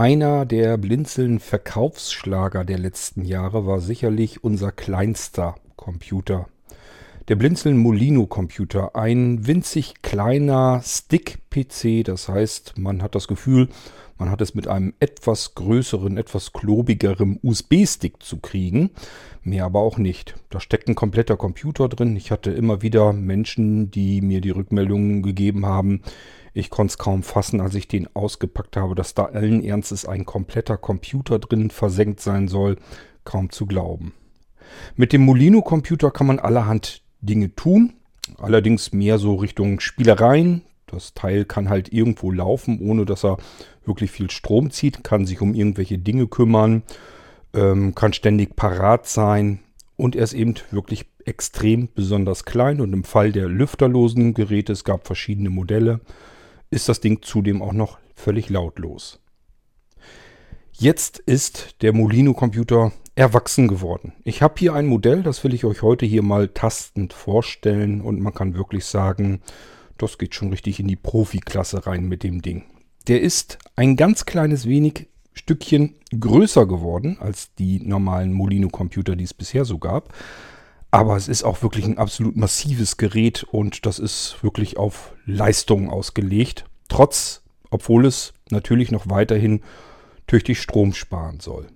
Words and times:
Einer 0.00 0.46
der 0.46 0.78
blinzeln 0.78 1.40
Verkaufsschlager 1.40 2.64
der 2.64 2.78
letzten 2.78 3.22
Jahre 3.22 3.66
war 3.66 3.80
sicherlich 3.80 4.42
unser 4.42 4.72
kleinster 4.72 5.56
Computer. 5.76 6.48
Der 7.28 7.36
Blinzeln 7.36 7.76
Molino 7.76 8.26
Computer, 8.26 8.96
ein 8.96 9.46
winzig 9.46 10.00
kleiner 10.00 10.80
Stick-PC, 10.82 12.02
das 12.02 12.30
heißt, 12.30 12.78
man 12.78 13.02
hat 13.02 13.14
das 13.14 13.28
Gefühl, 13.28 13.68
man 14.16 14.30
hat 14.30 14.40
es 14.40 14.54
mit 14.54 14.68
einem 14.68 14.94
etwas 15.00 15.54
größeren, 15.54 16.16
etwas 16.16 16.54
klobigeren 16.54 17.38
USB-Stick 17.42 18.22
zu 18.22 18.38
kriegen, 18.38 18.88
mehr 19.42 19.66
aber 19.66 19.80
auch 19.80 19.98
nicht. 19.98 20.34
Da 20.48 20.60
steckt 20.60 20.88
ein 20.88 20.94
kompletter 20.94 21.36
Computer 21.36 21.90
drin. 21.90 22.16
Ich 22.16 22.30
hatte 22.30 22.52
immer 22.52 22.80
wieder 22.80 23.12
Menschen, 23.12 23.90
die 23.90 24.22
mir 24.22 24.40
die 24.40 24.48
Rückmeldungen 24.48 25.22
gegeben 25.22 25.66
haben, 25.66 26.00
ich 26.60 26.70
konnte 26.70 26.92
es 26.92 26.98
kaum 26.98 27.22
fassen, 27.22 27.60
als 27.60 27.74
ich 27.74 27.88
den 27.88 28.08
ausgepackt 28.14 28.76
habe, 28.76 28.94
dass 28.94 29.14
da 29.14 29.24
allen 29.24 29.64
Ernstes 29.64 30.06
ein 30.06 30.24
kompletter 30.24 30.76
Computer 30.76 31.38
drin 31.38 31.70
versenkt 31.70 32.20
sein 32.20 32.48
soll. 32.48 32.76
Kaum 33.24 33.50
zu 33.50 33.66
glauben. 33.66 34.14
Mit 34.96 35.12
dem 35.12 35.22
Molino-Computer 35.22 36.10
kann 36.10 36.26
man 36.26 36.38
allerhand 36.38 37.02
Dinge 37.20 37.54
tun. 37.54 37.94
Allerdings 38.38 38.92
mehr 38.92 39.18
so 39.18 39.34
Richtung 39.34 39.80
Spielereien. 39.80 40.62
Das 40.86 41.14
Teil 41.14 41.44
kann 41.44 41.68
halt 41.68 41.92
irgendwo 41.92 42.30
laufen, 42.30 42.80
ohne 42.80 43.04
dass 43.04 43.24
er 43.24 43.38
wirklich 43.84 44.10
viel 44.10 44.30
Strom 44.30 44.70
zieht. 44.70 45.04
Kann 45.04 45.26
sich 45.26 45.40
um 45.40 45.54
irgendwelche 45.54 45.98
Dinge 45.98 46.26
kümmern. 46.26 46.82
Ähm, 47.52 47.94
kann 47.94 48.12
ständig 48.12 48.56
parat 48.56 49.06
sein. 49.06 49.60
Und 49.96 50.16
er 50.16 50.24
ist 50.24 50.32
eben 50.32 50.54
wirklich 50.70 51.06
extrem 51.24 51.88
besonders 51.94 52.44
klein. 52.44 52.80
Und 52.80 52.92
im 52.92 53.04
Fall 53.04 53.32
der 53.32 53.48
lüfterlosen 53.48 54.34
Geräte, 54.34 54.72
es 54.72 54.84
gab 54.84 55.06
verschiedene 55.06 55.50
Modelle, 55.50 56.00
ist 56.70 56.88
das 56.88 57.00
Ding 57.00 57.22
zudem 57.22 57.62
auch 57.62 57.72
noch 57.72 57.98
völlig 58.14 58.48
lautlos. 58.48 59.20
Jetzt 60.72 61.18
ist 61.18 61.82
der 61.82 61.92
Molino-Computer 61.92 62.92
erwachsen 63.14 63.68
geworden. 63.68 64.14
Ich 64.24 64.40
habe 64.40 64.54
hier 64.58 64.72
ein 64.72 64.86
Modell, 64.86 65.22
das 65.22 65.44
will 65.44 65.52
ich 65.52 65.64
euch 65.64 65.82
heute 65.82 66.06
hier 66.06 66.22
mal 66.22 66.48
tastend 66.48 67.12
vorstellen 67.12 68.00
und 68.00 68.20
man 68.20 68.32
kann 68.32 68.54
wirklich 68.54 68.86
sagen, 68.86 69.42
das 69.98 70.16
geht 70.16 70.34
schon 70.34 70.50
richtig 70.50 70.80
in 70.80 70.88
die 70.88 70.96
Profiklasse 70.96 71.86
rein 71.86 72.06
mit 72.06 72.22
dem 72.22 72.40
Ding. 72.40 72.64
Der 73.08 73.20
ist 73.20 73.58
ein 73.76 73.96
ganz 73.96 74.24
kleines 74.24 74.66
wenig 74.66 75.08
Stückchen 75.34 75.96
größer 76.18 76.66
geworden 76.66 77.18
als 77.20 77.54
die 77.54 77.80
normalen 77.80 78.32
Molino-Computer, 78.32 79.16
die 79.16 79.24
es 79.24 79.34
bisher 79.34 79.64
so 79.64 79.78
gab. 79.78 80.14
Aber 80.90 81.16
es 81.16 81.28
ist 81.28 81.44
auch 81.44 81.62
wirklich 81.62 81.84
ein 81.84 81.98
absolut 81.98 82.36
massives 82.36 82.96
Gerät 82.96 83.44
und 83.44 83.86
das 83.86 83.98
ist 83.98 84.36
wirklich 84.42 84.76
auf 84.76 85.12
Leistung 85.24 85.88
ausgelegt. 85.88 86.64
Trotz, 86.88 87.42
obwohl 87.70 88.06
es 88.06 88.32
natürlich 88.50 88.90
noch 88.90 89.08
weiterhin 89.08 89.62
tüchtig 90.26 90.60
Strom 90.60 90.92
sparen 90.92 91.38
soll. 91.40 91.68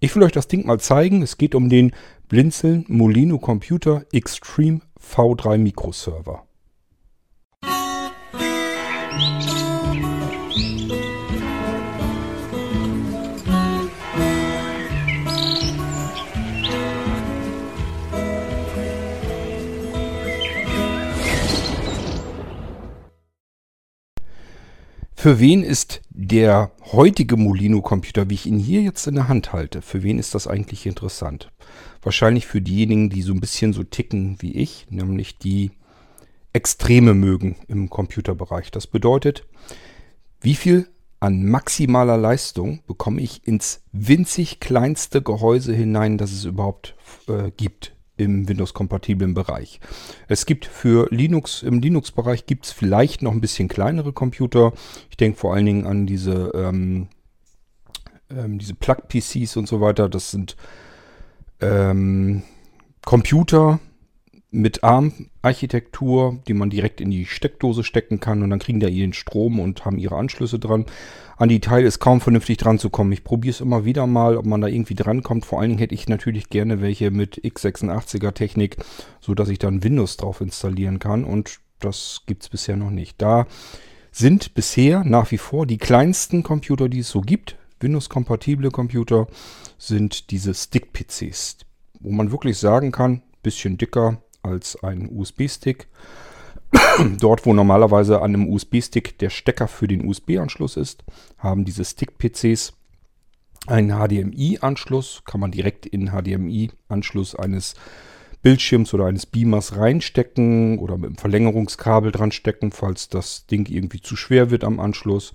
Ich 0.00 0.16
will 0.16 0.22
euch 0.22 0.32
das 0.32 0.48
Ding 0.48 0.66
mal 0.66 0.80
zeigen. 0.80 1.22
Es 1.22 1.38
geht 1.38 1.54
um 1.54 1.68
den 1.68 1.92
Blinzeln 2.28 2.84
Molino 2.88 3.38
Computer 3.38 4.04
Extreme 4.12 4.80
V3 4.98 5.58
Microserver. 5.58 6.44
Für 25.20 25.38
wen 25.38 25.62
ist 25.62 26.00
der 26.08 26.72
heutige 26.92 27.36
Molino-Computer, 27.36 28.30
wie 28.30 28.34
ich 28.34 28.46
ihn 28.46 28.58
hier 28.58 28.80
jetzt 28.80 29.06
in 29.06 29.16
der 29.16 29.28
Hand 29.28 29.52
halte, 29.52 29.82
für 29.82 30.02
wen 30.02 30.18
ist 30.18 30.34
das 30.34 30.46
eigentlich 30.46 30.86
interessant? 30.86 31.52
Wahrscheinlich 32.00 32.46
für 32.46 32.62
diejenigen, 32.62 33.10
die 33.10 33.20
so 33.20 33.34
ein 33.34 33.40
bisschen 33.40 33.74
so 33.74 33.84
ticken 33.84 34.38
wie 34.40 34.52
ich, 34.52 34.86
nämlich 34.88 35.36
die 35.36 35.72
Extreme 36.54 37.12
mögen 37.12 37.56
im 37.68 37.90
Computerbereich. 37.90 38.70
Das 38.70 38.86
bedeutet, 38.86 39.46
wie 40.40 40.54
viel 40.54 40.88
an 41.20 41.44
maximaler 41.44 42.16
Leistung 42.16 42.80
bekomme 42.86 43.20
ich 43.20 43.46
ins 43.46 43.82
winzig 43.92 44.58
kleinste 44.58 45.20
Gehäuse 45.20 45.74
hinein, 45.74 46.16
das 46.16 46.32
es 46.32 46.46
überhaupt 46.46 46.96
äh, 47.28 47.50
gibt 47.54 47.94
im 48.20 48.48
Windows-kompatiblen 48.48 49.34
Bereich. 49.34 49.80
Es 50.28 50.46
gibt 50.46 50.66
für 50.66 51.08
Linux, 51.10 51.62
im 51.62 51.80
Linux-Bereich 51.80 52.46
gibt 52.46 52.66
es 52.66 52.72
vielleicht 52.72 53.22
noch 53.22 53.32
ein 53.32 53.40
bisschen 53.40 53.68
kleinere 53.68 54.12
Computer. 54.12 54.72
Ich 55.10 55.16
denke 55.16 55.38
vor 55.38 55.54
allen 55.54 55.66
Dingen 55.66 55.86
an 55.86 56.06
diese, 56.06 56.52
ähm, 56.54 57.08
ähm, 58.30 58.58
diese 58.58 58.74
Plug-PCs 58.74 59.56
und 59.56 59.68
so 59.68 59.80
weiter. 59.80 60.08
Das 60.08 60.30
sind 60.30 60.56
ähm, 61.60 62.42
Computer, 63.04 63.80
mit 64.50 64.82
ARM-Architektur, 64.82 66.40
die 66.48 66.54
man 66.54 66.70
direkt 66.70 67.00
in 67.00 67.10
die 67.10 67.24
Steckdose 67.24 67.84
stecken 67.84 68.20
kann 68.20 68.42
und 68.42 68.50
dann 68.50 68.58
kriegen 68.58 68.80
da 68.80 68.88
ihren 68.88 69.12
Strom 69.12 69.60
und 69.60 69.84
haben 69.84 69.98
ihre 69.98 70.16
Anschlüsse 70.16 70.58
dran. 70.58 70.86
An 71.40 71.48
die 71.48 71.60
Teile 71.60 71.86
ist 71.86 72.00
kaum 72.00 72.20
vernünftig 72.20 72.58
dran 72.58 72.78
zu 72.78 72.90
kommen. 72.90 73.12
Ich 73.12 73.24
probiere 73.24 73.52
es 73.52 73.62
immer 73.62 73.86
wieder 73.86 74.06
mal, 74.06 74.36
ob 74.36 74.44
man 74.44 74.60
da 74.60 74.66
irgendwie 74.66 74.94
drankommt. 74.94 75.46
Vor 75.46 75.58
allen 75.58 75.70
Dingen 75.70 75.78
hätte 75.78 75.94
ich 75.94 76.06
natürlich 76.06 76.50
gerne 76.50 76.82
welche 76.82 77.10
mit 77.10 77.42
x86er 77.42 78.34
Technik, 78.34 78.76
so 79.22 79.34
dass 79.34 79.48
ich 79.48 79.58
dann 79.58 79.82
Windows 79.82 80.18
drauf 80.18 80.42
installieren 80.42 80.98
kann 80.98 81.24
und 81.24 81.60
das 81.78 82.24
gibt 82.26 82.42
es 82.42 82.50
bisher 82.50 82.76
noch 82.76 82.90
nicht. 82.90 83.22
Da 83.22 83.46
sind 84.12 84.52
bisher 84.52 85.02
nach 85.02 85.30
wie 85.30 85.38
vor 85.38 85.64
die 85.64 85.78
kleinsten 85.78 86.42
Computer, 86.42 86.90
die 86.90 86.98
es 86.98 87.08
so 87.08 87.22
gibt, 87.22 87.56
Windows-kompatible 87.80 88.70
Computer, 88.70 89.26
sind 89.78 90.32
diese 90.32 90.52
Stick-PCs, 90.52 91.56
wo 92.00 92.10
man 92.10 92.32
wirklich 92.32 92.58
sagen 92.58 92.92
kann, 92.92 93.22
bisschen 93.42 93.78
dicker, 93.78 94.18
als 94.42 94.76
ein 94.82 95.08
USB-Stick. 95.10 95.88
Dort, 97.18 97.46
wo 97.46 97.54
normalerweise 97.54 98.22
an 98.22 98.34
einem 98.34 98.48
USB-Stick 98.48 99.18
der 99.18 99.30
Stecker 99.30 99.68
für 99.68 99.88
den 99.88 100.06
USB-Anschluss 100.06 100.76
ist, 100.76 101.04
haben 101.38 101.64
diese 101.64 101.84
Stick-PCs 101.84 102.72
einen 103.66 103.90
HDMI-Anschluss. 103.90 105.22
Kann 105.24 105.40
man 105.40 105.50
direkt 105.50 105.86
in 105.86 106.06
den 106.06 106.10
HDMI-Anschluss 106.10 107.34
eines 107.34 107.74
Bildschirms 108.42 108.94
oder 108.94 109.06
eines 109.06 109.26
Beamers 109.26 109.76
reinstecken 109.76 110.78
oder 110.78 110.96
mit 110.96 111.08
einem 111.08 111.18
Verlängerungskabel 111.18 112.10
dran 112.10 112.32
stecken, 112.32 112.72
falls 112.72 113.08
das 113.08 113.46
Ding 113.46 113.68
irgendwie 113.68 114.00
zu 114.00 114.16
schwer 114.16 114.50
wird 114.50 114.64
am 114.64 114.80
Anschluss. 114.80 115.32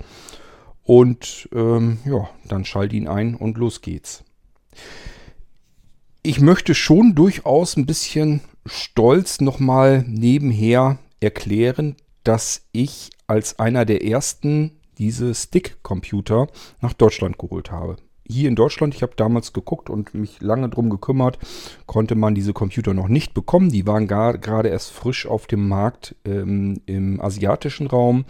Und 0.83 1.49
ähm, 1.53 1.99
ja, 2.05 2.29
dann 2.47 2.65
schalt 2.65 2.93
ihn 2.93 3.07
ein 3.07 3.35
und 3.35 3.57
los 3.57 3.81
geht's. 3.81 4.23
Ich 6.23 6.39
möchte 6.39 6.73
schon 6.73 7.13
durchaus 7.13 7.77
ein 7.77 7.85
bisschen 7.85 8.41
stolz 8.65 9.41
nochmal 9.41 10.03
nebenher 10.07 10.97
erklären, 11.25 11.97
dass 12.23 12.65
ich 12.71 13.09
als 13.27 13.59
einer 13.59 13.83
der 13.83 14.05
ersten 14.05 14.71
diese 14.97 15.35
Stick-Computer 15.35 16.47
nach 16.81 16.93
Deutschland 16.93 17.37
geholt 17.37 17.71
habe. 17.71 17.97
Hier 18.27 18.47
in 18.47 18.55
Deutschland, 18.55 18.95
ich 18.95 19.03
habe 19.03 19.13
damals 19.15 19.53
geguckt 19.53 19.89
und 19.89 20.15
mich 20.15 20.41
lange 20.41 20.69
drum 20.69 20.89
gekümmert, 20.89 21.37
konnte 21.85 22.15
man 22.15 22.33
diese 22.33 22.53
Computer 22.53 22.93
noch 22.93 23.07
nicht 23.07 23.33
bekommen. 23.33 23.69
Die 23.69 23.85
waren 23.85 24.07
gerade 24.07 24.69
erst 24.69 24.91
frisch 24.91 25.27
auf 25.27 25.45
dem 25.45 25.67
Markt 25.67 26.15
ähm, 26.25 26.81
im 26.87 27.21
asiatischen 27.21 27.85
Raum. 27.85 28.25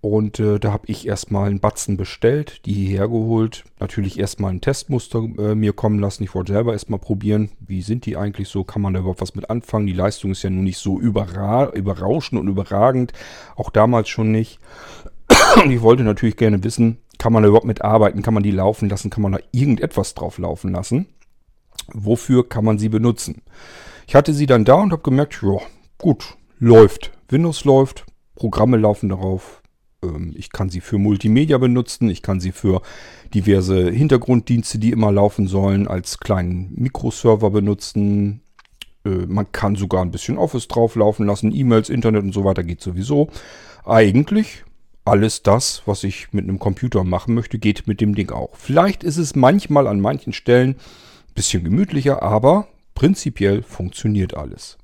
Und 0.00 0.38
äh, 0.38 0.60
da 0.60 0.72
habe 0.72 0.84
ich 0.86 1.08
erstmal 1.08 1.48
einen 1.48 1.58
Batzen 1.58 1.96
bestellt, 1.96 2.64
die 2.66 2.72
hierher 2.72 3.08
geholt. 3.08 3.64
Natürlich 3.80 4.18
erstmal 4.18 4.52
ein 4.52 4.60
Testmuster 4.60 5.18
äh, 5.18 5.54
mir 5.56 5.72
kommen 5.72 5.98
lassen. 5.98 6.22
Ich 6.22 6.34
wollte 6.36 6.52
selber 6.52 6.72
erstmal 6.72 7.00
probieren, 7.00 7.50
wie 7.58 7.82
sind 7.82 8.06
die 8.06 8.16
eigentlich 8.16 8.48
so, 8.48 8.62
kann 8.62 8.80
man 8.80 8.94
da 8.94 9.00
überhaupt 9.00 9.20
was 9.20 9.34
mit 9.34 9.50
anfangen. 9.50 9.88
Die 9.88 9.92
Leistung 9.92 10.30
ist 10.30 10.44
ja 10.44 10.50
nun 10.50 10.64
nicht 10.64 10.78
so 10.78 11.00
überra 11.00 11.70
überrauschend 11.72 12.40
und 12.40 12.46
überragend, 12.46 13.12
auch 13.56 13.70
damals 13.70 14.08
schon 14.08 14.30
nicht. 14.30 14.60
Ich 15.68 15.82
wollte 15.82 16.04
natürlich 16.04 16.36
gerne 16.36 16.62
wissen, 16.62 16.98
kann 17.18 17.32
man 17.32 17.42
da 17.42 17.48
überhaupt 17.48 17.66
mit 17.66 17.82
arbeiten, 17.82 18.22
kann 18.22 18.34
man 18.34 18.42
die 18.42 18.50
laufen 18.50 18.88
lassen, 18.88 19.10
kann 19.10 19.22
man 19.22 19.32
da 19.32 19.38
irgendetwas 19.50 20.14
drauf 20.14 20.38
laufen 20.38 20.72
lassen. 20.72 21.06
Wofür 21.92 22.48
kann 22.48 22.64
man 22.64 22.78
sie 22.78 22.88
benutzen? 22.88 23.42
Ich 24.06 24.14
hatte 24.14 24.32
sie 24.32 24.46
dann 24.46 24.64
da 24.64 24.74
und 24.74 24.92
habe 24.92 25.02
gemerkt, 25.02 25.40
ja, 25.42 25.58
gut, 25.98 26.36
läuft. 26.58 27.12
Windows 27.28 27.64
läuft, 27.64 28.06
Programme 28.36 28.76
laufen 28.76 29.08
darauf, 29.08 29.62
ich 30.34 30.52
kann 30.52 30.70
sie 30.70 30.80
für 30.80 30.98
Multimedia 30.98 31.58
benutzen, 31.58 32.08
ich 32.08 32.22
kann 32.22 32.40
sie 32.40 32.52
für 32.52 32.82
diverse 33.34 33.90
Hintergrunddienste, 33.90 34.78
die 34.78 34.92
immer 34.92 35.10
laufen 35.10 35.48
sollen, 35.48 35.88
als 35.88 36.18
kleinen 36.18 36.72
Mikroserver 36.76 37.50
benutzen. 37.50 38.42
Äh, 39.04 39.26
man 39.26 39.50
kann 39.50 39.74
sogar 39.74 40.02
ein 40.02 40.12
bisschen 40.12 40.38
Office 40.38 40.68
drauflaufen 40.68 41.26
lassen, 41.26 41.54
E-Mails, 41.54 41.88
Internet 41.88 42.22
und 42.22 42.32
so 42.32 42.44
weiter 42.44 42.62
geht 42.62 42.80
sowieso. 42.80 43.28
Eigentlich 43.84 44.64
alles 45.04 45.42
das, 45.42 45.82
was 45.86 46.04
ich 46.04 46.32
mit 46.32 46.44
einem 46.44 46.58
Computer 46.58 47.02
machen 47.02 47.34
möchte, 47.34 47.58
geht 47.58 47.86
mit 47.86 48.00
dem 48.00 48.14
Ding 48.14 48.30
auch. 48.30 48.54
Vielleicht 48.54 49.02
ist 49.02 49.16
es 49.16 49.34
manchmal 49.34 49.86
an 49.86 50.00
manchen 50.00 50.32
Stellen 50.32 50.70
ein 50.70 51.34
bisschen 51.34 51.64
gemütlicher, 51.64 52.22
aber 52.22 52.68
prinzipiell 52.94 53.62
funktioniert 53.62 54.34
alles. 54.34 54.78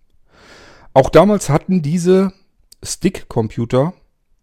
Auch 0.93 1.11
damals 1.11 1.51
hatten 1.51 1.83
diese 1.83 2.33
Stick-Computer 2.83 3.93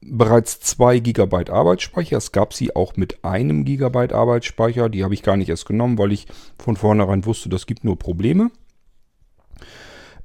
bereits 0.02 0.60
2 0.60 1.00
GB 1.00 1.52
Arbeitsspeicher. 1.52 2.18
Es 2.18 2.32
gab 2.32 2.54
sie 2.54 2.76
auch 2.76 2.96
mit 2.96 3.24
einem 3.24 3.66
GB 3.66 4.14
Arbeitsspeicher. 4.14 4.90
Die 4.90 5.04
habe 5.04 5.14
ich 5.14 5.24
gar 5.24 5.38
nicht 5.38 5.50
erst 5.50 5.66
genommen, 5.66 5.98
weil 5.98 6.12
ich 6.12 6.28
von 6.58 6.76
vornherein 6.76 7.26
wusste, 7.26 7.50
das 7.50 7.66
gibt 7.66 7.84
nur 7.84 7.98
Probleme. 7.98 8.52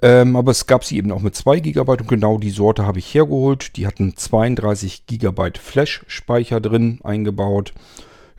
Ähm, 0.02 0.36
aber 0.36 0.50
es 0.50 0.66
gab 0.66 0.84
sie 0.84 0.98
eben 0.98 1.10
auch 1.12 1.22
mit 1.22 1.34
2 1.34 1.60
GB 1.60 1.90
und 1.90 2.08
genau 2.08 2.38
die 2.38 2.50
Sorte 2.50 2.86
habe 2.86 2.98
ich 2.98 3.14
hergeholt. 3.14 3.76
Die 3.76 3.86
hatten 3.86 4.16
32 4.16 5.06
GB 5.06 5.52
Flash-Speicher 5.58 6.60
drin 6.60 7.00
eingebaut. 7.02 7.72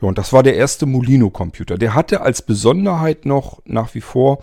Ja, 0.00 0.08
und 0.08 0.18
das 0.18 0.32
war 0.32 0.44
der 0.44 0.54
erste 0.54 0.86
Molino-Computer. 0.86 1.76
Der 1.76 1.94
hatte 1.94 2.20
als 2.20 2.42
Besonderheit 2.42 3.26
noch 3.26 3.60
nach 3.64 3.94
wie 3.94 4.00
vor, 4.00 4.38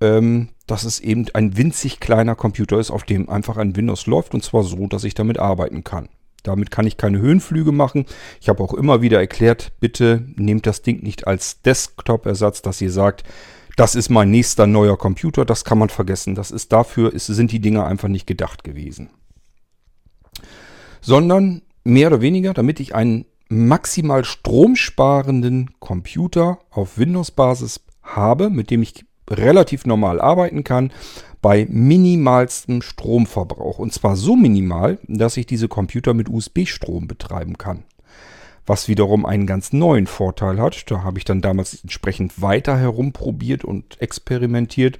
ähm, 0.00 0.50
dass 0.68 0.84
es 0.84 1.00
eben 1.00 1.26
ein 1.34 1.56
winzig 1.56 1.98
kleiner 1.98 2.36
Computer 2.36 2.78
ist, 2.78 2.92
auf 2.92 3.02
dem 3.02 3.28
einfach 3.28 3.56
ein 3.56 3.74
Windows 3.74 4.06
läuft 4.06 4.32
und 4.32 4.44
zwar 4.44 4.62
so, 4.62 4.86
dass 4.86 5.02
ich 5.02 5.14
damit 5.14 5.38
arbeiten 5.38 5.82
kann. 5.82 6.08
Damit 6.42 6.70
kann 6.70 6.86
ich 6.86 6.96
keine 6.96 7.18
Höhenflüge 7.18 7.72
machen. 7.72 8.06
Ich 8.40 8.48
habe 8.48 8.62
auch 8.62 8.74
immer 8.74 9.00
wieder 9.00 9.20
erklärt, 9.20 9.72
bitte 9.80 10.26
nehmt 10.36 10.66
das 10.66 10.82
Ding 10.82 11.02
nicht 11.02 11.26
als 11.26 11.62
Desktop-Ersatz, 11.62 12.62
dass 12.62 12.80
ihr 12.80 12.90
sagt, 12.90 13.24
das 13.76 13.94
ist 13.94 14.10
mein 14.10 14.30
nächster 14.30 14.66
neuer 14.66 14.98
Computer, 14.98 15.44
das 15.44 15.64
kann 15.64 15.78
man 15.78 15.88
vergessen. 15.88 16.34
Das 16.34 16.50
ist 16.50 16.72
dafür, 16.72 17.12
ist, 17.12 17.26
sind 17.26 17.52
die 17.52 17.60
Dinger 17.60 17.86
einfach 17.86 18.08
nicht 18.08 18.26
gedacht 18.26 18.64
gewesen. 18.64 19.10
Sondern 21.00 21.62
mehr 21.84 22.08
oder 22.08 22.20
weniger, 22.20 22.54
damit 22.54 22.80
ich 22.80 22.94
einen 22.94 23.24
maximal 23.48 24.24
stromsparenden 24.24 25.70
Computer 25.78 26.58
auf 26.70 26.98
Windows-Basis 26.98 27.80
habe, 28.02 28.50
mit 28.50 28.70
dem 28.70 28.82
ich 28.82 29.04
relativ 29.30 29.86
normal 29.86 30.20
arbeiten 30.20 30.64
kann, 30.64 30.92
bei 31.40 31.66
minimalstem 31.68 32.82
Stromverbrauch. 32.82 33.78
Und 33.78 33.92
zwar 33.92 34.16
so 34.16 34.36
minimal, 34.36 34.98
dass 35.08 35.36
ich 35.36 35.46
diese 35.46 35.68
Computer 35.68 36.14
mit 36.14 36.28
USB-Strom 36.28 37.08
betreiben 37.08 37.58
kann 37.58 37.84
was 38.66 38.88
wiederum 38.88 39.26
einen 39.26 39.46
ganz 39.46 39.72
neuen 39.72 40.06
Vorteil 40.06 40.60
hat. 40.60 40.90
Da 40.90 41.02
habe 41.02 41.18
ich 41.18 41.24
dann 41.24 41.40
damals 41.40 41.82
entsprechend 41.82 42.40
weiter 42.40 42.78
herumprobiert 42.78 43.64
und 43.64 44.00
experimentiert, 44.00 44.98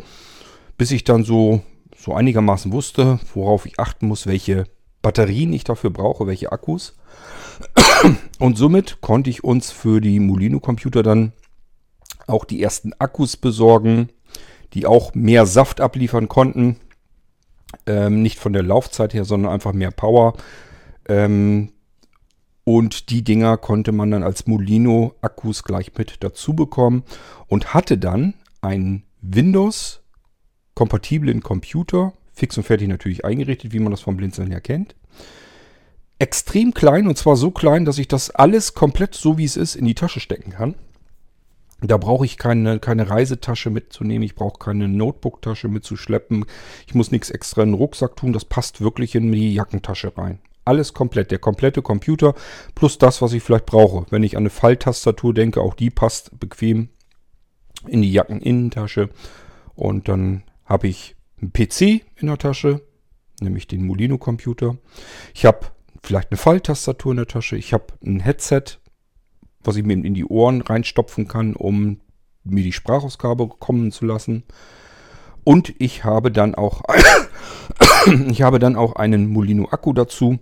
bis 0.76 0.90
ich 0.90 1.04
dann 1.04 1.24
so, 1.24 1.62
so 1.96 2.14
einigermaßen 2.14 2.72
wusste, 2.72 3.20
worauf 3.34 3.66
ich 3.66 3.78
achten 3.78 4.08
muss, 4.08 4.26
welche 4.26 4.64
Batterien 5.00 5.52
ich 5.52 5.64
dafür 5.64 5.90
brauche, 5.90 6.26
welche 6.26 6.52
Akkus. 6.52 6.96
Und 8.38 8.58
somit 8.58 9.00
konnte 9.00 9.30
ich 9.30 9.44
uns 9.44 9.70
für 9.70 10.00
die 10.00 10.18
Molino-Computer 10.18 11.02
dann 11.02 11.32
auch 12.26 12.44
die 12.44 12.62
ersten 12.62 12.92
Akkus 12.94 13.36
besorgen, 13.36 14.08
die 14.74 14.86
auch 14.86 15.14
mehr 15.14 15.46
Saft 15.46 15.80
abliefern 15.80 16.28
konnten. 16.28 16.76
Ähm, 17.86 18.22
nicht 18.22 18.38
von 18.38 18.52
der 18.52 18.62
Laufzeit 18.62 19.14
her, 19.14 19.24
sondern 19.24 19.52
einfach 19.52 19.72
mehr 19.72 19.90
Power. 19.90 20.34
Ähm, 21.08 21.72
und 22.64 23.10
die 23.10 23.22
Dinger 23.22 23.56
konnte 23.56 23.90
man 23.92 24.10
dann 24.10 24.22
als 24.22 24.46
Molino-Akkus 24.46 25.64
gleich 25.64 25.90
mit 25.96 26.18
dazu 26.20 26.52
bekommen 26.54 27.02
und 27.48 27.72
hatte 27.74 27.96
dann 27.98 28.34
einen 28.60 29.02
Windows-kompatiblen 29.20 31.42
Computer, 31.42 32.12
fix 32.32 32.56
und 32.56 32.62
fertig 32.64 32.86
natürlich 32.88 33.24
eingerichtet, 33.24 33.72
wie 33.72 33.80
man 33.80 33.90
das 33.90 34.00
vom 34.00 34.16
Blinzeln 34.16 34.50
her 34.50 34.60
kennt. 34.60 34.94
Extrem 36.20 36.72
klein 36.72 37.08
und 37.08 37.18
zwar 37.18 37.34
so 37.36 37.50
klein, 37.50 37.84
dass 37.84 37.98
ich 37.98 38.06
das 38.06 38.30
alles 38.30 38.74
komplett 38.74 39.16
so 39.16 39.38
wie 39.38 39.44
es 39.44 39.56
ist 39.56 39.74
in 39.74 39.86
die 39.86 39.96
Tasche 39.96 40.20
stecken 40.20 40.52
kann. 40.52 40.76
Da 41.84 41.96
brauche 41.96 42.24
ich 42.24 42.38
keine, 42.38 42.78
keine 42.78 43.10
Reisetasche 43.10 43.70
mitzunehmen, 43.70 44.22
ich 44.22 44.36
brauche 44.36 44.58
keine 44.58 44.86
Notebook-Tasche 44.88 45.68
mitzuschleppen, 45.68 46.44
ich 46.86 46.94
muss 46.94 47.10
nichts 47.10 47.30
extra 47.30 47.62
in 47.62 47.70
den 47.70 47.74
Rucksack 47.74 48.16
tun, 48.16 48.32
das 48.32 48.44
passt 48.44 48.80
wirklich 48.80 49.14
in 49.14 49.32
die 49.32 49.52
Jackentasche 49.52 50.16
rein. 50.16 50.38
Alles 50.64 50.94
komplett, 50.94 51.32
der 51.32 51.40
komplette 51.40 51.82
Computer 51.82 52.34
plus 52.76 52.98
das, 52.98 53.20
was 53.20 53.32
ich 53.32 53.42
vielleicht 53.42 53.66
brauche. 53.66 54.06
Wenn 54.10 54.22
ich 54.22 54.36
an 54.36 54.42
eine 54.42 54.50
Falltastatur 54.50 55.34
denke, 55.34 55.60
auch 55.60 55.74
die 55.74 55.90
passt 55.90 56.38
bequem 56.38 56.88
in 57.88 58.02
die 58.02 58.12
Jackeninnentasche. 58.12 59.08
Und 59.74 60.08
dann 60.08 60.44
habe 60.64 60.86
ich 60.86 61.16
einen 61.40 61.52
PC 61.52 62.04
in 62.16 62.28
der 62.28 62.38
Tasche, 62.38 62.82
nämlich 63.40 63.66
den 63.66 63.84
Molino-Computer. 63.84 64.76
Ich 65.34 65.44
habe 65.44 65.66
vielleicht 66.02 66.30
eine 66.30 66.38
Falltastatur 66.38 67.12
in 67.12 67.16
der 67.16 67.26
Tasche. 67.26 67.56
Ich 67.56 67.72
habe 67.72 67.86
ein 68.04 68.20
Headset, 68.20 68.78
was 69.64 69.76
ich 69.76 69.84
mir 69.84 69.94
in 69.94 70.14
die 70.14 70.24
Ohren 70.24 70.60
reinstopfen 70.60 71.28
kann, 71.28 71.54
um 71.54 72.00
mir 72.44 72.62
die 72.62 72.72
Sprachausgabe 72.72 73.48
kommen 73.48 73.92
zu 73.92 74.04
lassen. 74.04 74.44
Und 75.44 75.74
ich 75.78 76.04
habe 76.04 76.30
dann 76.30 76.54
auch, 76.54 76.82
ich 78.28 78.42
habe 78.42 78.58
dann 78.58 78.76
auch 78.76 78.96
einen 78.96 79.28
Molino 79.28 79.68
Akku 79.70 79.92
dazu, 79.92 80.38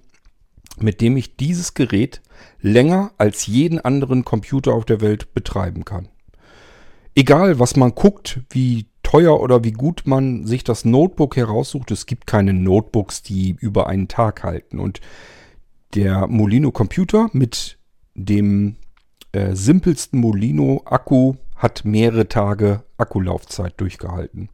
mit 0.79 1.01
dem 1.01 1.17
ich 1.17 1.37
dieses 1.37 1.75
Gerät 1.75 2.21
länger 2.61 3.13
als 3.19 3.47
jeden 3.47 3.81
anderen 3.81 4.25
Computer 4.25 4.73
auf 4.73 4.85
der 4.85 5.01
Welt 5.01 5.35
betreiben 5.35 5.85
kann. 5.85 6.09
Egal, 7.15 7.59
was 7.59 7.77
man 7.77 7.95
guckt, 7.95 8.41
wie 8.51 8.87
teuer 9.03 9.41
oder 9.41 9.65
wie 9.65 9.73
gut 9.73 10.03
man 10.05 10.47
sich 10.47 10.63
das 10.63 10.85
Notebook 10.85 11.37
heraussucht, 11.37 11.91
es 11.91 12.07
gibt 12.07 12.27
keine 12.27 12.53
Notebooks, 12.53 13.23
die 13.23 13.57
über 13.59 13.89
einen 13.89 14.09
Tag 14.09 14.45
halten. 14.45 14.79
Und 14.79 15.01
der 15.95 16.29
Molino 16.29 16.71
Computer 16.71 17.29
mit 17.33 17.79
dem 18.15 18.77
äh, 19.33 19.55
simpelsten 19.55 20.21
Molino 20.21 20.83
Akku 20.85 21.35
hat 21.57 21.85
mehrere 21.85 22.29
Tage 22.29 22.83
Akkulaufzeit 22.97 23.75
durchgehalten. 23.79 24.49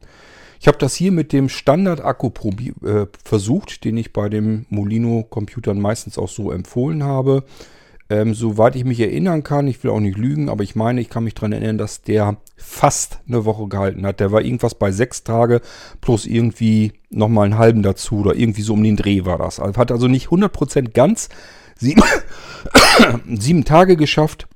Ich 0.59 0.67
habe 0.67 0.77
das 0.77 0.95
hier 0.95 1.11
mit 1.11 1.33
dem 1.33 1.49
Standard-Akku 1.49 2.31
äh, 2.83 3.05
versucht, 3.23 3.83
den 3.85 3.97
ich 3.97 4.11
bei 4.11 4.27
den 4.29 4.65
Molino-Computern 4.69 5.79
meistens 5.79 6.17
auch 6.17 6.29
so 6.29 6.51
empfohlen 6.51 7.03
habe. 7.03 7.43
Ähm, 8.09 8.33
soweit 8.33 8.75
ich 8.75 8.85
mich 8.85 8.99
erinnern 9.01 9.43
kann, 9.43 9.67
ich 9.67 9.83
will 9.83 9.91
auch 9.91 9.99
nicht 9.99 10.17
lügen, 10.17 10.47
aber 10.47 10.63
ich 10.63 10.75
meine, 10.75 11.01
ich 11.01 11.09
kann 11.09 11.25
mich 11.25 11.35
daran 11.35 11.51
erinnern, 11.51 11.77
dass 11.77 12.01
der 12.01 12.37
fast 12.55 13.19
eine 13.27 13.43
Woche 13.43 13.67
gehalten 13.67 14.05
hat. 14.05 14.21
Der 14.21 14.31
war 14.31 14.41
irgendwas 14.41 14.75
bei 14.75 14.91
sechs 14.91 15.23
Tage 15.23 15.61
plus 15.99 16.25
irgendwie 16.25 16.93
nochmal 17.09 17.45
einen 17.45 17.57
halben 17.57 17.83
dazu 17.83 18.19
oder 18.19 18.35
irgendwie 18.35 18.61
so 18.61 18.73
um 18.73 18.83
den 18.83 18.95
Dreh 18.95 19.25
war 19.25 19.37
das. 19.37 19.59
Also 19.59 19.77
hat 19.77 19.91
also 19.91 20.07
nicht 20.07 20.27
100% 20.27 20.93
ganz 20.93 21.27
sieben, 21.75 22.01
sieben 23.37 23.65
Tage 23.65 23.97
geschafft, 23.97 24.47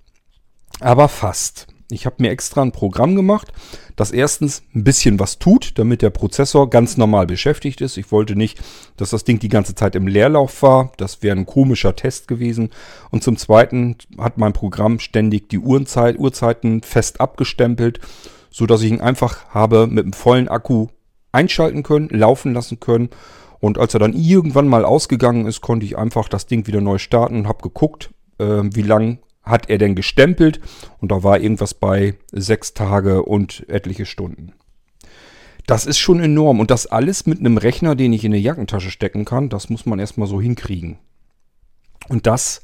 aber 0.81 1.07
fast. 1.07 1.68
Ich 1.92 2.06
habe 2.06 2.16
mir 2.19 2.31
extra 2.31 2.62
ein 2.62 2.72
Programm 2.72 3.16
gemacht, 3.16 3.51
das 3.98 4.12
erstens 4.12 4.63
ein 4.74 4.83
bisschen 4.83 5.19
was 5.19 5.39
tut, 5.39 5.78
damit 5.78 6.01
der 6.01 6.10
Prozessor 6.10 6.69
ganz 6.69 6.95
normal 6.95 7.28
beschäftigt 7.28 7.81
ist. 7.81 7.98
Ich 7.98 8.12
wollte 8.12 8.36
nicht, 8.36 8.60
dass 8.95 9.10
das 9.10 9.25
Ding 9.25 9.39
die 9.39 9.50
ganze 9.50 9.75
Zeit 9.75 9.95
im 9.95 10.07
Leerlauf 10.07 10.62
war. 10.63 10.94
Das 10.98 11.22
wäre 11.22 11.36
ein 11.36 11.45
komischer 11.45 11.95
Test 11.95 12.28
gewesen. 12.28 12.69
Und 13.10 13.24
zum 13.24 13.36
Zweiten 13.36 13.98
hat 14.18 14.38
mein 14.38 14.54
Programm 14.54 15.00
ständig 15.00 15.50
die 15.50 15.60
Uhrzeit, 15.60 16.18
Uhrzeiten 16.18 16.81
fest 16.81 17.19
abgestempelt, 17.19 18.00
so 18.50 18.65
dass 18.65 18.82
ich 18.82 18.91
ihn 18.91 19.01
einfach 19.01 19.50
habe 19.50 19.88
mit 19.88 20.05
einem 20.05 20.13
vollen 20.13 20.48
Akku 20.48 20.88
einschalten 21.34 21.84
können, 21.84 22.10
laufen 22.10 22.53
lassen 22.53 22.79
können. 22.79 23.10
Und 23.60 23.77
als 23.77 23.94
er 23.94 24.00
dann 24.00 24.13
irgendwann 24.13 24.67
mal 24.67 24.86
ausgegangen 24.86 25.46
ist, 25.46 25.62
konnte 25.62 25.86
ich 25.86 25.98
einfach 25.98 26.29
das 26.29 26.48
Ding 26.48 26.67
wieder 26.67 26.82
neu 26.82 26.98
starten 26.98 27.36
und 27.36 27.48
habe 27.48 27.62
geguckt, 27.62 28.10
äh, 28.39 28.62
wie 28.63 28.82
lang 28.82 29.20
hat 29.43 29.69
er 29.69 29.77
denn 29.77 29.95
gestempelt 29.95 30.60
und 31.00 31.12
da 31.12 31.24
war 31.24 31.39
irgendwas 31.39 31.74
bei 31.74 32.15
sechs 32.31 32.74
Tage 32.74 33.24
und 33.24 33.65
etliche 33.69 34.05
Stunden. 34.05 34.53
Das 35.67 35.86
ist 35.86 36.00
schon 36.00 36.19
enorm 36.19 36.60
und 36.60 36.71
das 36.71 36.88
alles 36.88 37.25
mit 37.25 37.39
einem 37.39 37.57
Rechner, 37.57 37.95
den 37.95 38.13
ich 38.13 38.25
in 38.25 38.33
eine 38.33 38.41
Jackentasche 38.41 38.91
stecken 38.91 39.25
kann, 39.25 39.50
das 39.50 39.69
muss 39.69 39.86
man 39.86 40.00
erstmal 40.00 40.27
so 40.27 40.41
hinkriegen. 40.41 40.98
Und 42.10 42.27
das 42.27 42.62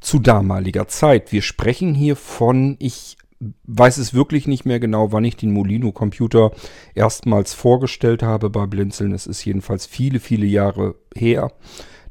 zu 0.00 0.18
damaliger 0.18 0.86
Zeit. 0.86 1.32
Wir 1.32 1.42
sprechen 1.42 1.94
hier 1.94 2.14
von, 2.14 2.76
ich 2.78 3.16
weiß 3.64 3.98
es 3.98 4.14
wirklich 4.14 4.46
nicht 4.46 4.64
mehr 4.64 4.80
genau, 4.80 5.12
wann 5.12 5.24
ich 5.24 5.36
den 5.36 5.52
Molino-Computer 5.52 6.52
erstmals 6.94 7.54
vorgestellt 7.54 8.22
habe 8.22 8.50
bei 8.50 8.66
Blinzeln. 8.66 9.12
Es 9.12 9.26
ist 9.26 9.44
jedenfalls 9.44 9.86
viele, 9.86 10.20
viele 10.20 10.46
Jahre 10.46 10.94
her. 11.14 11.52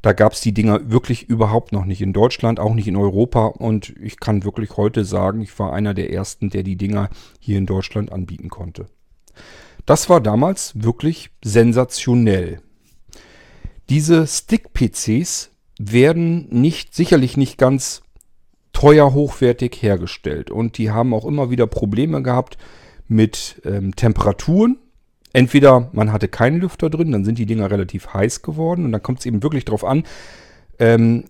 Da 0.04 0.12
gab 0.12 0.34
es 0.34 0.42
die 0.42 0.52
Dinger 0.52 0.90
wirklich 0.90 1.30
überhaupt 1.30 1.72
noch 1.72 1.86
nicht 1.86 2.02
in 2.02 2.12
Deutschland, 2.12 2.60
auch 2.60 2.74
nicht 2.74 2.86
in 2.86 2.96
Europa. 2.96 3.46
Und 3.46 3.94
ich 4.02 4.20
kann 4.20 4.44
wirklich 4.44 4.76
heute 4.76 5.02
sagen, 5.02 5.40
ich 5.40 5.58
war 5.58 5.72
einer 5.72 5.94
der 5.94 6.12
ersten, 6.12 6.50
der 6.50 6.62
die 6.62 6.76
Dinger 6.76 7.08
hier 7.40 7.56
in 7.56 7.64
Deutschland 7.64 8.12
anbieten 8.12 8.50
konnte. 8.50 8.84
Das 9.86 10.10
war 10.10 10.20
damals 10.20 10.74
wirklich 10.74 11.30
sensationell. 11.42 12.60
Diese 13.88 14.26
Stick-PCs 14.26 15.52
werden 15.78 16.48
nicht, 16.50 16.94
sicherlich 16.94 17.38
nicht 17.38 17.56
ganz 17.56 18.02
teuer 18.74 19.14
hochwertig 19.14 19.80
hergestellt. 19.80 20.50
Und 20.50 20.76
die 20.76 20.90
haben 20.90 21.14
auch 21.14 21.24
immer 21.24 21.48
wieder 21.48 21.66
Probleme 21.66 22.22
gehabt 22.22 22.58
mit 23.08 23.62
ähm, 23.64 23.96
Temperaturen 23.96 24.76
entweder 25.34 25.90
man 25.92 26.12
hatte 26.12 26.28
keinen 26.28 26.60
Lüfter 26.60 26.88
drin, 26.88 27.12
dann 27.12 27.26
sind 27.26 27.38
die 27.38 27.44
Dinger 27.44 27.70
relativ 27.70 28.14
heiß 28.14 28.40
geworden 28.40 28.86
und 28.86 28.92
dann 28.92 29.02
kommt 29.02 29.18
es 29.18 29.26
eben 29.26 29.42
wirklich 29.42 29.66
darauf 29.66 29.84
an, 29.84 30.04
ähm, 30.78 31.24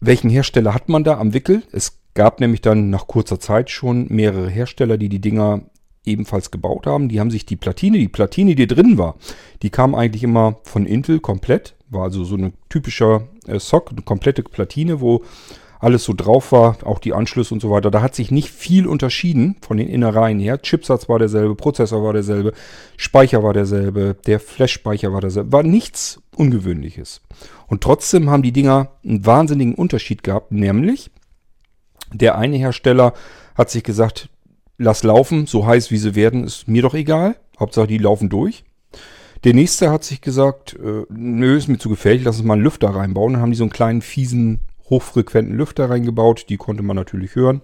welchen 0.00 0.30
Hersteller 0.30 0.72
hat 0.72 0.88
man 0.88 1.04
da 1.04 1.18
am 1.18 1.34
Wickel. 1.34 1.62
Es 1.72 1.98
gab 2.14 2.40
nämlich 2.40 2.62
dann 2.62 2.88
nach 2.88 3.06
kurzer 3.06 3.38
Zeit 3.38 3.68
schon 3.68 4.06
mehrere 4.08 4.48
Hersteller, 4.48 4.96
die 4.96 5.10
die 5.10 5.20
Dinger 5.20 5.62
ebenfalls 6.04 6.50
gebaut 6.50 6.86
haben. 6.86 7.08
Die 7.08 7.20
haben 7.20 7.30
sich 7.30 7.44
die 7.44 7.56
Platine, 7.56 7.98
die 7.98 8.08
Platine, 8.08 8.54
die 8.54 8.66
drin 8.66 8.96
war, 8.96 9.16
die 9.62 9.70
kam 9.70 9.94
eigentlich 9.94 10.22
immer 10.22 10.56
von 10.62 10.86
Intel 10.86 11.20
komplett 11.20 11.74
War 11.90 12.04
also 12.04 12.24
so 12.24 12.36
ein 12.36 12.54
typischer 12.68 13.28
äh, 13.46 13.58
SOC, 13.58 13.90
eine 13.90 14.02
komplette 14.02 14.42
Platine, 14.42 15.00
wo 15.00 15.22
alles 15.80 16.04
so 16.04 16.12
drauf 16.12 16.52
war, 16.52 16.76
auch 16.84 16.98
die 16.98 17.14
Anschlüsse 17.14 17.54
und 17.54 17.60
so 17.60 17.70
weiter. 17.70 17.90
Da 17.90 18.02
hat 18.02 18.14
sich 18.14 18.30
nicht 18.30 18.50
viel 18.50 18.86
unterschieden 18.86 19.56
von 19.62 19.78
den 19.78 19.88
Innereien 19.88 20.38
her. 20.38 20.60
Chipsatz 20.60 21.08
war 21.08 21.18
derselbe, 21.18 21.54
Prozessor 21.54 22.04
war 22.04 22.12
derselbe, 22.12 22.52
Speicher 22.96 23.42
war 23.42 23.54
derselbe, 23.54 24.16
der 24.26 24.40
Flash-Speicher 24.40 25.12
war 25.12 25.22
derselbe. 25.22 25.52
War 25.52 25.62
nichts 25.62 26.20
Ungewöhnliches. 26.36 27.22
Und 27.66 27.82
trotzdem 27.82 28.30
haben 28.30 28.42
die 28.42 28.52
Dinger 28.52 28.92
einen 29.04 29.24
wahnsinnigen 29.24 29.74
Unterschied 29.74 30.22
gehabt, 30.22 30.52
nämlich 30.52 31.10
der 32.12 32.36
eine 32.36 32.56
Hersteller 32.56 33.14
hat 33.54 33.70
sich 33.70 33.82
gesagt, 33.82 34.28
lass 34.78 35.02
laufen, 35.02 35.46
so 35.46 35.66
heiß 35.66 35.90
wie 35.90 35.98
sie 35.98 36.14
werden, 36.14 36.44
ist 36.44 36.68
mir 36.68 36.82
doch 36.82 36.94
egal. 36.94 37.36
Hauptsache, 37.58 37.86
die 37.86 37.98
laufen 37.98 38.28
durch. 38.28 38.64
Der 39.44 39.54
nächste 39.54 39.90
hat 39.90 40.04
sich 40.04 40.20
gesagt, 40.20 40.74
äh, 40.74 41.04
nö, 41.08 41.56
ist 41.56 41.68
mir 41.68 41.78
zu 41.78 41.88
gefährlich, 41.88 42.24
lass 42.24 42.36
uns 42.36 42.44
mal 42.44 42.54
einen 42.54 42.62
Lüfter 42.62 42.90
reinbauen. 42.90 43.34
Dann 43.34 43.42
haben 43.42 43.52
die 43.52 43.56
so 43.56 43.64
einen 43.64 43.72
kleinen 43.72 44.02
fiesen 44.02 44.60
hochfrequenten 44.90 45.56
Lüfter 45.56 45.88
reingebaut. 45.88 46.46
Die 46.48 46.56
konnte 46.56 46.82
man 46.82 46.96
natürlich 46.96 47.34
hören. 47.34 47.62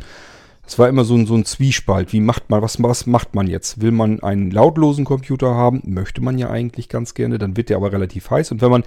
Es 0.67 0.79
war 0.79 0.89
immer 0.89 1.05
so 1.05 1.15
ein, 1.15 1.27
so 1.27 1.35
ein 1.35 1.45
Zwiespalt. 1.45 2.13
Wie 2.13 2.21
macht 2.21 2.51
man, 2.51 2.61
was, 2.61 2.83
was 2.83 3.07
macht 3.07 3.35
man 3.35 3.47
jetzt? 3.47 3.81
Will 3.81 3.93
man 3.93 4.21
einen 4.21 4.51
lautlosen 4.51 5.05
Computer 5.05 5.55
haben? 5.55 5.81
Möchte 5.85 6.21
man 6.21 6.39
ja 6.39 6.51
eigentlich 6.51 6.89
ganz 6.89 7.15
gerne. 7.15 7.39
Dann 7.39 7.57
wird 7.57 7.69
der 7.69 7.77
aber 7.77 7.93
relativ 7.93 8.31
heiß. 8.31 8.51
Und 8.51 8.63
wenn 8.63 8.71
man, 8.71 8.83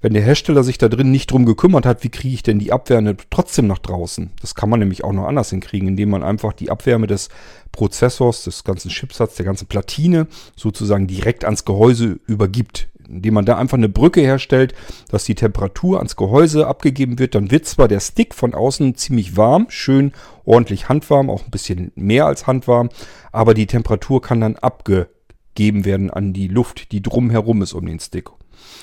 wenn 0.00 0.14
der 0.14 0.22
Hersteller 0.22 0.64
sich 0.64 0.78
da 0.78 0.88
drin 0.88 1.10
nicht 1.10 1.30
drum 1.30 1.44
gekümmert 1.44 1.84
hat, 1.84 2.02
wie 2.04 2.08
kriege 2.08 2.34
ich 2.34 2.42
denn 2.42 2.58
die 2.58 2.72
Abwärme 2.72 3.16
trotzdem 3.28 3.66
nach 3.66 3.78
draußen? 3.78 4.30
Das 4.40 4.54
kann 4.54 4.70
man 4.70 4.80
nämlich 4.80 5.04
auch 5.04 5.12
noch 5.12 5.26
anders 5.26 5.50
hinkriegen, 5.50 5.88
indem 5.88 6.08
man 6.08 6.22
einfach 6.22 6.54
die 6.54 6.70
Abwärme 6.70 7.06
des 7.06 7.28
Prozessors, 7.70 8.44
des 8.44 8.64
ganzen 8.64 8.90
Chipsatz, 8.90 9.34
der 9.34 9.44
ganzen 9.44 9.66
Platine 9.66 10.26
sozusagen 10.56 11.06
direkt 11.06 11.44
ans 11.44 11.66
Gehäuse 11.66 12.18
übergibt 12.26 12.88
indem 13.10 13.34
man 13.34 13.44
da 13.44 13.56
einfach 13.56 13.76
eine 13.76 13.88
Brücke 13.88 14.20
herstellt, 14.20 14.74
dass 15.10 15.24
die 15.24 15.34
Temperatur 15.34 15.98
ans 15.98 16.16
Gehäuse 16.16 16.66
abgegeben 16.66 17.18
wird. 17.18 17.34
Dann 17.34 17.50
wird 17.50 17.66
zwar 17.66 17.88
der 17.88 18.00
Stick 18.00 18.34
von 18.34 18.54
außen 18.54 18.94
ziemlich 18.94 19.36
warm, 19.36 19.66
schön 19.68 20.12
ordentlich 20.44 20.88
handwarm, 20.88 21.30
auch 21.30 21.44
ein 21.44 21.50
bisschen 21.50 21.92
mehr 21.94 22.26
als 22.26 22.46
handwarm, 22.46 22.88
aber 23.32 23.54
die 23.54 23.66
Temperatur 23.66 24.22
kann 24.22 24.40
dann 24.40 24.56
abgegeben 24.56 25.84
werden 25.84 26.10
an 26.10 26.32
die 26.32 26.48
Luft, 26.48 26.92
die 26.92 27.02
drumherum 27.02 27.62
ist 27.62 27.72
um 27.72 27.86
den 27.86 28.00
Stick. 28.00 28.30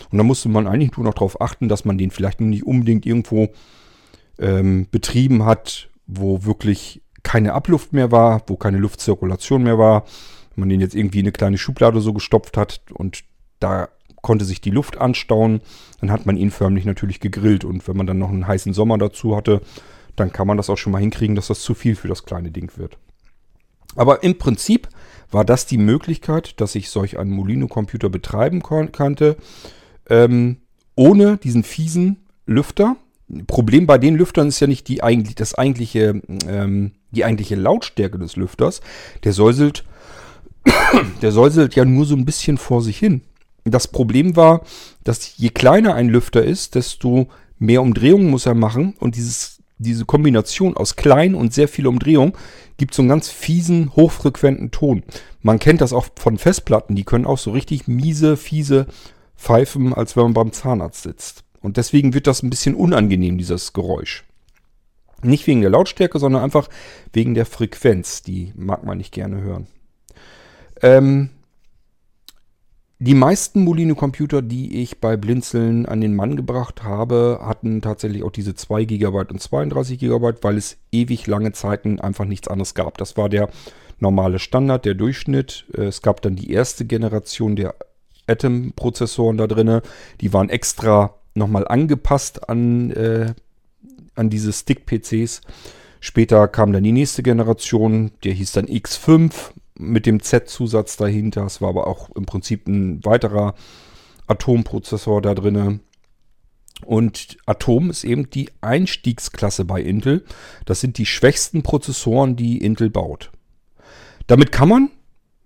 Und 0.09 0.17
da 0.17 0.23
musste 0.23 0.49
man 0.49 0.67
eigentlich 0.67 0.95
nur 0.97 1.05
noch 1.05 1.13
darauf 1.13 1.41
achten, 1.41 1.67
dass 1.69 1.85
man 1.85 1.97
den 1.97 2.11
vielleicht 2.11 2.41
nicht 2.41 2.65
unbedingt 2.65 3.05
irgendwo 3.05 3.49
ähm, 4.39 4.87
betrieben 4.91 5.45
hat, 5.45 5.89
wo 6.05 6.45
wirklich 6.45 7.01
keine 7.23 7.53
Abluft 7.53 7.93
mehr 7.93 8.11
war, 8.11 8.41
wo 8.47 8.55
keine 8.55 8.77
Luftzirkulation 8.77 9.63
mehr 9.63 9.77
war. 9.77 10.05
Wenn 10.55 10.61
man 10.61 10.69
den 10.69 10.79
jetzt 10.79 10.95
irgendwie 10.95 11.19
in 11.19 11.25
eine 11.25 11.33
kleine 11.33 11.57
Schublade 11.57 11.99
so 11.99 12.13
gestopft 12.13 12.57
hat 12.57 12.81
und 12.93 13.23
da 13.59 13.89
konnte 14.27 14.43
sich 14.43 14.59
die 14.59 14.71
Luft 14.71 14.97
anstauen. 14.97 15.61
Dann 16.01 16.11
hat 16.11 16.25
man 16.25 16.35
ihn 16.35 16.51
förmlich 16.51 16.83
natürlich 16.83 17.21
gegrillt. 17.21 17.63
Und 17.63 17.87
wenn 17.87 17.95
man 17.95 18.07
dann 18.07 18.17
noch 18.17 18.27
einen 18.27 18.45
heißen 18.45 18.73
Sommer 18.73 18.97
dazu 18.97 19.37
hatte, 19.37 19.61
dann 20.17 20.33
kann 20.33 20.47
man 20.47 20.57
das 20.57 20.69
auch 20.69 20.77
schon 20.77 20.91
mal 20.91 20.99
hinkriegen, 20.99 21.37
dass 21.37 21.47
das 21.47 21.61
zu 21.61 21.73
viel 21.73 21.95
für 21.95 22.09
das 22.09 22.25
kleine 22.25 22.51
Ding 22.51 22.69
wird. 22.75 22.97
Aber 23.95 24.23
im 24.23 24.37
Prinzip 24.37 24.89
war 25.31 25.45
das 25.45 25.65
die 25.65 25.77
Möglichkeit, 25.77 26.59
dass 26.59 26.75
ich 26.75 26.89
solch 26.89 27.17
einen 27.17 27.31
Molino-Computer 27.31 28.09
betreiben 28.09 28.61
konnte, 28.61 29.37
ähm, 30.09 30.57
ohne 30.95 31.37
diesen 31.37 31.63
fiesen 31.63 32.17
Lüfter. 32.45 32.97
Problem 33.47 33.87
bei 33.87 33.97
den 33.97 34.15
Lüftern 34.15 34.49
ist 34.49 34.59
ja 34.59 34.67
nicht 34.67 34.89
die, 34.89 35.03
eigentlich, 35.03 35.35
das 35.35 35.55
eigentliche, 35.55 36.21
ähm, 36.45 36.91
die 37.11 37.23
eigentliche 37.23 37.55
Lautstärke 37.55 38.19
des 38.19 38.35
Lüfters. 38.35 38.81
Der 39.23 39.31
säuselt, 39.31 39.85
der 41.21 41.31
säuselt 41.31 41.75
ja 41.75 41.85
nur 41.85 42.05
so 42.05 42.15
ein 42.17 42.25
bisschen 42.25 42.57
vor 42.57 42.81
sich 42.81 42.97
hin. 42.97 43.21
Das 43.71 43.87
Problem 43.87 44.35
war, 44.35 44.61
dass 45.03 45.37
je 45.37 45.49
kleiner 45.49 45.95
ein 45.95 46.09
Lüfter 46.09 46.43
ist, 46.43 46.75
desto 46.75 47.27
mehr 47.59 47.81
Umdrehungen 47.81 48.29
muss 48.29 48.45
er 48.45 48.53
machen 48.53 48.95
und 48.99 49.15
dieses, 49.15 49.61
diese 49.77 50.05
Kombination 50.05 50.77
aus 50.77 50.95
klein 50.95 51.35
und 51.35 51.53
sehr 51.53 51.67
viel 51.67 51.87
Umdrehung 51.87 52.37
gibt 52.77 52.93
so 52.93 53.01
einen 53.01 53.09
ganz 53.09 53.29
fiesen, 53.29 53.95
hochfrequenten 53.95 54.71
Ton. 54.71 55.03
Man 55.41 55.59
kennt 55.59 55.81
das 55.81 55.93
auch 55.93 56.07
von 56.15 56.37
Festplatten, 56.37 56.95
die 56.95 57.03
können 57.03 57.25
auch 57.25 57.37
so 57.37 57.51
richtig 57.51 57.87
miese, 57.87 58.37
fiese 58.37 58.87
pfeifen, 59.35 59.93
als 59.93 60.15
wenn 60.15 60.23
man 60.23 60.33
beim 60.33 60.51
Zahnarzt 60.51 61.03
sitzt. 61.03 61.43
Und 61.61 61.77
deswegen 61.77 62.13
wird 62.13 62.27
das 62.27 62.43
ein 62.43 62.49
bisschen 62.49 62.75
unangenehm, 62.75 63.37
dieses 63.37 63.73
Geräusch. 63.73 64.23
Nicht 65.23 65.47
wegen 65.47 65.61
der 65.61 65.71
Lautstärke, 65.71 66.19
sondern 66.19 66.43
einfach 66.43 66.69
wegen 67.11 67.33
der 67.33 67.45
Frequenz. 67.45 68.21
Die 68.21 68.53
mag 68.55 68.83
man 68.83 68.99
nicht 68.99 69.11
gerne 69.11 69.41
hören. 69.41 69.67
Ähm, 70.81 71.29
die 72.99 73.13
meisten 73.13 73.63
Molino-Computer, 73.63 74.41
die 74.41 74.81
ich 74.81 74.99
bei 74.99 75.17
Blinzeln 75.17 75.85
an 75.85 76.01
den 76.01 76.15
Mann 76.15 76.35
gebracht 76.35 76.83
habe, 76.83 77.39
hatten 77.43 77.81
tatsächlich 77.81 78.23
auch 78.23 78.31
diese 78.31 78.55
2 78.55 78.85
GB 78.85 79.25
und 79.29 79.39
32 79.39 79.99
GB, 79.99 80.33
weil 80.41 80.57
es 80.57 80.77
ewig 80.91 81.27
lange 81.27 81.51
Zeiten 81.51 81.99
einfach 81.99 82.25
nichts 82.25 82.47
anderes 82.47 82.73
gab. 82.73 82.97
Das 82.97 83.15
war 83.15 83.29
der 83.29 83.49
normale 83.99 84.39
Standard, 84.39 84.83
der 84.85 84.95
Durchschnitt. 84.95 85.65
Äh, 85.75 85.83
es 85.83 86.01
gab 86.01 86.21
dann 86.23 86.35
die 86.35 86.51
erste 86.51 86.85
Generation 86.85 87.55
der 87.55 87.75
Atom-Prozessoren 88.25 89.37
da 89.37 89.45
drin. 89.45 89.81
Die 90.21 90.33
waren 90.33 90.49
extra 90.49 91.13
nochmal 91.35 91.67
angepasst 91.67 92.49
an, 92.49 92.89
äh, 92.91 93.33
an 94.15 94.31
diese 94.31 94.51
Stick-PCs. 94.51 95.41
Später 95.99 96.47
kam 96.47 96.73
dann 96.73 96.83
die 96.83 96.91
nächste 96.91 97.21
Generation, 97.21 98.11
der 98.23 98.33
hieß 98.33 98.53
dann 98.53 98.65
X5 98.65 99.33
mit 99.77 100.05
dem 100.05 100.21
Z-Zusatz 100.21 100.97
dahinter. 100.97 101.45
Es 101.45 101.61
war 101.61 101.69
aber 101.69 101.87
auch 101.87 102.09
im 102.15 102.25
Prinzip 102.25 102.67
ein 102.67 103.03
weiterer 103.05 103.55
Atomprozessor 104.27 105.21
da 105.21 105.33
drin. 105.33 105.81
Und 106.85 107.37
Atom 107.45 107.89
ist 107.89 108.03
eben 108.03 108.29
die 108.29 108.49
Einstiegsklasse 108.61 109.65
bei 109.65 109.81
Intel. 109.81 110.23
Das 110.65 110.81
sind 110.81 110.97
die 110.97 111.05
schwächsten 111.05 111.63
Prozessoren, 111.63 112.35
die 112.35 112.59
Intel 112.59 112.89
baut. 112.89 113.31
Damit 114.27 114.51
kann 114.51 114.69
man, 114.69 114.91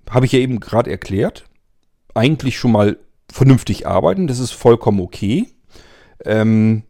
habe 0.10 0.26
ich 0.26 0.32
ja 0.34 0.40
eben 0.40 0.60
gerade 0.60 0.90
erklärt, 0.90 1.46
eigentlich 2.14 2.58
schon 2.58 2.74
mal 2.74 2.98
vernünftig 3.32 3.88
arbeiten. 3.88 4.28
Das 4.28 4.40
ist 4.40 4.52
vollkommen 4.52 5.00
okay. 5.00 5.48
Ähm, 6.26 6.84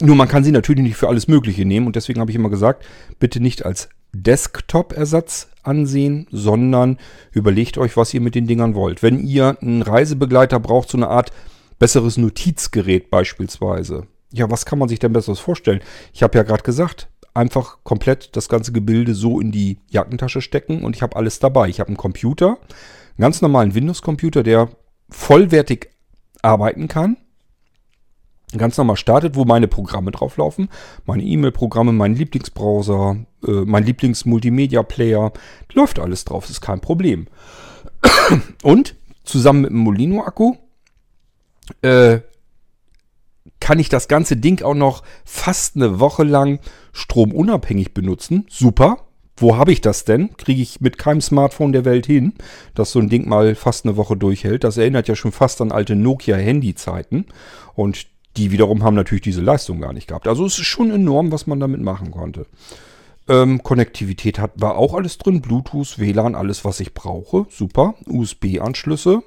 nur 0.00 0.16
man 0.16 0.28
kann 0.28 0.42
sie 0.42 0.52
natürlich 0.52 0.82
nicht 0.82 0.96
für 0.96 1.08
alles 1.08 1.28
Mögliche 1.28 1.64
nehmen 1.64 1.86
und 1.86 1.96
deswegen 1.96 2.20
habe 2.20 2.30
ich 2.30 2.36
immer 2.36 2.50
gesagt, 2.50 2.84
bitte 3.18 3.40
nicht 3.40 3.64
als 3.64 3.88
Desktop-Ersatz 4.12 5.48
ansehen, 5.62 6.26
sondern 6.30 6.98
überlegt 7.32 7.78
euch, 7.78 7.96
was 7.96 8.12
ihr 8.14 8.20
mit 8.20 8.34
den 8.34 8.46
Dingern 8.46 8.74
wollt. 8.74 9.02
Wenn 9.02 9.24
ihr 9.24 9.56
einen 9.60 9.82
Reisebegleiter 9.82 10.60
braucht, 10.60 10.90
so 10.90 10.98
eine 10.98 11.08
Art 11.08 11.32
besseres 11.78 12.16
Notizgerät 12.16 13.10
beispielsweise. 13.10 14.06
Ja, 14.32 14.50
was 14.50 14.66
kann 14.66 14.78
man 14.78 14.88
sich 14.88 14.98
denn 14.98 15.12
besseres 15.12 15.40
vorstellen? 15.40 15.80
Ich 16.12 16.22
habe 16.22 16.36
ja 16.38 16.44
gerade 16.44 16.62
gesagt, 16.62 17.08
einfach 17.34 17.78
komplett 17.84 18.36
das 18.36 18.48
ganze 18.48 18.72
Gebilde 18.72 19.14
so 19.14 19.40
in 19.40 19.52
die 19.52 19.78
Jackentasche 19.88 20.40
stecken 20.40 20.84
und 20.84 20.96
ich 20.96 21.02
habe 21.02 21.16
alles 21.16 21.38
dabei. 21.38 21.68
Ich 21.68 21.80
habe 21.80 21.88
einen 21.88 21.96
Computer, 21.96 22.48
einen 22.48 23.18
ganz 23.18 23.42
normalen 23.42 23.74
Windows-Computer, 23.74 24.42
der 24.42 24.68
vollwertig 25.10 25.90
arbeiten 26.42 26.88
kann 26.88 27.16
ganz 28.58 28.76
normal 28.76 28.96
startet, 28.96 29.34
wo 29.36 29.44
meine 29.44 29.68
Programme 29.68 30.10
drauflaufen. 30.10 30.68
Meine 31.06 31.22
E-Mail-Programme, 31.22 31.92
mein 31.92 32.14
Lieblingsbrowser, 32.14 33.16
äh, 33.46 33.50
mein 33.50 33.84
Lieblings-Multimedia-Player. 33.84 35.32
Läuft 35.72 35.98
alles 35.98 36.24
drauf, 36.24 36.48
ist 36.50 36.60
kein 36.60 36.80
Problem. 36.80 37.26
Und 38.62 38.96
zusammen 39.24 39.62
mit 39.62 39.70
dem 39.70 39.78
Molino-Akku 39.78 40.56
äh, 41.82 42.20
kann 43.60 43.78
ich 43.78 43.88
das 43.88 44.08
ganze 44.08 44.36
Ding 44.36 44.62
auch 44.62 44.74
noch 44.74 45.02
fast 45.24 45.76
eine 45.76 46.00
Woche 46.00 46.24
lang 46.24 46.58
stromunabhängig 46.92 47.94
benutzen. 47.94 48.46
Super. 48.50 48.98
Wo 49.36 49.56
habe 49.56 49.72
ich 49.72 49.80
das 49.80 50.04
denn? 50.04 50.36
Kriege 50.36 50.60
ich 50.60 50.80
mit 50.80 50.98
keinem 50.98 51.20
Smartphone 51.20 51.72
der 51.72 51.84
Welt 51.84 52.06
hin, 52.06 52.34
dass 52.74 52.92
so 52.92 52.98
ein 52.98 53.08
Ding 53.08 53.28
mal 53.28 53.54
fast 53.54 53.86
eine 53.86 53.96
Woche 53.96 54.16
durchhält. 54.16 54.62
Das 54.62 54.76
erinnert 54.76 55.08
ja 55.08 55.16
schon 55.16 55.32
fast 55.32 55.60
an 55.60 55.72
alte 55.72 55.96
Nokia-Handy-Zeiten. 55.96 57.26
Und 57.74 58.06
die 58.36 58.50
wiederum 58.50 58.82
haben 58.82 58.94
natürlich 58.94 59.22
diese 59.22 59.42
Leistung 59.42 59.80
gar 59.80 59.92
nicht 59.92 60.08
gehabt. 60.08 60.26
Also 60.26 60.46
es 60.46 60.58
ist 60.58 60.66
schon 60.66 60.90
enorm, 60.90 61.32
was 61.32 61.46
man 61.46 61.60
damit 61.60 61.80
machen 61.80 62.10
konnte. 62.10 62.46
Ähm, 63.28 63.62
Konnektivität 63.62 64.38
hat, 64.38 64.52
war 64.56 64.76
auch 64.76 64.94
alles 64.94 65.18
drin. 65.18 65.42
Bluetooth, 65.42 65.98
WLAN, 65.98 66.34
alles, 66.34 66.64
was 66.64 66.80
ich 66.80 66.94
brauche. 66.94 67.46
Super. 67.50 67.94
USB-Anschlüsse. 68.06 69.22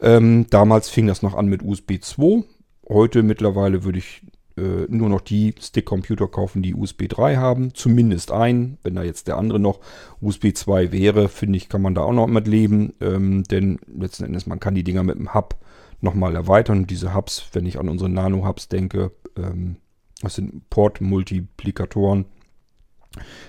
Ähm, 0.00 0.46
damals 0.50 0.88
fing 0.88 1.06
das 1.06 1.22
noch 1.22 1.34
an 1.34 1.46
mit 1.46 1.62
USB 1.62 2.00
2. 2.00 2.44
Heute 2.88 3.22
mittlerweile 3.22 3.84
würde 3.84 3.98
ich 3.98 4.22
äh, 4.56 4.86
nur 4.88 5.08
noch 5.08 5.20
die 5.20 5.54
Stick-Computer 5.60 6.26
kaufen, 6.26 6.62
die 6.62 6.74
USB 6.74 7.08
3 7.08 7.36
haben. 7.36 7.74
Zumindest 7.74 8.32
ein. 8.32 8.78
Wenn 8.82 8.94
da 8.94 9.02
jetzt 9.02 9.28
der 9.28 9.36
andere 9.36 9.60
noch 9.60 9.80
USB 10.20 10.54
2 10.54 10.90
wäre, 10.90 11.28
finde 11.28 11.56
ich, 11.58 11.68
kann 11.68 11.82
man 11.82 11.94
da 11.94 12.02
auch 12.02 12.12
noch 12.12 12.26
mit 12.26 12.48
leben. 12.48 12.94
Ähm, 13.00 13.44
denn 13.44 13.78
letzten 13.86 14.24
Endes, 14.24 14.46
man 14.46 14.60
kann 14.60 14.74
die 14.74 14.84
Dinger 14.84 15.02
mit 15.02 15.18
dem 15.18 15.34
Hub 15.34 15.56
nochmal 16.00 16.34
erweitern. 16.34 16.86
diese 16.86 17.14
Hubs, 17.14 17.48
wenn 17.52 17.66
ich 17.66 17.78
an 17.78 17.88
unsere 17.88 18.10
Nano-Hubs 18.10 18.68
denke, 18.68 19.12
ähm, 19.36 19.76
das 20.22 20.34
sind 20.34 20.68
Port-Multiplikatoren, 20.70 22.26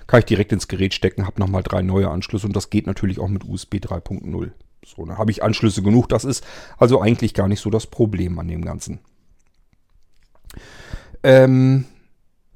kann 0.08 0.20
ich 0.20 0.26
direkt 0.26 0.52
ins 0.52 0.68
Gerät 0.68 0.94
stecken, 0.94 1.28
habe 1.28 1.40
nochmal 1.40 1.64
drei 1.64 1.82
neue 1.82 2.10
Anschlüsse 2.10 2.48
und 2.48 2.56
das 2.56 2.70
geht 2.70 2.88
natürlich 2.88 3.20
auch 3.20 3.28
mit 3.28 3.44
USB 3.46 3.76
3.0. 3.76 4.52
So, 4.84 5.06
dann 5.06 5.18
habe 5.18 5.32
ich 5.32 5.44
Anschlüsse 5.44 5.84
genug. 5.84 6.10
Das 6.10 6.26
ist 6.26 6.44
also 6.78 7.02
eigentlich 7.02 7.34
gar 7.34 7.48
nicht 7.48 7.60
so 7.60 7.70
das 7.70 7.86
Problem 7.86 8.40
an 8.40 8.48
dem 8.48 8.66
Ganzen. 8.66 9.00
Ähm, 11.24 11.86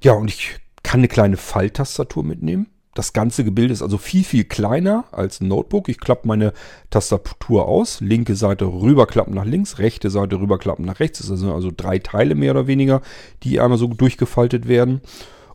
ja, 0.04 0.14
und 0.14 0.30
ich 0.30 0.56
kann 0.82 1.02
eine 1.02 1.08
kleine 1.08 1.38
Falltastatur 1.38 2.24
mitnehmen. 2.24 2.68
Das 2.96 3.12
ganze 3.12 3.44
Gebilde 3.44 3.74
ist 3.74 3.82
also 3.82 3.98
viel, 3.98 4.24
viel 4.24 4.46
kleiner 4.46 5.04
als 5.12 5.42
ein 5.42 5.50
Notebook. 5.50 5.90
Ich 5.90 6.00
klappe 6.00 6.28
meine 6.30 6.54
Tastatur 6.90 7.68
aus, 7.68 8.00
linke 8.00 8.36
Seite 8.36 8.66
rüberklappen 8.66 9.34
nach 9.36 9.44
links, 9.44 9.80
rechte 9.80 10.10
Seite 10.10 10.40
rüberklappen 10.40 10.86
nach 10.86 11.02
rechts. 11.02 11.20
Das 11.20 11.28
sind 11.28 11.52
also 11.52 11.72
drei 11.76 12.00
Teile 12.00 12.36
mehr 12.36 12.52
oder 12.52 12.68
weniger, 12.68 13.02
die 13.44 13.60
einmal 13.60 13.78
so 13.78 13.88
durchgefaltet 13.88 14.70
werden. 14.70 15.02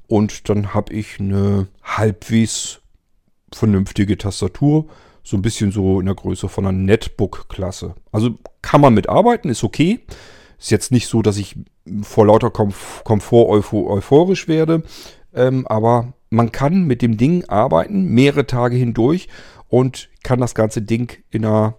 Und 0.07 0.51
dann 0.51 0.75
habe 0.75 0.93
ich 0.93 1.19
eine 1.19 1.69
halbwegs 1.83 2.81
vernünftige 3.53 4.19
Tastatur. 4.19 4.87
So 5.23 5.39
ein 5.39 5.43
bisschen 5.43 5.73
so 5.73 5.99
in 5.99 6.07
der 6.07 6.17
Größe 6.17 6.47
von 6.47 6.67
einer 6.67 6.77
Netbook-Klasse. 6.77 7.95
Also 8.13 8.39
kann 8.61 8.83
man 8.83 8.93
mitarbeiten, 8.93 9.49
ist 9.51 9.65
okay. 9.65 10.01
Ist 10.59 10.71
jetzt 10.71 10.93
nicht 10.93 11.07
so, 11.07 11.23
dass 11.23 11.39
ich 11.39 11.57
vor 12.03 12.27
lauter 12.27 12.51
Komfort 12.51 13.49
euphorisch 13.49 14.47
werde. 14.47 14.83
Ähm, 15.33 15.67
aber 15.67 16.13
man 16.31 16.53
kann 16.53 16.85
mit 16.85 17.03
dem 17.03 17.17
Ding 17.17 17.45
arbeiten, 17.49 18.05
mehrere 18.07 18.47
Tage 18.47 18.77
hindurch 18.77 19.29
und 19.69 20.09
kann 20.23 20.41
das 20.41 20.55
ganze 20.55 20.81
Ding 20.83 21.23
in 21.31 21.45
einer 21.45 21.77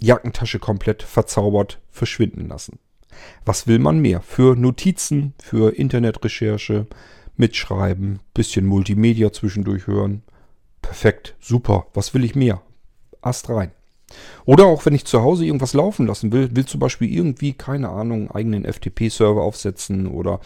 Jackentasche 0.00 0.58
komplett 0.58 1.02
verzaubert 1.02 1.80
verschwinden 1.90 2.48
lassen. 2.48 2.78
Was 3.44 3.66
will 3.66 3.78
man 3.78 4.00
mehr? 4.00 4.20
Für 4.20 4.56
Notizen, 4.56 5.34
für 5.38 5.74
Internetrecherche, 5.76 6.86
mitschreiben, 7.36 8.20
bisschen 8.34 8.66
Multimedia 8.66 9.32
zwischendurch 9.32 9.86
hören. 9.86 10.22
Perfekt, 10.82 11.36
super. 11.40 11.86
Was 11.94 12.12
will 12.12 12.24
ich 12.24 12.34
mehr? 12.34 12.60
Ast 13.22 13.48
rein. 13.48 13.70
Oder 14.44 14.66
auch 14.66 14.84
wenn 14.84 14.94
ich 14.94 15.04
zu 15.06 15.22
Hause 15.22 15.46
irgendwas 15.46 15.72
laufen 15.72 16.06
lassen 16.06 16.32
will, 16.32 16.54
will 16.54 16.66
zum 16.66 16.80
Beispiel 16.80 17.10
irgendwie, 17.10 17.54
keine 17.54 17.88
Ahnung, 17.88 18.30
eigenen 18.30 18.64
FTP-Server 18.64 19.42
aufsetzen 19.42 20.06
oder 20.06 20.40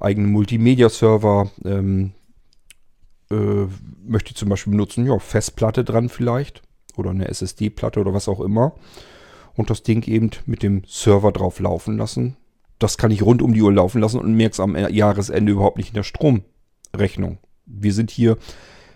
eigenen 0.00 0.32
Multimedia-Server, 0.32 1.50
ähm, 1.64 2.12
äh, 3.30 3.66
möchte 4.06 4.30
ich 4.30 4.36
zum 4.36 4.48
Beispiel 4.48 4.72
benutzen, 4.72 5.06
ja, 5.06 5.18
Festplatte 5.18 5.84
dran 5.84 6.08
vielleicht 6.08 6.62
oder 6.96 7.10
eine 7.10 7.28
SSD-Platte 7.28 8.00
oder 8.00 8.14
was 8.14 8.28
auch 8.28 8.40
immer 8.40 8.74
und 9.56 9.70
das 9.70 9.82
Ding 9.82 10.06
eben 10.06 10.30
mit 10.46 10.62
dem 10.62 10.82
Server 10.86 11.32
drauf 11.32 11.60
laufen 11.60 11.98
lassen. 11.98 12.36
Das 12.78 12.96
kann 12.96 13.10
ich 13.10 13.22
rund 13.22 13.42
um 13.42 13.54
die 13.54 13.62
Uhr 13.62 13.72
laufen 13.72 14.00
lassen 14.00 14.20
und 14.20 14.34
merke 14.34 14.52
es 14.52 14.60
am 14.60 14.76
Jahresende 14.76 15.52
überhaupt 15.52 15.78
nicht 15.78 15.88
in 15.88 15.94
der 15.94 16.04
Stromrechnung. 16.04 17.38
Wir 17.66 17.92
sind 17.92 18.10
hier 18.10 18.38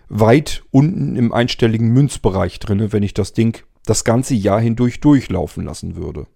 weit 0.08 0.62
unten 0.70 1.16
im 1.16 1.32
einstelligen 1.32 1.88
Münzbereich 1.88 2.58
drin, 2.60 2.92
wenn 2.92 3.02
ich 3.02 3.14
das 3.14 3.32
Ding 3.32 3.64
das 3.84 4.04
ganze 4.04 4.34
Jahr 4.34 4.60
hindurch 4.60 5.00
durchlaufen 5.00 5.64
lassen 5.64 5.96
würde. 5.96 6.26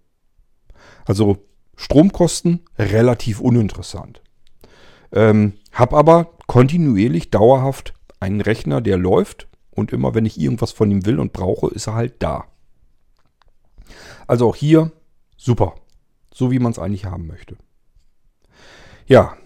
Also 1.05 1.37
Stromkosten 1.77 2.61
relativ 2.77 3.39
uninteressant. 3.39 4.21
Ähm, 5.11 5.53
hab 5.71 5.93
aber 5.93 6.31
kontinuierlich, 6.47 7.29
dauerhaft 7.29 7.93
einen 8.19 8.41
Rechner, 8.41 8.81
der 8.81 8.97
läuft 8.97 9.47
und 9.71 9.93
immer 9.93 10.15
wenn 10.15 10.25
ich 10.25 10.39
irgendwas 10.39 10.71
von 10.71 10.89
ihm 10.89 11.05
will 11.05 11.19
und 11.19 11.33
brauche, 11.33 11.67
ist 11.67 11.87
er 11.87 11.95
halt 11.95 12.15
da. 12.19 12.45
Also 14.25 14.49
auch 14.49 14.55
hier 14.55 14.91
super, 15.37 15.75
so 16.33 16.51
wie 16.51 16.59
man 16.59 16.71
es 16.71 16.79
eigentlich 16.79 17.05
haben 17.05 17.27
möchte. 17.27 17.57
Ja, 19.05 19.37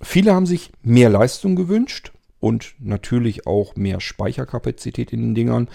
viele 0.00 0.34
haben 0.34 0.46
sich 0.46 0.72
mehr 0.82 1.10
Leistung 1.10 1.54
gewünscht 1.54 2.12
und 2.40 2.74
natürlich 2.78 3.46
auch 3.46 3.76
mehr 3.76 4.00
Speicherkapazität 4.00 5.12
in 5.12 5.20
den 5.20 5.34
Dingern. 5.34 5.68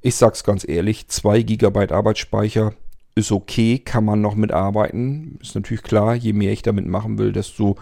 Ich 0.00 0.16
sag's 0.16 0.44
ganz 0.44 0.66
ehrlich, 0.66 1.08
2 1.08 1.42
GB 1.42 1.92
Arbeitsspeicher 1.92 2.72
ist 3.14 3.32
okay, 3.32 3.78
kann 3.78 4.04
man 4.04 4.20
noch 4.20 4.34
mitarbeiten. 4.34 5.38
Ist 5.42 5.54
natürlich 5.54 5.82
klar, 5.82 6.14
je 6.14 6.32
mehr 6.32 6.52
ich 6.52 6.62
damit 6.62 6.86
machen 6.86 7.18
will, 7.18 7.32
desto 7.32 7.76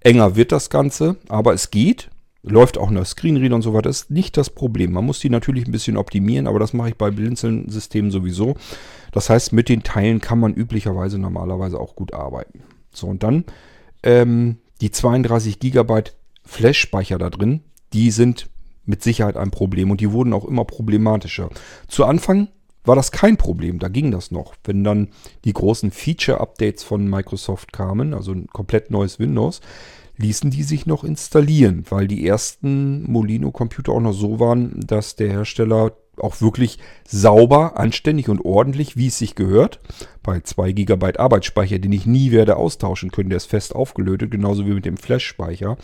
enger 0.00 0.36
wird 0.36 0.52
das 0.52 0.70
Ganze, 0.70 1.16
aber 1.28 1.54
es 1.54 1.70
geht. 1.70 2.10
Läuft 2.42 2.78
auch 2.78 2.90
nach 2.90 3.04
Screenreader 3.04 3.56
und 3.56 3.62
so 3.62 3.74
weiter, 3.74 3.90
ist 3.90 4.10
nicht 4.10 4.36
das 4.36 4.48
Problem. 4.48 4.92
Man 4.92 5.04
muss 5.04 5.18
die 5.18 5.28
natürlich 5.28 5.66
ein 5.66 5.72
bisschen 5.72 5.96
optimieren, 5.96 6.46
aber 6.46 6.58
das 6.58 6.72
mache 6.72 6.90
ich 6.90 6.94
bei 6.94 7.10
Blinzeln-Systemen 7.10 8.10
sowieso. 8.10 8.54
Das 9.12 9.28
heißt, 9.28 9.52
mit 9.52 9.68
den 9.68 9.82
Teilen 9.82 10.20
kann 10.20 10.38
man 10.38 10.54
üblicherweise 10.54 11.18
normalerweise 11.18 11.78
auch 11.80 11.96
gut 11.96 12.14
arbeiten. 12.14 12.62
So, 12.92 13.08
und 13.08 13.22
dann 13.22 13.44
ähm, 14.02 14.58
die 14.80 14.90
32 14.90 15.58
GB 15.58 16.04
Flash-Speicher 16.44 17.18
da 17.18 17.28
drin, 17.28 17.62
die 17.92 18.10
sind 18.10 18.48
mit 18.84 19.02
Sicherheit 19.02 19.36
ein 19.36 19.50
Problem 19.50 19.90
und 19.90 20.00
die 20.00 20.12
wurden 20.12 20.32
auch 20.32 20.44
immer 20.44 20.64
problematischer. 20.64 21.50
Zu 21.88 22.04
Anfang 22.04 22.48
war 22.88 22.96
das 22.96 23.12
kein 23.12 23.36
Problem, 23.36 23.78
da 23.78 23.88
ging 23.88 24.10
das 24.10 24.30
noch. 24.30 24.54
Wenn 24.64 24.82
dann 24.82 25.08
die 25.44 25.52
großen 25.52 25.90
Feature-Updates 25.90 26.82
von 26.82 27.08
Microsoft 27.08 27.72
kamen, 27.72 28.14
also 28.14 28.32
ein 28.32 28.48
komplett 28.48 28.90
neues 28.90 29.18
Windows, 29.18 29.60
ließen 30.16 30.50
die 30.50 30.64
sich 30.64 30.86
noch 30.86 31.04
installieren, 31.04 31.84
weil 31.90 32.08
die 32.08 32.26
ersten 32.26 33.10
Molino-Computer 33.10 33.92
auch 33.92 34.00
noch 34.00 34.12
so 34.12 34.40
waren, 34.40 34.80
dass 34.80 35.14
der 35.14 35.30
Hersteller 35.30 35.92
auch 36.16 36.40
wirklich 36.40 36.78
sauber, 37.06 37.78
anständig 37.78 38.28
und 38.28 38.44
ordentlich, 38.44 38.96
wie 38.96 39.06
es 39.06 39.18
sich 39.18 39.36
gehört, 39.36 39.78
bei 40.24 40.40
2 40.40 40.72
GB 40.72 41.16
Arbeitsspeicher, 41.16 41.78
den 41.78 41.92
ich 41.92 42.06
nie 42.06 42.32
werde 42.32 42.56
austauschen 42.56 43.12
können, 43.12 43.30
der 43.30 43.36
ist 43.36 43.46
fest 43.46 43.74
aufgelötet, 43.74 44.32
genauso 44.32 44.66
wie 44.66 44.72
mit 44.72 44.84
dem 44.84 44.96
Flash-Speicher, 44.96 45.76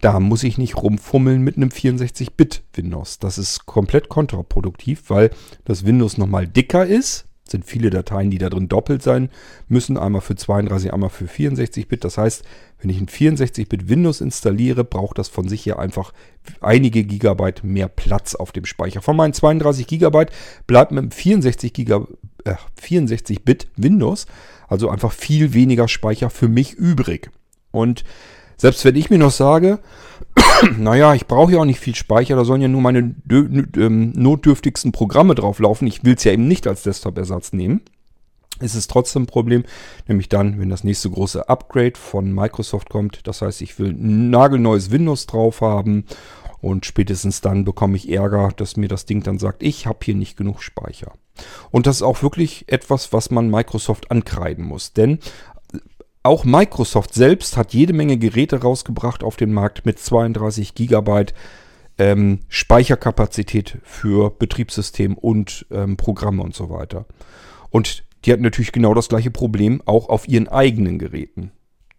da 0.00 0.20
muss 0.20 0.42
ich 0.42 0.58
nicht 0.58 0.76
rumfummeln 0.76 1.42
mit 1.42 1.56
einem 1.56 1.70
64-Bit-Windows. 1.70 3.18
Das 3.18 3.38
ist 3.38 3.66
komplett 3.66 4.08
kontraproduktiv, 4.08 5.04
weil 5.08 5.30
das 5.64 5.84
Windows 5.84 6.18
nochmal 6.18 6.46
dicker 6.46 6.86
ist. 6.86 7.26
Sind 7.46 7.66
viele 7.66 7.90
Dateien, 7.90 8.30
die 8.30 8.38
da 8.38 8.48
drin 8.48 8.68
doppelt 8.68 9.02
sein 9.02 9.28
müssen. 9.68 9.98
Einmal 9.98 10.22
für 10.22 10.34
32, 10.34 10.94
einmal 10.94 11.10
für 11.10 11.26
64-Bit. 11.26 12.04
Das 12.04 12.16
heißt, 12.16 12.42
wenn 12.80 12.90
ich 12.90 12.98
ein 12.98 13.06
64-Bit 13.06 13.88
Windows 13.88 14.22
installiere, 14.22 14.82
braucht 14.82 15.18
das 15.18 15.28
von 15.28 15.46
sich 15.46 15.66
her 15.66 15.78
einfach 15.78 16.14
einige 16.62 17.04
Gigabyte 17.04 17.62
mehr 17.62 17.88
Platz 17.88 18.34
auf 18.34 18.52
dem 18.52 18.64
Speicher. 18.64 19.02
Von 19.02 19.16
meinen 19.16 19.34
32 19.34 19.86
Gigabyte 19.86 20.30
bleibt 20.66 20.92
mit 20.92 21.02
einem 21.02 21.10
64 21.10 21.78
äh, 21.78 22.54
64-Bit 22.80 23.68
Windows 23.76 24.26
also 24.68 24.88
einfach 24.88 25.12
viel 25.12 25.52
weniger 25.52 25.88
Speicher 25.88 26.30
für 26.30 26.48
mich 26.48 26.74
übrig. 26.74 27.30
Und 27.70 28.04
selbst 28.56 28.84
wenn 28.84 28.96
ich 28.96 29.10
mir 29.10 29.18
noch 29.18 29.30
sage, 29.30 29.80
naja, 30.78 31.14
ich 31.14 31.26
brauche 31.26 31.52
ja 31.52 31.60
auch 31.60 31.64
nicht 31.64 31.80
viel 31.80 31.94
Speicher, 31.94 32.36
da 32.36 32.44
sollen 32.44 32.62
ja 32.62 32.68
nur 32.68 32.80
meine 32.80 33.14
ähm, 33.30 34.12
notdürftigsten 34.14 34.92
Programme 34.92 35.34
drauflaufen. 35.34 35.86
Ich 35.86 36.04
will 36.04 36.14
es 36.14 36.24
ja 36.24 36.32
eben 36.32 36.48
nicht 36.48 36.66
als 36.66 36.82
Desktop-Ersatz 36.82 37.52
nehmen. 37.52 37.82
Ist 38.60 38.76
es 38.76 38.86
trotzdem 38.86 39.22
ein 39.22 39.26
Problem, 39.26 39.64
nämlich 40.06 40.28
dann, 40.28 40.60
wenn 40.60 40.70
das 40.70 40.84
nächste 40.84 41.10
große 41.10 41.48
Upgrade 41.48 41.98
von 41.98 42.32
Microsoft 42.32 42.88
kommt. 42.88 43.26
Das 43.26 43.42
heißt, 43.42 43.60
ich 43.62 43.78
will 43.80 43.90
ein 43.90 44.30
nagelneues 44.30 44.92
Windows 44.92 45.26
drauf 45.26 45.60
haben 45.60 46.04
und 46.60 46.86
spätestens 46.86 47.40
dann 47.40 47.64
bekomme 47.64 47.96
ich 47.96 48.10
Ärger, 48.10 48.50
dass 48.56 48.76
mir 48.76 48.88
das 48.88 49.06
Ding 49.06 49.22
dann 49.22 49.38
sagt, 49.38 49.62
ich 49.62 49.86
habe 49.86 49.98
hier 50.02 50.14
nicht 50.14 50.36
genug 50.36 50.62
Speicher. 50.62 51.12
Und 51.70 51.86
das 51.86 51.96
ist 51.96 52.02
auch 52.02 52.22
wirklich 52.22 52.64
etwas, 52.68 53.12
was 53.12 53.30
man 53.30 53.50
Microsoft 53.50 54.10
ankreiden 54.10 54.64
muss. 54.64 54.92
Denn 54.92 55.18
auch 56.24 56.44
Microsoft 56.44 57.14
selbst 57.14 57.56
hat 57.56 57.74
jede 57.74 57.92
Menge 57.92 58.16
Geräte 58.16 58.62
rausgebracht 58.62 59.22
auf 59.22 59.36
den 59.36 59.52
Markt 59.52 59.86
mit 59.86 59.98
32 59.98 60.74
Gigabyte 60.74 61.34
ähm, 61.98 62.40
Speicherkapazität 62.48 63.78
für 63.84 64.30
Betriebssystem 64.30 65.16
und 65.16 65.66
ähm, 65.70 65.96
Programme 65.96 66.42
und 66.42 66.54
so 66.54 66.70
weiter. 66.70 67.04
Und 67.70 68.04
die 68.24 68.32
hatten 68.32 68.42
natürlich 68.42 68.72
genau 68.72 68.94
das 68.94 69.08
gleiche 69.08 69.30
Problem 69.30 69.82
auch 69.84 70.08
auf 70.08 70.26
ihren 70.26 70.48
eigenen 70.48 70.98
Geräten. 70.98 71.52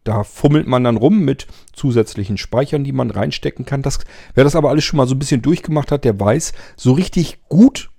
Da 0.04 0.24
fummelt 0.24 0.68
man 0.68 0.84
dann 0.84 0.98
rum 0.98 1.24
mit 1.24 1.48
zusätzlichen 1.74 2.38
Speichern, 2.38 2.84
die 2.84 2.92
man 2.92 3.12
reinstecken 3.12 3.66
kann. 3.66 3.84
Das, 3.84 4.00
wer 4.34 4.44
das 4.44 4.56
aber 4.56 4.70
alles 4.70 4.84
schon 4.84 4.98
mal 4.98 5.08
so 5.08 5.16
ein 5.16 5.20
bisschen 5.20 5.44
durchgemacht 5.44 5.92
hat, 5.92 6.04
der 6.04 6.20
weiß, 6.20 6.54
so 6.76 6.94
richtig 6.94 7.40
gut 7.48 7.92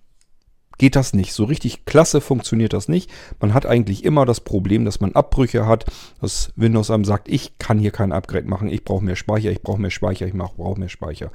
geht 0.79 0.97
das 0.97 1.13
nicht. 1.15 1.33
So 1.33 1.45
richtig 1.45 1.85
klasse 1.85 2.21
funktioniert 2.21 2.73
das 2.73 2.89
nicht. 2.89 3.11
Man 3.41 3.55
hat 3.55 3.67
eigentlich 3.67 4.05
immer 4.05 4.27
das 4.27 4.41
Problem, 4.41 4.85
dass 4.85 5.01
man 5.01 5.13
Abbrüche 5.13 5.67
hat, 5.67 5.87
dass 6.21 6.53
Windows 6.57 6.91
einem 6.91 7.05
sagt, 7.05 7.29
ich 7.29 7.59
kann 7.59 7.79
hier 7.79 7.91
kein 7.91 8.13
Upgrade 8.13 8.49
machen, 8.49 8.69
ich 8.69 8.85
brauche 8.85 9.05
mehr 9.05 9.17
Speicher, 9.17 9.51
ich 9.51 9.63
brauche 9.63 9.81
mehr 9.81 9.91
Speicher, 9.91 10.27
ich 10.27 10.35
brauche 10.35 10.79
mehr 10.79 10.89
Speicher. 10.89 11.31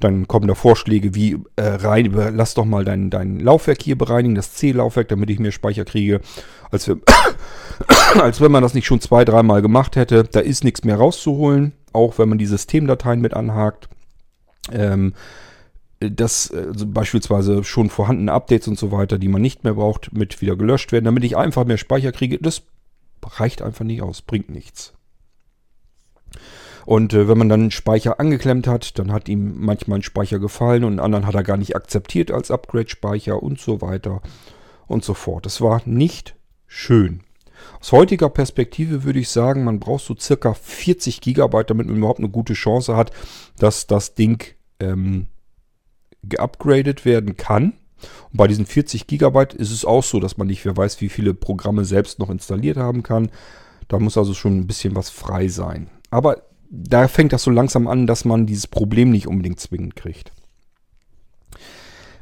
Dann 0.00 0.28
kommen 0.28 0.48
da 0.48 0.54
Vorschläge 0.54 1.14
wie, 1.14 1.38
äh, 1.56 1.62
rein, 1.62 2.12
lass 2.34 2.54
doch 2.54 2.64
mal 2.64 2.84
dein, 2.84 3.10
dein 3.10 3.40
Laufwerk 3.40 3.82
hier 3.82 3.98
bereinigen, 3.98 4.34
das 4.34 4.54
C-Laufwerk, 4.54 5.08
damit 5.08 5.30
ich 5.30 5.38
mehr 5.38 5.52
Speicher 5.52 5.84
kriege, 5.84 6.20
als, 6.70 6.86
wir, 6.86 6.98
als 8.20 8.40
wenn 8.40 8.52
man 8.52 8.62
das 8.62 8.74
nicht 8.74 8.86
schon 8.86 9.00
zwei, 9.00 9.24
dreimal 9.24 9.62
gemacht 9.62 9.96
hätte. 9.96 10.24
Da 10.24 10.40
ist 10.40 10.64
nichts 10.64 10.84
mehr 10.84 10.96
rauszuholen, 10.96 11.72
auch 11.92 12.18
wenn 12.18 12.28
man 12.28 12.38
die 12.38 12.46
Systemdateien 12.46 13.20
mit 13.20 13.34
anhakt. 13.34 13.88
Ähm, 14.72 15.14
dass 16.00 16.50
also 16.50 16.86
beispielsweise 16.86 17.64
schon 17.64 17.90
vorhandene 17.90 18.32
Updates 18.32 18.68
und 18.68 18.78
so 18.78 18.92
weiter, 18.92 19.18
die 19.18 19.28
man 19.28 19.42
nicht 19.42 19.64
mehr 19.64 19.74
braucht, 19.74 20.12
mit 20.12 20.40
wieder 20.40 20.56
gelöscht 20.56 20.92
werden, 20.92 21.04
damit 21.04 21.24
ich 21.24 21.36
einfach 21.36 21.64
mehr 21.64 21.78
Speicher 21.78 22.12
kriege. 22.12 22.38
Das 22.38 22.62
reicht 23.22 23.62
einfach 23.62 23.84
nicht 23.84 24.02
aus, 24.02 24.22
bringt 24.22 24.50
nichts. 24.50 24.92
Und 26.86 27.14
äh, 27.14 27.28
wenn 27.28 27.38
man 27.38 27.48
dann 27.48 27.70
Speicher 27.70 28.20
angeklemmt 28.20 28.66
hat, 28.66 28.98
dann 28.98 29.12
hat 29.12 29.28
ihm 29.28 29.54
manchmal 29.64 30.00
ein 30.00 30.02
Speicher 30.02 30.38
gefallen 30.38 30.84
und 30.84 30.92
einen 30.92 31.00
anderen 31.00 31.26
hat 31.26 31.34
er 31.34 31.42
gar 31.42 31.56
nicht 31.56 31.76
akzeptiert 31.76 32.30
als 32.30 32.50
Upgrade-Speicher 32.50 33.42
und 33.42 33.58
so 33.58 33.80
weiter 33.80 34.20
und 34.86 35.04
so 35.04 35.14
fort. 35.14 35.46
Das 35.46 35.60
war 35.60 35.80
nicht 35.86 36.36
schön. 36.66 37.20
Aus 37.80 37.92
heutiger 37.92 38.28
Perspektive 38.28 39.04
würde 39.04 39.20
ich 39.20 39.30
sagen, 39.30 39.64
man 39.64 39.80
braucht 39.80 40.04
so 40.04 40.14
circa 40.18 40.52
40 40.52 41.22
Gigabyte, 41.22 41.70
damit 41.70 41.86
man 41.86 41.96
überhaupt 41.96 42.18
eine 42.18 42.28
gute 42.28 42.52
Chance 42.52 42.96
hat, 42.96 43.10
dass 43.58 43.86
das 43.86 44.14
Ding 44.14 44.44
ähm, 44.80 45.28
geupgradet 46.28 47.04
werden 47.04 47.36
kann. 47.36 47.74
Und 48.30 48.36
bei 48.36 48.46
diesen 48.46 48.66
40 48.66 49.06
Gigabyte 49.06 49.54
ist 49.54 49.70
es 49.70 49.84
auch 49.84 50.02
so, 50.02 50.20
dass 50.20 50.36
man 50.36 50.46
nicht 50.46 50.64
wer 50.64 50.76
weiß, 50.76 51.00
wie 51.00 51.08
viele 51.08 51.34
Programme 51.34 51.84
selbst 51.84 52.18
noch 52.18 52.30
installiert 52.30 52.76
haben 52.76 53.02
kann. 53.02 53.30
Da 53.88 53.98
muss 53.98 54.18
also 54.18 54.34
schon 54.34 54.58
ein 54.58 54.66
bisschen 54.66 54.96
was 54.96 55.10
frei 55.10 55.48
sein. 55.48 55.90
Aber 56.10 56.42
da 56.70 57.08
fängt 57.08 57.32
das 57.32 57.42
so 57.42 57.50
langsam 57.50 57.86
an, 57.86 58.06
dass 58.06 58.24
man 58.24 58.46
dieses 58.46 58.66
Problem 58.66 59.10
nicht 59.10 59.26
unbedingt 59.26 59.60
zwingend 59.60 59.96
kriegt. 59.96 60.32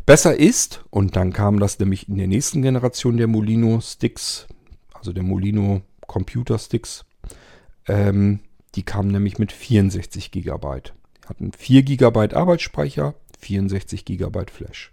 Besser 0.05 0.37
ist, 0.37 0.85
und 0.91 1.15
dann 1.17 1.33
kam 1.33 1.61
das 1.61 1.79
nämlich 1.79 2.09
in 2.09 2.17
der 2.17 2.27
nächsten 2.27 2.61
Generation 2.61 3.17
der 3.17 3.29
Molino 3.29 3.81
Sticks, 3.81 4.47
also 4.93 5.13
der 5.13 5.23
Molino 5.23 5.83
Computer 6.07 6.59
Sticks, 6.59 7.05
ähm, 7.87 8.41
die 8.75 8.83
kamen 8.83 9.11
nämlich 9.11 9.39
mit 9.39 9.53
64 9.53 10.31
GB. 10.31 10.67
Hatten 11.27 11.53
4 11.53 11.83
GB 11.83 12.35
Arbeitsspeicher, 12.35 13.15
64 13.43 14.05
GB 14.05 14.45
Flash. 14.51 14.93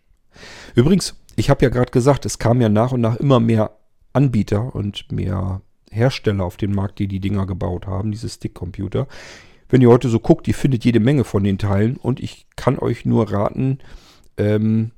Übrigens, 0.75 1.15
ich 1.35 1.49
habe 1.49 1.63
ja 1.63 1.69
gerade 1.69 1.91
gesagt, 1.91 2.25
es 2.25 2.39
kamen 2.39 2.62
ja 2.62 2.69
nach 2.69 2.91
und 2.91 3.01
nach 3.01 3.15
immer 3.15 3.39
mehr 3.39 3.77
Anbieter 4.13 4.75
und 4.75 5.12
mehr 5.12 5.62
Hersteller 5.91 6.43
auf 6.43 6.57
den 6.57 6.73
Markt, 6.73 6.99
die 6.99 7.07
die 7.07 7.19
Dinger 7.19 7.45
gebaut 7.45 7.88
haben, 7.88 8.12
diese 8.12 8.29
Stick-Computer. 8.29 9.07
Wenn 9.69 9.81
ihr 9.81 9.89
heute 9.89 10.09
so 10.09 10.19
guckt, 10.19 10.47
ihr 10.47 10.55
findet 10.55 10.83
jede 10.83 10.99
Menge 10.99 11.23
von 11.23 11.43
den 11.43 11.57
Teilen 11.57 11.97
und 11.97 12.19
ich 12.19 12.47
kann 12.55 12.79
euch 12.79 13.05
nur 13.05 13.31
raten, 13.31 13.79
ähm, 14.38 14.91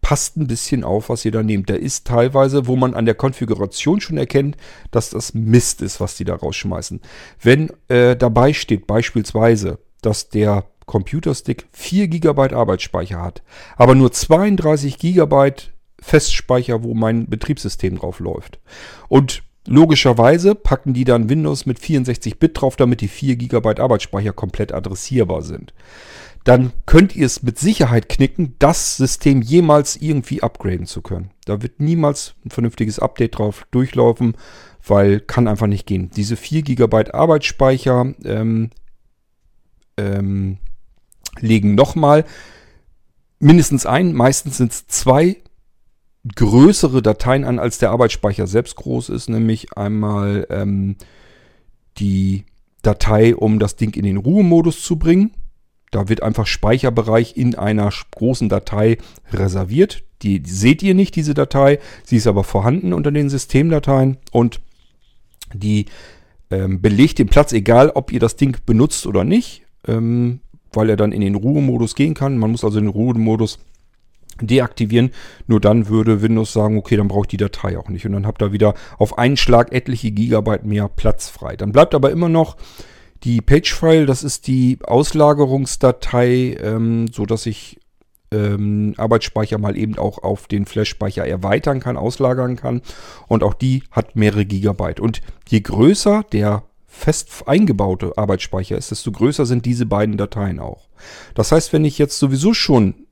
passt 0.00 0.36
ein 0.36 0.46
bisschen 0.46 0.82
auf, 0.82 1.08
was 1.08 1.24
ihr 1.24 1.32
da 1.32 1.42
nehmt. 1.42 1.70
Da 1.70 1.74
ist 1.74 2.06
teilweise, 2.06 2.66
wo 2.66 2.76
man 2.76 2.94
an 2.94 3.04
der 3.04 3.14
Konfiguration 3.14 4.00
schon 4.00 4.16
erkennt, 4.16 4.56
dass 4.90 5.10
das 5.10 5.34
Mist 5.34 5.82
ist, 5.82 6.00
was 6.00 6.16
die 6.16 6.24
da 6.24 6.34
rausschmeißen. 6.34 7.00
Wenn 7.40 7.70
äh, 7.88 8.16
dabei 8.16 8.52
steht 8.52 8.86
beispielsweise, 8.86 9.78
dass 10.02 10.28
der 10.28 10.64
Computerstick 10.90 11.68
4 11.70 12.08
GB 12.08 12.52
Arbeitsspeicher 12.52 13.22
hat, 13.22 13.42
aber 13.76 13.94
nur 13.94 14.10
32 14.10 14.98
GB 14.98 15.52
Festspeicher, 16.00 16.82
wo 16.82 16.94
mein 16.94 17.28
Betriebssystem 17.28 17.96
drauf 17.96 18.18
läuft. 18.18 18.58
Und 19.08 19.44
logischerweise 19.68 20.56
packen 20.56 20.92
die 20.92 21.04
dann 21.04 21.28
Windows 21.28 21.64
mit 21.64 21.78
64 21.78 22.40
Bit 22.40 22.60
drauf, 22.60 22.74
damit 22.74 23.02
die 23.02 23.08
4 23.08 23.36
GB 23.36 23.80
Arbeitsspeicher 23.80 24.32
komplett 24.32 24.72
adressierbar 24.72 25.42
sind. 25.42 25.72
Dann 26.42 26.72
könnt 26.86 27.14
ihr 27.14 27.26
es 27.26 27.44
mit 27.44 27.60
Sicherheit 27.60 28.08
knicken, 28.08 28.56
das 28.58 28.96
System 28.96 29.42
jemals 29.42 29.94
irgendwie 29.94 30.42
upgraden 30.42 30.86
zu 30.86 31.02
können. 31.02 31.30
Da 31.44 31.62
wird 31.62 31.78
niemals 31.78 32.34
ein 32.44 32.50
vernünftiges 32.50 32.98
Update 32.98 33.38
drauf 33.38 33.64
durchlaufen, 33.70 34.36
weil 34.84 35.20
kann 35.20 35.46
einfach 35.46 35.68
nicht 35.68 35.86
gehen. 35.86 36.10
Diese 36.16 36.34
4 36.34 36.62
GB 36.62 37.12
Arbeitsspeicher 37.12 38.14
ähm, 38.24 38.70
ähm, 39.96 40.58
legen 41.38 41.74
nochmal 41.74 42.24
mindestens 43.38 43.86
ein, 43.86 44.12
meistens 44.12 44.58
sind 44.58 44.72
es 44.72 44.86
zwei 44.86 45.36
größere 46.34 47.02
Dateien 47.02 47.44
an, 47.44 47.58
als 47.58 47.78
der 47.78 47.90
Arbeitsspeicher 47.90 48.46
selbst 48.46 48.76
groß 48.76 49.08
ist, 49.08 49.28
nämlich 49.28 49.76
einmal 49.76 50.46
ähm, 50.50 50.96
die 51.98 52.44
Datei, 52.82 53.34
um 53.34 53.58
das 53.58 53.76
Ding 53.76 53.94
in 53.96 54.04
den 54.04 54.18
Ruhemodus 54.18 54.82
zu 54.82 54.96
bringen. 54.96 55.32
Da 55.90 56.08
wird 56.08 56.22
einfach 56.22 56.46
Speicherbereich 56.46 57.36
in 57.36 57.54
einer 57.56 57.90
großen 58.10 58.48
Datei 58.48 58.98
reserviert. 59.32 60.04
Die 60.22 60.42
seht 60.44 60.82
ihr 60.82 60.94
nicht, 60.94 61.16
diese 61.16 61.34
Datei. 61.34 61.78
Sie 62.04 62.16
ist 62.16 62.26
aber 62.26 62.44
vorhanden 62.44 62.92
unter 62.92 63.10
den 63.10 63.28
Systemdateien 63.28 64.18
und 64.30 64.60
die 65.52 65.86
ähm, 66.50 66.80
belegt 66.80 67.18
den 67.18 67.28
Platz, 67.28 67.52
egal 67.52 67.90
ob 67.90 68.12
ihr 68.12 68.20
das 68.20 68.36
Ding 68.36 68.56
benutzt 68.66 69.06
oder 69.06 69.24
nicht. 69.24 69.62
Ähm, 69.86 70.40
weil 70.72 70.90
er 70.90 70.96
dann 70.96 71.12
in 71.12 71.20
den 71.20 71.34
Ruhemodus 71.34 71.94
gehen 71.94 72.14
kann. 72.14 72.38
Man 72.38 72.50
muss 72.50 72.64
also 72.64 72.80
den 72.80 72.88
Ruhemodus 72.88 73.58
deaktivieren. 74.40 75.10
Nur 75.46 75.60
dann 75.60 75.88
würde 75.88 76.22
Windows 76.22 76.52
sagen, 76.52 76.78
okay, 76.78 76.96
dann 76.96 77.08
brauche 77.08 77.24
ich 77.24 77.28
die 77.28 77.36
Datei 77.36 77.78
auch 77.78 77.88
nicht. 77.88 78.06
Und 78.06 78.12
dann 78.12 78.26
habt 78.26 78.42
ihr 78.42 78.52
wieder 78.52 78.74
auf 78.98 79.18
einen 79.18 79.36
Schlag 79.36 79.72
etliche 79.72 80.10
Gigabyte 80.10 80.64
mehr 80.64 80.88
Platz 80.88 81.28
frei. 81.28 81.56
Dann 81.56 81.72
bleibt 81.72 81.94
aber 81.94 82.10
immer 82.10 82.28
noch 82.28 82.56
die 83.24 83.42
Pagefile, 83.42 84.06
das 84.06 84.22
ist 84.24 84.46
die 84.46 84.78
Auslagerungsdatei, 84.82 86.56
ähm, 86.62 87.08
so 87.12 87.26
ich 87.44 87.78
ähm, 88.32 88.94
Arbeitsspeicher 88.96 89.58
mal 89.58 89.76
eben 89.76 89.98
auch 89.98 90.22
auf 90.22 90.46
den 90.46 90.64
Flash-Speicher 90.64 91.26
erweitern 91.26 91.80
kann, 91.80 91.96
auslagern 91.96 92.56
kann. 92.56 92.80
Und 93.28 93.42
auch 93.42 93.54
die 93.54 93.82
hat 93.90 94.16
mehrere 94.16 94.46
Gigabyte. 94.46 95.00
Und 95.00 95.20
je 95.48 95.60
größer 95.60 96.24
der 96.32 96.62
fest 96.90 97.44
eingebaute 97.46 98.18
Arbeitsspeicher 98.18 98.76
ist, 98.76 98.90
desto 98.90 99.12
größer 99.12 99.46
sind 99.46 99.64
diese 99.64 99.86
beiden 99.86 100.16
Dateien 100.16 100.58
auch. 100.58 100.88
Das 101.34 101.52
heißt, 101.52 101.72
wenn 101.72 101.84
ich 101.84 101.98
jetzt 101.98 102.18
sowieso 102.18 102.52
schon 102.52 103.06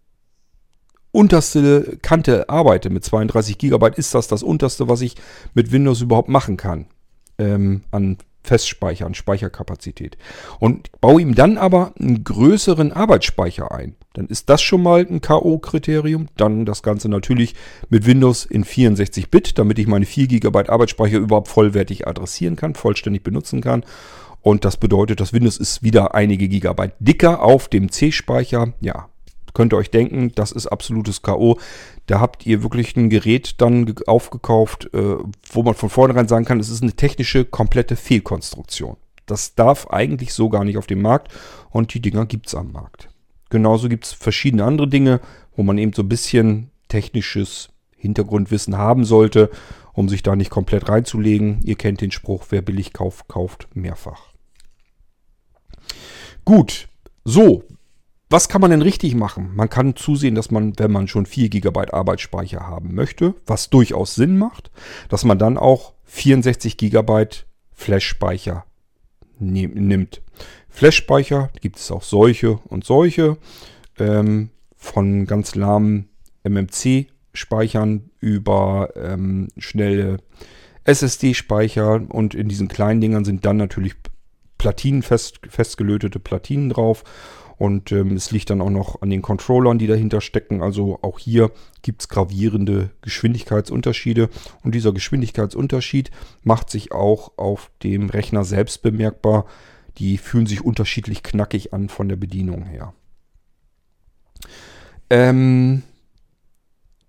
unterste 1.12 1.96
Kante 2.02 2.48
arbeite 2.50 2.90
mit 2.90 3.04
32 3.04 3.56
GB, 3.56 3.92
ist 3.96 4.14
das 4.14 4.28
das 4.28 4.42
unterste, 4.42 4.88
was 4.88 5.00
ich 5.00 5.14
mit 5.54 5.72
Windows 5.72 6.00
überhaupt 6.00 6.28
machen 6.28 6.56
kann 6.56 6.86
ähm, 7.38 7.82
an 7.90 8.18
Festspeicher, 8.48 9.06
an 9.06 9.14
Speicherkapazität. 9.14 10.16
Und 10.58 10.90
baue 11.00 11.20
ihm 11.20 11.34
dann 11.34 11.58
aber 11.58 11.92
einen 12.00 12.24
größeren 12.24 12.92
Arbeitsspeicher 12.92 13.70
ein. 13.70 13.94
Dann 14.14 14.26
ist 14.26 14.48
das 14.48 14.62
schon 14.62 14.82
mal 14.82 15.06
ein 15.08 15.20
K.O.-Kriterium. 15.20 16.26
Dann 16.36 16.64
das 16.64 16.82
Ganze 16.82 17.08
natürlich 17.08 17.54
mit 17.90 18.06
Windows 18.06 18.44
in 18.44 18.64
64-Bit, 18.64 19.58
damit 19.58 19.78
ich 19.78 19.86
meine 19.86 20.06
4 20.06 20.26
GB 20.26 20.68
Arbeitsspeicher 20.68 21.18
überhaupt 21.18 21.48
vollwertig 21.48 22.08
adressieren 22.08 22.56
kann, 22.56 22.74
vollständig 22.74 23.22
benutzen 23.22 23.60
kann. 23.60 23.84
Und 24.40 24.64
das 24.64 24.76
bedeutet, 24.76 25.20
das 25.20 25.32
Windows 25.32 25.58
ist 25.58 25.82
wieder 25.82 26.14
einige 26.14 26.48
Gigabyte 26.48 26.94
dicker 27.00 27.42
auf 27.42 27.68
dem 27.68 27.90
C-Speicher. 27.90 28.72
Ja, 28.80 29.08
könnt 29.58 29.72
ihr 29.72 29.76
euch 29.76 29.90
denken, 29.90 30.30
das 30.36 30.52
ist 30.52 30.68
absolutes 30.68 31.22
K.O. 31.22 31.58
Da 32.06 32.20
habt 32.20 32.46
ihr 32.46 32.62
wirklich 32.62 32.96
ein 32.96 33.10
Gerät 33.10 33.60
dann 33.60 33.92
aufgekauft, 34.06 34.88
äh, 34.94 35.16
wo 35.50 35.64
man 35.64 35.74
von 35.74 35.90
vornherein 35.90 36.28
sagen 36.28 36.44
kann, 36.44 36.60
es 36.60 36.68
ist 36.68 36.80
eine 36.80 36.92
technische, 36.92 37.44
komplette 37.44 37.96
Fehlkonstruktion. 37.96 38.96
Das 39.26 39.56
darf 39.56 39.88
eigentlich 39.88 40.32
so 40.32 40.48
gar 40.48 40.62
nicht 40.62 40.78
auf 40.78 40.86
dem 40.86 41.02
Markt 41.02 41.32
und 41.70 41.92
die 41.92 42.00
Dinger 42.00 42.24
gibt 42.24 42.46
es 42.46 42.54
am 42.54 42.70
Markt. 42.70 43.08
Genauso 43.50 43.88
gibt 43.88 44.04
es 44.04 44.12
verschiedene 44.12 44.62
andere 44.62 44.86
Dinge, 44.86 45.20
wo 45.56 45.64
man 45.64 45.76
eben 45.76 45.92
so 45.92 46.02
ein 46.02 46.08
bisschen 46.08 46.70
technisches 46.86 47.70
Hintergrundwissen 47.96 48.78
haben 48.78 49.04
sollte, 49.04 49.50
um 49.92 50.08
sich 50.08 50.22
da 50.22 50.36
nicht 50.36 50.50
komplett 50.50 50.88
reinzulegen. 50.88 51.62
Ihr 51.64 51.74
kennt 51.74 52.00
den 52.00 52.12
Spruch, 52.12 52.44
wer 52.50 52.62
billig 52.62 52.92
kauft, 52.92 53.26
kauft 53.26 53.66
mehrfach. 53.74 54.28
Gut, 56.44 56.88
so, 57.24 57.64
was 58.30 58.48
kann 58.48 58.60
man 58.60 58.70
denn 58.70 58.82
richtig 58.82 59.14
machen? 59.14 59.52
Man 59.54 59.70
kann 59.70 59.96
zusehen, 59.96 60.34
dass 60.34 60.50
man, 60.50 60.78
wenn 60.78 60.92
man 60.92 61.08
schon 61.08 61.26
4 61.26 61.48
GB 61.48 61.92
Arbeitsspeicher 61.92 62.60
haben 62.60 62.94
möchte, 62.94 63.34
was 63.46 63.70
durchaus 63.70 64.14
Sinn 64.14 64.36
macht, 64.36 64.70
dass 65.08 65.24
man 65.24 65.38
dann 65.38 65.56
auch 65.56 65.94
64 66.04 66.76
GB 66.76 67.26
Flash-Speicher 67.72 68.64
nimmt. 69.38 70.20
Flash-Speicher 70.68 71.50
gibt 71.60 71.76
es 71.78 71.90
auch 71.90 72.02
solche 72.02 72.58
und 72.68 72.84
solche. 72.84 73.38
Ähm, 73.98 74.50
von 74.76 75.26
ganz 75.26 75.54
lahmen 75.54 76.08
MMC-Speichern 76.44 78.10
über 78.20 78.90
ähm, 78.94 79.48
schnelle 79.56 80.18
SSD-Speicher 80.84 82.02
und 82.08 82.34
in 82.34 82.48
diesen 82.48 82.68
kleinen 82.68 83.00
Dingern 83.00 83.24
sind 83.24 83.44
dann 83.44 83.56
natürlich 83.56 83.94
Platinen 84.56 85.02
fest, 85.02 85.40
festgelötete 85.48 86.18
Platinen 86.18 86.70
drauf 86.70 87.04
und 87.58 87.90
ähm, 87.90 88.14
es 88.14 88.30
liegt 88.30 88.50
dann 88.50 88.60
auch 88.60 88.70
noch 88.70 89.02
an 89.02 89.10
den 89.10 89.20
Controllern, 89.20 89.78
die 89.78 89.88
dahinter 89.88 90.20
stecken. 90.20 90.62
Also 90.62 91.00
auch 91.02 91.18
hier 91.18 91.50
gibt 91.82 92.02
es 92.02 92.08
gravierende 92.08 92.90
Geschwindigkeitsunterschiede. 93.02 94.30
Und 94.62 94.74
dieser 94.76 94.92
Geschwindigkeitsunterschied 94.92 96.12
macht 96.44 96.70
sich 96.70 96.92
auch 96.92 97.36
auf 97.36 97.70
dem 97.82 98.10
Rechner 98.10 98.44
selbst 98.44 98.82
bemerkbar. 98.82 99.44
Die 99.98 100.18
fühlen 100.18 100.46
sich 100.46 100.64
unterschiedlich 100.64 101.24
knackig 101.24 101.74
an 101.74 101.88
von 101.88 102.08
der 102.08 102.16
Bedienung 102.16 102.64
her. 102.64 102.94
Ähm, 105.10 105.82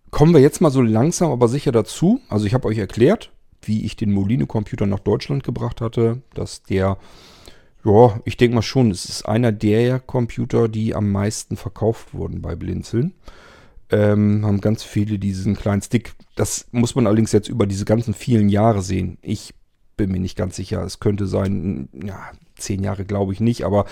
kommen 0.09 0.33
wir 0.33 0.41
jetzt 0.41 0.61
mal 0.61 0.71
so 0.71 0.81
langsam 0.81 1.31
aber 1.31 1.47
sicher 1.47 1.71
dazu. 1.71 2.21
Also 2.27 2.47
ich 2.47 2.55
habe 2.55 2.67
euch 2.67 2.79
erklärt, 2.79 3.31
wie 3.61 3.85
ich 3.85 3.95
den 3.95 4.11
Molino-Computer 4.11 4.87
nach 4.87 4.99
Deutschland 4.99 5.43
gebracht 5.43 5.79
hatte, 5.79 6.23
dass 6.33 6.63
der 6.63 6.97
ja, 7.85 8.19
ich 8.25 8.37
denke 8.37 8.55
mal 8.55 8.61
schon. 8.61 8.91
Es 8.91 9.05
ist 9.05 9.23
einer 9.23 9.51
der 9.51 9.99
Computer, 9.99 10.67
die 10.67 10.95
am 10.95 11.11
meisten 11.11 11.55
verkauft 11.55 12.13
wurden 12.13 12.41
bei 12.41 12.55
Blinzeln. 12.55 13.13
Ähm, 13.91 14.45
haben 14.45 14.61
ganz 14.61 14.83
viele 14.83 15.17
diesen 15.17 15.55
kleinen 15.55 15.81
Stick. 15.81 16.13
Das 16.35 16.67
muss 16.71 16.95
man 16.95 17.07
allerdings 17.07 17.31
jetzt 17.31 17.49
über 17.49 17.65
diese 17.65 17.85
ganzen 17.85 18.13
vielen 18.13 18.49
Jahre 18.49 18.81
sehen. 18.81 19.17
Ich 19.21 19.53
bin 19.97 20.11
mir 20.11 20.19
nicht 20.19 20.37
ganz 20.37 20.55
sicher. 20.55 20.83
Es 20.83 20.99
könnte 20.99 21.25
sein, 21.25 21.89
ja, 21.93 22.31
zehn 22.55 22.83
Jahre 22.83 23.05
glaube 23.05 23.33
ich 23.33 23.39
nicht, 23.39 23.63
aber 23.63 23.85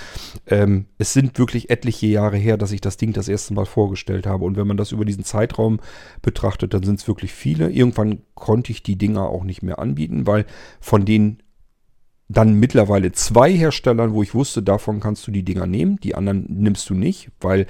ähm, 0.45 0.85
es 0.97 1.13
sind 1.13 1.39
wirklich 1.39 1.69
etliche 1.69 2.07
Jahre 2.07 2.37
her, 2.37 2.57
dass 2.57 2.71
ich 2.71 2.81
das 2.81 2.97
Ding 2.97 3.13
das 3.13 3.27
erste 3.27 3.53
Mal 3.53 3.65
vorgestellt 3.65 4.27
habe. 4.27 4.45
Und 4.45 4.57
wenn 4.57 4.67
man 4.67 4.77
das 4.77 4.91
über 4.91 5.05
diesen 5.05 5.23
Zeitraum 5.23 5.79
betrachtet, 6.21 6.73
dann 6.73 6.83
sind 6.83 6.99
es 6.99 7.07
wirklich 7.07 7.33
viele. 7.33 7.69
Irgendwann 7.69 8.21
konnte 8.35 8.71
ich 8.71 8.83
die 8.83 8.97
Dinger 8.97 9.29
auch 9.29 9.43
nicht 9.43 9.63
mehr 9.63 9.79
anbieten, 9.79 10.27
weil 10.27 10.45
von 10.79 11.05
den 11.05 11.41
dann 12.29 12.55
mittlerweile 12.55 13.11
zwei 13.11 13.51
Herstellern, 13.51 14.13
wo 14.13 14.21
ich 14.21 14.33
wusste, 14.33 14.61
davon 14.61 14.99
kannst 14.99 15.25
du 15.27 15.31
die 15.31 15.43
Dinger 15.43 15.65
nehmen, 15.65 15.97
die 15.97 16.15
anderen 16.15 16.45
nimmst 16.49 16.89
du 16.89 16.93
nicht, 16.93 17.29
weil 17.39 17.67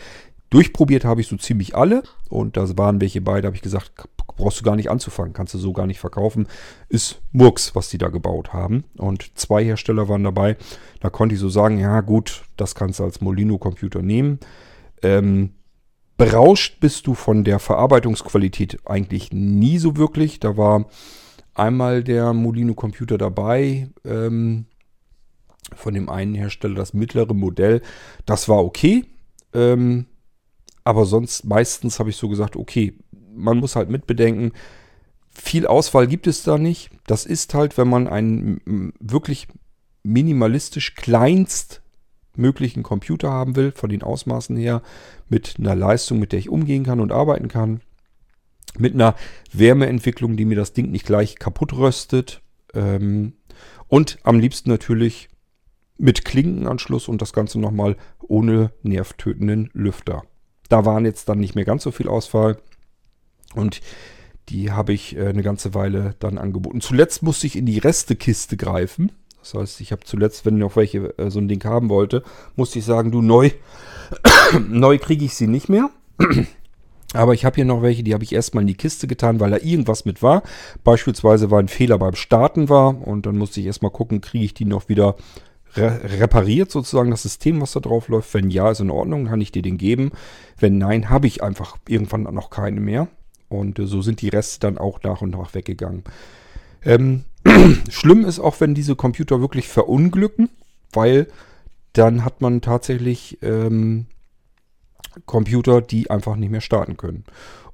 durchprobiert 0.49 1.05
habe 1.05 1.21
ich 1.21 1.27
so 1.27 1.37
ziemlich 1.37 1.75
alle 1.75 2.03
und 2.29 2.57
da 2.57 2.77
waren 2.77 3.01
welche 3.01 3.21
bei, 3.21 3.41
da 3.41 3.47
habe 3.47 3.55
ich 3.55 3.61
gesagt, 3.61 3.91
brauchst 4.37 4.59
du 4.59 4.63
gar 4.63 4.75
nicht 4.75 4.89
anzufangen, 4.89 5.33
kannst 5.33 5.53
du 5.53 5.57
so 5.57 5.73
gar 5.73 5.87
nicht 5.87 5.99
verkaufen. 5.99 6.47
Ist 6.89 7.21
Murks, 7.31 7.75
was 7.75 7.89
die 7.89 7.97
da 7.97 8.07
gebaut 8.07 8.53
haben. 8.53 8.85
Und 8.97 9.31
zwei 9.35 9.63
Hersteller 9.63 10.07
waren 10.07 10.23
dabei. 10.23 10.55
Da 11.01 11.09
konnte 11.09 11.35
ich 11.35 11.41
so 11.41 11.49
sagen, 11.49 11.79
ja 11.79 12.01
gut, 12.01 12.43
das 12.55 12.75
kannst 12.75 12.99
du 12.99 13.03
als 13.03 13.19
Molino-Computer 13.19 14.01
nehmen. 14.01 14.39
Ähm, 15.01 15.53
berauscht 16.17 16.79
bist 16.79 17.07
du 17.07 17.13
von 17.13 17.43
der 17.43 17.59
Verarbeitungsqualität 17.59 18.79
eigentlich 18.85 19.31
nie 19.33 19.79
so 19.79 19.97
wirklich. 19.97 20.39
Da 20.39 20.55
war 20.55 20.85
einmal 21.57 22.03
der 22.03 22.33
Molino-Computer 22.33 23.17
dabei. 23.17 23.89
Ähm, 24.05 24.65
von 25.75 25.93
dem 25.93 26.09
einen 26.09 26.35
Hersteller 26.35 26.75
das 26.75 26.93
mittlere 26.93 27.33
Modell. 27.33 27.81
Das 28.25 28.47
war 28.47 28.63
okay. 28.63 29.05
Ähm, 29.53 30.05
aber 30.83 31.05
sonst 31.05 31.45
meistens 31.45 31.99
habe 31.99 32.09
ich 32.09 32.15
so 32.15 32.29
gesagt, 32.29 32.55
okay, 32.55 32.97
man 33.35 33.57
muss 33.57 33.75
halt 33.75 33.89
mitbedenken, 33.89 34.53
viel 35.29 35.67
Auswahl 35.67 36.07
gibt 36.07 36.27
es 36.27 36.43
da 36.43 36.57
nicht. 36.57 36.89
Das 37.05 37.25
ist 37.25 37.53
halt, 37.53 37.77
wenn 37.77 37.89
man 37.89 38.07
einen 38.07 38.93
wirklich 38.99 39.47
minimalistisch 40.03 40.95
kleinst 40.95 41.81
möglichen 42.35 42.83
Computer 42.83 43.31
haben 43.31 43.55
will, 43.55 43.71
von 43.71 43.89
den 43.89 44.03
Ausmaßen 44.03 44.55
her, 44.55 44.81
mit 45.27 45.55
einer 45.59 45.75
Leistung, 45.75 46.19
mit 46.19 46.31
der 46.31 46.39
ich 46.39 46.49
umgehen 46.49 46.83
kann 46.83 46.99
und 46.99 47.11
arbeiten 47.11 47.47
kann, 47.47 47.81
mit 48.79 48.93
einer 48.93 49.15
Wärmeentwicklung, 49.51 50.37
die 50.37 50.45
mir 50.45 50.55
das 50.55 50.73
Ding 50.73 50.91
nicht 50.91 51.05
gleich 51.05 51.37
kaputt 51.37 51.73
röstet 51.73 52.41
ähm, 52.73 53.33
und 53.87 54.19
am 54.23 54.39
liebsten 54.39 54.69
natürlich 54.69 55.29
mit 55.97 56.25
Klinkenanschluss 56.25 57.07
und 57.07 57.21
das 57.21 57.33
Ganze 57.33 57.59
nochmal 57.59 57.97
ohne 58.21 58.71
nervtötenden 58.83 59.69
Lüfter. 59.73 60.23
Da 60.69 60.85
waren 60.85 61.05
jetzt 61.05 61.29
dann 61.29 61.39
nicht 61.39 61.55
mehr 61.55 61.65
ganz 61.65 61.83
so 61.83 61.91
viel 61.91 62.07
Auswahl. 62.07 62.57
Und 63.55 63.81
die 64.49 64.71
habe 64.71 64.93
ich 64.93 65.15
äh, 65.15 65.27
eine 65.27 65.43
ganze 65.43 65.73
Weile 65.73 66.15
dann 66.19 66.37
angeboten. 66.37 66.81
Zuletzt 66.81 67.23
musste 67.23 67.47
ich 67.47 67.55
in 67.55 67.65
die 67.65 67.79
Restekiste 67.79 68.57
greifen. 68.57 69.11
Das 69.39 69.53
heißt, 69.53 69.81
ich 69.81 69.91
habe 69.91 70.03
zuletzt, 70.03 70.45
wenn 70.45 70.55
ich 70.55 70.59
noch 70.59 70.75
welche 70.75 71.17
äh, 71.17 71.29
so 71.29 71.39
ein 71.39 71.47
Ding 71.47 71.63
haben 71.63 71.89
wollte, 71.89 72.23
musste 72.55 72.79
ich 72.79 72.85
sagen, 72.85 73.11
du 73.11 73.21
neu, 73.21 73.51
neu 74.67 74.97
kriege 74.97 75.25
ich 75.25 75.35
sie 75.35 75.47
nicht 75.47 75.69
mehr. 75.69 75.89
Aber 77.13 77.33
ich 77.33 77.45
habe 77.45 77.55
hier 77.55 77.65
noch 77.65 77.81
welche, 77.81 78.03
die 78.03 78.13
habe 78.13 78.23
ich 78.23 78.33
erstmal 78.33 78.63
in 78.63 78.67
die 78.67 78.75
Kiste 78.75 79.07
getan, 79.07 79.39
weil 79.39 79.51
da 79.51 79.57
irgendwas 79.57 80.05
mit 80.05 80.21
war. 80.21 80.43
Beispielsweise 80.83 81.49
war 81.49 81.59
ein 81.59 81.69
Fehler 81.69 81.97
beim 81.97 82.15
Starten 82.15 82.69
war 82.69 83.07
und 83.07 83.25
dann 83.25 83.37
musste 83.37 83.59
ich 83.59 83.65
erstmal 83.65 83.91
gucken, 83.91 84.19
kriege 84.19 84.43
ich 84.43 84.53
die 84.53 84.65
noch 84.65 84.89
wieder 84.89 85.15
re 85.75 86.01
repariert 86.19 86.71
sozusagen 86.71 87.11
das 87.11 87.23
System, 87.23 87.61
was 87.61 87.71
da 87.71 87.79
drauf 87.79 88.09
läuft. 88.09 88.33
Wenn 88.33 88.49
ja, 88.49 88.71
ist 88.71 88.81
in 88.81 88.91
Ordnung, 88.91 89.27
kann 89.27 89.41
ich 89.41 89.51
dir 89.51 89.61
den 89.61 89.77
geben. 89.77 90.11
Wenn 90.59 90.77
nein, 90.77 91.09
habe 91.09 91.27
ich 91.27 91.43
einfach 91.43 91.77
irgendwann 91.87 92.23
noch 92.23 92.49
keine 92.49 92.81
mehr. 92.81 93.07
Und 93.49 93.79
äh, 93.79 93.85
so 93.85 94.01
sind 94.01 94.21
die 94.21 94.29
Reste 94.29 94.59
dann 94.59 94.77
auch 94.77 95.01
nach 95.03 95.21
und 95.21 95.31
nach 95.31 95.53
weggegangen. 95.53 96.03
Ähm, 96.83 97.23
schlimm 97.89 98.25
ist 98.25 98.39
auch, 98.39 98.59
wenn 98.59 98.75
diese 98.75 98.95
Computer 98.95 99.39
wirklich 99.39 99.67
verunglücken, 99.69 100.49
weil 100.91 101.27
dann 101.93 102.25
hat 102.25 102.41
man 102.41 102.61
tatsächlich 102.61 103.37
ähm, 103.41 104.07
Computer, 105.25 105.81
die 105.81 106.09
einfach 106.09 106.35
nicht 106.35 106.49
mehr 106.49 106.61
starten 106.61 106.97
können. 106.97 107.23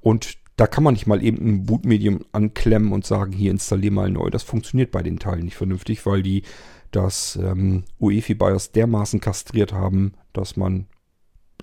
Und 0.01 0.38
da 0.56 0.67
kann 0.67 0.84
man 0.84 0.93
nicht 0.93 1.08
mal 1.08 1.23
eben 1.23 1.38
ein 1.38 1.65
Bootmedium 1.65 2.25
anklemmen 2.32 2.91
und 2.91 3.06
sagen, 3.06 3.32
hier 3.32 3.51
installier 3.51 3.91
mal 3.91 4.10
neu. 4.10 4.29
Das 4.29 4.43
funktioniert 4.43 4.91
bei 4.91 5.01
den 5.01 5.19
Teilen 5.19 5.45
nicht 5.45 5.56
vernünftig, 5.56 6.06
weil 6.06 6.21
die 6.21 6.43
das 6.91 7.38
ähm, 7.41 7.86
UEFI 7.99 8.36
BIOS 8.36 8.71
dermaßen 8.71 9.19
kastriert 9.19 9.73
haben, 9.73 10.13
dass 10.32 10.56
man 10.56 10.86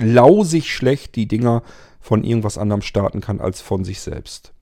lausig 0.00 0.72
schlecht 0.72 1.14
die 1.14 1.28
Dinger 1.28 1.62
von 2.00 2.24
irgendwas 2.24 2.58
anderem 2.58 2.82
starten 2.82 3.20
kann 3.20 3.40
als 3.40 3.60
von 3.60 3.84
sich 3.84 4.00
selbst. 4.00 4.52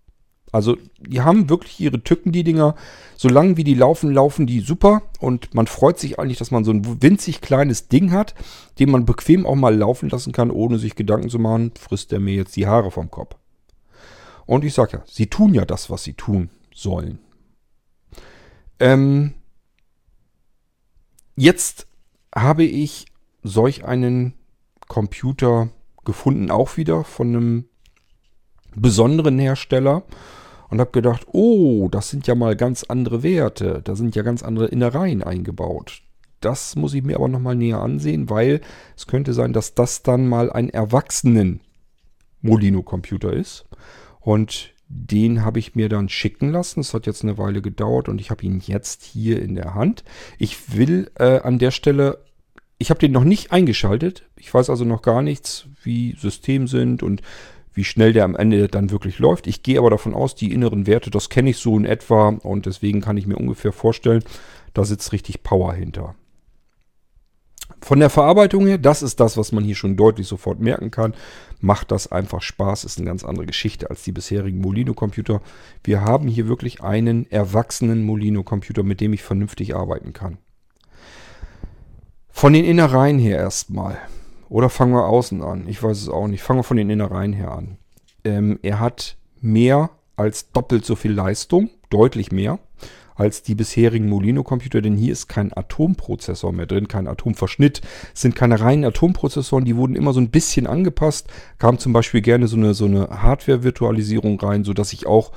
Also 0.53 0.77
die 0.99 1.21
haben 1.21 1.49
wirklich 1.49 1.79
ihre 1.81 2.03
Tücken, 2.03 2.33
die 2.33 2.45
Dinger. 2.45 2.75
Solange 3.17 3.57
wie 3.57 3.65
die 3.65 3.75
laufen, 3.75 4.13
laufen 4.13 4.47
die 4.47 4.61
super. 4.61 5.03
Und 5.21 5.55
man 5.55 5.67
freut 5.67 5.99
sich 5.99 6.19
eigentlich, 6.19 6.39
dass 6.39 6.51
man 6.51 6.65
so 6.65 6.73
ein 6.73 7.03
winzig 7.03 7.41
kleines 7.41 7.89
Ding 7.89 8.13
hat, 8.13 8.35
den 8.79 8.91
man 8.91 9.05
bequem 9.05 9.47
auch 9.47 9.57
mal 9.57 9.77
laufen 9.77 10.09
lassen 10.09 10.33
kann, 10.33 10.51
ohne 10.51 10.79
sich 10.79 10.95
Gedanken 10.95 11.29
zu 11.29 11.39
machen, 11.39 11.73
frisst 11.79 12.13
der 12.13 12.21
mir 12.21 12.35
jetzt 12.35 12.57
die 12.57 12.67
Haare 12.67 12.91
vom 12.91 13.11
Kopf. 13.11 13.37
Und 14.47 14.65
ich 14.65 14.73
sage 14.73 14.99
ja, 14.99 15.03
sie 15.07 15.27
tun 15.27 15.53
ja 15.53 15.65
das, 15.65 15.91
was 15.91 16.05
sie 16.05 16.15
tun 16.15 16.49
sollen. 16.75 17.19
Ähm, 18.81 19.35
jetzt 21.37 21.87
habe 22.35 22.65
ich 22.65 23.07
solch 23.43 23.85
einen 23.85 24.35
Computer 24.87 25.69
gefunden, 26.05 26.51
auch 26.51 26.79
wieder 26.79 27.05
von 27.05 27.29
einem 27.29 27.65
besonderen 28.81 29.39
Hersteller. 29.39 30.03
Und 30.71 30.81
habe 30.81 30.91
gedacht, 30.91 31.27
oh, 31.33 31.89
das 31.91 32.11
sind 32.11 32.27
ja 32.27 32.35
mal 32.35 32.55
ganz 32.55 32.85
andere 32.85 33.23
Werte. 33.23 33.81
Da 33.85 33.97
sind 33.97 34.15
ja 34.15 34.23
ganz 34.23 34.43
andere 34.43 34.67
Innereien 34.67 35.23
eingebaut. 35.23 36.03
Das 36.41 36.77
muss 36.77 36.93
ich 36.93 37.03
mir 37.03 37.17
aber 37.17 37.29
nochmal 37.29 37.55
näher 37.55 37.81
ansehen, 37.81 38.29
weil 38.29 38.61
es 38.95 39.07
könnte 39.07 39.33
sein, 39.33 39.55
dass 39.55 39.75
das 39.75 40.03
dann 40.03 40.29
mal 40.29 40.53
ein 40.53 40.69
erwachsenen 40.69 41.61
Molino-Computer 42.43 43.33
ist. 43.33 43.65
Und 44.21 44.75
den 44.89 45.43
habe 45.43 45.59
ich 45.59 45.75
mir 45.75 45.89
dann 45.89 46.11
schicken 46.11 46.51
lassen. 46.53 46.81
Es 46.81 46.93
hat 46.93 47.07
jetzt 47.07 47.23
eine 47.23 47.39
Weile 47.39 47.63
gedauert 47.63 48.11
und 48.11 48.21
ich 48.21 48.31
habe 48.31 48.45
ihn 48.45 48.61
jetzt 48.63 49.05
hier 49.05 49.41
in 49.41 49.55
der 49.55 49.75
Hand. 49.75 50.05
Ich 50.37 50.77
will 50.77 51.11
äh, 51.19 51.41
an 51.41 51.59
der 51.59 51.71
Stelle 51.71 52.19
ich 52.79 52.91
habe 52.91 53.01
den 53.01 53.13
noch 53.13 53.25
nicht 53.25 53.53
eingeschaltet. 53.53 54.25
Ich 54.37 54.55
weiß 54.55 54.71
also 54.71 54.85
noch 54.85 55.03
gar 55.03 55.21
nichts, 55.21 55.67
wie 55.83 56.15
System 56.17 56.69
sind 56.69 57.03
und 57.03 57.23
wie 57.75 57.85
schnell 57.85 58.13
der 58.13 58.25
am 58.25 58.37
Ende 58.37 58.69
dann 58.69 58.91
wirklich 58.91 59.19
läuft. 59.19 59.47
Ich 59.47 59.63
gehe 59.63 59.79
aber 59.79 59.91
davon 59.91 60.15
aus, 60.15 60.35
die 60.35 60.53
inneren 60.53 60.87
Werte, 60.87 61.11
das 61.11 61.29
kenne 61.29 61.51
ich 61.51 61.59
so 61.59 61.77
in 61.77 61.85
etwa 61.85 62.29
und 62.29 62.67
deswegen 62.67 63.01
kann 63.01 63.17
ich 63.17 63.27
mir 63.27 63.37
ungefähr 63.37 63.73
vorstellen, 63.73 64.25
da 64.75 64.85
sitzt 64.85 65.13
richtig 65.13 65.43
Power 65.43 65.73
hinter. 65.73 66.15
Von 67.81 68.01
der 68.01 68.11
Verarbeitung 68.11 68.67
her, 68.67 68.79
das 68.79 69.03
ist 69.03 69.21
das, 69.21 69.37
was 69.37 69.53
man 69.53 69.63
hier 69.63 69.77
schon 69.77 69.97
deutlich 69.97 70.27
sofort 70.27 70.59
merken 70.59 70.91
kann. 70.91 71.15
Macht 71.61 71.93
das 71.93 72.11
einfach 72.11 72.43
Spaß, 72.43 72.85
ist 72.85 72.99
eine 72.99 73.07
ganz 73.07 73.25
andere 73.25 73.47
Geschichte 73.47 73.89
als 73.89 74.03
die 74.03 74.13
bisherigen 74.13 74.61
Molino-Computer. 74.61 75.41
Wir 75.85 76.01
haben 76.01 76.29
hier 76.29 76.49
wirklich 76.49 76.83
einen 76.83 77.31
erwachsenen 77.31 78.05
Molino-Computer, 78.05 78.83
mit 78.83 79.01
dem 79.01 79.13
ich 79.13 79.23
vernünftig 79.23 79.77
arbeiten 79.77 80.13
kann. 80.13 80.39
Von 82.29 82.53
den 82.53 82.65
Innereien 82.65 83.19
her 83.19 83.39
erstmal. 83.39 83.99
Oder 84.49 84.71
fangen 84.71 84.93
wir 84.93 85.07
außen 85.07 85.43
an? 85.43 85.69
Ich 85.69 85.83
weiß 85.83 86.01
es 86.01 86.09
auch 86.09 86.27
nicht. 86.27 86.43
Fangen 86.43 86.61
wir 86.61 86.65
von 86.65 86.77
den 86.77 86.91
Innereien 86.91 87.33
her 87.33 87.53
an. 87.53 87.79
Ähm, 88.25 88.59
er 88.63 88.81
hat 88.81 89.17
mehr 89.41 89.91
als 90.17 90.51
doppelt 90.51 90.85
so 90.85 90.97
viel 90.97 91.13
Leistung, 91.13 91.71
deutlich 91.91 92.33
mehr, 92.33 92.59
als 93.15 93.43
die 93.43 93.55
bisherigen 93.55 94.09
Molino-Computer, 94.09 94.81
denn 94.81 94.97
hier 94.97 95.13
ist 95.13 95.29
kein 95.29 95.53
Atomprozessor 95.53 96.53
mehr 96.53 96.67
drin, 96.67 96.89
kein 96.89 97.09
Atomverschnitt, 97.09 97.81
es 98.15 98.23
sind 98.23 98.37
keine 98.37 98.61
reinen 98.61 98.85
Atomprozessoren, 98.85 99.65
die 99.65 99.77
wurden 99.77 99.97
immer 99.97 100.13
so 100.13 100.21
ein 100.21 100.31
bisschen 100.31 100.67
angepasst, 100.67 101.29
kam 101.59 101.79
zum 101.79 101.93
Beispiel 101.93 102.21
gerne 102.21 102.47
so 102.47 102.57
eine, 102.57 102.75
so 102.75 102.85
eine 102.85 103.09
Hardware-Virtualisierung 103.09 104.41
rein, 104.41 104.65
sodass 104.65 104.93
ich 104.93 105.07
auch 105.07 105.33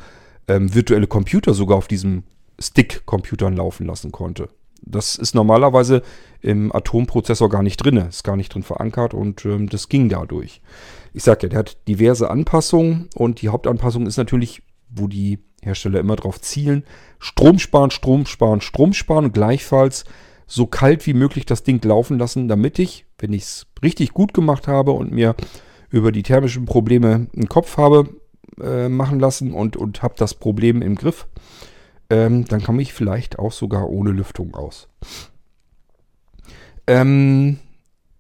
ähm, 0.47 0.73
virtuelle 0.73 1.07
Computer 1.07 1.53
sogar 1.53 1.77
auf 1.77 1.87
diesem 1.87 2.23
Stick-Computern 2.59 3.55
laufen 3.55 3.87
lassen 3.87 4.11
konnte. 4.11 4.49
Das 4.81 5.15
ist 5.15 5.35
normalerweise 5.35 6.01
im 6.41 6.73
Atomprozessor 6.73 7.49
gar 7.49 7.63
nicht 7.63 7.77
drin, 7.77 7.97
ist 7.97 8.23
gar 8.23 8.35
nicht 8.35 8.53
drin 8.53 8.63
verankert 8.63 9.13
und 9.13 9.45
ähm, 9.45 9.69
das 9.69 9.89
ging 9.89 10.09
dadurch. 10.09 10.61
Ich 11.13 11.23
sage 11.23 11.43
ja, 11.43 11.49
der 11.49 11.59
hat 11.59 11.87
diverse 11.87 12.29
Anpassungen 12.29 13.09
und 13.15 13.41
die 13.41 13.49
Hauptanpassung 13.49 14.07
ist 14.07 14.17
natürlich, 14.17 14.63
wo 14.89 15.07
die 15.07 15.39
Hersteller 15.61 15.99
immer 15.99 16.15
drauf 16.15 16.41
zielen, 16.41 16.83
Strom 17.19 17.59
sparen, 17.59 17.91
Strom 17.91 18.25
sparen, 18.25 18.61
Strom 18.61 18.93
sparen 18.93 19.25
und 19.25 19.33
gleichfalls 19.33 20.05
so 20.47 20.65
kalt 20.65 21.05
wie 21.05 21.13
möglich 21.13 21.45
das 21.45 21.63
Ding 21.63 21.83
laufen 21.85 22.17
lassen, 22.17 22.47
damit 22.47 22.79
ich, 22.79 23.05
wenn 23.19 23.31
ich 23.31 23.43
es 23.43 23.67
richtig 23.83 24.13
gut 24.13 24.33
gemacht 24.33 24.67
habe 24.67 24.91
und 24.91 25.11
mir 25.11 25.35
über 25.89 26.11
die 26.11 26.23
thermischen 26.23 26.65
Probleme 26.65 27.27
einen 27.35 27.47
Kopf 27.47 27.77
habe 27.77 28.09
äh, 28.61 28.89
machen 28.89 29.19
lassen 29.19 29.53
und, 29.53 29.77
und 29.77 30.01
habe 30.01 30.15
das 30.17 30.33
Problem 30.33 30.81
im 30.81 30.95
Griff, 30.95 31.27
ähm, 32.11 32.45
dann 32.45 32.61
komme 32.61 32.81
ich 32.81 32.93
vielleicht 32.93 33.39
auch 33.39 33.53
sogar 33.53 33.89
ohne 33.89 34.11
Lüftung 34.11 34.53
aus. 34.53 34.89
Ähm, 36.85 37.57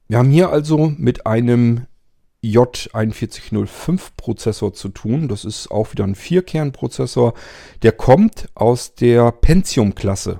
wir 0.07 0.17
haben 0.17 0.31
hier 0.31 0.49
also 0.49 0.93
mit 0.97 1.25
einem 1.27 1.87
J4105 2.43 4.11
Prozessor 4.15 4.73
zu 4.73 4.89
tun. 4.89 5.27
Das 5.27 5.45
ist 5.45 5.69
auch 5.69 5.91
wieder 5.91 6.05
ein 6.05 6.15
Vierkernprozessor. 6.15 7.33
Der 7.83 7.91
kommt 7.91 8.47
aus 8.55 8.95
der 8.95 9.31
Pentium-Klasse. 9.31 10.39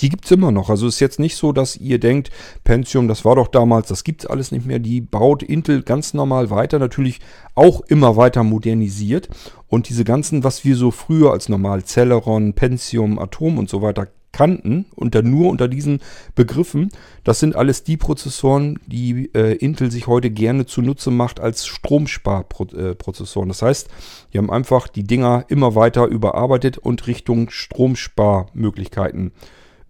Die 0.00 0.08
gibt 0.08 0.24
es 0.24 0.30
immer 0.30 0.50
noch. 0.50 0.70
Also 0.70 0.86
ist 0.86 1.00
jetzt 1.00 1.20
nicht 1.20 1.36
so, 1.36 1.52
dass 1.52 1.76
ihr 1.76 2.00
denkt, 2.00 2.30
Pentium, 2.64 3.06
das 3.06 3.26
war 3.26 3.36
doch 3.36 3.48
damals, 3.48 3.88
das 3.88 4.02
gibt 4.04 4.22
es 4.22 4.30
alles 4.30 4.50
nicht 4.50 4.64
mehr. 4.64 4.78
Die 4.78 5.02
baut 5.02 5.42
Intel 5.42 5.82
ganz 5.82 6.14
normal 6.14 6.48
weiter, 6.48 6.78
natürlich 6.78 7.20
auch 7.54 7.82
immer 7.82 8.16
weiter 8.16 8.42
modernisiert. 8.42 9.28
Und 9.70 9.88
diese 9.88 10.02
ganzen, 10.02 10.42
was 10.42 10.64
wir 10.64 10.74
so 10.74 10.90
früher 10.90 11.30
als 11.30 11.48
normal 11.48 11.84
Celeron, 11.84 12.54
Pentium, 12.54 13.20
Atom 13.20 13.56
und 13.56 13.70
so 13.70 13.80
weiter 13.82 14.08
kannten, 14.32 14.86
unter, 14.96 15.22
nur 15.22 15.48
unter 15.48 15.68
diesen 15.68 16.00
Begriffen, 16.34 16.90
das 17.22 17.38
sind 17.38 17.54
alles 17.54 17.84
die 17.84 17.96
Prozessoren, 17.96 18.80
die 18.86 19.30
äh, 19.32 19.54
Intel 19.54 19.92
sich 19.92 20.08
heute 20.08 20.30
gerne 20.30 20.66
zunutze 20.66 21.12
macht 21.12 21.38
als 21.38 21.66
Stromsparprozessoren. 21.66 23.48
Das 23.48 23.62
heißt, 23.62 23.88
die 24.32 24.38
haben 24.38 24.50
einfach 24.50 24.88
die 24.88 25.04
Dinger 25.04 25.44
immer 25.48 25.76
weiter 25.76 26.06
überarbeitet 26.06 26.76
und 26.76 27.06
Richtung 27.06 27.48
Stromsparmöglichkeiten 27.50 29.30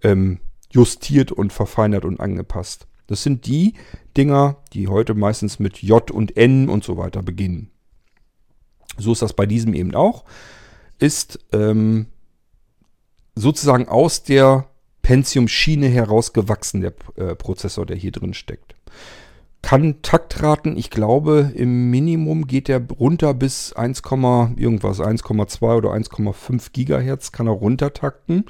ähm, 0.02 0.40
justiert 0.70 1.32
und 1.32 1.54
verfeinert 1.54 2.04
und 2.04 2.20
angepasst. 2.20 2.86
Das 3.06 3.22
sind 3.22 3.46
die 3.46 3.74
Dinger, 4.14 4.58
die 4.74 4.88
heute 4.88 5.14
meistens 5.14 5.58
mit 5.58 5.78
J 5.78 6.10
und 6.10 6.36
N 6.36 6.68
und 6.68 6.84
so 6.84 6.98
weiter 6.98 7.22
beginnen. 7.22 7.70
So 8.98 9.12
ist 9.12 9.22
das 9.22 9.32
bei 9.32 9.46
diesem 9.46 9.74
eben 9.74 9.94
auch. 9.94 10.24
Ist 10.98 11.38
ähm, 11.52 12.06
sozusagen 13.34 13.88
aus 13.88 14.22
der 14.22 14.66
Pentium-Schiene 15.02 15.88
herausgewachsen, 15.88 16.82
der 16.82 16.92
äh, 17.16 17.34
Prozessor, 17.34 17.86
der 17.86 17.96
hier 17.96 18.12
drin 18.12 18.34
steckt. 18.34 18.74
Kann 19.62 20.00
Taktraten, 20.02 20.76
ich 20.76 20.90
glaube, 20.90 21.52
im 21.54 21.90
Minimum 21.90 22.46
geht 22.46 22.68
der 22.68 22.82
runter 22.98 23.34
bis 23.34 23.72
1, 23.72 24.02
irgendwas, 24.56 25.00
1,2 25.00 25.76
oder 25.76 25.90
1,5 25.90 26.72
Gigahertz 26.72 27.30
kann 27.30 27.46
er 27.46 27.52
runtertakten. 27.52 28.46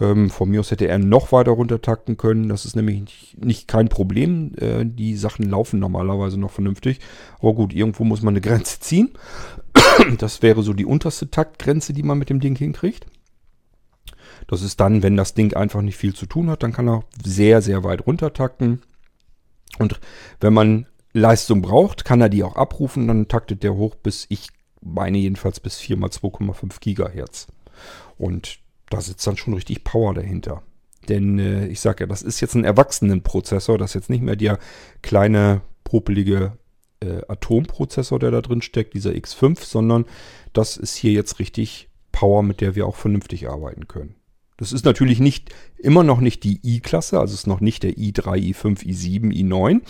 Ähm, 0.00 0.30
von 0.30 0.50
mir 0.50 0.60
aus 0.60 0.70
hätte 0.70 0.88
er 0.88 0.98
noch 0.98 1.32
weiter 1.32 1.52
runtertakten 1.52 2.16
können. 2.16 2.48
Das 2.48 2.64
ist 2.64 2.76
nämlich 2.76 3.00
nicht, 3.00 3.44
nicht 3.44 3.68
kein 3.68 3.88
Problem. 3.88 4.52
Äh, 4.58 4.84
die 4.84 5.16
Sachen 5.16 5.48
laufen 5.48 5.78
normalerweise 5.78 6.38
noch 6.38 6.50
vernünftig. 6.50 7.00
Aber 7.38 7.54
gut, 7.54 7.74
irgendwo 7.74 8.04
muss 8.04 8.22
man 8.22 8.32
eine 8.32 8.40
Grenze 8.40 8.80
ziehen. 8.80 9.10
das 10.18 10.42
wäre 10.42 10.62
so 10.62 10.72
die 10.72 10.86
unterste 10.86 11.30
Taktgrenze, 11.30 11.92
die 11.92 12.02
man 12.02 12.18
mit 12.18 12.30
dem 12.30 12.40
Ding 12.40 12.56
hinkriegt. 12.56 13.06
Das 14.46 14.62
ist 14.62 14.80
dann, 14.80 15.02
wenn 15.02 15.16
das 15.16 15.34
Ding 15.34 15.54
einfach 15.54 15.82
nicht 15.82 15.96
viel 15.96 16.14
zu 16.14 16.26
tun 16.26 16.50
hat, 16.50 16.62
dann 16.62 16.72
kann 16.72 16.88
er 16.88 17.04
sehr, 17.24 17.62
sehr 17.62 17.84
weit 17.84 18.06
runtertakten. 18.06 18.82
Und 19.78 20.00
wenn 20.40 20.52
man 20.52 20.86
Leistung 21.12 21.62
braucht, 21.62 22.04
kann 22.04 22.20
er 22.20 22.28
die 22.28 22.44
auch 22.44 22.56
abrufen. 22.56 23.08
Dann 23.08 23.28
taktet 23.28 23.62
der 23.62 23.74
hoch 23.74 23.94
bis, 23.94 24.26
ich 24.28 24.48
meine 24.80 25.18
jedenfalls 25.18 25.60
bis 25.60 25.78
4 25.78 25.96
mal 25.96 26.10
2,5 26.10 26.80
Gigahertz. 26.80 27.48
Und 28.18 28.58
da 28.90 29.00
sitzt 29.00 29.26
dann 29.26 29.36
schon 29.36 29.54
richtig 29.54 29.84
Power 29.84 30.14
dahinter. 30.14 30.62
Denn 31.08 31.38
äh, 31.38 31.66
ich 31.66 31.80
sage 31.80 32.04
ja, 32.04 32.06
das 32.06 32.22
ist 32.22 32.40
jetzt 32.40 32.54
ein 32.54 32.64
Erwachsenenprozessor. 32.64 33.78
Das 33.78 33.90
ist 33.90 33.94
jetzt 33.94 34.10
nicht 34.10 34.22
mehr 34.22 34.36
der 34.36 34.58
kleine, 35.02 35.62
popelige 35.84 36.52
äh, 37.00 37.22
Atomprozessor, 37.28 38.18
der 38.18 38.30
da 38.30 38.40
drin 38.40 38.62
steckt, 38.62 38.94
dieser 38.94 39.10
X5, 39.10 39.64
sondern 39.64 40.04
das 40.52 40.76
ist 40.76 40.96
hier 40.96 41.12
jetzt 41.12 41.38
richtig 41.38 41.88
Power, 42.12 42.42
mit 42.42 42.60
der 42.60 42.74
wir 42.74 42.86
auch 42.86 42.96
vernünftig 42.96 43.48
arbeiten 43.48 43.88
können. 43.88 44.14
Das 44.56 44.72
ist 44.72 44.84
natürlich 44.84 45.20
nicht, 45.20 45.54
immer 45.76 46.02
noch 46.02 46.20
nicht 46.20 46.42
die 46.44 46.60
i-Klasse, 46.64 47.20
also 47.20 47.34
ist 47.34 47.46
noch 47.46 47.60
nicht 47.60 47.82
der 47.82 47.92
i3, 47.92 48.54
i5, 48.54 48.86
i7, 48.86 49.32
i9. 49.32 49.82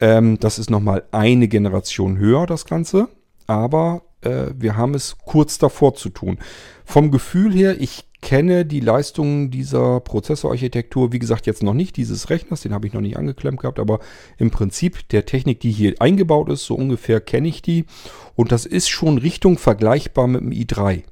Ähm, 0.00 0.38
das 0.40 0.58
ist 0.58 0.70
nochmal 0.70 1.04
eine 1.10 1.48
Generation 1.48 2.16
höher, 2.16 2.46
das 2.46 2.64
Ganze. 2.64 3.08
Aber 3.46 4.02
äh, 4.22 4.46
wir 4.56 4.76
haben 4.76 4.94
es 4.94 5.16
kurz 5.18 5.58
davor 5.58 5.94
zu 5.94 6.08
tun. 6.08 6.38
Vom 6.84 7.10
Gefühl 7.10 7.52
her, 7.52 7.80
ich 7.80 8.04
kenne 8.20 8.64
die 8.64 8.80
Leistungen 8.80 9.50
dieser 9.50 10.00
Prozessorarchitektur, 10.00 11.12
wie 11.12 11.18
gesagt, 11.18 11.46
jetzt 11.46 11.62
noch 11.62 11.74
nicht 11.74 11.96
dieses 11.96 12.30
Rechners, 12.30 12.62
den 12.62 12.72
habe 12.72 12.86
ich 12.86 12.92
noch 12.92 13.00
nicht 13.00 13.16
angeklemmt 13.16 13.60
gehabt, 13.60 13.78
aber 13.78 14.00
im 14.38 14.50
Prinzip 14.50 15.08
der 15.10 15.24
Technik, 15.24 15.60
die 15.60 15.70
hier 15.70 15.94
eingebaut 16.00 16.48
ist, 16.48 16.64
so 16.64 16.74
ungefähr 16.74 17.20
kenne 17.20 17.48
ich 17.48 17.62
die. 17.62 17.84
Und 18.34 18.52
das 18.52 18.66
ist 18.66 18.88
schon 18.88 19.18
Richtung 19.18 19.58
vergleichbar 19.58 20.26
mit 20.26 20.40
dem 20.40 20.50
i3. 20.50 21.04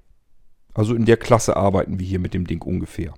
Also 0.74 0.94
in 0.94 1.04
der 1.04 1.16
Klasse 1.16 1.56
arbeiten 1.56 1.98
wir 1.98 2.06
hier 2.06 2.18
mit 2.18 2.34
dem 2.34 2.46
Ding 2.46 2.62
ungefähr. 2.62 3.14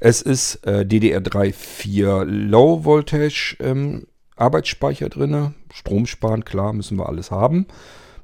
Es 0.00 0.22
ist 0.22 0.66
äh, 0.66 0.80
DDR3 0.80 1.52
4 1.52 2.24
Low 2.24 2.84
Voltage 2.84 3.56
ähm, 3.60 4.06
Arbeitsspeicher 4.36 5.08
drin. 5.08 5.54
Stromsparen, 5.72 6.44
klar, 6.44 6.72
müssen 6.72 6.98
wir 6.98 7.08
alles 7.08 7.30
haben. 7.30 7.66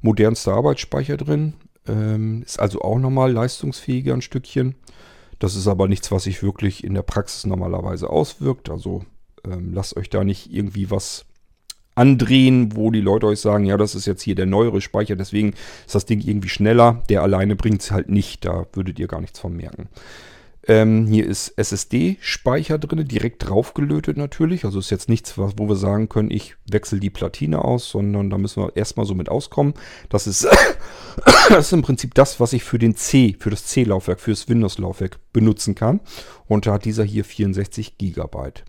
Modernster 0.01 0.53
Arbeitsspeicher 0.53 1.17
drin. 1.17 1.55
Ähm, 1.87 2.43
ist 2.43 2.61
also 2.61 2.83
auch 2.83 2.99
nochmal 2.99 3.33
leistungsfähiger 3.33 4.15
ein 4.15 4.23
Stückchen. 4.23 4.75
Das 5.39 5.57
ist 5.57 5.67
aber 5.67 5.89
nichts, 5.89 6.13
was 6.13 6.25
sich 6.25 6.43
wirklich 6.43 6.85
in 6.85 6.95
der 6.95 7.03
Praxis 7.03 7.47
normalerweise 7.47 8.11
auswirkt. 8.11 8.71
Also 8.71 9.05
ähm, 9.45 9.73
lasst 9.73 9.97
euch 9.97 10.11
da 10.11 10.25
nicht 10.25 10.53
irgendwie 10.53 10.91
was 10.91 11.25
andrehen, 11.95 12.77
wo 12.77 12.91
die 12.91 13.01
Leute 13.01 13.27
euch 13.27 13.41
sagen, 13.41 13.65
ja, 13.65 13.77
das 13.77 13.95
ist 13.95 14.07
jetzt 14.07 14.23
hier 14.23 14.35
der 14.35 14.47
neuere 14.47 14.81
Speicher, 14.81 15.17
deswegen 15.17 15.55
ist 15.87 15.95
das 15.95 16.07
Ding 16.07 16.21
irgendwie 16.21 16.49
schneller. 16.49 17.03
Der 17.09 17.23
alleine 17.23 17.57
bringt 17.57 17.83
es 17.83 17.91
halt 17.91 18.09
nicht, 18.09 18.45
da 18.45 18.67
würdet 18.73 18.99
ihr 18.99 19.09
gar 19.09 19.21
nichts 19.21 19.39
von 19.39 19.57
merken. 19.57 19.89
Ähm, 20.68 21.07
hier 21.07 21.27
ist 21.27 21.55
SSD-Speicher 21.57 22.79
drin, 22.79 23.09
direkt 23.09 23.49
draufgelötet 23.49 24.16
natürlich. 24.16 24.64
Also 24.64 24.79
ist 24.79 24.90
jetzt 24.90 25.09
nichts, 25.09 25.38
wo 25.38 25.68
wir 25.68 25.77
sagen 25.77 26.09
können, 26.09 26.31
ich 26.31 26.57
wechsle 26.70 27.01
die 27.01 27.11
Platine 27.11 27.64
aus, 27.64 27.88
sondern 27.88 28.29
da 28.29 28.37
müssen 28.37 28.62
wir 28.62 28.77
erstmal 28.77 29.07
so 29.07 29.14
mit 29.14 29.29
auskommen. 29.29 29.75
Das 30.11 30.27
ist, 30.27 30.46
das 31.49 31.66
ist 31.66 31.73
im 31.73 31.83
Prinzip 31.83 32.14
das, 32.14 32.40
was 32.40 32.53
ich 32.53 32.62
für 32.62 32.79
den 32.79 32.94
C, 32.94 33.37
für 33.38 33.51
das 33.51 33.66
C-Laufwerk, 33.66 34.20
für 34.20 34.33
das 34.33 34.49
Windows-Laufwerk 34.49 35.18
benutzen 35.33 35.75
kann. 35.75 36.01
Und 36.46 36.66
da 36.66 36.75
hat 36.75 36.85
dieser 36.85 37.05
hier 37.05 37.25
64 37.25 37.96
Gigabyte. 37.96 38.64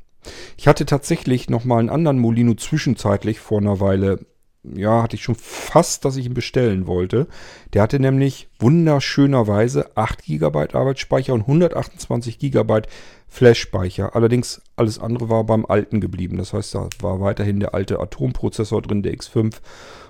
Ich 0.58 0.67
hatte 0.67 0.86
tatsächlich 0.86 1.49
nochmal 1.49 1.80
einen 1.80 1.89
anderen 1.89 2.19
Molino 2.19 2.54
zwischenzeitlich 2.54 3.39
vor 3.39 3.60
einer 3.60 3.80
Weile. 3.80 4.25
Ja, 4.63 5.02
hatte 5.02 5.15
ich 5.15 5.24
schon 5.24 5.36
fast, 5.36 6.06
dass 6.06 6.17
ich 6.17 6.28
ihn 6.28 6.36
bestellen 6.36 6.86
wollte. 6.86 7.28
Der 7.74 7.82
hatte 7.82 8.00
nämlich 8.00 8.47
wunderschönerweise 8.60 9.97
8 9.97 10.24
GB 10.24 10.74
Arbeitsspeicher 10.74 11.34
und 11.34 11.41
128 11.41 12.38
GB 12.38 12.82
Flash-Speicher. 13.28 14.15
Allerdings 14.15 14.62
alles 14.76 15.00
andere 15.00 15.30
war 15.30 15.45
beim 15.45 15.65
alten 15.65 16.00
geblieben. 16.00 16.38
Das 16.38 16.54
heißt, 16.54 16.76
da 16.76 16.89
war 17.00 17.21
weiterhin 17.21 17.60
der 17.60 17.74
alte 17.74 18.00
Atomprozessor 18.00 18.84
drin, 18.84 19.02
der 19.02 19.13
X5. 19.13 19.56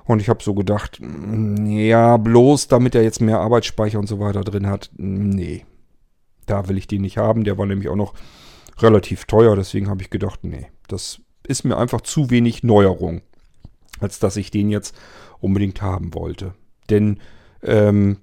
Und 0.06 0.22
ich 0.22 0.28
habe 0.28 0.44
so 0.44 0.54
gedacht, 0.54 0.98
mm, 1.00 1.68
ja, 1.68 2.18
bloß 2.18 2.68
damit 2.68 2.94
er 2.94 3.04
jetzt 3.04 3.22
mehr 3.22 3.40
Arbeitsspeicher 3.40 4.00
und 4.00 4.08
so 4.08 4.20
weiter 4.20 4.42
drin 4.42 4.68
hat. 4.68 4.90
Nee, 4.98 5.66
da 6.46 6.68
will 6.68 6.78
ich 6.78 6.88
den 6.88 7.04
nicht 7.04 7.18
haben. 7.18 7.46
Der 7.46 7.58
war 7.58 7.68
nämlich 7.68 7.88
auch 7.88 7.96
noch 7.96 8.14
relativ 8.80 9.26
teuer. 9.26 9.56
Deswegen 9.56 9.88
habe 9.88 10.02
ich 10.02 10.10
gedacht, 10.10 10.40
nee, 10.44 10.68
das 10.90 11.22
ist 11.48 11.64
mir 11.64 11.78
einfach 11.78 12.02
zu 12.02 12.30
wenig 12.30 12.64
Neuerung, 12.64 13.22
als 14.02 14.20
dass 14.20 14.36
ich 14.36 14.52
den 14.52 14.70
jetzt 14.70 14.96
unbedingt 15.40 15.82
haben 15.82 16.14
wollte. 16.14 16.54
Denn 16.90 17.20
ähm, 17.64 18.18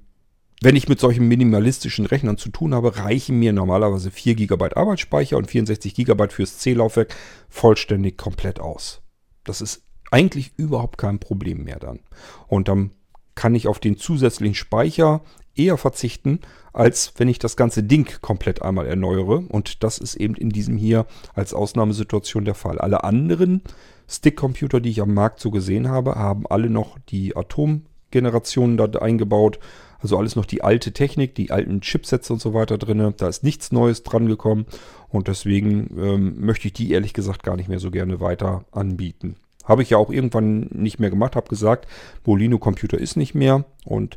wenn 0.61 0.77
ich 0.77 0.89
mit 0.89 0.99
solchen 0.99 1.29
minimalistischen 1.29 2.07
Rechnern 2.07 2.37
zu 2.37 2.49
tun 2.51 2.75
habe, 2.75 2.97
reichen 2.97 3.39
mir 3.39 3.53
normalerweise 3.53 4.11
4 4.11 4.35
GB 4.35 4.75
Arbeitsspeicher 4.75 5.37
und 5.37 5.51
64 5.51 5.95
GB 5.95 6.29
fürs 6.31 6.59
C-Laufwerk 6.59 7.15
vollständig 7.49 8.17
komplett 8.17 8.59
aus. 8.59 9.01
Das 9.45 9.61
ist 9.61 9.85
eigentlich 10.11 10.53
überhaupt 10.57 10.99
kein 10.99 11.21
Problem 11.21 11.65
mehr 11.65 11.79
dann. 11.79 12.01
Und 12.49 12.69
dann 12.69 12.91
kann 13.35 13.55
ich 13.55 13.69
auf 13.69 13.79
den 13.79 13.97
zusätzlichen 13.97 14.57
Speicher 14.57 15.21
eher 15.59 15.77
verzichten, 15.77 16.41
als 16.73 17.13
wenn 17.17 17.29
ich 17.29 17.39
das 17.39 17.57
ganze 17.57 17.83
Ding 17.83 18.21
komplett 18.21 18.63
einmal 18.63 18.87
erneuere. 18.87 19.43
Und 19.49 19.83
das 19.83 19.99
ist 19.99 20.15
eben 20.15 20.35
in 20.35 20.51
diesem 20.51 20.77
hier 20.77 21.07
als 21.35 21.55
Ausnahmesituation 21.55 22.45
der 22.45 22.55
Fall. 22.55 22.79
Alle 22.79 23.05
anderen 23.05 23.63
Stick-Computer, 24.09 24.81
die 24.81 24.91
ich 24.91 25.03
am 25.03 25.13
Markt 25.13 25.41
so 25.41 25.51
gesehen 25.51 25.89
habe, 25.89 26.15
haben 26.15 26.47
alle 26.47 26.71
noch 26.71 26.99
die 27.09 27.37
Atom-Generationen 27.37 28.77
da 28.77 28.87
eingebaut. 28.87 29.59
Also 30.01 30.17
alles 30.17 30.37
noch 30.37 30.47
die 30.47 30.63
alte 30.63 30.93
Technik, 30.93 31.35
die 31.35 31.51
alten 31.51 31.81
Chipsets 31.81 32.31
und 32.31 32.41
so 32.41 32.55
weiter 32.55 32.79
drin. 32.79 33.15
Da 33.17 33.29
ist 33.29 33.43
nichts 33.43 33.73
Neues 33.73 34.05
dran 34.05 34.27
gekommen. 34.27 34.67
Und 35.09 35.29
deswegen 35.29 35.91
ähm, 35.99 36.41
möchte 36.41 36.69
ich 36.69 36.75
die 36.75 36.93
ehrlich 36.93 37.13
gesagt 37.13 37.43
gar 37.43 37.57
nicht 37.57 37.69
mehr 37.69 37.81
so 37.81 37.91
gerne 37.91 38.21
weiter 38.21 38.65
anbieten. 38.71 39.37
Habe 39.65 39.83
ich 39.83 39.91
ja 39.91 39.99
auch 39.99 40.11
irgendwann 40.11 40.69
nicht 40.73 40.99
mehr 40.99 41.11
gemacht, 41.11 41.37
habe 41.37 41.49
gesagt, 41.49 41.87
Molino 42.25 42.59
Computer 42.59 42.97
ist 42.97 43.17
nicht 43.17 43.35
mehr. 43.35 43.65
Und 43.85 44.17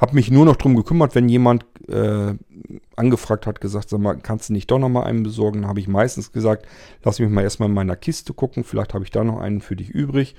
habe 0.00 0.14
mich 0.14 0.30
nur 0.30 0.46
noch 0.46 0.56
darum 0.56 0.76
gekümmert, 0.76 1.14
wenn 1.14 1.28
jemand 1.28 1.66
äh, 1.88 2.34
angefragt 2.96 3.46
hat, 3.46 3.60
gesagt, 3.60 3.90
sag 3.90 4.00
mal, 4.00 4.16
kannst 4.16 4.48
du 4.48 4.54
nicht 4.54 4.70
doch 4.70 4.78
nochmal 4.78 5.04
einen 5.04 5.22
besorgen? 5.22 5.62
Dann 5.62 5.68
habe 5.68 5.80
ich 5.80 5.88
meistens 5.88 6.32
gesagt, 6.32 6.66
lass 7.04 7.18
mich 7.18 7.28
mal 7.28 7.42
erstmal 7.42 7.68
in 7.68 7.74
meiner 7.74 7.96
Kiste 7.96 8.32
gucken, 8.32 8.64
vielleicht 8.64 8.94
habe 8.94 9.04
ich 9.04 9.10
da 9.10 9.24
noch 9.24 9.40
einen 9.40 9.60
für 9.60 9.76
dich 9.76 9.90
übrig. 9.90 10.36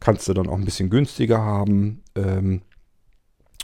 Kannst 0.00 0.28
du 0.28 0.34
dann 0.34 0.48
auch 0.48 0.56
ein 0.56 0.64
bisschen 0.64 0.90
günstiger 0.90 1.38
haben. 1.38 2.02
Ähm, 2.14 2.62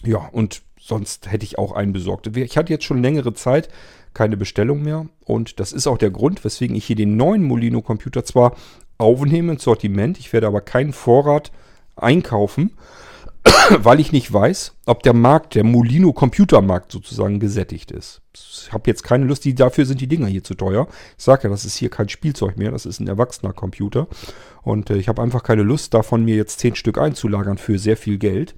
ja, 0.05 0.19
und 0.33 0.63
sonst 0.79 1.31
hätte 1.31 1.45
ich 1.45 1.59
auch 1.59 1.73
einen 1.73 1.93
besorgt. 1.93 2.27
Ich 2.37 2.57
hatte 2.57 2.73
jetzt 2.73 2.85
schon 2.85 3.03
längere 3.03 3.33
Zeit 3.35 3.69
keine 4.15 4.37
Bestellung 4.37 4.83
mehr 4.83 5.07
und 5.25 5.61
das 5.61 5.73
ist 5.73 5.87
auch 5.87 5.97
der 5.97 6.11
Grund, 6.11 6.45
weswegen 6.45 6.77
ich 6.77 6.85
hier 6.85 6.97
den 6.97 7.17
neuen 7.17 7.43
Molino 7.43 7.81
Computer 7.81 8.25
zwar 8.25 8.57
aufnehme 8.99 9.53
ins 9.53 9.63
Sortiment, 9.63 10.19
ich 10.19 10.33
werde 10.33 10.47
aber 10.47 10.61
keinen 10.61 10.93
Vorrat 10.93 11.51
einkaufen, 11.97 12.73
weil 13.79 14.01
ich 14.01 14.13
nicht 14.13 14.33
weiß, 14.33 14.77
ob 14.87 15.03
der 15.03 15.15
Markt, 15.15 15.55
der 15.55 15.65
Molino 15.65 16.13
Computermarkt 16.13 16.93
sozusagen 16.93 17.41
gesättigt 17.41 17.91
ist. 17.91 18.23
Ich 18.35 18.73
habe 18.73 18.85
jetzt 18.87 19.03
keine 19.03 19.25
Lust, 19.25 19.45
die, 19.45 19.55
dafür 19.55 19.85
sind 19.85 20.01
die 20.01 20.07
Dinger 20.07 20.27
hier 20.27 20.45
zu 20.45 20.55
teuer. 20.55 20.87
Ich 21.19 21.25
sage 21.25 21.45
ja, 21.45 21.51
das 21.51 21.65
ist 21.65 21.77
hier 21.77 21.91
kein 21.91 22.09
Spielzeug 22.09 22.57
mehr, 22.57 22.71
das 22.71 22.87
ist 22.87 23.01
ein 23.01 23.09
erwachsener 23.09 23.53
Computer. 23.53 24.07
Und 24.63 24.91
äh, 24.91 24.97
ich 24.97 25.09
habe 25.09 25.23
einfach 25.23 25.43
keine 25.43 25.63
Lust, 25.63 25.95
davon 25.95 26.25
mir 26.25 26.37
jetzt 26.37 26.61
zehn 26.61 26.77
Stück 26.77 26.99
einzulagern 26.99 27.59
für 27.59 27.79
sehr 27.79 27.97
viel 27.97 28.19
Geld. 28.19 28.55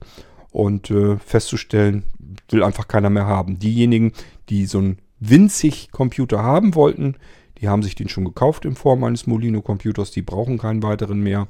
Und 0.51 0.91
äh, 0.91 1.17
festzustellen, 1.17 2.05
will 2.51 2.63
einfach 2.63 2.87
keiner 2.87 3.11
mehr 3.11 3.27
haben. 3.27 3.59
Diejenigen, 3.59 4.13
die 4.49 4.67
so 4.67 4.79
einen 4.79 4.99
winzig 5.19 5.91
Computer 5.91 6.43
haben 6.43 6.75
wollten, 6.75 7.17
die 7.59 7.69
haben 7.69 7.83
sich 7.83 7.95
den 7.95 8.09
schon 8.09 8.25
gekauft 8.25 8.65
in 8.65 8.77
Form 8.77 9.03
eines 9.05 9.27
Molino 9.27 9.63
Computers, 9.63 10.11
die 10.11 10.23
brauchen 10.23 10.59
keinen 10.59 10.83
weiteren 10.83 11.21
mehr. 11.21 11.49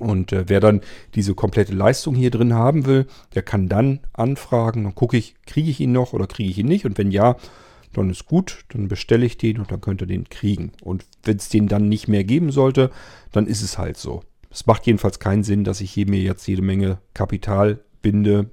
Und 0.00 0.32
äh, 0.32 0.44
wer 0.48 0.60
dann 0.60 0.80
diese 1.14 1.34
komplette 1.34 1.74
Leistung 1.74 2.14
hier 2.14 2.30
drin 2.30 2.54
haben 2.54 2.86
will, 2.86 3.06
der 3.34 3.42
kann 3.42 3.68
dann 3.68 4.00
anfragen. 4.12 4.84
Dann 4.84 4.94
gucke 4.94 5.16
ich, 5.16 5.34
kriege 5.46 5.70
ich 5.70 5.80
ihn 5.80 5.92
noch 5.92 6.12
oder 6.12 6.26
kriege 6.26 6.50
ich 6.50 6.58
ihn 6.58 6.68
nicht. 6.68 6.84
Und 6.84 6.98
wenn 6.98 7.10
ja, 7.10 7.36
dann 7.92 8.10
ist 8.10 8.26
gut, 8.26 8.64
dann 8.68 8.88
bestelle 8.88 9.26
ich 9.26 9.38
den 9.38 9.58
und 9.58 9.72
dann 9.72 9.80
könnt 9.80 10.02
ihr 10.02 10.06
den 10.06 10.28
kriegen. 10.28 10.72
Und 10.82 11.04
wenn 11.24 11.36
es 11.36 11.48
den 11.48 11.68
dann 11.68 11.88
nicht 11.88 12.06
mehr 12.08 12.24
geben 12.24 12.52
sollte, 12.52 12.90
dann 13.32 13.46
ist 13.46 13.62
es 13.62 13.78
halt 13.78 13.96
so. 13.96 14.22
Es 14.50 14.66
macht 14.66 14.86
jedenfalls 14.86 15.18
keinen 15.18 15.42
Sinn, 15.42 15.64
dass 15.64 15.80
ich 15.80 15.90
hier 15.90 16.08
mir 16.08 16.20
jetzt 16.20 16.46
jede 16.46 16.62
Menge 16.62 16.98
Kapital 17.14 17.80
binde 18.02 18.50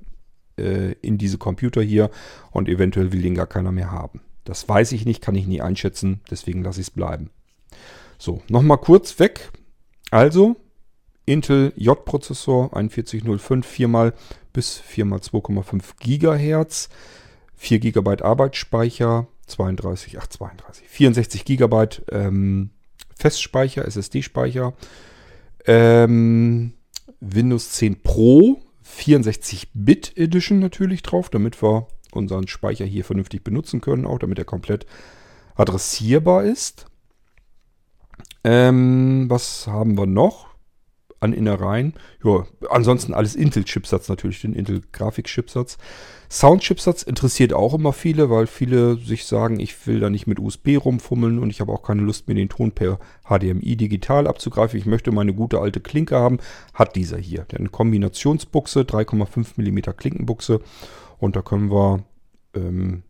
äh, 0.58 0.94
in 1.02 1.18
diese 1.18 1.38
Computer 1.38 1.82
hier 1.82 2.10
und 2.52 2.68
eventuell 2.70 3.12
will 3.12 3.22
den 3.22 3.36
gar 3.36 3.48
keiner 3.48 3.72
mehr 3.72 3.92
haben. 3.92 4.22
Das 4.44 4.68
weiß 4.68 4.92
ich 4.92 5.06
nicht, 5.06 5.22
kann 5.22 5.36
ich 5.36 5.48
nie 5.48 5.62
einschätzen, 5.62 6.22
deswegen 6.30 6.64
lasse 6.64 6.82
ich 6.82 6.88
es 6.88 6.92
bleiben. 6.92 7.30
So, 8.18 8.42
nochmal 8.48 8.78
kurz 8.78 9.20
weg. 9.20 9.52
Also, 10.12 10.56
Intel 11.26 11.74
J-Prozessor 11.76 12.70
4105 12.72 13.66
4 13.66 14.14
bis 14.54 14.78
4 14.78 15.06
x 15.08 15.32
2,5 15.32 15.84
GHz, 16.00 16.90
4 17.56 17.80
GB 17.80 18.22
Arbeitsspeicher, 18.22 19.28
32, 19.48 20.20
ach 20.20 20.28
32, 20.28 20.88
64 20.88 21.46
GB 21.46 21.88
ähm, 22.12 22.70
Festspeicher, 23.18 23.86
SSD-Speicher, 23.86 24.74
ähm, 25.66 26.74
Windows 27.20 27.72
10 27.72 28.02
Pro, 28.02 28.62
64-Bit 28.86 30.18
Edition 30.18 30.60
natürlich 30.60 31.02
drauf, 31.02 31.30
damit 31.30 31.62
wir 31.62 31.88
unseren 32.12 32.48
Speicher 32.48 32.86
hier 32.86 33.04
vernünftig 33.04 33.44
benutzen 33.44 33.82
können, 33.82 34.06
auch 34.06 34.20
damit 34.20 34.38
er 34.38 34.46
komplett 34.46 34.86
adressierbar 35.56 36.44
ist. 36.44 36.86
Ähm, 38.44 39.26
was 39.30 39.68
haben 39.68 39.98
wir 39.98 40.06
noch? 40.06 40.55
An 41.20 41.34
Innereien. 41.34 41.94
Ja, 42.24 42.46
ansonsten 42.70 43.14
alles 43.14 43.36
Intel-Chipsatz 43.36 44.10
natürlich, 44.10 44.42
den 44.42 44.54
Intel-Grafik-Chipsatz. 44.54 45.78
Sound-Chipsatz 46.30 47.04
interessiert 47.04 47.54
auch 47.54 47.74
immer 47.74 47.94
viele, 47.94 48.30
weil 48.30 48.48
viele 48.48 48.98
sich 48.98 49.26
sagen, 49.26 49.60
ich 49.60 49.88
will 49.88 50.00
da 50.00 50.10
nicht 50.10 50.28
mit 50.28 50.40
USB 50.40 50.78
rumfummeln 50.78 51.40
und 51.40 51.50
ich 51.50 51.62
habe 51.62 51.72
auch 51.72 51.84
keine 51.84 52.02
Lust, 52.02 52.28
mir 52.28 52.36
den 52.36 52.50
Ton 52.50 52.72
per 52.72 53.00
HDMI 53.28 53.76
digital 53.76 54.28
abzugreifen. 54.28 54.80
Ich 54.80 54.86
möchte 54.86 55.12
meine 55.12 55.34
gute 55.34 55.60
alte 55.60 55.80
Klinke 55.80 56.18
haben. 56.18 56.40
Hat 56.74 56.96
dieser 56.96 57.18
hier. 57.18 57.46
Eine 57.54 57.70
Kombinationsbuchse, 57.70 58.82
3,5 58.82 59.54
mm 59.58 59.96
Klinkenbuchse. 59.96 60.62
Und 61.18 61.36
da 61.36 61.42
können 61.42 61.72
wir 61.72 62.04
ähm, 62.56 63.04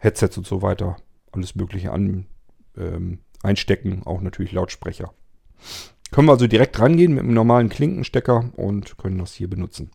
Headsets 0.00 0.38
und 0.38 0.46
so 0.46 0.62
weiter, 0.62 0.96
alles 1.32 1.54
Mögliche 1.54 1.92
an, 1.92 2.26
ähm, 2.76 3.18
einstecken. 3.42 4.02
Auch 4.04 4.20
natürlich 4.20 4.52
Lautsprecher. 4.52 5.12
Können 6.14 6.28
wir 6.28 6.32
also 6.34 6.46
direkt 6.46 6.78
rangehen 6.78 7.12
mit 7.12 7.24
einem 7.24 7.34
normalen 7.34 7.68
Klinkenstecker 7.68 8.52
und 8.54 8.98
können 8.98 9.18
das 9.18 9.34
hier 9.34 9.50
benutzen. 9.50 9.90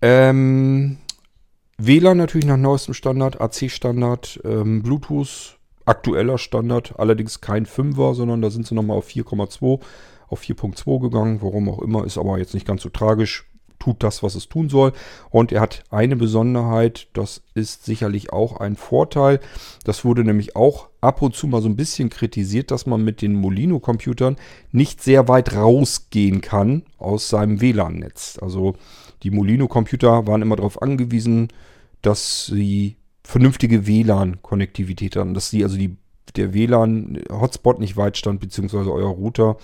Ähm, 0.00 0.98
WLAN 1.78 2.16
natürlich 2.16 2.48
nach 2.48 2.56
neuestem 2.56 2.94
Standard, 2.94 3.40
AC-Standard, 3.40 4.40
ähm, 4.42 4.82
Bluetooth 4.82 5.56
aktueller 5.84 6.38
Standard, 6.38 6.98
allerdings 6.98 7.40
kein 7.40 7.64
5er, 7.64 8.14
sondern 8.14 8.42
da 8.42 8.50
sind 8.50 8.66
sie 8.66 8.74
nochmal 8.74 8.96
auf 8.96 9.06
4,2, 9.06 9.80
auf 10.26 10.40
4.2 10.40 11.00
gegangen, 11.00 11.40
warum 11.40 11.68
auch 11.68 11.80
immer, 11.80 12.04
ist 12.04 12.18
aber 12.18 12.38
jetzt 12.38 12.54
nicht 12.54 12.66
ganz 12.66 12.82
so 12.82 12.88
tragisch 12.88 13.51
tut 13.82 14.04
das, 14.04 14.22
was 14.22 14.36
es 14.36 14.48
tun 14.48 14.68
soll. 14.68 14.92
Und 15.30 15.50
er 15.50 15.60
hat 15.60 15.82
eine 15.90 16.14
Besonderheit, 16.14 17.08
das 17.14 17.42
ist 17.54 17.84
sicherlich 17.84 18.32
auch 18.32 18.60
ein 18.60 18.76
Vorteil. 18.76 19.40
Das 19.84 20.04
wurde 20.04 20.22
nämlich 20.22 20.54
auch 20.54 20.88
ab 21.00 21.20
und 21.20 21.34
zu 21.34 21.48
mal 21.48 21.60
so 21.60 21.68
ein 21.68 21.74
bisschen 21.74 22.08
kritisiert, 22.08 22.70
dass 22.70 22.86
man 22.86 23.02
mit 23.02 23.22
den 23.22 23.34
Molino-Computern 23.34 24.36
nicht 24.70 25.02
sehr 25.02 25.26
weit 25.26 25.56
rausgehen 25.56 26.42
kann 26.42 26.84
aus 26.96 27.28
seinem 27.28 27.60
WLAN-Netz. 27.60 28.38
Also 28.40 28.76
die 29.24 29.32
Molino-Computer 29.32 30.28
waren 30.28 30.42
immer 30.42 30.56
darauf 30.56 30.80
angewiesen, 30.80 31.48
dass 32.02 32.46
sie 32.46 32.96
vernünftige 33.24 33.88
WLAN-Konnektivität 33.88 35.16
haben, 35.16 35.34
dass 35.34 35.50
sie 35.50 35.64
also 35.64 35.76
die, 35.76 35.96
der 36.36 36.54
WLAN-Hotspot 36.54 37.80
nicht 37.80 37.96
weit 37.96 38.16
stand, 38.16 38.38
beziehungsweise 38.38 38.92
euer 38.92 39.10
Router 39.10 39.56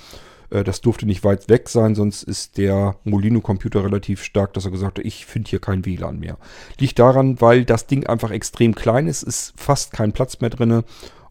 das 0.51 0.81
durfte 0.81 1.07
nicht 1.07 1.25
weit 1.25 1.49
weg 1.49 1.69
sein, 1.69 1.95
sonst 1.95 2.23
ist 2.23 2.57
der 2.57 2.97
Molino-Computer 3.05 3.85
relativ 3.85 4.23
stark, 4.23 4.55
dass 4.55 4.65
er 4.65 4.71
gesagt 4.71 4.99
hat, 4.99 5.05
ich 5.05 5.27
finde 5.27 5.51
hier 5.51 5.61
kein 5.61 5.85
WLAN 5.85 6.19
mehr. 6.19 6.39
Liegt 6.79 6.99
daran, 6.99 7.41
weil 7.41 7.65
das 7.65 7.87
Ding 7.87 8.07
einfach 8.07 8.31
extrem 8.31 8.75
klein 8.75 9.07
ist, 9.07 9.23
ist 9.23 9.53
fast 9.57 9.93
kein 9.93 10.13
Platz 10.13 10.41
mehr 10.41 10.51
drin 10.51 10.83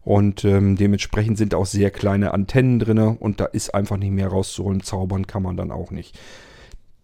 und 0.02 0.44
ähm, 0.44 0.76
dementsprechend 0.76 1.36
sind 1.36 1.54
auch 1.54 1.66
sehr 1.66 1.90
kleine 1.90 2.32
Antennen 2.32 2.78
drin 2.78 2.98
und 2.98 3.40
da 3.40 3.44
ist 3.44 3.74
einfach 3.74 3.96
nicht 3.96 4.12
mehr 4.12 4.28
rauszuholen. 4.28 4.82
Zaubern 4.82 5.26
kann 5.26 5.42
man 5.42 5.56
dann 5.56 5.70
auch 5.72 5.90
nicht. 5.90 6.18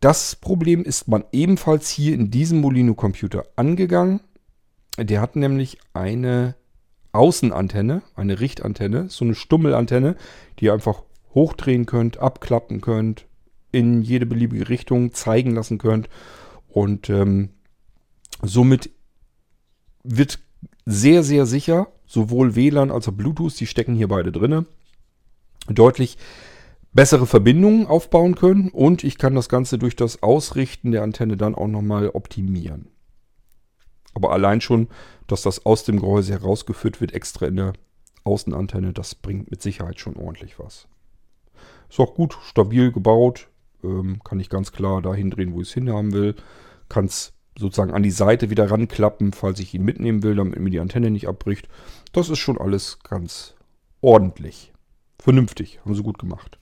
Das 0.01 0.37
Problem 0.37 0.85
ist 0.85 1.09
man 1.09 1.25
ebenfalls 1.33 1.89
hier 1.89 2.15
in 2.15 2.31
diesem 2.31 2.61
Molino-Computer 2.61 3.45
angegangen. 3.57 4.21
Der 4.99 5.21
hat 5.21 5.35
nämlich 5.35 5.79
eine 5.95 6.55
Außenantenne, 7.13 8.03
eine 8.15 8.41
Richtantenne, 8.41 9.09
so 9.09 9.25
eine 9.25 9.35
Stummelantenne, 9.35 10.17
die 10.61 10.71
einfach 10.71 11.03
hochdrehen 11.35 11.87
könnt, 11.87 12.19
abklappen 12.19 12.81
könnt, 12.81 13.27
in 13.73 14.03
jede 14.03 14.27
beliebige 14.27 14.69
Richtung 14.69 15.13
zeigen 15.13 15.55
lassen 15.55 15.79
könnt. 15.79 16.09
Und 16.69 17.11
ähm, 17.11 17.51
somit 18.43 18.91
wird 20.03 20.39
sehr, 20.87 21.23
sehr 21.23 21.47
sicher 21.47 21.89
sowohl 22.07 22.55
WLAN 22.55 22.91
als 22.91 23.09
auch 23.09 23.13
Bluetooth, 23.13 23.59
die 23.59 23.67
stecken 23.67 23.95
hier 23.95 24.09
beide 24.09 24.31
drin, 24.31 24.67
deutlich 25.69 26.19
bessere 26.93 27.27
Verbindungen 27.27 27.87
aufbauen 27.87 28.37
können 28.37 28.69
und 28.69 29.03
ich 29.03 29.19
kann 29.19 29.35
das 29.35 29.49
Ganze 29.49 29.79
durch 29.79 29.97
das 29.97 30.23
Ausrichten 30.23 30.93
der 30.93 31.03
Antenne 31.03 31.37
dann 31.37 31.55
auch 31.55 31.67
nochmal 31.67 32.11
optimieren. 32.11 32.89
Aber 34.15 34.31
allein 34.33 34.61
schon, 34.61 34.89
dass 35.27 35.43
das 35.43 35.67
aus 35.67 35.83
dem 35.83 35.99
Gehäuse 35.99 36.33
herausgeführt 36.33 37.01
wird, 37.01 37.13
extra 37.13 37.47
in 37.47 37.57
der 37.57 37.73
Außenantenne, 38.23 38.93
das 38.93 39.17
bringt 39.17 39.51
mit 39.51 39.61
Sicherheit 39.61 39.99
schon 39.99 40.17
ordentlich 40.17 40.59
was. 40.61 40.87
Ist 41.95 42.01
auch 42.01 42.15
gut, 42.17 42.37
stabil 42.43 42.91
gebaut. 42.91 43.47
Ähm, 43.85 44.19
kann 44.25 44.41
ich 44.41 44.49
ganz 44.49 44.73
klar 44.73 45.01
dahin 45.01 45.31
drehen, 45.31 45.55
wo 45.55 45.61
ich 45.61 45.69
es 45.69 45.75
hinhaben 45.75 46.13
will. 46.13 46.35
Kann 46.89 47.05
es 47.05 47.35
sozusagen 47.57 47.93
an 47.93 48.03
die 48.03 48.11
Seite 48.11 48.51
wieder 48.51 48.69
ranklappen, 48.69 49.33
falls 49.33 49.61
ich 49.61 49.75
ihn 49.75 49.85
mitnehmen 49.85 50.25
will, 50.25 50.35
damit 50.35 50.59
mir 50.59 50.71
die 50.71 50.81
Antenne 50.81 51.13
nicht 51.13 51.29
abbricht. 51.29 51.69
Das 52.11 52.31
ist 52.31 52.41
schon 52.41 52.59
alles 52.59 52.99
ganz 53.05 53.55
ordentlich. 54.01 54.73
Vernünftig, 55.21 55.79
haben 55.85 55.95
sie 55.95 56.03
gut 56.03 56.19
gemacht. 56.19 56.59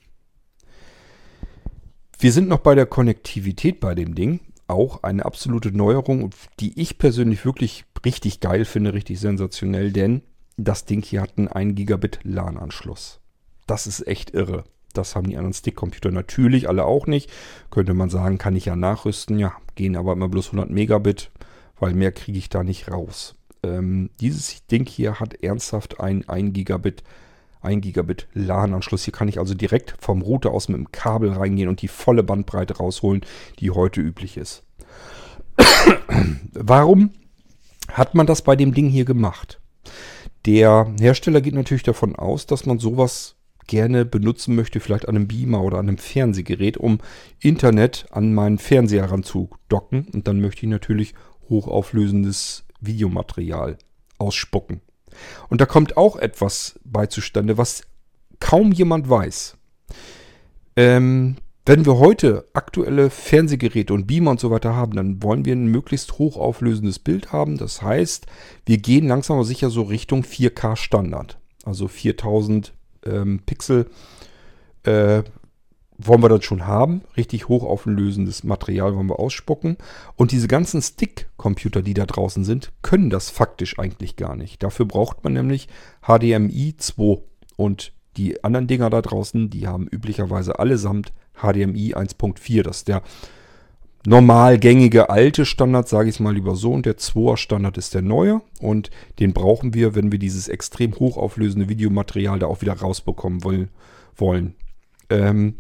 Wir 2.19 2.31
sind 2.31 2.49
noch 2.49 2.61
bei 2.61 2.75
der 2.75 2.85
Konnektivität 2.85 3.81
bei 3.81 3.95
dem 3.95 4.15
Ding. 4.15 4.41
Auch 4.67 5.03
eine 5.03 5.25
absolute 5.25 5.75
Neuerung, 5.75 6.29
die 6.61 6.79
ich 6.79 6.99
persönlich 6.99 7.47
wirklich 7.47 7.87
richtig 8.05 8.41
geil 8.41 8.67
finde, 8.67 8.93
richtig 8.93 9.19
sensationell, 9.19 9.93
denn 9.93 10.21
das 10.59 10.85
Ding 10.85 11.03
hier 11.03 11.23
hat 11.23 11.39
einen 11.39 11.49
1 11.49 11.75
Gigabit 11.75 12.19
LAN-Anschluss. 12.23 13.21
Das 13.67 13.87
ist 13.87 14.07
echt 14.07 14.35
irre. 14.35 14.65
Das 14.93 15.17
haben 15.17 15.29
die 15.29 15.37
anderen 15.37 15.55
Stickcomputer 15.55 16.11
natürlich 16.11 16.69
alle 16.69 16.85
auch 16.85 17.07
nicht. 17.07 17.31
Könnte 17.71 17.95
man 17.95 18.11
sagen, 18.11 18.39
kann 18.39 18.57
ich 18.57 18.67
ja 18.67 18.77
nachrüsten. 18.77 19.39
Ja, 19.39 19.55
gehen 19.75 19.97
aber 19.97 20.13
immer 20.13 20.29
bloß 20.29 20.49
100 20.49 20.71
Megabit, 20.71 21.31
weil 21.79 21.95
mehr 21.95 22.13
kriege 22.13 22.39
ich 22.39 22.49
da 22.49 22.63
nicht 22.63 22.91
raus. 22.91 23.35
Ähm, 23.63 24.11
dieses 24.21 24.67
Ding 24.67 24.87
hier 24.87 25.21
hat 25.21 25.35
ernsthaft 25.43 26.01
ein 26.01 26.29
1 26.29 26.53
Gigabit 26.53 27.03
1 27.63 27.81
Gigabit 27.83 28.27
LAN-Anschluss. 28.35 29.05
Hier 29.05 29.13
kann 29.13 29.29
ich 29.29 29.39
also 29.39 29.55
direkt 29.55 29.95
vom 29.99 30.23
Router 30.23 30.51
aus 30.51 30.69
mit 30.69 30.79
dem 30.79 30.93
Kabel 30.93 31.33
reingehen 31.33 31.69
und 31.69 31.81
die 31.81 31.89
volle 31.89 32.23
Bandbreite 32.23 32.77
rausholen, 32.77 33.23
die 33.61 33.71
heute 33.71 34.01
üblich 34.01 34.37
ist. 34.37 34.65
Warum 36.53 37.11
hat 37.89 38.15
man 38.15 38.27
das 38.27 38.43
bei 38.43 38.57
dem 38.57 38.75
Ding 38.75 38.89
hier 38.89 39.05
gemacht? 39.05 39.61
Der 40.45 40.93
Hersteller 40.99 41.41
geht 41.41 41.55
natürlich 41.55 41.85
davon 41.85 42.17
aus, 42.17 42.47
dass 42.47 42.67
man 42.67 42.79
sowas 42.79 43.37
gerne 43.67 44.05
benutzen 44.05 44.55
möchte, 44.55 44.81
vielleicht 44.81 45.09
an 45.09 45.17
einem 45.17 45.29
Beamer 45.29 45.63
oder 45.63 45.79
an 45.79 45.89
einem 45.89 45.99
Fernsehgerät, 45.99 46.77
um 46.77 46.99
Internet 47.41 48.07
an 48.11 48.35
meinen 48.35 48.59
Fernseher 48.59 49.11
ranzudocken. 49.11 50.09
Und 50.13 50.29
dann 50.29 50.41
möchte 50.41 50.67
ich 50.67 50.71
natürlich 50.71 51.15
hochauflösendes 51.49 52.65
Videomaterial 52.81 53.79
ausspucken. 54.19 54.81
Und 55.49 55.61
da 55.61 55.67
kommt 55.67 55.97
auch 55.97 56.17
etwas 56.17 56.79
bei 56.85 57.07
zustande, 57.07 57.59
was 57.59 57.83
kaum 58.41 58.73
jemand 58.73 59.09
weiß. 59.09 59.57
Ähm, 60.77 61.37
wenn 61.65 61.87
wir 61.87 61.99
heute 61.99 62.49
aktuelle 62.55 63.09
Fernsehgeräte 63.09 63.95
und 63.95 64.07
Beamer 64.07 64.33
und 64.33 64.41
so 64.41 64.51
weiter 64.51 64.75
haben, 64.75 64.97
dann 64.97 65.23
wollen 65.23 65.45
wir 65.45 65.55
ein 65.55 65.67
möglichst 65.67 66.19
hochauflösendes 66.19 66.99
Bild 66.99 67.33
haben. 67.33 67.57
Das 67.57 67.83
heißt, 67.83 68.27
wir 68.67 68.79
gehen 68.79 69.07
langsam 69.07 69.37
aber 69.37 69.45
sicher 69.45 69.71
so 69.71 69.83
Richtung 69.83 70.23
4K 70.23 70.75
Standard. 70.75 71.39
Also 71.65 71.87
4000 71.87 72.75
ähm, 73.05 73.41
Pixel 73.45 73.87
äh, 74.85 75.23
wollen 75.99 76.23
wir 76.23 76.29
das 76.29 76.45
schon 76.45 76.67
haben. 76.67 77.03
Richtig 77.17 77.49
hochauflösendes 77.49 78.45
Material 78.45 78.97
wollen 78.97 79.09
wir 79.09 79.19
ausspucken. 79.19 79.77
Und 80.17 80.33
diese 80.33 80.49
ganzen 80.49 80.83
Stick-Computer, 80.83 81.83
die 81.83 81.95
da 81.95 82.07
draußen 82.07 82.45
sind, 82.45 82.73
können 82.83 83.11
das 83.11 83.31
faktisch 83.31 83.79
eigentlich 83.79 84.17
gar 84.17 84.37
nicht. 84.37 84.63
Dafür 84.63 84.87
braucht 84.87 85.23
man 85.25 85.35
nämlich 85.35 85.69
HDMI 86.03 86.75
2. 86.77 87.23
Und 87.57 87.93
die 88.17 88.43
anderen 88.45 88.67
Dinger 88.67 88.91
da 88.91 89.03
draußen, 89.03 89.51
die 89.51 89.67
haben 89.67 89.87
üblicherweise 89.87 90.59
allesamt 90.59 91.13
HDMI 91.35 91.95
1.4. 91.95 92.63
Das 92.63 92.79
ist 92.79 92.89
der 92.89 93.03
normal 94.07 94.59
gängige 94.59 95.11
alte 95.11 95.45
Standard, 95.45 95.89
sage 95.89 96.09
ich 96.09 96.17
es 96.17 96.21
mal 96.21 96.35
lieber 96.35 96.57
so. 96.57 96.73
Und 96.73 96.87
der 96.87 96.99
2er 96.99 97.37
Standard 97.37 97.79
ist 97.79 97.95
der 97.95 98.03
neue. 98.03 98.41
Und 98.61 98.91
den 99.19 99.33
brauchen 99.33 99.75
wir, 99.75 99.95
wenn 99.95 100.13
wir 100.13 100.19
dieses 100.19 100.49
extrem 100.49 100.95
hochauflösende 100.95 101.69
Videomaterial 101.69 102.39
da 102.39 102.47
auch 102.47 102.61
wieder 102.61 102.75
rausbekommen 102.75 103.43
wollen. 104.17 104.55
Ähm, 105.11 105.57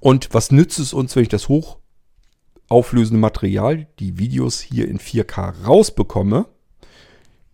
und 0.00 0.28
was 0.32 0.50
nützt 0.50 0.78
es 0.78 0.92
uns, 0.92 1.14
wenn 1.14 1.22
ich 1.22 1.28
das 1.28 1.48
hochauflösende 1.48 3.20
Material, 3.20 3.86
die 3.98 4.18
Videos 4.18 4.60
hier 4.60 4.88
in 4.88 4.98
4K 4.98 5.64
rausbekomme? 5.64 6.46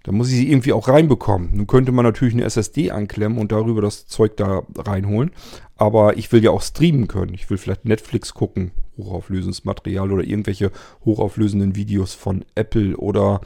Da 0.03 0.13
muss 0.13 0.31
ich 0.31 0.37
sie 0.37 0.51
irgendwie 0.51 0.73
auch 0.73 0.89
reinbekommen. 0.89 1.51
Nun 1.55 1.67
könnte 1.67 1.93
man 1.93 2.07
natürlich 2.07 2.33
eine 2.33 2.45
SSD 2.45 2.91
anklemmen 2.91 3.39
und 3.39 3.53
darüber 3.53 3.83
das 3.83 4.07
Zeug 4.07 4.37
da 4.39 4.63
reinholen. 4.77 5.31
Aber 5.77 6.17
ich 6.17 6.33
will 6.33 6.43
ja 6.43 6.51
auch 6.51 6.63
streamen 6.63 7.07
können. 7.07 7.35
Ich 7.35 7.51
will 7.51 7.59
vielleicht 7.59 7.85
Netflix 7.85 8.33
gucken, 8.33 8.73
hochauflösendes 9.05 9.65
Material 9.65 10.13
oder 10.13 10.25
irgendwelche 10.25 10.71
hochauflösenden 11.05 11.77
Videos 11.77 12.15
von 12.15 12.45
Apple 12.55 12.97
oder 12.97 13.41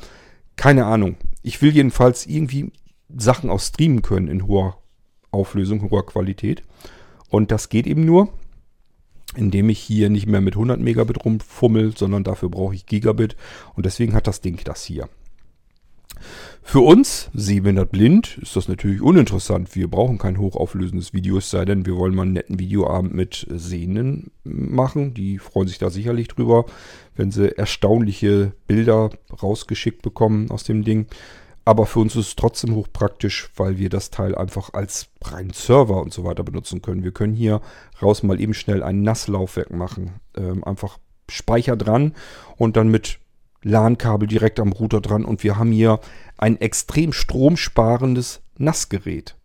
keine 0.57 0.87
Ahnung. 0.87 1.17
Ich 1.43 1.63
will 1.63 1.73
jedenfalls 1.73 2.27
irgendwie 2.27 2.73
Sachen 3.17 3.51
auch 3.51 3.61
streamen 3.61 4.03
können 4.03 4.29
in 4.29 4.47
hoher 4.47 4.79
Auflösung, 5.31 5.91
hoher 5.91 6.07
Qualität. 6.07 6.63
Und 7.29 7.51
das 7.51 7.69
geht 7.69 7.87
eben 7.87 8.05
nur, 8.05 8.29
indem 9.37 9.69
ich 9.69 9.81
hier 9.81 10.11
nicht 10.11 10.27
mehr 10.27 10.41
mit 10.41 10.55
100 10.55 10.81
Megabit 10.81 11.25
rumfummel, 11.25 11.97
sondern 11.97 12.25
dafür 12.25 12.49
brauche 12.49 12.75
ich 12.75 12.87
Gigabit. 12.87 13.37
Und 13.75 13.87
deswegen 13.87 14.15
hat 14.15 14.27
das 14.27 14.41
Ding 14.41 14.61
das 14.65 14.85
hier. 14.85 15.09
Für 16.67 16.81
uns, 16.81 17.31
sehbehindert 17.35 17.93
blind, 17.93 18.39
ist 18.39 18.57
das 18.57 18.67
natürlich 18.67 19.01
uninteressant. 19.01 19.77
Wir 19.77 19.89
brauchen 19.89 20.19
kein 20.19 20.39
hochauflösendes 20.39 21.13
Video, 21.13 21.37
es 21.37 21.51
sei 21.51 21.65
denn, 21.65 21.87
wir 21.87 21.97
wollen 21.97 22.17
mal 22.17 22.23
einen 22.23 22.33
netten 22.33 22.59
Videoabend 22.59 23.15
mit 23.15 23.47
Sehenden 23.49 24.33
machen. 24.43 25.15
Die 25.15 25.39
freuen 25.39 25.69
sich 25.69 25.79
da 25.79 25.91
sicherlich 25.91 26.27
drüber, 26.27 26.65
wenn 27.15 27.31
sie 27.31 27.57
erstaunliche 27.57 28.55
Bilder 28.67 29.11
rausgeschickt 29.41 30.03
bekommen 30.03 30.51
aus 30.51 30.65
dem 30.65 30.83
Ding. 30.83 31.07
Aber 31.65 31.87
für 31.87 32.01
uns 32.01 32.17
ist 32.17 32.29
es 32.29 32.37
trotzdem 32.37 32.75
hochpraktisch, 32.75 33.51
weil 33.57 33.79
wir 33.79 33.89
das 33.89 34.11
Teil 34.11 34.35
einfach 34.35 34.73
als 34.73 35.09
reinen 35.23 35.53
Server 35.53 36.03
und 36.03 36.13
so 36.13 36.25
weiter 36.25 36.43
benutzen 36.43 36.83
können. 36.83 37.05
Wir 37.05 37.13
können 37.13 37.35
hier 37.35 37.61
raus 38.03 38.23
mal 38.23 38.41
eben 38.41 38.55
schnell 38.55 38.83
ein 38.83 39.03
Nasslaufwerk 39.03 39.71
machen. 39.71 40.15
Ähm, 40.37 40.65
einfach 40.65 40.99
Speicher 41.31 41.77
dran 41.77 42.15
und 42.57 42.77
dann 42.77 42.89
mit 42.89 43.19
LAN-Kabel 43.65 44.29
direkt 44.29 44.61
am 44.61 44.73
Router 44.73 45.01
dran 45.01 45.25
und 45.25 45.43
wir 45.43 45.59
haben 45.59 45.73
hier 45.73 46.01
ein 46.39 46.61
extrem 46.61 47.13
stromsparendes 47.13 48.43
Nassgerät, 48.57 49.37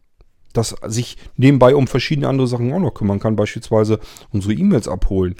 das 0.54 0.76
sich 0.88 1.18
nebenbei 1.38 1.76
um 1.76 1.88
verschiedene 1.88 2.28
andere 2.28 2.48
Sachen 2.48 2.72
auch 2.72 2.80
noch 2.80 2.94
kümmern 2.94 3.20
kann, 3.20 3.36
beispielsweise 3.36 4.00
unsere 4.32 4.54
E-Mails 4.54 4.88
abholen, 4.88 5.36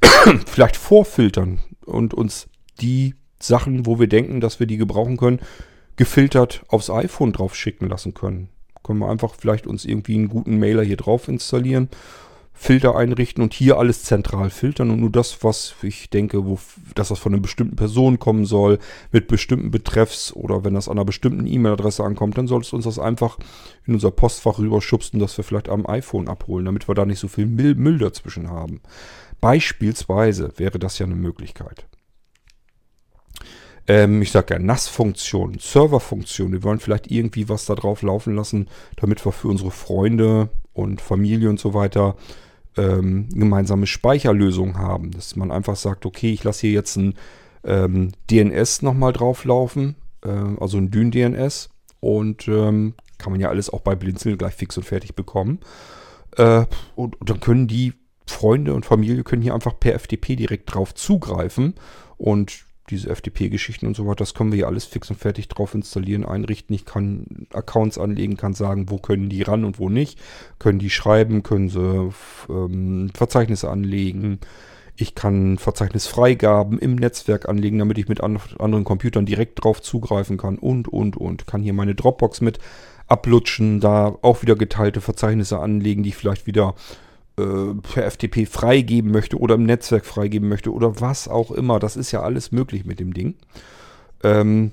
vielleicht 0.46 0.76
vorfiltern 0.76 1.60
und 1.84 2.14
uns 2.14 2.48
die 2.80 3.14
Sachen, 3.40 3.86
wo 3.86 3.98
wir 4.00 4.06
denken, 4.06 4.40
dass 4.40 4.60
wir 4.60 4.66
die 4.66 4.76
gebrauchen 4.78 5.16
können, 5.16 5.40
gefiltert 5.96 6.64
aufs 6.68 6.90
iPhone 6.90 7.32
drauf 7.32 7.54
schicken 7.54 7.88
lassen 7.88 8.14
können. 8.14 8.48
Können 8.82 8.98
wir 8.98 9.08
einfach 9.08 9.34
vielleicht 9.34 9.66
uns 9.66 9.84
irgendwie 9.84 10.14
einen 10.14 10.28
guten 10.28 10.58
Mailer 10.58 10.82
hier 10.82 10.96
drauf 10.96 11.28
installieren 11.28 11.88
Filter 12.56 12.96
einrichten 12.96 13.42
und 13.42 13.52
hier 13.52 13.78
alles 13.78 14.04
zentral 14.04 14.48
filtern 14.48 14.90
und 14.90 15.00
nur 15.00 15.10
das, 15.10 15.42
was 15.42 15.74
ich 15.82 16.08
denke, 16.08 16.46
wo, 16.46 16.58
dass 16.94 17.08
das 17.08 17.18
von 17.18 17.34
einer 17.34 17.42
bestimmten 17.42 17.74
Person 17.74 18.20
kommen 18.20 18.46
soll, 18.46 18.78
mit 19.10 19.26
bestimmten 19.26 19.72
Betreffs 19.72 20.32
oder 20.32 20.64
wenn 20.64 20.72
das 20.72 20.88
an 20.88 20.96
einer 20.96 21.04
bestimmten 21.04 21.46
E-Mail-Adresse 21.46 22.04
ankommt, 22.04 22.38
dann 22.38 22.46
solltest 22.46 22.72
du 22.72 22.76
uns 22.76 22.84
das 22.84 23.00
einfach 23.00 23.38
in 23.86 23.94
unser 23.94 24.12
Postfach 24.12 24.58
rüberschubsen, 24.58 25.18
dass 25.18 25.36
wir 25.36 25.44
vielleicht 25.44 25.68
am 25.68 25.84
iPhone 25.86 26.28
abholen, 26.28 26.64
damit 26.64 26.88
wir 26.88 26.94
da 26.94 27.04
nicht 27.04 27.18
so 27.18 27.28
viel 27.28 27.46
Müll, 27.46 27.74
Müll 27.74 27.98
dazwischen 27.98 28.48
haben. 28.48 28.80
Beispielsweise 29.40 30.52
wäre 30.56 30.78
das 30.78 30.98
ja 31.00 31.06
eine 31.06 31.16
Möglichkeit. 31.16 31.86
Ähm, 33.88 34.22
ich 34.22 34.30
sage 34.30 34.54
ja 34.54 34.60
NAS-Funktion, 34.60 35.58
Server-Funktion. 35.58 36.52
Wir 36.52 36.62
wollen 36.62 36.80
vielleicht 36.80 37.10
irgendwie 37.10 37.48
was 37.48 37.66
da 37.66 37.74
drauf 37.74 38.02
laufen 38.02 38.36
lassen, 38.36 38.68
damit 38.96 39.24
wir 39.26 39.32
für 39.32 39.48
unsere 39.48 39.72
Freunde 39.72 40.50
und 40.72 41.00
Familie 41.00 41.50
und 41.50 41.60
so 41.60 41.74
weiter 41.74 42.16
ähm, 42.76 43.28
gemeinsame 43.30 43.86
Speicherlösung 43.86 44.78
haben. 44.78 45.10
Dass 45.10 45.36
man 45.36 45.50
einfach 45.50 45.76
sagt, 45.76 46.06
okay, 46.06 46.32
ich 46.32 46.44
lasse 46.44 46.62
hier 46.62 46.72
jetzt 46.72 46.96
ein 46.96 47.14
ähm, 47.64 48.12
DNS 48.30 48.82
nochmal 48.82 49.12
drauflaufen, 49.12 49.96
äh, 50.24 50.28
also 50.28 50.78
ein 50.78 50.90
Dyn-DNS 50.90 51.70
und 52.00 52.48
ähm, 52.48 52.94
kann 53.18 53.32
man 53.32 53.40
ja 53.40 53.48
alles 53.48 53.70
auch 53.70 53.80
bei 53.80 53.94
Blinzeln 53.94 54.36
gleich 54.36 54.54
fix 54.54 54.76
und 54.76 54.84
fertig 54.84 55.14
bekommen. 55.14 55.60
Äh, 56.36 56.66
und, 56.94 57.20
und, 57.20 57.30
dann 57.30 57.40
können 57.40 57.68
die 57.68 57.94
Freunde 58.26 58.74
und 58.74 58.86
Familie 58.86 59.22
können 59.22 59.42
hier 59.42 59.54
einfach 59.54 59.78
per 59.78 59.98
FTP 59.98 60.36
direkt 60.36 60.74
drauf 60.74 60.94
zugreifen 60.94 61.74
und 62.16 62.64
diese 62.90 63.14
FTP-Geschichten 63.14 63.86
und 63.86 63.96
so 63.96 64.06
weiter, 64.06 64.16
das 64.16 64.34
können 64.34 64.52
wir 64.52 64.56
hier 64.56 64.66
alles 64.66 64.84
fix 64.84 65.10
und 65.10 65.16
fertig 65.16 65.48
drauf 65.48 65.74
installieren, 65.74 66.24
einrichten. 66.24 66.74
Ich 66.74 66.84
kann 66.84 67.46
Accounts 67.52 67.98
anlegen, 67.98 68.36
kann 68.36 68.54
sagen, 68.54 68.90
wo 68.90 68.98
können 68.98 69.28
die 69.28 69.42
ran 69.42 69.64
und 69.64 69.78
wo 69.78 69.88
nicht. 69.88 70.18
Können 70.58 70.78
die 70.78 70.90
schreiben, 70.90 71.42
können 71.42 71.70
sie 71.70 72.10
ähm, 72.48 73.10
Verzeichnisse 73.14 73.70
anlegen. 73.70 74.38
Ich 74.96 75.14
kann 75.14 75.58
Verzeichnisfreigaben 75.58 76.78
im 76.78 76.94
Netzwerk 76.94 77.48
anlegen, 77.48 77.78
damit 77.78 77.98
ich 77.98 78.08
mit 78.08 78.22
an 78.22 78.38
anderen 78.58 78.84
Computern 78.84 79.26
direkt 79.26 79.64
drauf 79.64 79.82
zugreifen 79.82 80.36
kann 80.36 80.56
und, 80.56 80.86
und, 80.86 81.16
und. 81.16 81.46
Kann 81.46 81.62
hier 81.62 81.72
meine 81.72 81.94
Dropbox 81.94 82.42
mit 82.42 82.58
ablutschen, 83.08 83.80
da 83.80 84.16
auch 84.22 84.42
wieder 84.42 84.56
geteilte 84.56 85.00
Verzeichnisse 85.00 85.58
anlegen, 85.58 86.02
die 86.02 86.10
ich 86.10 86.16
vielleicht 86.16 86.46
wieder 86.46 86.74
per 87.36 88.10
FTP 88.10 88.46
freigeben 88.46 89.10
möchte 89.10 89.38
oder 89.38 89.56
im 89.56 89.64
Netzwerk 89.64 90.06
freigeben 90.06 90.48
möchte 90.48 90.72
oder 90.72 91.00
was 91.00 91.28
auch 91.28 91.50
immer. 91.50 91.78
Das 91.80 91.96
ist 91.96 92.12
ja 92.12 92.22
alles 92.22 92.52
möglich 92.52 92.84
mit 92.84 93.00
dem 93.00 93.12
Ding. 93.12 93.34
Ähm, 94.22 94.70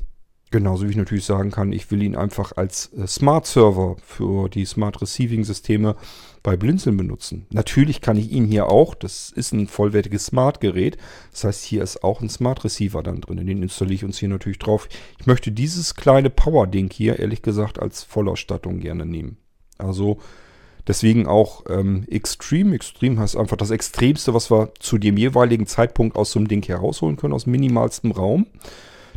genauso 0.51 0.85
wie 0.85 0.91
ich 0.91 0.97
natürlich 0.97 1.25
sagen 1.25 1.49
kann, 1.49 1.73
ich 1.73 1.89
will 1.89 2.03
ihn 2.03 2.15
einfach 2.15 2.51
als 2.57 2.91
äh, 2.93 3.07
Smart 3.07 3.47
Server 3.47 3.95
für 4.03 4.49
die 4.49 4.65
Smart 4.65 5.01
Receiving 5.01 5.43
Systeme 5.43 5.95
bei 6.43 6.57
Blinzeln 6.57 6.97
benutzen. 6.97 7.47
Natürlich 7.51 8.01
kann 8.01 8.17
ich 8.17 8.31
ihn 8.31 8.45
hier 8.45 8.67
auch, 8.67 8.93
das 8.93 9.31
ist 9.31 9.53
ein 9.53 9.67
vollwertiges 9.67 10.27
Smart 10.27 10.59
Gerät. 10.59 10.97
Das 11.31 11.45
heißt, 11.45 11.63
hier 11.63 11.81
ist 11.81 12.03
auch 12.03 12.21
ein 12.21 12.29
Smart 12.29 12.63
Receiver 12.63 13.01
dann 13.01 13.21
drin. 13.21 13.45
Den 13.45 13.63
installiere 13.63 13.95
ich 13.95 14.03
uns 14.03 14.19
hier 14.19 14.29
natürlich 14.29 14.59
drauf. 14.59 14.87
Ich 15.19 15.25
möchte 15.25 15.51
dieses 15.51 15.95
kleine 15.95 16.29
Power-Ding 16.29 16.91
hier, 16.91 17.19
ehrlich 17.19 17.41
gesagt, 17.41 17.79
als 17.79 18.03
Vollausstattung 18.03 18.79
gerne 18.79 19.05
nehmen. 19.05 19.37
Also 19.77 20.19
Deswegen 20.87 21.27
auch 21.27 21.63
ähm, 21.69 22.05
Extreme. 22.09 22.75
Extreme 22.75 23.19
heißt 23.19 23.37
einfach 23.37 23.57
das 23.57 23.69
Extremste, 23.69 24.33
was 24.33 24.49
wir 24.49 24.73
zu 24.79 24.97
dem 24.97 25.17
jeweiligen 25.17 25.67
Zeitpunkt 25.67 26.15
aus 26.15 26.31
so 26.31 26.39
einem 26.39 26.47
Ding 26.47 26.65
herausholen 26.65 27.17
können, 27.17 27.33
aus 27.33 27.45
minimalstem 27.45 28.11
Raum. 28.11 28.47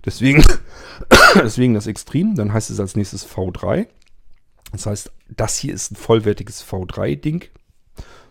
Deswegen, 0.04 0.44
deswegen 1.34 1.74
das 1.74 1.86
Extreme. 1.86 2.34
Dann 2.34 2.52
heißt 2.52 2.70
es 2.70 2.80
als 2.80 2.96
nächstes 2.96 3.26
V3. 3.26 3.86
Das 4.72 4.86
heißt, 4.86 5.12
das 5.28 5.56
hier 5.56 5.72
ist 5.72 5.92
ein 5.92 5.96
vollwertiges 5.96 6.64
V3-Ding. 6.64 7.44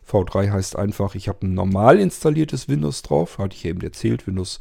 V3 0.10 0.52
heißt 0.52 0.76
einfach, 0.76 1.16
ich 1.16 1.28
habe 1.30 1.48
ein 1.48 1.54
normal 1.54 2.00
installiertes 2.00 2.68
Windows 2.68 3.02
drauf. 3.02 3.38
Hatte 3.38 3.56
ich 3.56 3.66
eben 3.66 3.82
erzählt, 3.82 4.28
Windows 4.28 4.60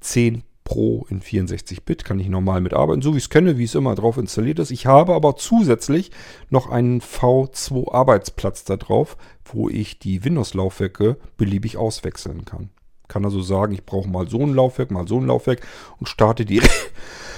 10 0.00 0.42
Pro 0.68 1.06
in 1.08 1.22
64-Bit, 1.22 2.04
kann 2.04 2.20
ich 2.20 2.28
normal 2.28 2.60
mitarbeiten, 2.60 3.00
so 3.00 3.14
wie 3.14 3.16
ich 3.16 3.24
es 3.24 3.30
kenne, 3.30 3.56
wie 3.56 3.64
es 3.64 3.74
immer 3.74 3.94
drauf 3.94 4.18
installiert 4.18 4.58
ist. 4.58 4.70
Ich 4.70 4.84
habe 4.84 5.14
aber 5.14 5.34
zusätzlich 5.34 6.10
noch 6.50 6.68
einen 6.68 7.00
V2 7.00 7.90
Arbeitsplatz 7.90 8.64
da 8.64 8.76
drauf, 8.76 9.16
wo 9.46 9.70
ich 9.70 9.98
die 9.98 10.26
Windows-Laufwerke 10.26 11.16
beliebig 11.38 11.78
auswechseln 11.78 12.44
kann. 12.44 12.68
Kann 13.08 13.24
also 13.24 13.40
sagen, 13.40 13.72
ich 13.72 13.86
brauche 13.86 14.10
mal 14.10 14.28
so 14.28 14.40
ein 14.40 14.52
Laufwerk, 14.52 14.90
mal 14.90 15.08
so 15.08 15.16
ein 15.16 15.26
Laufwerk 15.26 15.66
und 16.00 16.06
starte 16.06 16.44
direkt, 16.44 16.92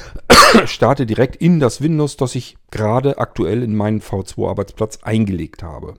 starte 0.65 1.07
direkt 1.07 1.37
in 1.37 1.61
das 1.61 1.81
Windows, 1.81 2.17
das 2.17 2.35
ich 2.35 2.57
gerade 2.73 3.19
aktuell 3.19 3.63
in 3.63 3.77
meinen 3.77 4.01
V2-Arbeitsplatz 4.01 4.99
eingelegt 5.03 5.63
habe. 5.63 5.95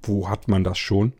Wo 0.00 0.30
hat 0.30 0.48
man 0.48 0.64
das 0.64 0.78
schon? 0.78 1.12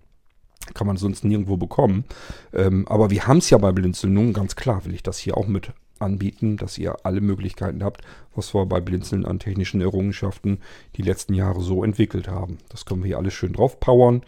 Kann 0.75 0.87
man 0.87 0.97
sonst 0.97 1.25
nirgendwo 1.25 1.57
bekommen. 1.57 2.05
Ähm, 2.53 2.87
aber 2.89 3.11
wir 3.11 3.27
haben 3.27 3.39
es 3.39 3.51
ja 3.51 3.59
bei 3.59 3.73
Blinzeln 3.73 4.13
nun 4.13 4.33
ganz 4.33 4.57
klar, 4.57 4.85
will 4.85 4.95
ich 4.95 5.03
das 5.03 5.19
hier 5.19 5.37
auch 5.37 5.47
mit 5.47 5.73
anbieten, 5.99 6.57
dass 6.57 6.79
ihr 6.79 6.97
alle 7.05 7.21
Möglichkeiten 7.21 7.83
habt, 7.83 8.03
was 8.35 8.55
wir 8.55 8.67
bei 8.67 8.81
Blinzeln 8.81 9.25
an 9.25 9.39
technischen 9.39 9.81
Errungenschaften 9.81 10.61
die 10.97 11.03
letzten 11.03 11.35
Jahre 11.35 11.61
so 11.61 11.85
entwickelt 11.85 12.29
haben. 12.29 12.59
Das 12.69 12.85
können 12.85 13.03
wir 13.03 13.09
hier 13.09 13.19
alles 13.19 13.35
schön 13.35 13.53
drauf 13.53 13.81
powern. 13.81 14.23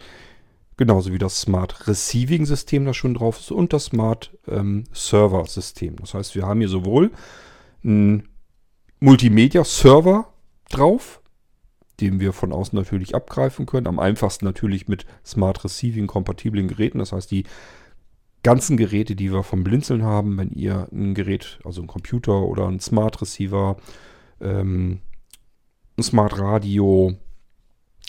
Genauso 0.77 1.13
wie 1.13 1.17
das 1.17 1.39
Smart 1.39 1.87
Receiving 1.87 2.45
System, 2.45 2.85
das 2.85 2.97
schon 2.97 3.13
drauf 3.13 3.39
ist, 3.39 3.51
und 3.51 3.71
das 3.73 3.85
Smart 3.85 4.31
ähm, 4.47 4.85
Server 4.93 5.45
System. 5.45 5.95
Das 5.97 6.13
heißt, 6.13 6.33
wir 6.35 6.45
haben 6.45 6.59
hier 6.59 6.69
sowohl 6.69 7.11
einen 7.83 8.27
Multimedia 8.99 9.63
Server 9.63 10.27
drauf, 10.69 11.20
den 12.01 12.19
wir 12.19 12.33
von 12.33 12.51
außen 12.51 12.77
natürlich 12.77 13.15
abgreifen 13.15 13.65
können. 13.65 13.87
Am 13.87 13.99
einfachsten 13.99 14.45
natürlich 14.45 14.87
mit 14.87 15.05
Smart 15.25 15.63
Receiving 15.63 16.07
kompatiblen 16.07 16.67
Geräten. 16.67 16.99
Das 16.99 17.11
heißt, 17.11 17.31
die 17.31 17.45
ganzen 18.43 18.75
Geräte, 18.77 19.15
die 19.15 19.31
wir 19.31 19.43
vom 19.43 19.63
Blinzeln 19.63 20.03
haben, 20.03 20.37
wenn 20.37 20.51
ihr 20.51 20.87
ein 20.91 21.13
Gerät, 21.13 21.59
also 21.63 21.81
ein 21.81 21.87
Computer 21.87 22.41
oder 22.41 22.67
ein 22.67 22.79
Smart 22.79 23.21
Receiver, 23.21 23.77
ähm, 24.41 24.99
ein 25.97 26.03
Smart 26.03 26.39
Radio, 26.39 27.13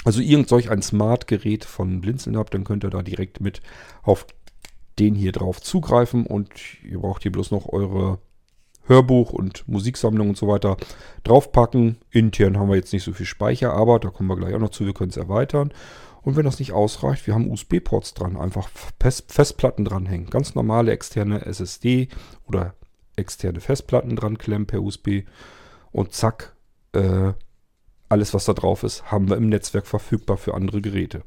also 0.05 0.20
irgend 0.20 0.49
solch 0.49 0.70
ein 0.70 0.82
Smart-Gerät 0.82 1.64
von 1.64 2.01
Blinzeln 2.01 2.36
habt, 2.36 2.55
dann 2.55 2.64
könnt 2.64 2.84
ihr 2.84 2.90
da 2.90 3.03
direkt 3.03 3.40
mit 3.40 3.61
auf 4.03 4.26
den 4.99 5.14
hier 5.14 5.32
drauf 5.32 5.61
zugreifen 5.61 6.26
und 6.26 6.51
ihr 6.82 6.99
braucht 6.99 7.22
hier 7.22 7.32
bloß 7.32 7.51
noch 7.51 7.68
eure 7.68 8.18
Hörbuch 8.85 9.33
und 9.33 9.66
Musiksammlung 9.68 10.30
und 10.30 10.37
so 10.37 10.49
weiter 10.49 10.76
draufpacken. 11.24 11.99
Intern 12.11 12.59
haben 12.59 12.68
wir 12.68 12.76
jetzt 12.76 12.93
nicht 12.93 13.05
so 13.05 13.12
viel 13.12 13.26
Speicher, 13.26 13.72
aber 13.72 13.99
da 13.99 14.11
kommen 14.11 14.28
wir 14.28 14.37
gleich 14.37 14.55
auch 14.55 14.61
noch 14.61 14.70
zu, 14.70 14.85
wir 14.87 14.95
können 14.95 15.11
es 15.11 15.16
erweitern. 15.16 15.72
Und 16.22 16.37
wenn 16.37 16.45
das 16.45 16.61
nicht 16.61 16.72
ausreicht, 16.72 17.26
wir 17.26 17.35
haben 17.35 17.51
USB-Ports 17.51 18.14
dran, 18.14 18.37
einfach 18.37 18.68
Festplatten 19.01 19.85
dranhängen. 19.85 20.30
Ganz 20.30 20.55
normale 20.55 20.93
externe 20.93 21.45
SSD 21.45 22.09
oder 22.47 22.74
externe 23.16 23.61
Festplatten 23.61 24.16
dran 24.16 24.39
klemmen 24.39 24.66
per 24.66 24.83
USB 24.83 25.24
und 25.91 26.12
zack, 26.12 26.55
äh, 26.93 27.33
alles 28.09 28.35
was 28.35 28.45
da 28.45 28.53
drauf 28.53 28.83
ist, 28.83 29.11
haben 29.11 29.28
wir 29.28 29.37
im 29.37 29.49
Netzwerk 29.49 29.87
verfügbar 29.87 30.37
für 30.37 30.55
andere 30.55 30.80
Geräte. 30.80 31.22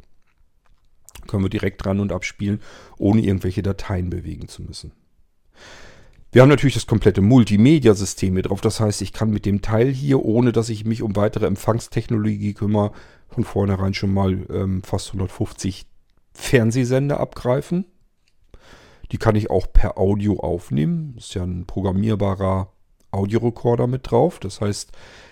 Können 1.28 1.44
wir 1.44 1.50
direkt 1.50 1.84
dran 1.84 2.00
und 2.00 2.12
abspielen, 2.12 2.62
ohne 2.98 3.22
irgendwelche 3.22 3.64
Dateien 3.64 4.10
bewegen 4.10 4.48
zu 4.48 4.62
müssen. 4.64 4.92
Wir 6.36 6.42
haben 6.42 6.50
natürlich 6.50 6.74
das 6.74 6.86
komplette 6.86 7.22
Multimedia-System 7.22 8.34
hier 8.34 8.44
drauf. 8.44 8.60
Das 8.60 8.82
heißt, 8.82 9.02
ich 9.02 9.14
kann 9.14 9.30
mit 9.30 9.46
dem 9.46 9.62
Teil 9.62 9.90
hier, 9.90 10.26
ohne 10.26 10.52
dass 10.52 10.68
ich 10.68 10.84
mich 10.84 11.02
um 11.02 11.16
weitere 11.16 11.46
Empfangstechnologie 11.46 12.54
kümmere, 12.54 12.92
von 13.30 13.46
vornherein 13.46 13.94
schon 13.94 14.14
mal 14.14 14.46
ähm, 14.50 14.84
fast 14.84 15.08
150 15.08 15.86
Fernsehsender 16.34 17.22
abgreifen. 17.22 17.86
Die 19.14 19.18
kann 19.18 19.38
ich 19.38 19.50
auch 19.50 19.72
per 19.72 19.98
Audio 19.98 20.42
aufnehmen. 20.42 21.14
Das 21.16 21.28
ist 21.28 21.36
ja 21.36 21.44
ein 21.44 21.68
programmierbarer 21.68 22.70
Audiorekorder 23.16 23.88
mit 23.88 24.12
drauf. 24.12 24.40
Das 24.40 24.62
heißt, 24.62 24.92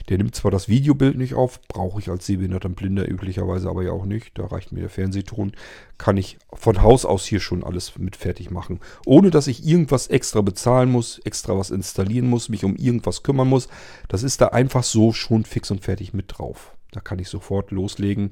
der 0.09 0.17
nimmt 0.17 0.36
zwar 0.36 0.51
das 0.51 0.67
Videobild 0.67 1.17
nicht 1.17 1.34
auf, 1.34 1.61
brauche 1.67 1.99
ich 1.99 2.09
als 2.09 2.25
sehbehinderter 2.25 2.69
Blinder 2.69 3.09
üblicherweise 3.09 3.69
aber 3.69 3.84
ja 3.84 3.91
auch 3.91 4.05
nicht. 4.05 4.38
Da 4.38 4.47
reicht 4.47 4.71
mir 4.71 4.81
der 4.81 4.89
Fernsehton. 4.89 5.53
Kann 5.97 6.17
ich 6.17 6.38
von 6.53 6.81
Haus 6.81 7.05
aus 7.05 7.25
hier 7.25 7.39
schon 7.39 7.63
alles 7.63 7.97
mit 7.97 8.15
fertig 8.15 8.51
machen. 8.51 8.79
Ohne 9.05 9.29
dass 9.29 9.47
ich 9.47 9.65
irgendwas 9.65 10.07
extra 10.07 10.41
bezahlen 10.41 10.91
muss, 10.91 11.19
extra 11.19 11.57
was 11.57 11.71
installieren 11.71 12.29
muss, 12.29 12.49
mich 12.49 12.65
um 12.65 12.75
irgendwas 12.75 13.23
kümmern 13.23 13.47
muss. 13.47 13.69
Das 14.09 14.23
ist 14.23 14.41
da 14.41 14.47
einfach 14.47 14.84
so 14.84 15.13
schon 15.13 15.45
fix 15.45 15.71
und 15.71 15.81
fertig 15.81 16.13
mit 16.13 16.38
drauf. 16.38 16.75
Da 16.91 16.99
kann 16.99 17.19
ich 17.19 17.29
sofort 17.29 17.71
loslegen 17.71 18.31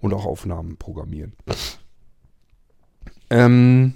und 0.00 0.12
auch 0.12 0.26
Aufnahmen 0.26 0.76
programmieren. 0.76 1.34
Ähm, 3.30 3.94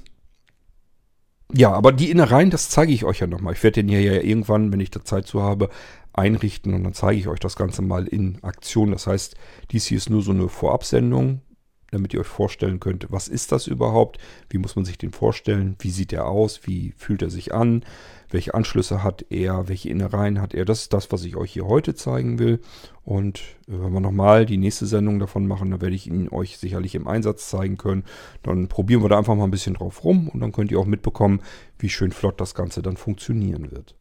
ja, 1.53 1.73
aber 1.73 1.93
die 1.93 2.11
Innereien, 2.11 2.51
das 2.51 2.69
zeige 2.69 2.93
ich 2.93 3.05
euch 3.05 3.21
ja 3.21 3.27
nochmal. 3.27 3.53
Ich 3.53 3.63
werde 3.63 3.83
den 3.83 3.89
hier 3.89 4.01
ja 4.01 4.21
irgendwann, 4.21 4.73
wenn 4.73 4.81
ich 4.81 4.91
da 4.91 5.05
Zeit 5.05 5.27
zu 5.27 5.43
habe, 5.43 5.71
einrichten 6.13 6.75
und 6.75 6.85
dann 6.85 6.95
zeige 6.95 7.21
ich 7.21 7.29
euch 7.29 7.41
das 7.41 7.57
Ganze 7.57 7.83
mal 7.83 8.07
in 8.07 8.43
Aktion. 8.43 8.91
Das 8.91 9.07
heißt, 9.07 9.37
dies 9.71 9.87
hier 9.87 9.99
ist 9.99 10.11
nur 10.11 10.23
so 10.23 10.33
eine 10.33 10.49
Vorabsendung, 10.49 11.43
damit 11.91 12.13
ihr 12.13 12.21
euch 12.21 12.27
vorstellen 12.27 12.81
könnt, 12.81 13.07
was 13.11 13.29
ist 13.29 13.53
das 13.53 13.67
überhaupt? 13.67 14.19
Wie 14.49 14.59
muss 14.59 14.77
man 14.77 14.85
sich 14.85 14.99
den 14.99 15.13
vorstellen? 15.13 15.77
Wie 15.79 15.91
sieht 15.91 16.13
er 16.13 16.27
aus? 16.27 16.61
Wie 16.65 16.93
fühlt 16.97 17.23
er 17.23 17.31
sich 17.31 17.55
an? 17.55 17.85
Welche 18.29 18.55
Anschlüsse 18.55 19.03
hat 19.05 19.25
er? 19.31 19.69
Welche 19.69 19.89
Innereien 19.89 20.41
hat 20.41 20.53
er? 20.53 20.65
Das 20.65 20.83
ist 20.83 20.93
das, 20.93 21.13
was 21.13 21.25
ich 21.25 21.37
euch 21.37 21.53
hier 21.53 21.67
heute 21.67 21.95
zeigen 21.95 22.39
will. 22.39 22.61
Und 23.05 23.39
äh, 23.69 23.73
wenn 23.73 23.93
wir 23.93 24.01
nochmal 24.01 24.47
die 24.47 24.57
nächste 24.57 24.87
Sendung 24.87 25.19
davon 25.19 25.47
machen, 25.47 25.71
dann 25.71 25.81
werde 25.81 25.95
ich 25.95 26.09
ihn 26.09 26.29
euch 26.29 26.59
sicherlich 26.59 26.95
im 26.97 27.07
Einsatz 27.07 27.49
zeigen 27.49 27.77
können. 27.77 28.05
Dann 28.43 28.69
probieren 28.69 29.03
wir 29.03 29.09
da 29.09 29.19
einfach 29.19 29.37
mal 29.37 29.45
ein 29.45 29.53
bisschen 29.53 29.75
drauf 29.75 30.03
rum 30.05 30.29
und 30.29 30.41
dann 30.41 30.53
könnt 30.53 30.73
ihr 30.73 30.81
auch 30.81 30.87
mitbekommen, 30.87 31.41
wie 31.79 31.89
schön 31.89 32.13
flott 32.13 32.41
das 32.41 32.55
Ganze 32.55 32.83
dann 32.83 32.97
funktionieren 32.97 33.71
wird. 33.71 33.95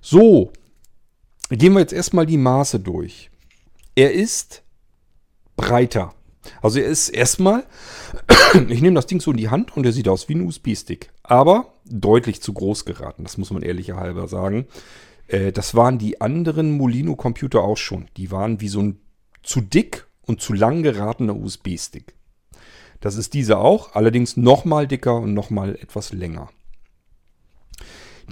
So, 0.00 0.52
gehen 1.50 1.72
wir 1.72 1.80
jetzt 1.80 1.92
erstmal 1.92 2.26
die 2.26 2.38
Maße 2.38 2.78
durch. 2.78 3.30
Er 3.96 4.12
ist 4.12 4.62
breiter. 5.56 6.14
Also 6.62 6.78
er 6.78 6.86
ist 6.86 7.08
erstmal, 7.08 7.64
ich 8.68 8.80
nehme 8.80 8.94
das 8.94 9.06
Ding 9.06 9.20
so 9.20 9.30
in 9.30 9.36
die 9.36 9.48
Hand 9.48 9.76
und 9.76 9.84
er 9.84 9.92
sieht 9.92 10.08
aus 10.08 10.28
wie 10.28 10.34
ein 10.34 10.46
USB-Stick. 10.46 11.10
Aber 11.22 11.74
deutlich 11.84 12.42
zu 12.42 12.52
groß 12.52 12.84
geraten, 12.84 13.24
das 13.24 13.38
muss 13.38 13.50
man 13.50 13.62
ehrlicherhalber 13.62 14.28
sagen. 14.28 14.66
Äh, 15.28 15.52
das 15.52 15.74
waren 15.74 15.98
die 15.98 16.20
anderen 16.20 16.76
Molino-Computer 16.76 17.62
auch 17.62 17.76
schon. 17.76 18.08
Die 18.16 18.30
waren 18.30 18.60
wie 18.60 18.68
so 18.68 18.80
ein 18.80 19.00
zu 19.42 19.60
dick 19.60 20.06
und 20.22 20.40
zu 20.40 20.52
lang 20.52 20.82
geratener 20.82 21.36
USB-Stick. 21.36 22.14
Das 23.00 23.16
ist 23.16 23.34
dieser 23.34 23.60
auch, 23.60 23.94
allerdings 23.94 24.36
nochmal 24.36 24.86
dicker 24.86 25.16
und 25.16 25.34
nochmal 25.34 25.76
etwas 25.76 26.12
länger. 26.12 26.50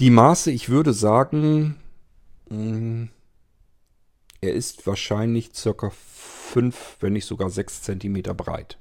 Die 0.00 0.10
Maße, 0.10 0.50
ich 0.50 0.68
würde 0.68 0.92
sagen, 0.92 1.76
mh, 2.50 2.58
mm, 2.58 3.08
er 4.40 4.52
ist 4.52 4.86
wahrscheinlich 4.86 5.50
circa 5.54 5.90
5, 6.54 6.98
wenn 7.00 7.12
nicht 7.12 7.26
sogar 7.26 7.50
6 7.50 7.82
cm 7.82 8.22
breit. 8.36 8.78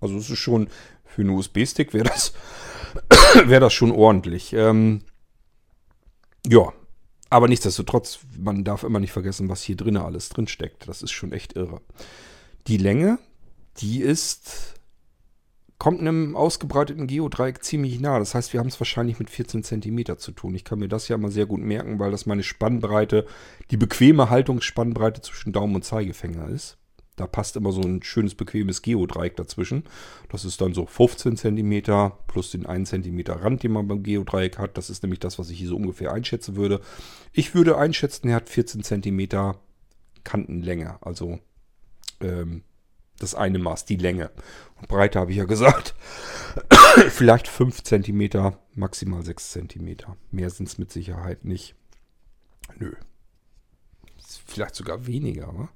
Also 0.00 0.16
es 0.18 0.28
ist 0.28 0.38
schon 0.38 0.68
für 1.04 1.22
einen 1.22 1.30
USB-Stick 1.30 1.94
wäre 1.94 2.08
das, 2.08 2.34
wär 3.46 3.60
das 3.60 3.72
schon 3.72 3.92
ordentlich. 3.92 4.52
Ähm, 4.52 5.02
ja, 6.46 6.72
aber 7.30 7.48
nichtsdestotrotz, 7.48 8.18
man 8.36 8.64
darf 8.64 8.82
immer 8.82 8.98
nicht 8.98 9.12
vergessen, 9.12 9.48
was 9.48 9.62
hier 9.62 9.76
drin 9.76 9.96
alles 9.96 10.28
drin 10.28 10.48
steckt. 10.48 10.88
Das 10.88 11.02
ist 11.02 11.12
schon 11.12 11.32
echt 11.32 11.54
irre. 11.54 11.80
Die 12.66 12.76
Länge, 12.76 13.18
die 13.78 14.00
ist 14.00 14.73
kommt 15.78 16.00
einem 16.00 16.36
ausgebreiteten 16.36 17.06
Geodreieck 17.06 17.62
ziemlich 17.62 18.00
nah. 18.00 18.18
Das 18.18 18.34
heißt, 18.34 18.52
wir 18.52 18.60
haben 18.60 18.68
es 18.68 18.80
wahrscheinlich 18.80 19.18
mit 19.18 19.30
14 19.30 19.64
cm 19.64 20.18
zu 20.18 20.32
tun. 20.32 20.54
Ich 20.54 20.64
kann 20.64 20.78
mir 20.78 20.88
das 20.88 21.08
ja 21.08 21.18
mal 21.18 21.30
sehr 21.30 21.46
gut 21.46 21.60
merken, 21.60 21.98
weil 21.98 22.10
das 22.10 22.26
meine 22.26 22.42
Spannbreite, 22.42 23.26
die 23.70 23.76
bequeme 23.76 24.30
Haltungsspannbreite 24.30 25.20
zwischen 25.20 25.52
Daumen 25.52 25.74
und 25.74 25.84
Zeigefinger 25.84 26.48
ist. 26.48 26.78
Da 27.16 27.28
passt 27.28 27.54
immer 27.56 27.70
so 27.70 27.80
ein 27.80 28.02
schönes, 28.02 28.34
bequemes 28.34 28.82
Geodreieck 28.82 29.36
dazwischen. 29.36 29.84
Das 30.30 30.44
ist 30.44 30.60
dann 30.60 30.74
so 30.74 30.84
15 30.84 31.36
cm 31.36 32.10
plus 32.26 32.50
den 32.50 32.66
1 32.66 32.88
cm 32.88 33.20
Rand, 33.28 33.62
den 33.62 33.72
man 33.72 33.86
beim 33.86 34.02
Geodreieck 34.02 34.58
hat. 34.58 34.76
Das 34.76 34.90
ist 34.90 35.02
nämlich 35.02 35.20
das, 35.20 35.38
was 35.38 35.50
ich 35.50 35.58
hier 35.58 35.68
so 35.68 35.76
ungefähr 35.76 36.12
einschätzen 36.12 36.56
würde. 36.56 36.80
Ich 37.32 37.54
würde 37.54 37.78
einschätzen, 37.78 38.28
er 38.28 38.36
hat 38.36 38.48
14 38.48 38.82
cm 38.82 39.54
Kantenlänge. 40.24 40.96
Also 41.02 41.38
ähm, 42.20 42.62
das 43.18 43.34
eine 43.34 43.58
Maß, 43.58 43.84
die 43.84 43.96
Länge. 43.96 44.30
Und 44.80 44.88
Breite 44.88 45.18
habe 45.18 45.30
ich 45.30 45.36
ja 45.36 45.44
gesagt. 45.44 45.94
Vielleicht 47.10 47.48
5 47.48 47.82
cm, 47.82 48.54
maximal 48.74 49.24
6 49.24 49.52
cm. 49.52 49.96
Mehr 50.30 50.50
sind 50.50 50.68
es 50.68 50.78
mit 50.78 50.90
Sicherheit 50.90 51.44
nicht. 51.44 51.74
Nö. 52.78 52.92
Vielleicht 54.46 54.74
sogar 54.74 55.06
weniger, 55.06 55.48
wa? 55.56 55.68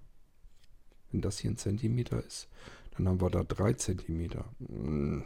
Wenn 1.10 1.20
das 1.20 1.38
hier 1.38 1.50
ein 1.50 1.56
Zentimeter 1.56 2.22
ist, 2.24 2.48
dann 2.96 3.08
haben 3.08 3.20
wir 3.20 3.30
da 3.30 3.44
3 3.44 3.72
cm. 3.74 4.30
Hm. 4.66 5.24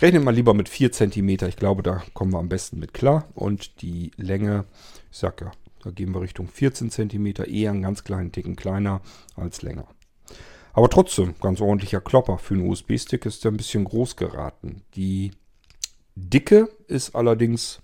Rechnet 0.00 0.24
mal 0.24 0.34
lieber 0.34 0.54
mit 0.54 0.68
4 0.68 0.92
cm. 0.92 1.28
Ich 1.28 1.56
glaube, 1.56 1.82
da 1.82 2.02
kommen 2.14 2.32
wir 2.32 2.38
am 2.38 2.48
besten 2.48 2.78
mit 2.78 2.94
klar. 2.94 3.28
Und 3.34 3.82
die 3.82 4.12
Länge, 4.16 4.64
ich 5.10 5.18
sag 5.18 5.40
ja, 5.40 5.52
da 5.82 5.90
gehen 5.90 6.14
wir 6.14 6.20
Richtung 6.20 6.48
14 6.48 6.90
cm. 6.90 7.26
Eher 7.46 7.70
einen 7.70 7.82
ganz 7.82 8.04
kleinen 8.04 8.32
Ticken 8.32 8.56
kleiner 8.56 9.02
als 9.36 9.62
länger. 9.62 9.86
Aber 10.72 10.88
trotzdem, 10.88 11.34
ganz 11.40 11.60
ordentlicher 11.60 12.00
Klopper. 12.00 12.38
Für 12.38 12.54
einen 12.54 12.68
USB-Stick 12.68 13.26
ist 13.26 13.44
der 13.44 13.50
ein 13.50 13.56
bisschen 13.56 13.84
groß 13.84 14.16
geraten. 14.16 14.82
Die 14.94 15.32
Dicke 16.14 16.68
ist 16.86 17.14
allerdings, 17.14 17.80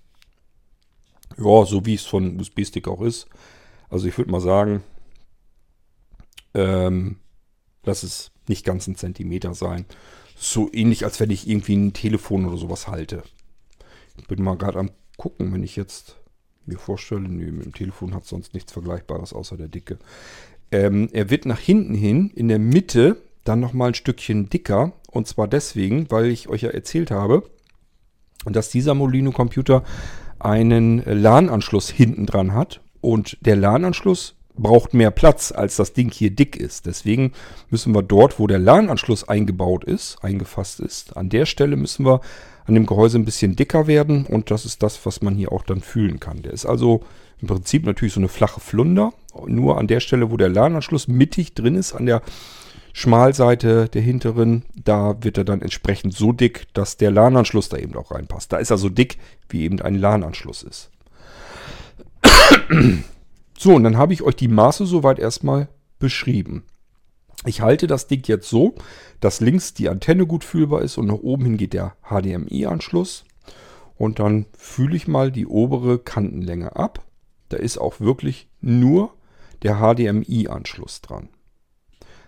ja, 1.37 1.65
so 1.65 1.85
wie 1.85 1.95
es 1.95 2.05
von 2.05 2.39
USB-Stick 2.39 2.89
auch 2.89 3.01
ist. 3.01 3.29
Also 3.89 4.07
ich 4.07 4.17
würde 4.19 4.31
mal 4.31 4.41
sagen, 4.41 4.83
ähm, 6.55 7.19
lass 7.85 8.03
es 8.03 8.31
nicht 8.49 8.65
ganz 8.65 8.87
ein 8.87 8.97
Zentimeter 8.97 9.55
sein. 9.55 9.87
So 10.37 10.71
ähnlich, 10.73 11.05
als 11.05 11.19
wenn 11.19 11.31
ich 11.31 11.49
irgendwie 11.49 11.77
ein 11.77 11.93
Telefon 11.93 12.47
oder 12.47 12.57
sowas 12.57 12.89
halte. 12.89 13.23
Ich 14.17 14.27
bin 14.27 14.43
mal 14.43 14.57
gerade 14.57 14.79
am 14.79 14.91
gucken, 15.17 15.53
wenn 15.53 15.63
ich 15.63 15.77
jetzt 15.77 16.17
mir 16.67 16.79
vorstelle, 16.79 17.23
nee, 17.23 17.51
mit 17.51 17.65
dem 17.65 17.75
Telefon 17.75 18.15
hat 18.15 18.27
sonst 18.27 18.55
nichts 18.55 18.73
Vergleichbares 18.73 19.33
außer 19.33 19.57
der 19.57 19.69
Dicke. 19.69 19.99
Ähm, 20.71 21.09
er 21.13 21.31
wird 21.31 21.47
nach 21.47 21.59
hinten 21.59 21.95
hin 21.95 22.31
in 22.35 22.49
der 22.49 22.59
Mitte 22.59 23.17
dann 23.45 23.61
nochmal 23.61 23.89
ein 23.89 23.95
Stückchen 23.95 24.49
dicker. 24.49 24.93
Und 25.11 25.27
zwar 25.27 25.49
deswegen, 25.49 26.11
weil 26.11 26.27
ich 26.27 26.49
euch 26.49 26.63
ja 26.63 26.71
erzählt 26.71 27.11
habe, 27.11 27.45
dass 28.45 28.71
dieser 28.71 28.95
Molino-Computer 28.95 29.83
einen 30.39 31.03
LAN-Anschluss 31.05 31.89
hinten 31.91 32.27
dran 32.27 32.55
hat. 32.55 32.81
Und 33.01 33.39
der 33.41 33.57
LAN-Anschluss 33.57 34.35
braucht 34.57 34.95
mehr 34.95 35.11
Platz, 35.11 35.53
als 35.53 35.77
das 35.77 35.93
Ding 35.93 36.11
hier 36.11 36.31
dick 36.31 36.57
ist. 36.57 36.87
Deswegen 36.87 37.33
müssen 37.71 37.95
wir 37.95 38.03
dort, 38.03 38.39
wo 38.39 38.47
der 38.47 38.59
LAN-Anschluss 38.59 39.29
eingebaut 39.29 39.85
ist, 39.85 40.19
eingefasst 40.23 40.81
ist, 40.81 41.17
an 41.17 41.29
der 41.29 41.47
Stelle 41.47 41.77
müssen 41.77 42.05
wir 42.05 42.21
an 42.65 42.75
dem 42.75 42.87
Gehäuse 42.87 43.19
ein 43.19 43.25
bisschen 43.25 43.55
dicker 43.55 43.87
werden 43.87 44.27
und 44.27 44.51
das 44.51 44.65
ist 44.65 44.83
das, 44.83 45.05
was 45.07 45.23
man 45.23 45.37
hier 45.37 45.53
auch 45.53 45.63
dann 45.63 45.81
fühlen 45.81 46.19
kann. 46.19 46.43
Der 46.43 46.53
ist 46.53 46.67
also 46.67 47.03
im 47.41 47.49
Prinzip 47.49 47.87
natürlich 47.87 48.15
so 48.15 48.21
eine 48.21 48.29
flache 48.29 48.61
Flunder, 48.61 49.13
nur 49.47 49.79
an 49.79 49.87
der 49.87 50.01
Stelle, 50.01 50.31
wo 50.31 50.37
der 50.37 50.49
LAN-Anschluss 50.49 51.09
mittig 51.09 51.55
drin 51.55 51.75
ist, 51.75 51.93
an 51.93 52.07
der 52.07 52.23
Schmalseite 52.93 53.89
der 53.89 54.01
hinteren, 54.01 54.65
da 54.75 55.23
wird 55.23 55.37
er 55.37 55.45
dann 55.45 55.61
entsprechend 55.61 56.15
so 56.15 56.33
dick, 56.33 56.67
dass 56.73 56.97
der 56.97 57.11
LAN-Anschluss 57.11 57.69
da 57.69 57.77
eben 57.77 57.95
auch 57.95 58.11
reinpasst. 58.11 58.53
Da 58.53 58.57
ist 58.57 58.71
er 58.71 58.79
so 58.79 58.89
dick, 58.89 59.19
wie 59.49 59.65
eben 59.65 59.81
ein 59.83 59.97
LAN-Anschluss 59.97 60.63
ist. 60.63 60.91
So, 63.59 63.75
und 63.75 63.85
dann 63.85 63.97
habe 63.97 64.13
ich 64.13 64.23
euch 64.23 64.37
die 64.37 64.49
Maße 64.49 64.85
soweit 64.85 65.19
erstmal 65.19 65.69
beschrieben. 65.99 66.65
Ich 67.47 67.61
halte 67.61 67.87
das 67.87 68.07
Ding 68.07 68.23
jetzt 68.27 68.51
so, 68.51 68.75
dass 69.21 69.41
links 69.41 69.73
die 69.73 69.89
Antenne 69.89 70.27
gut 70.27 70.45
fühlbar 70.45 70.83
ist 70.83 70.99
und 70.99 71.07
nach 71.07 71.15
oben 71.15 71.45
hin 71.45 71.57
geht 71.57 71.73
der 71.73 71.97
HDMI-Anschluss. 72.03 73.25
Und 73.97 74.19
dann 74.19 74.47
fühle 74.57 74.97
ich 74.97 75.09
mal 75.09 75.33
die 75.33 75.47
obere 75.47 75.99
Kantenlänge 75.99 76.77
ab. 76.77 77.03
Da 77.49 77.57
ist 77.57 77.79
auch 77.79 78.01
wirklich 78.01 78.49
nur 78.61 79.15
der 79.63 79.77
HDMI-Anschluss 79.77 81.01
dran. 81.01 81.29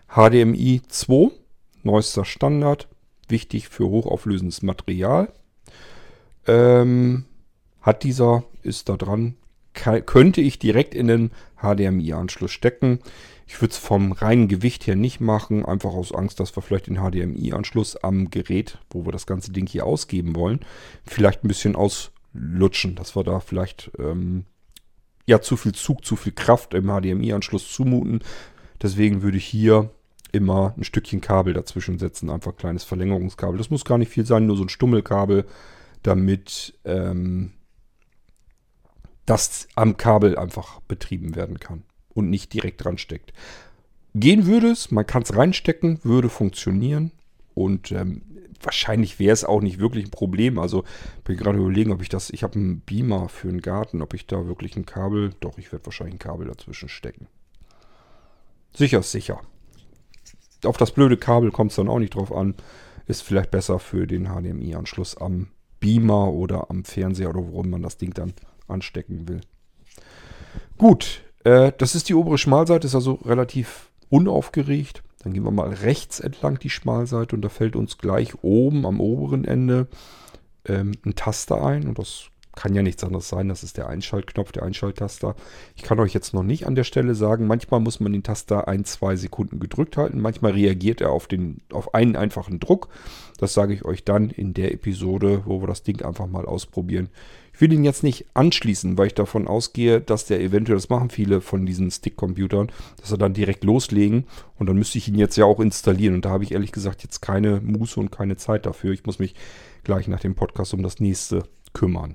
HDMI 0.08 0.82
2, 0.88 1.30
neuester 1.82 2.24
Standard, 2.24 2.88
wichtig 3.28 3.68
für 3.68 3.88
hochauflösendes 3.88 4.62
Material. 4.62 5.32
Ähm, 6.46 7.24
hat 7.82 8.02
dieser, 8.02 8.44
ist 8.62 8.88
da 8.88 8.96
dran, 8.96 9.34
könnte 9.72 10.40
ich 10.40 10.58
direkt 10.58 10.94
in 10.94 11.06
den 11.06 11.30
HDMI-Anschluss 11.60 12.50
stecken. 12.50 13.00
Ich 13.46 13.60
würde 13.60 13.72
es 13.72 13.78
vom 13.78 14.12
reinen 14.12 14.48
Gewicht 14.48 14.86
her 14.86 14.96
nicht 14.96 15.20
machen, 15.20 15.64
einfach 15.64 15.92
aus 15.92 16.12
Angst, 16.12 16.40
dass 16.40 16.56
wir 16.56 16.62
vielleicht 16.62 16.86
den 16.86 16.96
HDMI-Anschluss 16.96 17.96
am 17.96 18.30
Gerät, 18.30 18.78
wo 18.90 19.06
wir 19.06 19.12
das 19.12 19.26
ganze 19.26 19.52
Ding 19.52 19.66
hier 19.66 19.86
ausgeben 19.86 20.34
wollen, 20.34 20.60
vielleicht 21.04 21.44
ein 21.44 21.48
bisschen 21.48 21.76
auslutschen, 21.76 22.94
dass 22.94 23.14
wir 23.14 23.24
da 23.24 23.40
vielleicht 23.40 23.90
ähm, 23.98 24.44
ja 25.28 25.42
zu 25.42 25.56
viel 25.56 25.74
Zug, 25.74 26.04
zu 26.04 26.16
viel 26.16 26.32
Kraft 26.32 26.72
im 26.74 26.86
HDMI-Anschluss 26.86 27.70
zumuten. 27.70 28.20
Deswegen 28.82 29.22
würde 29.22 29.36
ich 29.36 29.44
hier 29.44 29.90
immer 30.32 30.74
ein 30.76 30.84
Stückchen 30.84 31.20
Kabel 31.20 31.52
dazwischen 31.52 31.98
setzen, 31.98 32.30
einfach 32.30 32.52
ein 32.52 32.56
kleines 32.56 32.84
Verlängerungskabel. 32.84 33.58
Das 33.58 33.70
muss 33.70 33.84
gar 33.84 33.98
nicht 33.98 34.10
viel 34.10 34.24
sein, 34.24 34.46
nur 34.46 34.56
so 34.56 34.64
ein 34.64 34.70
Stummelkabel, 34.70 35.44
damit 36.02 36.78
ähm, 36.84 37.52
das 39.26 39.68
am 39.74 39.98
Kabel 39.98 40.38
einfach 40.38 40.80
betrieben 40.80 41.36
werden 41.36 41.60
kann 41.60 41.82
und 42.08 42.30
nicht 42.30 42.54
direkt 42.54 42.82
dran 42.82 42.96
steckt. 42.96 43.34
Gehen 44.14 44.46
würde 44.46 44.70
es, 44.70 44.90
man 44.90 45.06
kann 45.06 45.22
es 45.22 45.36
reinstecken, 45.36 46.00
würde 46.04 46.30
funktionieren 46.30 47.12
und 47.58 47.90
ähm, 47.90 48.22
wahrscheinlich 48.62 49.18
wäre 49.18 49.32
es 49.32 49.44
auch 49.44 49.60
nicht 49.60 49.80
wirklich 49.80 50.06
ein 50.06 50.10
Problem. 50.10 50.60
Also 50.60 50.84
bin 51.24 51.36
gerade 51.36 51.58
überlegen, 51.58 51.90
ob 51.90 52.02
ich 52.02 52.08
das, 52.08 52.30
ich 52.30 52.44
habe 52.44 52.54
einen 52.54 52.80
Beamer 52.80 53.28
für 53.28 53.48
einen 53.48 53.60
Garten, 53.60 54.00
ob 54.00 54.14
ich 54.14 54.26
da 54.28 54.46
wirklich 54.46 54.76
ein 54.76 54.86
Kabel, 54.86 55.32
doch, 55.40 55.58
ich 55.58 55.72
werde 55.72 55.84
wahrscheinlich 55.84 56.14
ein 56.14 56.20
Kabel 56.20 56.46
dazwischen 56.46 56.88
stecken. 56.88 57.26
Sicher 58.72 59.00
ist 59.00 59.10
sicher. 59.10 59.40
Auf 60.64 60.76
das 60.76 60.92
blöde 60.92 61.16
Kabel 61.16 61.50
kommt 61.50 61.72
es 61.72 61.76
dann 61.76 61.88
auch 61.88 61.98
nicht 61.98 62.14
drauf 62.14 62.32
an. 62.32 62.54
Ist 63.06 63.22
vielleicht 63.22 63.50
besser 63.50 63.80
für 63.80 64.06
den 64.06 64.26
HDMI-Anschluss 64.26 65.16
am 65.16 65.48
Beamer 65.80 66.32
oder 66.32 66.70
am 66.70 66.84
Fernseher 66.84 67.30
oder 67.30 67.44
worum 67.44 67.70
man 67.70 67.82
das 67.82 67.96
Ding 67.96 68.14
dann 68.14 68.34
anstecken 68.68 69.28
will. 69.28 69.40
Gut, 70.76 71.22
äh, 71.42 71.72
das 71.76 71.96
ist 71.96 72.08
die 72.08 72.14
obere 72.14 72.38
Schmalseite, 72.38 72.86
ist 72.86 72.94
also 72.94 73.14
relativ 73.14 73.90
unaufgeregt. 74.10 75.02
Dann 75.22 75.32
gehen 75.32 75.44
wir 75.44 75.50
mal 75.50 75.70
rechts 75.70 76.20
entlang 76.20 76.58
die 76.58 76.70
Schmalseite 76.70 77.34
und 77.34 77.42
da 77.42 77.48
fällt 77.48 77.76
uns 77.76 77.98
gleich 77.98 78.42
oben 78.42 78.86
am 78.86 79.00
oberen 79.00 79.44
Ende 79.44 79.88
ähm, 80.66 80.92
ein 81.04 81.14
Taster 81.14 81.64
ein 81.64 81.88
und 81.88 81.98
das 81.98 82.30
kann 82.58 82.74
ja 82.74 82.82
nichts 82.82 83.04
anderes 83.04 83.28
sein. 83.28 83.48
Das 83.48 83.62
ist 83.62 83.76
der 83.76 83.88
Einschaltknopf, 83.88 84.50
der 84.50 84.64
Einschalttaster. 84.64 85.36
Ich 85.76 85.84
kann 85.84 86.00
euch 86.00 86.12
jetzt 86.12 86.34
noch 86.34 86.42
nicht 86.42 86.66
an 86.66 86.74
der 86.74 86.82
Stelle 86.82 87.14
sagen, 87.14 87.46
manchmal 87.46 87.78
muss 87.78 88.00
man 88.00 88.12
den 88.12 88.24
Taster 88.24 88.66
ein, 88.66 88.84
zwei 88.84 89.14
Sekunden 89.14 89.60
gedrückt 89.60 89.96
halten. 89.96 90.20
Manchmal 90.20 90.52
reagiert 90.52 91.00
er 91.00 91.10
auf, 91.10 91.28
den, 91.28 91.60
auf 91.72 91.94
einen 91.94 92.16
einfachen 92.16 92.58
Druck. 92.58 92.88
Das 93.38 93.54
sage 93.54 93.74
ich 93.74 93.84
euch 93.84 94.04
dann 94.04 94.30
in 94.30 94.54
der 94.54 94.72
Episode, 94.74 95.42
wo 95.44 95.62
wir 95.62 95.68
das 95.68 95.84
Ding 95.84 96.02
einfach 96.02 96.26
mal 96.26 96.46
ausprobieren. 96.46 97.10
Ich 97.58 97.62
will 97.62 97.72
ihn 97.72 97.82
jetzt 97.82 98.04
nicht 98.04 98.24
anschließen, 98.34 98.96
weil 98.96 99.08
ich 99.08 99.14
davon 99.14 99.48
ausgehe, 99.48 100.00
dass 100.00 100.26
der 100.26 100.40
eventuell, 100.40 100.76
das 100.76 100.90
machen 100.90 101.10
viele 101.10 101.40
von 101.40 101.66
diesen 101.66 101.90
Stick-Computern, 101.90 102.70
dass 103.00 103.10
er 103.10 103.18
dann 103.18 103.34
direkt 103.34 103.64
loslegen 103.64 104.26
und 104.60 104.68
dann 104.68 104.76
müsste 104.76 104.98
ich 104.98 105.08
ihn 105.08 105.16
jetzt 105.18 105.34
ja 105.34 105.44
auch 105.44 105.58
installieren 105.58 106.14
und 106.14 106.24
da 106.24 106.30
habe 106.30 106.44
ich 106.44 106.52
ehrlich 106.52 106.70
gesagt 106.70 107.02
jetzt 107.02 107.20
keine 107.20 107.60
Muße 107.60 107.98
und 107.98 108.12
keine 108.12 108.36
Zeit 108.36 108.64
dafür. 108.64 108.92
Ich 108.92 109.04
muss 109.06 109.18
mich 109.18 109.34
gleich 109.82 110.06
nach 110.06 110.20
dem 110.20 110.36
Podcast 110.36 110.72
um 110.72 110.84
das 110.84 111.00
nächste 111.00 111.42
kümmern. 111.72 112.14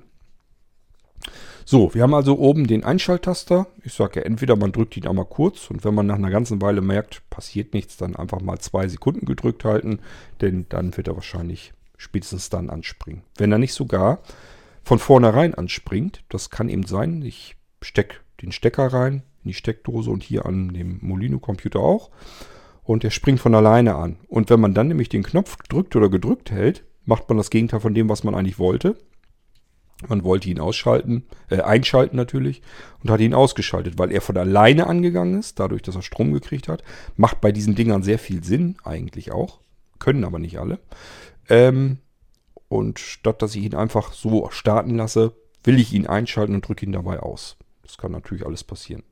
So, 1.66 1.92
wir 1.92 2.04
haben 2.04 2.14
also 2.14 2.38
oben 2.38 2.66
den 2.66 2.82
Einschalttaster. 2.82 3.66
Ich 3.82 3.92
sage 3.92 4.20
ja, 4.20 4.24
entweder 4.24 4.56
man 4.56 4.72
drückt 4.72 4.96
ihn 4.96 5.06
einmal 5.06 5.26
kurz 5.26 5.70
und 5.70 5.84
wenn 5.84 5.94
man 5.94 6.06
nach 6.06 6.16
einer 6.16 6.30
ganzen 6.30 6.62
Weile 6.62 6.80
merkt, 6.80 7.20
passiert 7.28 7.74
nichts, 7.74 7.98
dann 7.98 8.16
einfach 8.16 8.40
mal 8.40 8.60
zwei 8.60 8.88
Sekunden 8.88 9.26
gedrückt 9.26 9.66
halten, 9.66 9.98
denn 10.40 10.64
dann 10.70 10.96
wird 10.96 11.08
er 11.08 11.16
wahrscheinlich 11.16 11.74
spätestens 11.98 12.48
dann 12.48 12.70
anspringen. 12.70 13.24
Wenn 13.36 13.52
er 13.52 13.58
nicht 13.58 13.74
sogar 13.74 14.20
von 14.84 14.98
vornherein 14.98 15.54
anspringt. 15.54 16.24
Das 16.28 16.50
kann 16.50 16.68
eben 16.68 16.86
sein. 16.86 17.22
Ich 17.22 17.56
stecke 17.82 18.18
den 18.42 18.52
Stecker 18.52 18.86
rein 18.86 19.22
in 19.42 19.48
die 19.48 19.54
Steckdose 19.54 20.10
und 20.10 20.22
hier 20.22 20.46
an 20.46 20.72
dem 20.74 20.98
Molino-Computer 21.02 21.80
auch. 21.80 22.10
Und 22.82 23.02
der 23.02 23.10
springt 23.10 23.40
von 23.40 23.54
alleine 23.54 23.94
an. 23.94 24.18
Und 24.28 24.50
wenn 24.50 24.60
man 24.60 24.74
dann 24.74 24.88
nämlich 24.88 25.08
den 25.08 25.22
Knopf 25.22 25.56
drückt 25.68 25.96
oder 25.96 26.10
gedrückt 26.10 26.50
hält, 26.50 26.84
macht 27.04 27.28
man 27.28 27.38
das 27.38 27.50
Gegenteil 27.50 27.80
von 27.80 27.94
dem, 27.94 28.08
was 28.08 28.24
man 28.24 28.34
eigentlich 28.34 28.58
wollte. 28.58 28.96
Man 30.08 30.24
wollte 30.24 30.50
ihn 30.50 30.60
ausschalten, 30.60 31.24
äh, 31.48 31.60
einschalten 31.60 32.16
natürlich 32.16 32.62
und 33.02 33.10
hat 33.10 33.20
ihn 33.20 33.32
ausgeschaltet, 33.32 33.96
weil 33.96 34.10
er 34.10 34.20
von 34.20 34.36
alleine 34.36 34.86
angegangen 34.86 35.38
ist, 35.38 35.60
dadurch, 35.60 35.82
dass 35.82 35.94
er 35.94 36.02
Strom 36.02 36.32
gekriegt 36.32 36.68
hat. 36.68 36.82
Macht 37.16 37.40
bei 37.40 37.52
diesen 37.52 37.74
Dingern 37.74 38.02
sehr 38.02 38.18
viel 38.18 38.44
Sinn, 38.44 38.76
eigentlich 38.84 39.32
auch. 39.32 39.60
Können 39.98 40.24
aber 40.24 40.38
nicht 40.38 40.58
alle. 40.58 40.78
Ähm, 41.48 41.98
und 42.68 42.98
statt 42.98 43.42
dass 43.42 43.54
ich 43.54 43.64
ihn 43.64 43.74
einfach 43.74 44.12
so 44.12 44.48
starten 44.50 44.96
lasse, 44.96 45.32
will 45.62 45.78
ich 45.78 45.92
ihn 45.92 46.06
einschalten 46.06 46.54
und 46.54 46.66
drücke 46.66 46.86
ihn 46.86 46.92
dabei 46.92 47.20
aus. 47.20 47.56
Das 47.82 47.98
kann 47.98 48.12
natürlich 48.12 48.46
alles 48.46 48.64
passieren. 48.64 49.02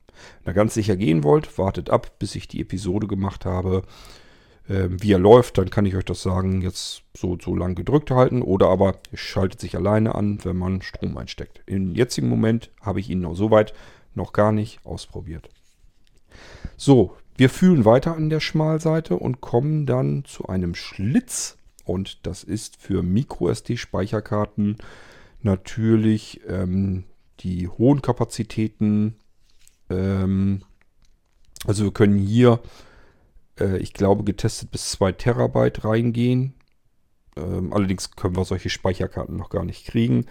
Wenn 0.44 0.52
ihr 0.52 0.56
ganz 0.56 0.74
sicher 0.74 0.96
gehen 0.96 1.24
wollt, 1.24 1.58
wartet 1.58 1.90
ab, 1.90 2.18
bis 2.18 2.34
ich 2.34 2.48
die 2.48 2.60
Episode 2.60 3.06
gemacht 3.06 3.44
habe. 3.44 3.82
Ähm, 4.68 5.02
wie 5.02 5.12
er 5.12 5.18
läuft, 5.18 5.58
dann 5.58 5.70
kann 5.70 5.86
ich 5.86 5.96
euch 5.96 6.04
das 6.04 6.22
sagen, 6.22 6.60
jetzt 6.62 7.02
so, 7.16 7.36
so 7.40 7.54
lang 7.54 7.74
gedrückt 7.74 8.10
halten. 8.10 8.42
Oder 8.42 8.68
aber 8.68 8.98
es 9.10 9.20
schaltet 9.20 9.60
sich 9.60 9.76
alleine 9.76 10.14
an, 10.14 10.44
wenn 10.44 10.56
man 10.56 10.82
Strom 10.82 11.16
einsteckt. 11.16 11.62
Im 11.66 11.94
jetzigen 11.94 12.28
Moment 12.28 12.70
habe 12.80 13.00
ich 13.00 13.10
ihn 13.10 13.20
noch 13.20 13.34
soweit 13.34 13.74
noch 14.14 14.32
gar 14.32 14.52
nicht 14.52 14.84
ausprobiert. 14.84 15.48
So, 16.76 17.16
wir 17.36 17.48
fühlen 17.48 17.84
weiter 17.84 18.14
an 18.14 18.30
der 18.30 18.40
Schmalseite 18.40 19.16
und 19.16 19.40
kommen 19.40 19.86
dann 19.86 20.24
zu 20.24 20.46
einem 20.46 20.74
Schlitz 20.74 21.56
und 21.84 22.26
das 22.26 22.44
ist 22.44 22.76
für 22.76 23.02
MicroSD-Speicherkarten 23.02 24.76
natürlich 25.40 26.40
ähm, 26.48 27.04
die 27.40 27.68
hohen 27.68 28.02
Kapazitäten. 28.02 29.16
Ähm, 29.90 30.62
also 31.66 31.84
wir 31.84 31.92
können 31.92 32.18
hier, 32.18 32.60
äh, 33.58 33.78
ich 33.78 33.92
glaube, 33.92 34.24
getestet 34.24 34.70
bis 34.70 34.90
2 34.92 35.12
Terabyte 35.12 35.84
reingehen. 35.84 36.54
Ähm, 37.36 37.72
allerdings 37.72 38.10
können 38.12 38.36
wir 38.36 38.44
solche 38.44 38.70
Speicherkarten 38.70 39.36
noch 39.36 39.50
gar 39.50 39.64
nicht 39.64 39.86
kriegen. 39.86 40.26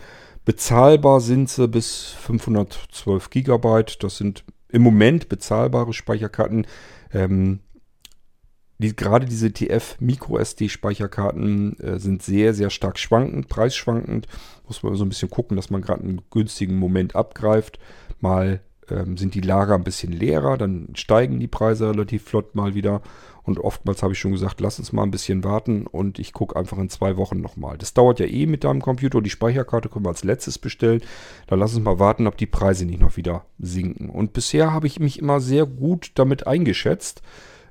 Bezahlbar 0.46 1.20
sind 1.20 1.50
sie 1.50 1.68
bis 1.68 2.06
512 2.06 3.30
Gigabyte. 3.30 4.04
Das 4.04 4.18
sind 4.18 4.44
im 4.70 4.82
Moment 4.82 5.30
bezahlbare 5.30 5.94
Speicherkarten. 5.94 6.66
Ähm, 7.14 7.60
die, 8.82 8.96
gerade 8.96 9.26
diese 9.26 9.52
TF 9.52 9.98
Micro 10.00 10.38
SD 10.38 10.70
Speicherkarten 10.70 11.80
äh, 11.80 12.00
sind 12.00 12.24
sehr, 12.24 12.54
sehr 12.54 12.70
stark 12.70 12.98
schwankend, 12.98 13.48
preisschwankend. 13.48 14.28
Muss 14.68 14.84
man 14.84 14.96
so 14.96 15.06
ein 15.06 15.10
bisschen 15.10 15.30
gucken, 15.30 15.56
dass 15.56 15.70
man 15.70 15.82
gerade 15.82 16.04
einen 16.04 16.22
günstigen 16.32 16.78
Moment 16.78 17.16
abgreift. 17.16 17.80
Mal 18.20 18.62
ähm, 18.90 19.18
sind 19.18 19.36
die 19.36 19.42
Lager 19.42 19.76
ein 19.76 19.84
bisschen 19.84 20.12
leerer, 20.12 20.58
dann 20.58 20.90
steigen 20.96 21.40
die 21.40 21.48
Preise 21.48 21.90
relativ 21.90 22.24
flott 22.24 22.56
mal 22.56 22.74
wieder. 22.74 23.02
Und 23.44 23.60
oftmals 23.60 24.04
habe 24.04 24.14
ich 24.14 24.20
schon 24.20 24.34
gesagt, 24.34 24.62
lass 24.62 24.78
uns 24.78 24.94
mal 24.94 25.04
ein 25.04 25.12
bisschen 25.12 25.44
warten 25.44 25.88
und 25.88 26.20
ich 26.20 26.32
gucke 26.32 26.56
einfach 26.56 26.78
in 26.78 26.90
zwei 26.90 27.18
Wochen 27.18 27.42
nochmal. 27.42 27.78
Das 27.78 27.94
dauert 27.94 28.20
ja 28.20 28.28
eh 28.28 28.46
mit 28.46 28.64
deinem 28.64 28.82
Computer. 28.82 29.22
Die 29.22 29.32
Speicherkarte 29.32 29.90
können 29.90 30.06
wir 30.06 30.10
als 30.10 30.24
letztes 30.24 30.60
bestellen. 30.60 31.02
Dann 31.48 31.60
lass 31.60 31.74
uns 31.74 31.84
mal 31.84 31.98
warten, 31.98 32.28
ob 32.28 32.38
die 32.38 32.46
Preise 32.46 32.86
nicht 32.86 33.02
noch 33.02 33.18
wieder 33.18 33.46
sinken. 33.58 34.10
Und 34.10 34.34
bisher 34.34 34.72
habe 34.72 34.88
ich 34.88 35.00
mich 35.00 35.18
immer 35.18 35.40
sehr 35.40 35.66
gut 35.66 36.12
damit 36.16 36.46
eingeschätzt. 36.46 37.24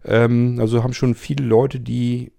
Ähm, 0.05 0.57
also 0.61 0.83
haben 0.83 0.93
schon 0.93 1.15
viele 1.15 1.45
Leute, 1.45 1.81
die 1.81 2.33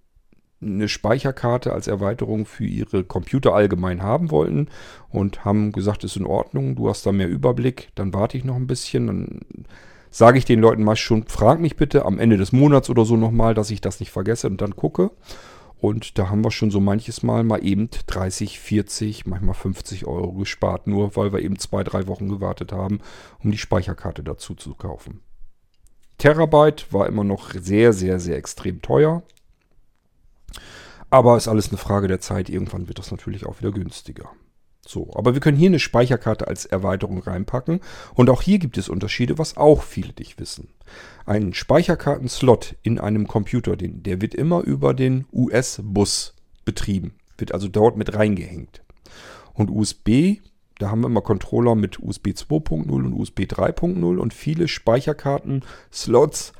eine 0.61 0.87
Speicherkarte 0.87 1.73
als 1.73 1.87
Erweiterung 1.87 2.45
für 2.45 2.65
ihre 2.65 3.03
Computer 3.03 3.53
allgemein 3.53 4.03
haben 4.03 4.29
wollten 4.29 4.67
und 5.09 5.43
haben 5.43 5.71
gesagt, 5.71 6.03
ist 6.03 6.17
in 6.17 6.25
Ordnung, 6.25 6.75
du 6.75 6.87
hast 6.87 7.05
da 7.05 7.11
mehr 7.11 7.27
Überblick, 7.27 7.89
dann 7.95 8.13
warte 8.13 8.37
ich 8.37 8.43
noch 8.43 8.55
ein 8.55 8.67
bisschen, 8.67 9.07
dann 9.07 9.39
sage 10.11 10.37
ich 10.37 10.45
den 10.45 10.59
Leuten 10.59 10.83
meist 10.83 11.01
schon, 11.01 11.25
frag 11.27 11.59
mich 11.59 11.77
bitte 11.77 12.05
am 12.05 12.19
Ende 12.19 12.37
des 12.37 12.51
Monats 12.51 12.89
oder 12.89 13.05
so 13.05 13.17
nochmal, 13.17 13.53
dass 13.53 13.71
ich 13.71 13.81
das 13.81 13.99
nicht 13.99 14.11
vergesse 14.11 14.47
und 14.47 14.61
dann 14.61 14.75
gucke. 14.75 15.11
Und 15.79 16.19
da 16.19 16.29
haben 16.29 16.43
wir 16.43 16.51
schon 16.51 16.69
so 16.69 16.79
manches 16.79 17.23
Mal 17.23 17.43
mal 17.43 17.65
eben 17.65 17.89
30, 18.05 18.59
40, 18.59 19.25
manchmal 19.25 19.55
50 19.55 20.05
Euro 20.05 20.33
gespart, 20.33 20.85
nur 20.85 21.15
weil 21.15 21.33
wir 21.33 21.39
eben 21.39 21.57
zwei, 21.57 21.83
drei 21.83 22.05
Wochen 22.05 22.29
gewartet 22.29 22.71
haben, 22.71 22.99
um 23.43 23.49
die 23.49 23.57
Speicherkarte 23.57 24.21
dazu 24.21 24.53
zu 24.53 24.75
kaufen. 24.75 25.21
Terabyte 26.21 26.93
war 26.93 27.07
immer 27.07 27.23
noch 27.23 27.51
sehr, 27.51 27.93
sehr, 27.93 28.19
sehr 28.19 28.37
extrem 28.37 28.83
teuer. 28.83 29.23
Aber 31.09 31.35
ist 31.35 31.47
alles 31.47 31.69
eine 31.69 31.79
Frage 31.79 32.07
der 32.07 32.21
Zeit. 32.21 32.47
Irgendwann 32.47 32.87
wird 32.87 32.99
das 32.99 33.09
natürlich 33.09 33.47
auch 33.47 33.57
wieder 33.59 33.71
günstiger. 33.71 34.29
So, 34.85 35.09
aber 35.15 35.33
wir 35.33 35.41
können 35.41 35.57
hier 35.57 35.69
eine 35.69 35.79
Speicherkarte 35.79 36.47
als 36.47 36.65
Erweiterung 36.65 37.23
reinpacken. 37.23 37.79
Und 38.13 38.29
auch 38.29 38.43
hier 38.43 38.59
gibt 38.59 38.77
es 38.77 38.87
Unterschiede, 38.87 39.39
was 39.39 39.57
auch 39.57 39.81
viele 39.81 40.13
nicht 40.19 40.39
wissen. 40.39 40.69
Ein 41.25 41.55
Speicherkartenslot 41.55 42.75
in 42.83 42.99
einem 42.99 43.27
Computer, 43.27 43.75
den, 43.75 44.03
der 44.03 44.21
wird 44.21 44.35
immer 44.35 44.61
über 44.61 44.93
den 44.93 45.25
US-Bus 45.33 46.35
betrieben. 46.65 47.15
Wird 47.39 47.51
also 47.51 47.67
dort 47.67 47.97
mit 47.97 48.13
reingehängt. 48.13 48.83
Und 49.55 49.71
USB, 49.71 50.37
da 50.81 50.89
haben 50.89 51.01
wir 51.01 51.07
immer 51.07 51.21
Controller 51.21 51.75
mit 51.75 52.01
USB 52.01 52.29
2.0 52.29 52.89
und 52.89 53.13
USB 53.13 53.41
3.0 53.41 54.17
und 54.17 54.33
viele 54.33 54.67
Speicherkarten-Slots, 54.67 56.53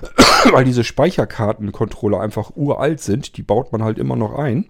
weil 0.52 0.64
diese 0.64 0.84
Speicherkarten-Controller 0.84 2.20
einfach 2.20 2.52
uralt 2.56 3.00
sind, 3.00 3.36
die 3.36 3.42
baut 3.42 3.72
man 3.72 3.82
halt 3.82 3.98
immer 3.98 4.16
noch 4.16 4.34
ein 4.34 4.66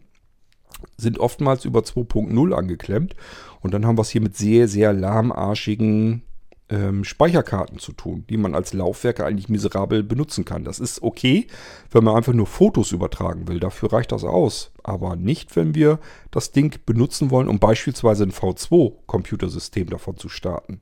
sind 0.98 1.18
oftmals 1.18 1.64
über 1.64 1.80
2.0 1.80 2.52
angeklemmt. 2.52 3.16
Und 3.60 3.74
dann 3.74 3.86
haben 3.86 3.98
wir 3.98 4.02
es 4.02 4.10
hier 4.10 4.20
mit 4.20 4.36
sehr, 4.36 4.68
sehr 4.68 4.92
lahmarschigen 4.92 6.22
ähm, 6.68 7.04
Speicherkarten 7.04 7.78
zu 7.78 7.92
tun, 7.92 8.24
die 8.28 8.36
man 8.36 8.54
als 8.54 8.72
Laufwerke 8.72 9.24
eigentlich 9.24 9.48
miserabel 9.48 10.02
benutzen 10.02 10.44
kann. 10.44 10.64
Das 10.64 10.80
ist 10.80 11.02
okay, 11.02 11.46
wenn 11.90 12.04
man 12.04 12.16
einfach 12.16 12.32
nur 12.32 12.46
Fotos 12.46 12.92
übertragen 12.92 13.48
will. 13.48 13.60
Dafür 13.60 13.92
reicht 13.92 14.12
das 14.12 14.24
aus. 14.24 14.72
Aber 14.82 15.16
nicht, 15.16 15.56
wenn 15.56 15.74
wir 15.74 15.98
das 16.30 16.52
Ding 16.52 16.78
benutzen 16.84 17.30
wollen, 17.30 17.48
um 17.48 17.58
beispielsweise 17.58 18.24
ein 18.24 18.32
V2-Computersystem 18.32 19.88
davon 19.90 20.16
zu 20.16 20.28
starten. 20.28 20.80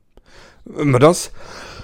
Wenn 0.65 0.91
wir 0.91 0.99
das 0.99 1.31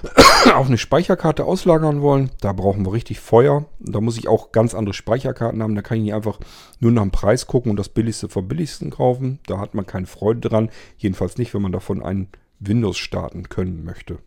auf 0.56 0.66
eine 0.66 0.80
Speicherkarte 0.80 1.46
auslagern 1.46 2.02
wollen, 2.02 2.32
da 2.42 2.52
brauchen 2.52 2.84
wir 2.84 2.94
richtig 2.94 3.20
Feuer. 3.20 3.66
Da 3.80 4.02
muss 4.02 4.18
ich 4.18 4.28
auch 4.28 4.52
ganz 4.52 4.74
andere 4.74 4.96
Speicherkarten 4.96 5.62
haben. 5.62 5.76
Da 5.76 5.84
kann 5.84 5.98
ich 5.98 6.04
nicht 6.06 6.16
einfach 6.16 6.40
nur 6.80 6.92
nach 6.92 7.04
dem 7.04 7.12
Preis 7.12 7.46
gucken 7.46 7.70
und 7.70 7.78
das 7.78 7.90
billigste 7.90 8.28
vom 8.28 8.48
billigsten 8.48 8.90
kaufen. 8.90 9.40
Da 9.46 9.60
hat 9.60 9.76
man 9.76 9.86
keine 9.86 10.08
Freude 10.08 10.50
dran. 10.50 10.72
Jedenfalls 10.98 11.38
nicht, 11.38 11.54
wenn 11.54 11.62
man 11.62 11.72
davon 11.72 12.02
ein 12.02 12.30
Windows 12.62 12.98
starten 12.98 13.50
können 13.50 13.84
möchte. 13.84 14.20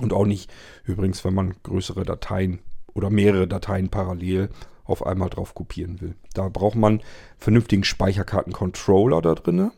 Und 0.00 0.12
auch 0.12 0.26
nicht 0.26 0.50
übrigens, 0.84 1.24
wenn 1.24 1.34
man 1.34 1.54
größere 1.62 2.04
Dateien 2.04 2.60
oder 2.94 3.10
mehrere 3.10 3.46
Dateien 3.46 3.90
parallel 3.90 4.48
auf 4.84 5.04
einmal 5.04 5.28
drauf 5.28 5.54
kopieren 5.54 6.00
will. 6.00 6.14
Da 6.32 6.48
braucht 6.48 6.76
man 6.76 7.02
vernünftigen 7.38 7.84
Speicherkarten-Controller 7.84 9.20
da 9.20 9.34
drinne. 9.34 9.72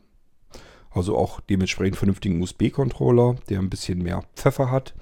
Also 0.91 1.17
auch 1.17 1.41
dementsprechend 1.41 1.97
vernünftigen 1.97 2.43
USB-Controller, 2.43 3.37
der 3.49 3.59
ein 3.59 3.71
bisschen 3.71 4.03
mehr 4.03 4.23
Pfeffer 4.35 4.71
hat. 4.71 4.95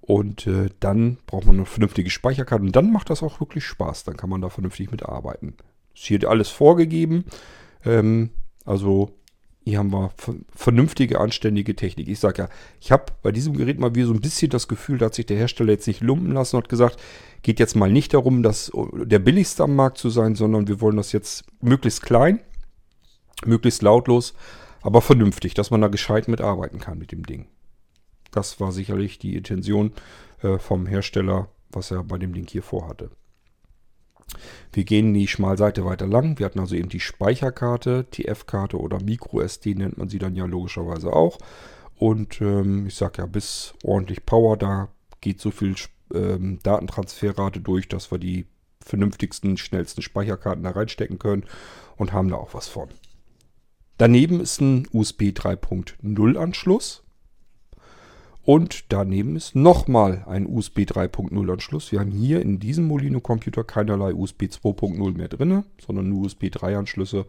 Und 0.00 0.46
äh, 0.46 0.70
dann 0.80 1.18
braucht 1.26 1.46
man 1.46 1.56
eine 1.56 1.66
vernünftige 1.66 2.10
Speicherkarte. 2.10 2.64
Und 2.64 2.76
dann 2.76 2.92
macht 2.92 3.10
das 3.10 3.22
auch 3.22 3.40
wirklich 3.40 3.64
Spaß. 3.64 4.04
Dann 4.04 4.16
kann 4.16 4.30
man 4.30 4.40
da 4.40 4.48
vernünftig 4.48 4.90
mitarbeiten. 4.90 5.54
Ist 5.94 6.04
hier 6.04 6.28
alles 6.28 6.48
vorgegeben. 6.48 7.24
Ähm, 7.84 8.30
also 8.64 9.17
hier 9.68 9.78
haben 9.78 9.92
wir 9.92 10.12
vernünftige, 10.54 11.20
anständige 11.20 11.76
Technik. 11.76 12.08
Ich 12.08 12.20
sage 12.20 12.42
ja, 12.42 12.48
ich 12.80 12.92
habe 12.92 13.12
bei 13.22 13.32
diesem 13.32 13.56
Gerät 13.56 13.78
mal 13.78 13.94
wieder 13.94 14.06
so 14.06 14.12
ein 14.12 14.20
bisschen 14.20 14.50
das 14.50 14.68
Gefühl, 14.68 14.98
da 14.98 15.06
hat 15.06 15.14
sich 15.14 15.26
der 15.26 15.36
Hersteller 15.36 15.72
jetzt 15.72 15.86
nicht 15.86 16.00
lumpen 16.00 16.32
lassen 16.32 16.56
und 16.56 16.62
hat 16.62 16.68
gesagt, 16.68 17.00
geht 17.42 17.60
jetzt 17.60 17.76
mal 17.76 17.90
nicht 17.90 18.14
darum, 18.14 18.42
dass 18.42 18.72
der 18.92 19.18
billigste 19.18 19.64
am 19.64 19.76
Markt 19.76 19.98
zu 19.98 20.10
sein, 20.10 20.34
sondern 20.34 20.68
wir 20.68 20.80
wollen 20.80 20.96
das 20.96 21.12
jetzt 21.12 21.44
möglichst 21.60 22.02
klein, 22.02 22.40
möglichst 23.44 23.82
lautlos 23.82 24.34
aber 24.82 25.02
vernünftig, 25.02 25.54
dass 25.54 25.70
man 25.70 25.80
da 25.80 25.88
gescheit 25.88 26.28
mitarbeiten 26.28 26.78
kann 26.78 26.98
mit 26.98 27.12
dem 27.12 27.24
Ding. 27.24 27.46
Das 28.30 28.60
war 28.60 28.72
sicherlich 28.72 29.18
die 29.18 29.36
Intention 29.36 29.92
äh, 30.42 30.58
vom 30.58 30.86
Hersteller, 30.86 31.48
was 31.70 31.90
er 31.90 32.04
bei 32.04 32.18
dem 32.18 32.32
Ding 32.32 32.46
hier 32.48 32.62
vorhatte. 32.62 33.10
Wir 34.72 34.84
gehen 34.84 35.14
die 35.14 35.28
Schmalseite 35.28 35.84
weiter 35.84 36.06
lang. 36.06 36.38
Wir 36.38 36.46
hatten 36.46 36.60
also 36.60 36.74
eben 36.74 36.88
die 36.88 37.00
Speicherkarte, 37.00 38.06
TF-Karte 38.10 38.78
oder 38.78 39.02
MicroSD 39.02 39.74
nennt 39.74 39.98
man 39.98 40.08
sie 40.08 40.18
dann 40.18 40.36
ja 40.36 40.44
logischerweise 40.44 41.12
auch. 41.12 41.38
Und 41.96 42.40
ähm, 42.40 42.86
ich 42.86 42.94
sage 42.94 43.22
ja, 43.22 43.26
bis 43.26 43.74
ordentlich 43.82 44.24
Power, 44.24 44.56
da 44.56 44.88
geht 45.20 45.40
so 45.40 45.50
viel 45.50 45.74
ähm, 46.14 46.58
Datentransferrate 46.62 47.60
durch, 47.60 47.88
dass 47.88 48.10
wir 48.10 48.18
die 48.18 48.46
vernünftigsten, 48.84 49.56
schnellsten 49.56 50.02
Speicherkarten 50.02 50.64
da 50.64 50.70
reinstecken 50.70 51.18
können 51.18 51.44
und 51.96 52.12
haben 52.12 52.28
da 52.28 52.36
auch 52.36 52.54
was 52.54 52.68
von. 52.68 52.88
Daneben 53.98 54.40
ist 54.40 54.60
ein 54.60 54.86
USB 54.92 55.22
3.0 55.22 56.36
Anschluss. 56.36 57.02
Und 58.48 58.86
daneben 58.88 59.36
ist 59.36 59.54
nochmal 59.54 60.24
ein 60.26 60.46
USB 60.46 60.78
3.0 60.78 61.52
Anschluss. 61.52 61.92
Wir 61.92 62.00
haben 62.00 62.10
hier 62.10 62.40
in 62.40 62.58
diesem 62.58 62.86
Molino 62.86 63.20
Computer 63.20 63.62
keinerlei 63.62 64.14
USB 64.14 64.44
2.0 64.44 65.18
mehr 65.18 65.28
drin, 65.28 65.64
sondern 65.78 66.08
nur 66.08 66.24
USB 66.24 66.50
3 66.50 66.78
Anschlüsse. 66.78 67.26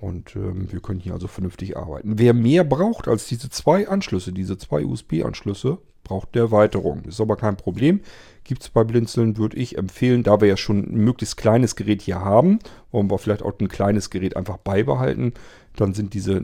Und 0.00 0.34
ähm, 0.34 0.66
wir 0.72 0.80
können 0.80 0.98
hier 0.98 1.12
also 1.12 1.28
vernünftig 1.28 1.76
arbeiten. 1.76 2.18
Wer 2.18 2.34
mehr 2.34 2.64
braucht 2.64 3.06
als 3.06 3.28
diese 3.28 3.50
zwei 3.50 3.86
Anschlüsse, 3.86 4.32
diese 4.32 4.58
zwei 4.58 4.84
USB-Anschlüsse, 4.84 5.78
braucht 6.02 6.30
eine 6.32 6.42
Erweiterung. 6.42 7.04
Ist 7.04 7.20
aber 7.20 7.36
kein 7.36 7.56
Problem. 7.56 8.00
Gibt 8.42 8.62
es 8.62 8.68
bei 8.68 8.82
Blinzeln, 8.82 9.36
würde 9.36 9.56
ich 9.56 9.78
empfehlen, 9.78 10.24
da 10.24 10.40
wir 10.40 10.48
ja 10.48 10.56
schon 10.56 10.80
ein 10.80 11.04
möglichst 11.04 11.36
kleines 11.36 11.76
Gerät 11.76 12.02
hier 12.02 12.18
haben, 12.18 12.58
wollen 12.90 13.08
wir 13.08 13.18
vielleicht 13.18 13.44
auch 13.44 13.52
ein 13.60 13.68
kleines 13.68 14.10
Gerät 14.10 14.36
einfach 14.36 14.56
beibehalten. 14.56 15.34
Dann 15.76 15.94
sind 15.94 16.14
diese 16.14 16.40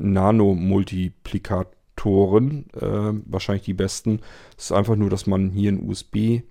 Nano-Multiplikatoren 1.99 2.67
äh, 2.75 3.23
wahrscheinlich 3.27 3.65
die 3.65 3.75
besten. 3.75 4.21
Es 4.57 4.67
ist 4.67 4.73
einfach 4.73 4.97
nur, 4.97 5.11
dass 5.11 5.27
man 5.27 5.51
hier 5.51 5.73
ein 5.73 5.89
USB 5.89 6.43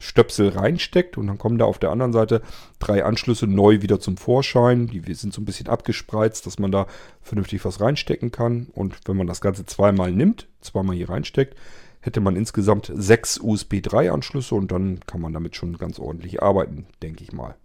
Stöpsel 0.00 0.50
reinsteckt 0.50 1.18
und 1.18 1.26
dann 1.26 1.38
kommen 1.38 1.58
da 1.58 1.64
auf 1.64 1.80
der 1.80 1.90
anderen 1.90 2.12
Seite 2.12 2.40
drei 2.78 3.04
Anschlüsse 3.04 3.48
neu 3.48 3.82
wieder 3.82 3.98
zum 3.98 4.16
Vorschein. 4.16 4.86
Die 4.86 5.14
sind 5.14 5.34
so 5.34 5.40
ein 5.40 5.44
bisschen 5.44 5.66
abgespreizt, 5.66 6.46
dass 6.46 6.60
man 6.60 6.70
da 6.70 6.86
vernünftig 7.20 7.64
was 7.64 7.80
reinstecken 7.80 8.30
kann. 8.30 8.68
Und 8.72 8.96
wenn 9.06 9.16
man 9.16 9.26
das 9.26 9.40
Ganze 9.40 9.66
zweimal 9.66 10.12
nimmt, 10.12 10.46
zweimal 10.60 10.94
hier 10.94 11.08
reinsteckt, 11.08 11.56
hätte 12.00 12.20
man 12.20 12.36
insgesamt 12.36 12.92
sechs 12.94 13.40
USB 13.40 13.82
3 13.82 14.12
Anschlüsse 14.12 14.54
und 14.54 14.70
dann 14.70 15.00
kann 15.04 15.20
man 15.20 15.32
damit 15.32 15.56
schon 15.56 15.76
ganz 15.78 15.98
ordentlich 15.98 16.40
arbeiten, 16.40 16.86
denke 17.02 17.24
ich 17.24 17.32
mal. 17.32 17.56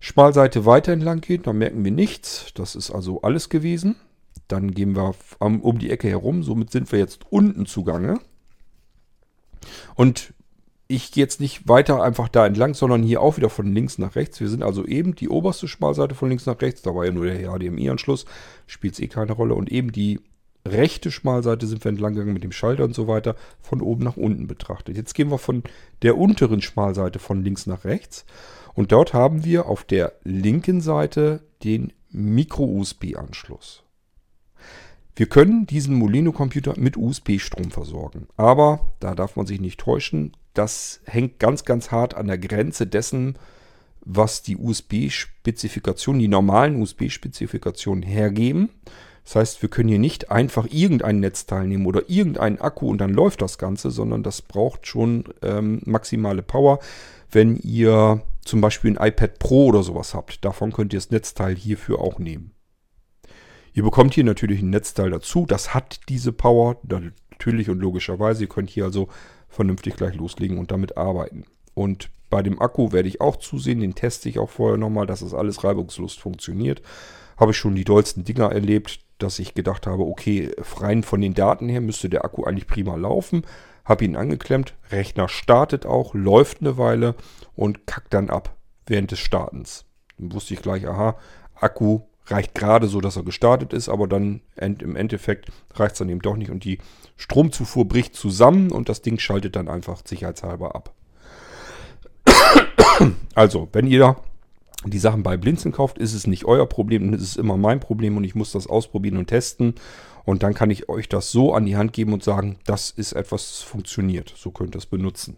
Schmalseite 0.00 0.66
weiter 0.66 0.92
entlang 0.92 1.20
gehen, 1.20 1.44
da 1.44 1.52
merken 1.52 1.84
wir 1.84 1.92
nichts. 1.92 2.52
Das 2.54 2.74
ist 2.74 2.90
also 2.90 3.22
alles 3.22 3.50
gewesen. 3.50 3.94
Dann 4.48 4.72
gehen 4.72 4.96
wir 4.96 5.14
um 5.38 5.78
die 5.78 5.90
Ecke 5.90 6.08
herum. 6.08 6.42
Somit 6.42 6.70
sind 6.70 6.90
wir 6.90 6.98
jetzt 6.98 7.20
unten 7.30 7.66
zugange. 7.66 8.20
Und 9.94 10.32
ich 10.86 11.12
gehe 11.12 11.22
jetzt 11.22 11.40
nicht 11.40 11.68
weiter 11.68 12.02
einfach 12.02 12.28
da 12.28 12.46
entlang, 12.46 12.72
sondern 12.72 13.02
hier 13.02 13.20
auch 13.20 13.36
wieder 13.36 13.50
von 13.50 13.74
links 13.74 13.98
nach 13.98 14.16
rechts. 14.16 14.40
Wir 14.40 14.48
sind 14.48 14.62
also 14.62 14.86
eben 14.86 15.14
die 15.14 15.28
oberste 15.28 15.68
Schmalseite 15.68 16.14
von 16.14 16.30
links 16.30 16.46
nach 16.46 16.60
rechts. 16.62 16.80
Da 16.82 16.94
war 16.94 17.04
ja 17.04 17.12
nur 17.12 17.26
der 17.26 17.50
HDMI-Anschluss. 17.50 18.24
Spielt 18.66 18.94
es 18.94 19.00
eh 19.00 19.08
keine 19.08 19.32
Rolle. 19.32 19.54
Und 19.54 19.70
eben 19.70 19.92
die 19.92 20.20
rechte 20.66 21.10
Schmalseite 21.10 21.66
sind 21.66 21.84
wir 21.84 21.90
entlang 21.90 22.14
gegangen 22.14 22.32
mit 22.32 22.44
dem 22.44 22.52
Schalter 22.52 22.84
und 22.84 22.94
so 22.94 23.08
weiter, 23.08 23.36
von 23.60 23.80
oben 23.80 24.04
nach 24.04 24.16
unten 24.16 24.46
betrachtet. 24.46 24.96
Jetzt 24.96 25.14
gehen 25.14 25.30
wir 25.30 25.38
von 25.38 25.62
der 26.02 26.16
unteren 26.16 26.62
Schmalseite 26.62 27.18
von 27.18 27.42
links 27.42 27.66
nach 27.66 27.84
rechts 27.84 28.24
und 28.74 28.92
dort 28.92 29.14
haben 29.14 29.44
wir 29.44 29.66
auf 29.66 29.84
der 29.84 30.12
linken 30.24 30.80
Seite 30.80 31.42
den 31.64 31.92
Micro-USB-Anschluss. 32.10 33.82
Wir 35.18 35.26
können 35.26 35.66
diesen 35.66 35.96
Molino-Computer 35.96 36.74
mit 36.76 36.96
USB-Strom 36.96 37.72
versorgen. 37.72 38.28
Aber 38.36 38.92
da 39.00 39.16
darf 39.16 39.34
man 39.34 39.46
sich 39.46 39.60
nicht 39.60 39.80
täuschen. 39.80 40.30
Das 40.54 41.00
hängt 41.06 41.40
ganz, 41.40 41.64
ganz 41.64 41.90
hart 41.90 42.14
an 42.14 42.28
der 42.28 42.38
Grenze 42.38 42.86
dessen, 42.86 43.36
was 44.02 44.42
die 44.42 44.56
USB-Spezifikationen, 44.56 46.20
die 46.20 46.28
normalen 46.28 46.80
USB-Spezifikationen 46.80 48.04
hergeben. 48.04 48.68
Das 49.24 49.34
heißt, 49.34 49.60
wir 49.60 49.68
können 49.68 49.88
hier 49.88 49.98
nicht 49.98 50.30
einfach 50.30 50.68
irgendein 50.70 51.18
Netzteil 51.18 51.66
nehmen 51.66 51.86
oder 51.86 52.08
irgendeinen 52.08 52.60
Akku 52.60 52.88
und 52.88 52.98
dann 52.98 53.12
läuft 53.12 53.42
das 53.42 53.58
Ganze, 53.58 53.90
sondern 53.90 54.22
das 54.22 54.40
braucht 54.40 54.86
schon 54.86 55.24
ähm, 55.42 55.80
maximale 55.84 56.42
Power. 56.42 56.78
Wenn 57.28 57.56
ihr 57.56 58.22
zum 58.44 58.60
Beispiel 58.60 58.96
ein 58.96 59.08
iPad 59.08 59.40
Pro 59.40 59.66
oder 59.66 59.82
sowas 59.82 60.14
habt, 60.14 60.44
davon 60.44 60.72
könnt 60.72 60.92
ihr 60.92 61.00
das 61.00 61.10
Netzteil 61.10 61.56
hierfür 61.56 61.98
auch 61.98 62.20
nehmen. 62.20 62.52
Ihr 63.78 63.84
bekommt 63.84 64.14
hier 64.14 64.24
natürlich 64.24 64.60
ein 64.60 64.70
Netzteil 64.70 65.10
dazu, 65.10 65.46
das 65.46 65.72
hat 65.72 66.00
diese 66.08 66.32
Power, 66.32 66.78
natürlich 66.82 67.70
und 67.70 67.78
logischerweise. 67.78 68.42
Ihr 68.42 68.48
könnt 68.48 68.70
hier 68.70 68.86
also 68.86 69.06
vernünftig 69.48 69.94
gleich 69.94 70.16
loslegen 70.16 70.58
und 70.58 70.72
damit 70.72 70.96
arbeiten. 70.96 71.44
Und 71.74 72.10
bei 72.28 72.42
dem 72.42 72.60
Akku 72.60 72.90
werde 72.90 73.08
ich 73.08 73.20
auch 73.20 73.36
zusehen, 73.36 73.78
den 73.78 73.94
teste 73.94 74.28
ich 74.28 74.40
auch 74.40 74.50
vorher 74.50 74.78
nochmal, 74.78 75.06
dass 75.06 75.20
das 75.20 75.32
alles 75.32 75.62
reibungslos 75.62 76.14
funktioniert. 76.14 76.82
Habe 77.36 77.52
ich 77.52 77.56
schon 77.56 77.76
die 77.76 77.84
dollsten 77.84 78.24
Dinger 78.24 78.50
erlebt, 78.50 78.98
dass 79.18 79.38
ich 79.38 79.54
gedacht 79.54 79.86
habe, 79.86 80.02
okay, 80.02 80.50
rein 80.80 81.04
von 81.04 81.20
den 81.20 81.34
Daten 81.34 81.68
her 81.68 81.80
müsste 81.80 82.08
der 82.08 82.24
Akku 82.24 82.42
eigentlich 82.42 82.66
prima 82.66 82.96
laufen. 82.96 83.42
habe 83.84 84.04
ihn 84.04 84.16
angeklemmt, 84.16 84.74
Rechner 84.90 85.28
startet 85.28 85.86
auch, 85.86 86.14
läuft 86.14 86.62
eine 86.62 86.78
Weile 86.78 87.14
und 87.54 87.86
kackt 87.86 88.12
dann 88.12 88.28
ab 88.28 88.56
während 88.86 89.12
des 89.12 89.20
Startens. 89.20 89.84
Dann 90.18 90.32
wusste 90.32 90.54
ich 90.54 90.62
gleich, 90.62 90.88
aha, 90.88 91.16
Akku 91.54 92.00
reicht 92.28 92.54
gerade 92.54 92.88
so, 92.88 93.00
dass 93.00 93.16
er 93.16 93.22
gestartet 93.22 93.72
ist, 93.72 93.88
aber 93.88 94.06
dann 94.06 94.40
im 94.56 94.96
Endeffekt 94.96 95.50
reicht 95.74 95.92
es 95.92 95.98
dann 95.98 96.08
eben 96.08 96.22
doch 96.22 96.36
nicht 96.36 96.50
und 96.50 96.64
die 96.64 96.78
Stromzufuhr 97.16 97.86
bricht 97.86 98.14
zusammen 98.14 98.70
und 98.70 98.88
das 98.88 99.02
Ding 99.02 99.18
schaltet 99.18 99.56
dann 99.56 99.68
einfach 99.68 100.02
sicherheitshalber 100.04 100.74
ab. 100.74 100.94
Also, 103.34 103.68
wenn 103.72 103.86
ihr 103.86 104.16
die 104.84 104.98
Sachen 104.98 105.22
bei 105.22 105.36
Blinzeln 105.36 105.72
kauft, 105.72 105.98
ist 105.98 106.14
es 106.14 106.26
nicht 106.26 106.44
euer 106.44 106.66
Problem, 106.66 107.12
es 107.14 107.22
ist 107.22 107.36
immer 107.36 107.56
mein 107.56 107.80
Problem 107.80 108.16
und 108.16 108.24
ich 108.24 108.34
muss 108.34 108.52
das 108.52 108.66
ausprobieren 108.66 109.16
und 109.16 109.26
testen. 109.26 109.74
Und 110.24 110.42
dann 110.42 110.54
kann 110.54 110.70
ich 110.70 110.88
euch 110.88 111.08
das 111.08 111.32
so 111.32 111.54
an 111.54 111.64
die 111.64 111.76
Hand 111.76 111.92
geben 111.92 112.12
und 112.12 112.22
sagen, 112.22 112.58
das 112.66 112.90
ist 112.90 113.12
etwas, 113.12 113.48
das 113.48 113.62
funktioniert. 113.62 114.34
So 114.36 114.50
könnt 114.50 114.74
ihr 114.76 114.78
es 114.78 114.86
benutzen. 114.86 115.36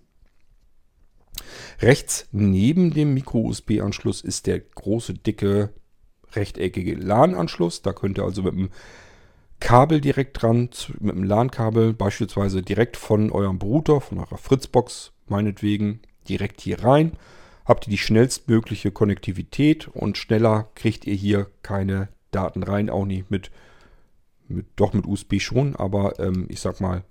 Rechts 1.81 2.27
neben 2.33 2.93
dem 2.93 3.15
Micro-USB-Anschluss 3.15 4.21
ist 4.21 4.47
der 4.47 4.59
große, 4.61 5.15
dicke, 5.15 5.71
rechteckige 6.33 6.95
LAN-Anschluss. 6.95 7.83
Da 7.83 7.93
könnt 7.93 8.19
ihr 8.19 8.25
also 8.25 8.43
mit 8.43 8.55
dem 8.55 8.71
Kabel 9.61 10.01
direkt 10.01 10.41
dran, 10.41 10.71
mit 11.01 11.15
dem 11.15 11.25
LAN-Kabel 11.25 11.93
beispielsweise 11.93 12.63
direkt 12.63 12.97
von 12.97 13.31
eurem 13.31 13.59
Router, 13.59 14.01
von 14.01 14.19
eurer 14.19 14.39
Fritzbox 14.39 15.13
meinetwegen, 15.29 16.01
direkt 16.29 16.61
hier 16.61 16.83
rein 16.83 17.13
habt 17.71 17.87
ihr 17.87 17.93
die 17.93 17.99
schnellstmögliche 17.99 18.91
Konnektivität 18.91 19.87
und 19.87 20.19
schneller 20.19 20.69
kriegt 20.75 21.07
ihr 21.07 21.15
hier 21.15 21.47
keine 21.63 22.09
Daten 22.33 22.65
rein, 22.65 22.91
auch 22.91 23.05
nicht 23.05 23.31
mit, 23.31 23.53
mit 24.49 24.67
doch 24.75 24.93
mit 24.93 25.07
USB 25.07 25.41
schon, 25.41 25.77
aber 25.77 26.19
ähm, 26.19 26.47
ich 26.49 26.59
sag 26.61 26.81
mal, 26.81 27.05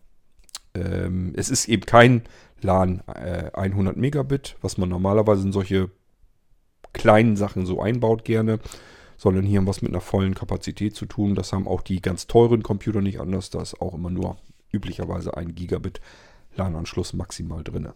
ähm, 0.75 1.33
es 1.37 1.49
ist 1.49 1.69
eben 1.69 1.85
kein 1.85 2.23
LAN 2.61 3.01
äh, 3.07 3.51
100 3.53 3.95
Megabit, 3.95 4.57
was 4.61 4.77
man 4.77 4.89
normalerweise 4.89 5.43
in 5.43 5.53
solche 5.53 5.91
kleinen 6.91 7.37
Sachen 7.37 7.65
so 7.65 7.81
einbaut 7.81 8.25
gerne, 8.25 8.59
sondern 9.19 9.45
hier 9.45 9.59
haben 9.59 9.67
wir 9.67 9.71
es 9.71 9.81
mit 9.81 9.91
einer 9.91 9.99
vollen 9.99 10.33
Kapazität 10.33 10.95
zu 10.95 11.05
tun. 11.05 11.35
Das 11.35 11.51
haben 11.51 11.67
auch 11.67 11.81
die 11.81 12.01
ganz 12.01 12.25
teuren 12.25 12.63
Computer 12.63 13.01
nicht 13.01 13.19
anders. 13.19 13.49
Da 13.49 13.61
ist 13.61 13.81
auch 13.81 13.93
immer 13.93 14.09
nur 14.09 14.37
üblicherweise 14.71 15.35
ein 15.35 15.55
Gigabit 15.55 15.99
LAN-Anschluss 16.55 17.11
maximal 17.11 17.61
drin. 17.61 17.89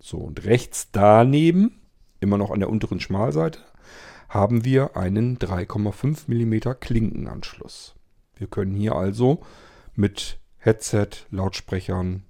So, 0.00 0.16
und 0.16 0.44
rechts 0.46 0.88
daneben 0.90 1.82
immer 2.20 2.38
noch 2.38 2.50
an 2.50 2.60
der 2.60 2.70
unteren 2.70 2.98
Schmalseite, 2.98 3.58
haben 4.30 4.64
wir 4.64 4.96
einen 4.96 5.38
3,5 5.38 6.28
mm 6.28 6.80
Klinkenanschluss. 6.80 7.94
Wir 8.34 8.46
können 8.46 8.74
hier 8.74 8.96
also 8.96 9.42
mit 9.94 10.38
Headset, 10.56 11.08
Lautsprechern, 11.30 12.22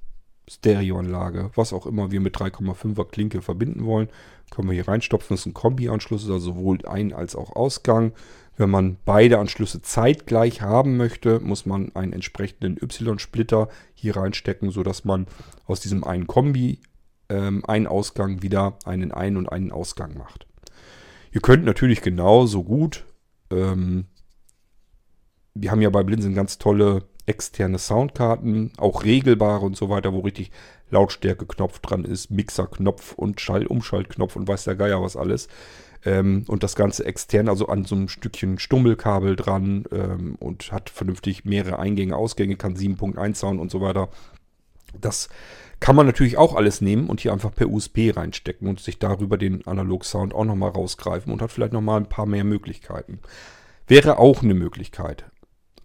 Stereoanlage, 0.51 1.53
was 1.55 1.73
auch 1.73 1.87
immer 1.87 2.11
wir 2.11 2.21
mit 2.21 2.37
3,5er 2.37 3.09
Klinke 3.09 3.43
verbinden 3.43 3.85
wollen, 3.85 4.09
können 4.55 4.69
wir 4.69 4.75
hier 4.75 4.89
reinstopfen. 4.89 5.35
Das 5.35 5.41
ist 5.41 5.47
ein 5.47 5.55
Kombi-Anschluss, 5.55 6.25
also 6.25 6.39
sowohl 6.39 6.85
Ein- 6.87 7.13
als 7.13 7.37
auch 7.37 7.55
Ausgang. 7.55 8.13
Wenn 8.57 8.71
man 8.71 8.97
beide 9.05 9.39
Anschlüsse 9.39 9.83
zeitgleich 9.83 10.63
haben 10.63 10.97
möchte, 10.97 11.41
muss 11.41 11.67
man 11.67 11.91
einen 11.95 12.13
entsprechenden 12.13 12.77
Y-Splitter 12.81 13.69
hier 13.95 14.17
reinstecken, 14.17 14.71
sodass 14.71 15.05
man 15.05 15.27
aus 15.67 15.81
diesem 15.81 16.05
einen 16.05 16.27
Kombi 16.27 16.79
ähm, 17.29 17.65
einen 17.67 17.87
Ausgang 17.87 18.43
wieder 18.43 18.79
einen 18.85 19.11
Ein- 19.11 19.37
und 19.37 19.49
einen 19.51 19.73
Ausgang 19.73 20.17
macht. 20.17 20.47
Ihr 21.33 21.41
könnt 21.41 21.65
natürlich 21.65 22.01
genauso 22.01 22.63
gut, 22.63 23.05
ähm, 23.51 24.07
wir 25.55 25.71
haben 25.71 25.83
ja 25.83 25.91
bei 25.91 26.03
Blinzeln 26.03 26.35
ganz 26.35 26.59
tolle 26.59 27.05
externe 27.27 27.79
Soundkarten, 27.79 28.73
auch 28.77 29.05
regelbare 29.05 29.65
und 29.65 29.77
so 29.77 29.89
weiter, 29.89 30.13
wo 30.13 30.21
richtig 30.21 30.51
Lautstärke-Knopf 30.91 31.81
dran 31.81 32.05
ist, 32.05 32.31
Mixer-Knopf 32.31 33.15
und 33.15 33.41
Schall-Umschaltknopf 33.41 34.37
und 34.37 34.47
weiß 34.47 34.65
der 34.65 34.77
Geier 34.77 35.03
was 35.03 35.17
alles. 35.17 35.49
Ähm, 36.05 36.45
und 36.49 36.63
das 36.63 36.77
Ganze 36.77 37.07
extern, 37.07 37.49
also 37.49 37.69
an 37.69 37.85
so 37.85 37.95
einem 37.95 38.09
Stückchen 38.09 38.59
Stummelkabel 38.59 39.37
dran 39.37 39.85
ähm, 39.91 40.37
und 40.39 40.71
hat 40.71 40.91
vernünftig 40.91 41.45
mehrere 41.45 41.79
Eingänge, 41.79 42.17
Ausgänge, 42.17 42.57
kann 42.57 42.77
7.1 42.77 43.35
Sound 43.37 43.61
und 43.61 43.71
so 43.71 43.81
weiter. 43.81 44.11
Das 45.01 45.29
kann 45.81 45.97
man 45.97 46.07
natürlich 46.07 46.37
auch 46.37 46.55
alles 46.55 46.81
nehmen 46.81 47.09
und 47.09 47.21
hier 47.21 47.33
einfach 47.33 47.55
per 47.55 47.69
USB 47.69 48.11
reinstecken 48.15 48.69
und 48.69 48.81
sich 48.81 48.99
darüber 48.99 49.37
den 49.37 49.67
Analog-Sound 49.67 50.35
auch 50.35 50.45
nochmal 50.45 50.71
rausgreifen 50.71 51.33
und 51.33 51.43
hat 51.43 51.53
vielleicht 51.53 51.73
nochmal 51.73 52.01
ein 52.01 52.09
paar 52.09 52.27
mehr 52.27 52.45
Möglichkeiten. 52.45 53.19
Wäre 53.87 54.19
auch 54.19 54.43
eine 54.43 54.55
Möglichkeit. 54.55 55.27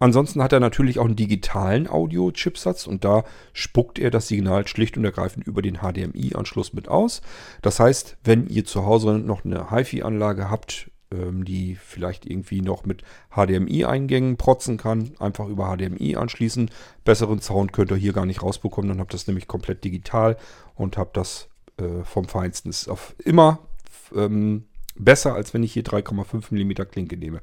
Ansonsten 0.00 0.42
hat 0.42 0.52
er 0.52 0.60
natürlich 0.60 0.98
auch 0.98 1.04
einen 1.04 1.14
digitalen 1.14 1.88
Audio-Chipsatz 1.88 2.86
und 2.86 3.04
da 3.04 3.22
spuckt 3.52 3.98
er 3.98 4.10
das 4.10 4.28
Signal 4.28 4.66
schlicht 4.66 4.96
und 4.96 5.04
ergreifend 5.04 5.46
über 5.46 5.62
den 5.62 5.76
HDMI-Anschluss 5.76 6.72
mit 6.72 6.88
aus. 6.88 7.20
Das 7.62 7.78
heißt, 7.78 8.16
wenn 8.24 8.48
ihr 8.48 8.64
zu 8.64 8.86
Hause 8.86 9.18
noch 9.18 9.44
eine 9.44 9.70
HiFi-Anlage 9.70 10.50
habt, 10.50 10.90
ähm, 11.12 11.44
die 11.44 11.74
vielleicht 11.76 12.24
irgendwie 12.24 12.62
noch 12.62 12.84
mit 12.84 13.02
HDMI-Eingängen 13.30 14.36
protzen 14.36 14.78
kann. 14.78 15.12
Einfach 15.18 15.48
über 15.48 15.76
HDMI 15.76 16.16
anschließen. 16.16 16.70
Besseren 17.04 17.40
Sound 17.40 17.72
könnt 17.72 17.90
ihr 17.90 17.96
hier 17.96 18.12
gar 18.12 18.26
nicht 18.26 18.42
rausbekommen. 18.42 18.88
Dann 18.88 19.00
habt 19.00 19.12
ihr 19.12 19.18
das 19.18 19.26
nämlich 19.26 19.48
komplett 19.48 19.84
digital 19.84 20.36
und 20.76 20.96
habt 20.96 21.16
das 21.16 21.48
äh, 21.78 22.04
vom 22.04 22.26
Feinsten. 22.26 22.70
Ist 22.70 22.88
auf 22.88 23.14
immer 23.24 23.58
ähm, 24.14 24.64
besser, 24.94 25.34
als 25.34 25.52
wenn 25.52 25.62
ich 25.62 25.72
hier 25.72 25.84
3,5 25.84 26.54
mm 26.54 26.88
Klinke 26.90 27.16
nehme. 27.16 27.40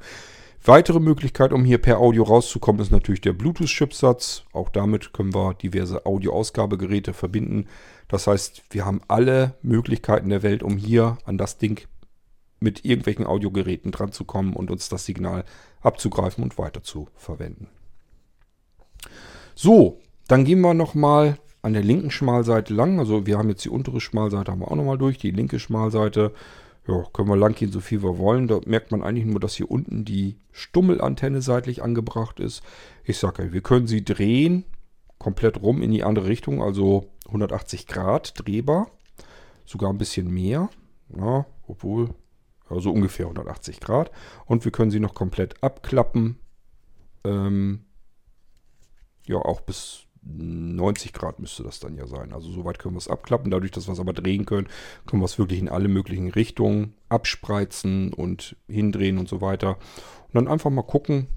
Weitere 0.67 0.99
Möglichkeit, 0.99 1.53
um 1.53 1.63
hier 1.63 1.77
per 1.77 1.97
Audio 1.97 2.23
rauszukommen, 2.23 2.81
ist 2.81 2.91
natürlich 2.91 3.21
der 3.21 3.31
Bluetooth-Chipsatz. 3.31 4.43
Auch 4.51 4.67
damit 4.67 5.13
können 5.13 5.33
wir 5.33 5.53
diverse 5.53 6.05
Audio-Ausgabegeräte 6.05 7.13
verbinden. 7.13 7.67
Das 8.09 8.27
heißt, 8.27 8.63
wir 8.71 8.85
haben 8.85 8.99
alle 9.07 9.55
Möglichkeiten 9.61 10.27
der 10.27 10.43
Welt, 10.43 10.63
um 10.63 10.75
hier 10.75 11.19
an 11.23 11.37
das 11.37 11.57
Ding 11.57 11.87
mit 12.59 12.83
irgendwelchen 12.83 13.25
Audiogeräten 13.25 13.93
dran 13.93 14.11
zu 14.11 14.25
kommen 14.25 14.51
und 14.51 14.69
uns 14.69 14.89
das 14.89 15.05
Signal 15.05 15.45
abzugreifen 15.79 16.43
und 16.43 16.57
weiter 16.57 16.83
zu 16.83 17.07
verwenden. 17.15 17.69
So, 19.55 20.01
dann 20.27 20.43
gehen 20.43 20.59
wir 20.59 20.73
nochmal 20.73 21.37
an 21.61 21.71
der 21.71 21.83
linken 21.83 22.11
Schmalseite 22.11 22.73
lang. 22.73 22.99
Also 22.99 23.25
wir 23.25 23.37
haben 23.37 23.47
jetzt 23.47 23.63
die 23.63 23.69
untere 23.69 24.01
Schmalseite 24.01 24.51
haben 24.51 24.59
wir 24.59 24.69
auch 24.69 24.75
nochmal 24.75 24.97
durch. 24.97 25.17
Die 25.17 25.31
linke 25.31 25.59
Schmalseite, 25.59 26.33
ja, 26.87 27.03
können 27.11 27.27
wir 27.27 27.35
lang 27.35 27.53
gehen, 27.53 27.71
so 27.71 27.81
viel 27.81 28.01
wir 28.01 28.17
wollen. 28.17 28.47
Da 28.47 28.61
merkt 28.65 28.91
man 28.91 29.03
eigentlich 29.03 29.25
nur, 29.25 29.39
dass 29.39 29.55
hier 29.55 29.69
unten 29.69 30.05
die 30.05 30.37
Stummelantenne 30.51 31.41
seitlich 31.41 31.83
angebracht 31.83 32.39
ist. 32.39 32.63
Ich 33.03 33.17
sage 33.17 33.51
wir 33.51 33.61
können 33.61 33.87
sie 33.87 34.03
drehen, 34.05 34.63
komplett 35.19 35.61
rum 35.61 35.81
in 35.81 35.91
die 35.91 36.03
andere 36.03 36.27
Richtung, 36.27 36.61
also 36.61 37.09
180 37.27 37.87
Grad 37.87 38.33
drehbar. 38.35 38.89
Sogar 39.65 39.91
ein 39.91 39.97
bisschen 39.97 40.33
mehr. 40.33 40.69
Ja, 41.15 41.45
obwohl 41.67 42.09
also 42.69 42.91
ungefähr 42.91 43.25
180 43.25 43.79
Grad. 43.79 44.11
Und 44.45 44.63
wir 44.65 44.71
können 44.71 44.91
sie 44.91 44.99
noch 44.99 45.13
komplett 45.13 45.61
abklappen. 45.61 46.37
Ähm, 47.23 47.85
ja, 49.25 49.37
auch 49.37 49.61
bis 49.61 50.06
90 50.35 51.13
Grad 51.13 51.39
müsste 51.39 51.63
das 51.63 51.79
dann 51.79 51.95
ja 51.95 52.07
sein. 52.07 52.33
Also 52.33 52.51
soweit 52.51 52.79
können 52.79 52.95
wir 52.95 52.99
es 52.99 53.07
abklappen. 53.07 53.51
Dadurch, 53.51 53.71
dass 53.71 53.87
wir 53.87 53.93
es 53.93 53.99
aber 53.99 54.13
drehen 54.13 54.45
können, 54.45 54.67
können 55.05 55.21
wir 55.21 55.25
es 55.25 55.39
wirklich 55.39 55.59
in 55.59 55.69
alle 55.69 55.87
möglichen 55.87 56.29
Richtungen 56.29 56.93
abspreizen 57.09 58.13
und 58.13 58.55
hindrehen 58.67 59.17
und 59.17 59.29
so 59.29 59.41
weiter. 59.41 59.77
Und 60.27 60.35
dann 60.35 60.47
einfach 60.47 60.69
mal 60.69 60.83
gucken, 60.83 61.27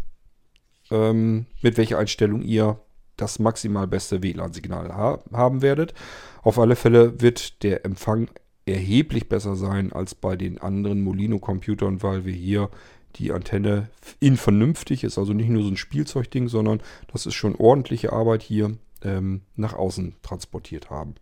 ähm, 0.90 1.46
mit 1.62 1.76
welcher 1.76 1.98
Einstellung 1.98 2.42
ihr 2.42 2.80
das 3.16 3.38
maximal 3.38 3.86
beste 3.86 4.22
WLAN-Signal 4.22 4.94
ha 4.94 5.22
haben 5.32 5.62
werdet. 5.62 5.94
Auf 6.42 6.58
alle 6.58 6.76
Fälle 6.76 7.20
wird 7.20 7.62
der 7.62 7.84
Empfang 7.84 8.30
erheblich 8.66 9.28
besser 9.28 9.56
sein 9.56 9.92
als 9.92 10.14
bei 10.14 10.36
den 10.36 10.58
anderen 10.58 11.02
Molino-Computern, 11.02 12.02
weil 12.02 12.24
wir 12.24 12.32
hier 12.32 12.70
die 13.16 13.32
Antenne 13.32 13.88
in 14.20 14.36
vernünftig 14.36 15.04
ist, 15.04 15.18
also 15.18 15.32
nicht 15.32 15.48
nur 15.48 15.62
so 15.62 15.68
ein 15.68 15.76
Spielzeugding, 15.76 16.48
sondern 16.48 16.80
das 17.12 17.26
ist 17.26 17.34
schon 17.34 17.54
ordentliche 17.56 18.12
Arbeit 18.12 18.42
hier 18.42 18.76
ähm, 19.02 19.42
nach 19.56 19.74
außen 19.74 20.14
transportiert 20.22 20.90
haben. 20.90 21.14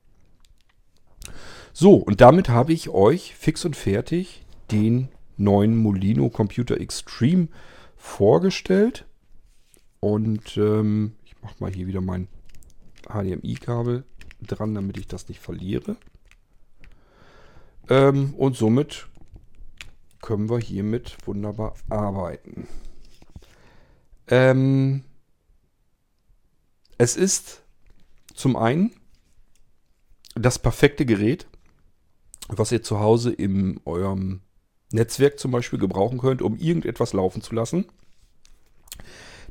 So, 1.72 1.94
und 1.94 2.20
damit 2.20 2.48
habe 2.48 2.72
ich 2.72 2.88
euch 2.88 3.34
fix 3.34 3.64
und 3.64 3.76
fertig 3.76 4.44
den 4.70 5.08
neuen 5.36 5.76
Molino 5.76 6.28
Computer 6.28 6.80
Extreme 6.80 7.48
vorgestellt. 7.96 9.06
Und 10.00 10.56
ähm, 10.56 11.12
ich 11.24 11.40
mache 11.42 11.54
mal 11.58 11.72
hier 11.72 11.86
wieder 11.86 12.00
mein 12.00 12.28
HDMI-Kabel 13.08 14.04
dran, 14.46 14.74
damit 14.74 14.96
ich 14.96 15.06
das 15.06 15.28
nicht 15.28 15.40
verliere. 15.40 15.96
Ähm, 17.88 18.34
und 18.34 18.56
somit 18.56 19.08
können 20.20 20.50
wir 20.50 20.58
hiermit 20.58 21.16
wunderbar 21.26 21.74
arbeiten. 21.88 22.66
Ähm, 24.28 25.04
es 26.98 27.16
ist 27.16 27.62
zum 28.34 28.56
einen 28.56 28.92
das 30.34 30.58
perfekte 30.58 31.06
Gerät, 31.06 31.46
was 32.48 32.72
ihr 32.72 32.82
zu 32.82 33.00
Hause 33.00 33.32
in 33.32 33.80
eurem 33.84 34.40
Netzwerk 34.90 35.38
zum 35.38 35.50
Beispiel 35.50 35.78
gebrauchen 35.78 36.18
könnt, 36.18 36.42
um 36.42 36.56
irgendetwas 36.56 37.12
laufen 37.12 37.42
zu 37.42 37.54
lassen. 37.54 37.86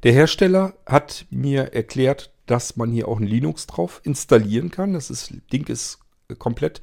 Der 0.03 0.13
Hersteller 0.13 0.74
hat 0.86 1.26
mir 1.30 1.74
erklärt, 1.74 2.32
dass 2.45 2.76
man 2.76 2.91
hier 2.91 3.07
auch 3.07 3.20
ein 3.20 3.28
Linux 3.28 3.68
drauf 3.68 4.01
installieren 4.03 4.72
kann. 4.72 4.93
Das 4.93 5.09
ist, 5.09 5.34
Ding 5.51 5.68
ist 5.68 5.99
komplett 6.38 6.82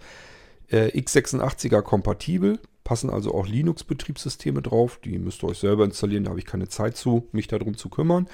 äh, 0.68 0.88
x86er 0.98 1.82
kompatibel. 1.82 2.60
Passen 2.84 3.10
also 3.10 3.34
auch 3.34 3.46
Linux-Betriebssysteme 3.46 4.62
drauf. 4.62 5.00
Die 5.02 5.18
müsst 5.18 5.42
ihr 5.42 5.48
euch 5.48 5.58
selber 5.58 5.84
installieren. 5.84 6.24
Da 6.24 6.30
habe 6.30 6.38
ich 6.38 6.46
keine 6.46 6.68
Zeit 6.68 6.96
zu, 6.96 7.26
mich 7.32 7.48
darum 7.48 7.76
zu 7.76 7.88
kümmern. 7.88 8.28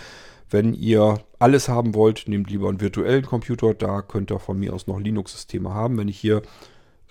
Wenn 0.51 0.75
ihr 0.75 1.21
alles 1.39 1.69
haben 1.69 1.95
wollt, 1.95 2.25
nehmt 2.27 2.51
lieber 2.51 2.69
einen 2.69 2.81
virtuellen 2.81 3.25
Computer. 3.25 3.73
Da 3.73 4.03
könnt 4.03 4.33
ihr 4.33 4.41
von 4.41 4.59
mir 4.59 4.75
aus 4.75 4.89
noch 4.89 4.99
Linux-Systeme 4.99 5.73
haben. 5.73 5.97
Wenn 5.97 6.09
ich 6.09 6.19
hier 6.19 6.43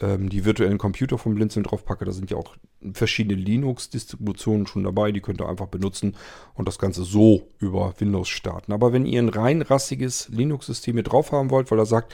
ähm, 0.01 0.29
die 0.29 0.43
virtuellen 0.43 0.77
Computer 0.77 1.17
vom 1.17 1.35
Blinzeln 1.35 1.63
drauf 1.63 1.85
packe, 1.85 2.03
da 2.03 2.11
sind 2.11 2.29
ja 2.29 2.37
auch 2.37 2.57
verschiedene 2.93 3.39
Linux-Distributionen 3.39 4.67
schon 4.67 4.83
dabei. 4.83 5.13
Die 5.13 5.21
könnt 5.21 5.41
ihr 5.41 5.47
einfach 5.47 5.67
benutzen 5.67 6.17
und 6.53 6.67
das 6.67 6.79
Ganze 6.79 7.03
so 7.03 7.47
über 7.57 7.93
Windows 7.97 8.27
starten. 8.27 8.73
Aber 8.73 8.91
wenn 8.91 9.05
ihr 9.05 9.21
ein 9.21 9.29
rein 9.29 9.61
rassiges 9.61 10.27
Linux-System 10.29 10.95
hier 10.95 11.03
drauf 11.03 11.31
haben 11.31 11.49
wollt, 11.49 11.71
weil 11.71 11.79
er 11.79 11.85
sagt, 11.85 12.13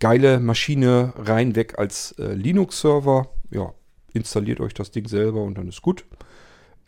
geile 0.00 0.40
Maschine 0.40 1.12
rein 1.16 1.54
weg 1.54 1.78
als 1.78 2.12
äh, 2.18 2.34
Linux-Server, 2.34 3.28
ja, 3.50 3.72
installiert 4.16 4.60
euch 4.60 4.74
das 4.74 4.90
Ding 4.90 5.06
selber 5.06 5.42
und 5.42 5.56
dann 5.58 5.68
ist 5.68 5.82
gut. 5.82 6.04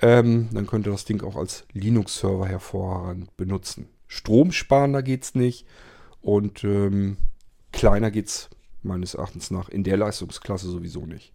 Ähm, 0.00 0.48
dann 0.52 0.66
könnt 0.66 0.86
ihr 0.86 0.92
das 0.92 1.04
Ding 1.04 1.22
auch 1.22 1.36
als 1.36 1.64
Linux-Server 1.72 2.46
hervorragend 2.46 3.36
benutzen. 3.36 3.88
Stromsparender 4.06 5.02
geht 5.02 5.24
es 5.24 5.34
nicht 5.34 5.66
und 6.22 6.64
ähm, 6.64 7.16
kleiner 7.72 8.10
geht 8.10 8.26
es 8.26 8.50
meines 8.82 9.14
Erachtens 9.14 9.50
nach 9.50 9.68
in 9.68 9.84
der 9.84 9.96
Leistungsklasse 9.96 10.68
sowieso 10.68 11.04
nicht. 11.04 11.32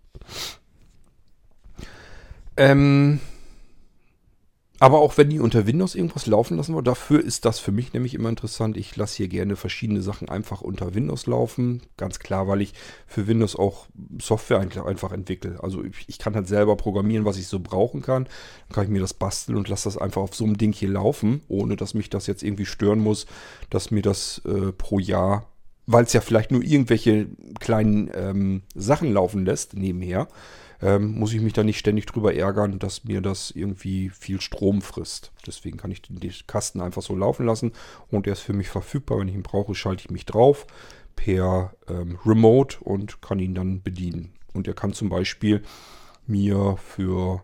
Ähm, 2.55 3.19
aber 4.79 4.99
auch 4.99 5.17
wenn 5.17 5.29
die 5.29 5.39
unter 5.39 5.67
Windows 5.67 5.95
irgendwas 5.95 6.25
laufen 6.25 6.57
lassen 6.57 6.73
wollen, 6.73 6.83
dafür 6.83 7.23
ist 7.23 7.45
das 7.45 7.59
für 7.59 7.71
mich 7.71 7.93
nämlich 7.93 8.15
immer 8.15 8.29
interessant. 8.29 8.75
Ich 8.75 8.95
lasse 8.95 9.17
hier 9.17 9.27
gerne 9.27 9.55
verschiedene 9.55 10.01
Sachen 10.01 10.29
einfach 10.29 10.61
unter 10.61 10.95
Windows 10.95 11.27
laufen. 11.27 11.83
Ganz 11.95 12.19
klar, 12.19 12.47
weil 12.47 12.61
ich 12.61 12.73
für 13.05 13.27
Windows 13.27 13.55
auch 13.55 13.85
Software 14.19 14.59
einfach 14.59 15.11
entwickle. 15.11 15.61
Also 15.61 15.83
ich 16.07 16.17
kann 16.17 16.35
halt 16.35 16.47
selber 16.47 16.75
programmieren, 16.75 17.23
was 17.23 17.37
ich 17.37 17.47
so 17.47 17.59
brauchen 17.59 18.01
kann. 18.01 18.25
Dann 18.67 18.75
kann 18.75 18.83
ich 18.85 18.89
mir 18.89 18.99
das 18.99 19.13
basteln 19.13 19.57
und 19.57 19.69
lasse 19.69 19.85
das 19.85 19.97
einfach 19.97 20.23
auf 20.23 20.35
so 20.35 20.43
einem 20.43 20.57
Ding 20.57 20.73
hier 20.73 20.89
laufen, 20.89 21.43
ohne 21.47 21.75
dass 21.75 21.93
mich 21.93 22.09
das 22.09 22.25
jetzt 22.25 22.43
irgendwie 22.43 22.65
stören 22.65 22.99
muss, 22.99 23.27
dass 23.69 23.91
mir 23.91 24.01
das 24.01 24.41
äh, 24.45 24.71
pro 24.71 24.97
Jahr, 24.97 25.49
weil 25.85 26.05
es 26.05 26.13
ja 26.13 26.21
vielleicht 26.21 26.51
nur 26.51 26.63
irgendwelche 26.63 27.27
kleinen 27.59 28.09
ähm, 28.13 28.63
Sachen 28.73 29.13
laufen 29.13 29.45
lässt 29.45 29.75
nebenher, 29.75 30.27
ähm, 30.83 31.17
muss 31.17 31.33
ich 31.33 31.41
mich 31.41 31.53
da 31.53 31.63
nicht 31.63 31.79
ständig 31.79 32.05
drüber 32.07 32.35
ärgern, 32.35 32.77
dass 32.77 33.05
mir 33.05 33.21
das 33.21 33.51
irgendwie 33.51 34.09
viel 34.09 34.41
Strom 34.41 34.81
frisst. 34.81 35.31
Deswegen 35.47 35.77
kann 35.77 35.91
ich 35.91 36.01
den, 36.01 36.19
Kasten 36.45 36.81
einfach 36.81 37.01
so 37.01 37.15
laufen 37.15 37.45
lassen 37.45 37.71
und 38.09 38.25
der 38.25 38.33
ist 38.33 38.41
für 38.41 38.51
mich 38.51 38.67
verfügbar. 38.67 39.19
Wenn 39.19 39.29
ich 39.29 39.35
ihn 39.35 39.43
brauche, 39.43 39.75
schalte 39.75 40.03
ich 40.03 40.11
mich 40.11 40.25
drauf 40.25 40.67
per 41.15 41.73
ähm, 41.87 42.19
Remote 42.25 42.77
und 42.81 43.21
kann 43.21 43.39
ihn 43.39 43.55
dann 43.55 43.81
bedienen. 43.81 44.33
Und 44.53 44.67
er 44.67 44.73
kann 44.73 44.91
zum 44.91 45.07
Beispiel 45.07 45.63
mir 46.27 46.75
für 46.77 47.43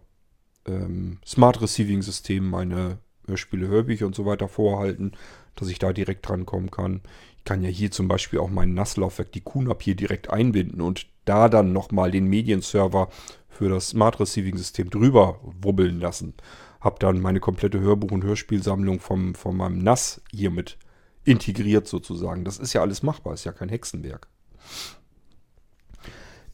ähm, 0.65 1.19
Smart 1.25 1.61
Receiving 1.61 2.01
System 2.01 2.49
meine 2.49 2.99
Hörspiele, 3.25 3.67
Hörbücher 3.67 4.05
und 4.05 4.15
so 4.15 4.25
weiter 4.25 4.49
vorhalten, 4.49 5.13
dass 5.55 5.69
ich 5.69 5.79
da 5.79 5.93
direkt 5.93 6.27
drankommen 6.27 6.71
kann. 6.71 7.01
Ich 7.37 7.45
kann 7.45 7.61
ja 7.61 7.69
hier 7.69 7.91
zum 7.91 8.09
Beispiel 8.09 8.39
auch 8.39 8.49
mein 8.49 8.73
Nasslaufwerk, 8.73 9.31
die 9.31 9.41
QNAP 9.41 9.83
hier 9.83 9.95
direkt 9.95 10.29
einbinden 10.29 10.81
und 10.81 11.07
da 11.30 11.47
dann 11.47 11.71
nochmal 11.71 12.09
den 12.09 12.25
Medienserver 12.25 13.09
für 13.47 13.69
das 13.69 13.89
Smart 13.89 14.19
Receiving 14.19 14.57
System 14.57 14.89
drüber 14.89 15.39
wubbeln 15.43 15.99
lassen. 15.99 16.34
Hab 16.82 16.99
dann 16.99 17.21
meine 17.21 17.39
komplette 17.39 17.80
Hörbuch- 17.80 18.11
und 18.11 18.23
Hörspielsammlung 18.23 18.99
vom, 18.99 19.36
von 19.36 19.55
meinem 19.55 19.77
NAS 19.77 20.21
hiermit 20.32 20.77
integriert 21.25 21.88
sozusagen. 21.88 22.45
Das 22.45 22.57
ist 22.57 22.73
ja 22.73 22.82
alles 22.82 23.03
machbar, 23.03 23.34
ist 23.34 23.43
ja 23.43 23.51
kein 23.51 23.69
Hexenwerk. 23.69 24.27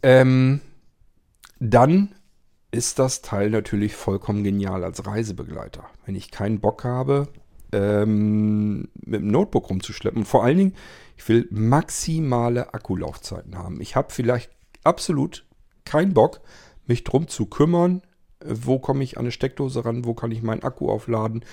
Ähm, 0.03 0.59
dann 1.59 2.13
ist 2.71 2.99
das 2.99 3.21
Teil 3.21 3.51
natürlich 3.51 3.95
vollkommen 3.95 4.43
genial 4.43 4.83
als 4.83 5.05
Reisebegleiter. 5.05 5.85
Wenn 6.05 6.15
ich 6.15 6.31
keinen 6.31 6.59
Bock 6.59 6.83
habe, 6.83 7.29
ähm, 7.71 8.89
mit 8.95 9.21
dem 9.21 9.27
Notebook 9.27 9.69
rumzuschleppen. 9.69 10.25
Vor 10.25 10.43
allen 10.43 10.57
Dingen, 10.57 10.75
ich 11.17 11.27
will 11.29 11.47
maximale 11.51 12.73
Akkulaufzeiten 12.73 13.57
haben. 13.57 13.81
Ich 13.81 13.95
habe 13.95 14.11
vielleicht 14.11 14.51
absolut 14.85 15.45
keinen 15.83 16.13
Bock, 16.13 16.41
mich 16.85 17.03
drum 17.03 17.27
zu 17.27 17.45
kümmern, 17.45 18.01
wo 18.43 18.79
komme 18.79 19.03
ich 19.03 19.17
an 19.17 19.25
eine 19.25 19.31
Steckdose 19.31 19.85
ran, 19.85 20.05
wo 20.05 20.13
kann 20.13 20.31
ich 20.31 20.43
meinen 20.43 20.63
Akku 20.63 20.89
aufladen. 20.89 21.43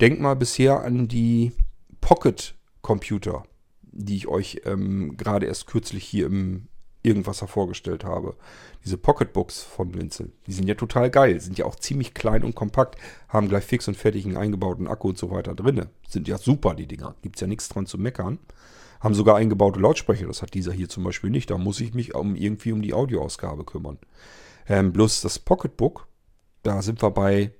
Denk 0.00 0.20
mal 0.20 0.36
bisher 0.36 0.82
an 0.84 1.08
die 1.08 1.52
Pocket-Computer, 2.00 3.44
die 3.82 4.16
ich 4.16 4.28
euch 4.28 4.60
ähm, 4.64 5.16
gerade 5.16 5.46
erst 5.46 5.66
kürzlich 5.66 6.04
hier 6.04 6.26
im 6.26 6.68
Irgendwas 7.02 7.38
vorgestellt 7.38 8.04
habe. 8.04 8.34
Diese 8.84 8.98
Pocketbooks 8.98 9.62
von 9.62 9.92
Blinzel. 9.92 10.32
Die 10.48 10.52
sind 10.52 10.66
ja 10.66 10.74
total 10.74 11.08
geil. 11.08 11.38
Sind 11.38 11.56
ja 11.56 11.64
auch 11.64 11.76
ziemlich 11.76 12.14
klein 12.14 12.42
und 12.42 12.56
kompakt. 12.56 12.96
Haben 13.28 13.48
gleich 13.48 13.62
fix 13.62 13.86
und 13.86 13.96
fertig 13.96 14.24
einen 14.24 14.36
eingebauten 14.36 14.88
Akku 14.88 15.10
und 15.10 15.16
so 15.16 15.30
weiter 15.30 15.54
drin. 15.54 15.86
Sind 16.08 16.26
ja 16.26 16.36
super, 16.36 16.74
die 16.74 16.88
Dinger. 16.88 17.14
Gibt 17.22 17.36
es 17.36 17.40
ja 17.40 17.46
nichts 17.46 17.68
dran 17.68 17.86
zu 17.86 17.96
meckern. 17.96 18.40
Haben 19.00 19.14
sogar 19.14 19.36
eingebaute 19.36 19.80
Lautsprecher. 19.80 20.26
Das 20.26 20.42
hat 20.42 20.54
dieser 20.54 20.72
hier 20.72 20.88
zum 20.88 21.04
Beispiel 21.04 21.30
nicht. 21.30 21.50
Da 21.50 21.58
muss 21.58 21.80
ich 21.80 21.94
mich 21.94 22.14
um, 22.14 22.34
irgendwie 22.36 22.72
um 22.72 22.82
die 22.82 22.94
Audioausgabe 22.94 23.64
kümmern. 23.64 23.98
Ähm, 24.68 24.92
bloß 24.92 25.20
das 25.20 25.38
Pocketbook, 25.38 26.08
da 26.62 26.82
sind 26.82 27.02
wir 27.02 27.10
bei 27.10 27.52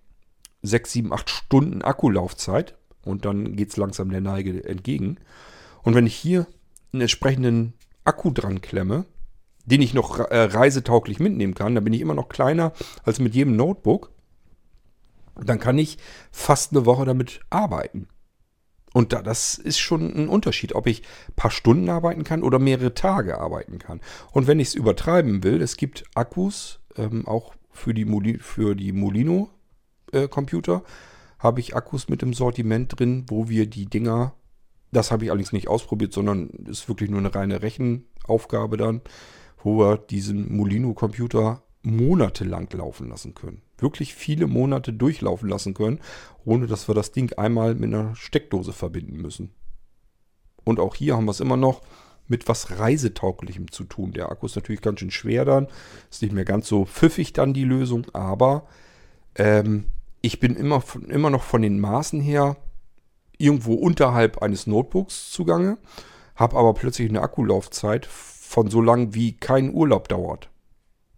6, 0.63 0.93
7, 0.93 1.13
8 1.13 1.31
Stunden 1.31 1.83
Akkulaufzeit. 1.83 2.77
Und 3.05 3.25
dann 3.25 3.55
geht 3.55 3.71
es 3.71 3.77
langsam 3.77 4.11
der 4.11 4.21
Neige 4.21 4.65
entgegen. 4.65 5.19
Und 5.83 5.95
wenn 5.95 6.07
ich 6.07 6.17
hier 6.17 6.47
einen 6.93 7.03
entsprechenden 7.03 7.75
Akku 8.05 8.33
dran 8.33 8.61
klemme, 8.61 9.05
den 9.65 9.83
ich 9.83 9.95
noch 9.95 10.19
äh, 10.19 10.43
reisetauglich 10.43 11.21
mitnehmen 11.21 11.55
kann, 11.55 11.75
dann 11.75 11.85
bin 11.85 11.93
ich 11.93 12.01
immer 12.01 12.15
noch 12.15 12.29
kleiner 12.29 12.73
als 13.05 13.21
mit 13.21 13.35
jedem 13.35 13.57
Notebook. 13.57 14.11
Dann 15.37 15.59
kann 15.59 15.77
ich 15.79 15.99
fast 16.31 16.73
eine 16.73 16.87
Woche 16.87 17.05
damit 17.05 17.41
arbeiten. 17.51 18.09
Und 18.97 19.13
da, 19.13 19.21
das 19.21 19.59
ist 19.59 19.79
schon 19.79 20.17
ein 20.17 20.27
Unterschied, 20.27 20.75
ob 20.75 20.87
ich 20.87 21.03
ein 21.29 21.35
paar 21.37 21.51
Stunden 21.51 21.91
arbeiten 21.91 22.25
kann 22.25 22.43
oder 22.43 22.59
mehrere 22.59 22.95
Tage 22.95 23.39
arbeiten 23.39 23.79
kann. 23.79 24.01
Und 24.33 24.47
wenn 24.47 24.59
ich 24.59 24.69
es 24.69 24.75
übertreiben 24.75 25.45
will, 25.45 25.61
es 25.61 25.77
gibt 25.77 26.05
Akkus, 26.15 26.81
ähm, 26.97 27.29
auch 27.29 27.53
für 27.71 27.93
die, 27.93 28.07
Moli 28.07 28.39
für 28.39 28.75
die 28.75 28.93
Molino-Computer, 28.93 30.77
äh, 30.77 31.43
habe 31.43 31.61
ich 31.61 31.77
Akkus 31.77 32.09
mit 32.09 32.23
im 32.23 32.33
Sortiment 32.33 32.99
drin, 32.99 33.27
wo 33.29 33.51
wir 33.51 33.67
die 33.67 33.85
Dinger, 33.85 34.33
das 34.93 35.11
habe 35.11 35.27
ich 35.27 35.31
allerdings 35.31 35.53
nicht 35.53 35.69
ausprobiert, 35.69 36.15
sondern 36.15 36.49
ist 36.49 36.89
wirklich 36.89 37.11
nur 37.11 37.19
eine 37.21 37.35
reine 37.35 37.61
Rechenaufgabe 37.61 38.79
dann, 38.79 39.03
wo 39.63 39.79
wir 39.79 39.99
diesen 39.99 40.57
Molino-Computer 40.57 41.63
monatelang 41.83 42.71
laufen 42.73 43.11
lassen 43.11 43.35
können. 43.35 43.61
Wirklich 43.79 44.15
viele 44.15 44.47
Monate 44.47 44.93
durchlaufen 44.93 45.49
lassen 45.49 45.75
können, 45.75 46.01
ohne 46.45 46.67
dass 46.67 46.89
wir 46.89 46.95
das 46.95 47.13
Ding 47.13 47.33
einmal 47.35 47.75
mit 47.75 47.93
einer 47.93 48.15
Steckdose 48.17 48.73
verbinden 48.73 49.17
müssen. 49.17 49.53
Und 50.65 50.81
auch 50.81 50.95
hier 50.95 51.17
haben 51.17 51.27
wir 51.27 51.31
es 51.31 51.41
immer 51.41 51.57
noch 51.57 51.83
mit 52.29 52.49
was 52.49 52.79
Reisetauglichem 52.79 53.71
zu 53.71 53.85
tun. 53.85 54.13
Der 54.13 54.31
Akku 54.31 54.47
ist 54.47 54.57
natürlich 54.57 54.81
ganz 54.81 55.01
schön 55.01 55.11
schwer 55.11 55.45
dann, 55.45 55.69
ist 56.11 56.23
nicht 56.23 56.35
mehr 56.35 56.45
ganz 56.45 56.67
so 56.67 56.85
pfiffig 56.85 57.33
dann 57.33 57.55
die 57.55 57.65
Lösung, 57.65 58.07
aber 58.13 58.67
ähm, 59.37 59.87
ich 60.23 60.41
bin 60.41 60.57
immer, 60.57 60.83
immer 61.09 61.31
noch 61.31 61.43
von 61.43 61.63
den 61.63 61.79
Maßen 61.79 62.21
her 62.21 62.57
irgendwo 63.39 63.75
unterhalb 63.75 64.43
eines 64.43 64.67
Notebooks 64.67 65.31
zugange, 65.31 65.79
habe 66.35 66.57
aber 66.57 66.75
plötzlich 66.75 67.09
eine 67.09 67.23
Akkulaufzeit 67.23 68.07
von 68.07 68.71
so 68.71 68.81
lang 68.81 69.15
wie 69.15 69.37
kein 69.37 69.73
Urlaub 69.73 70.09
dauert. 70.09 70.51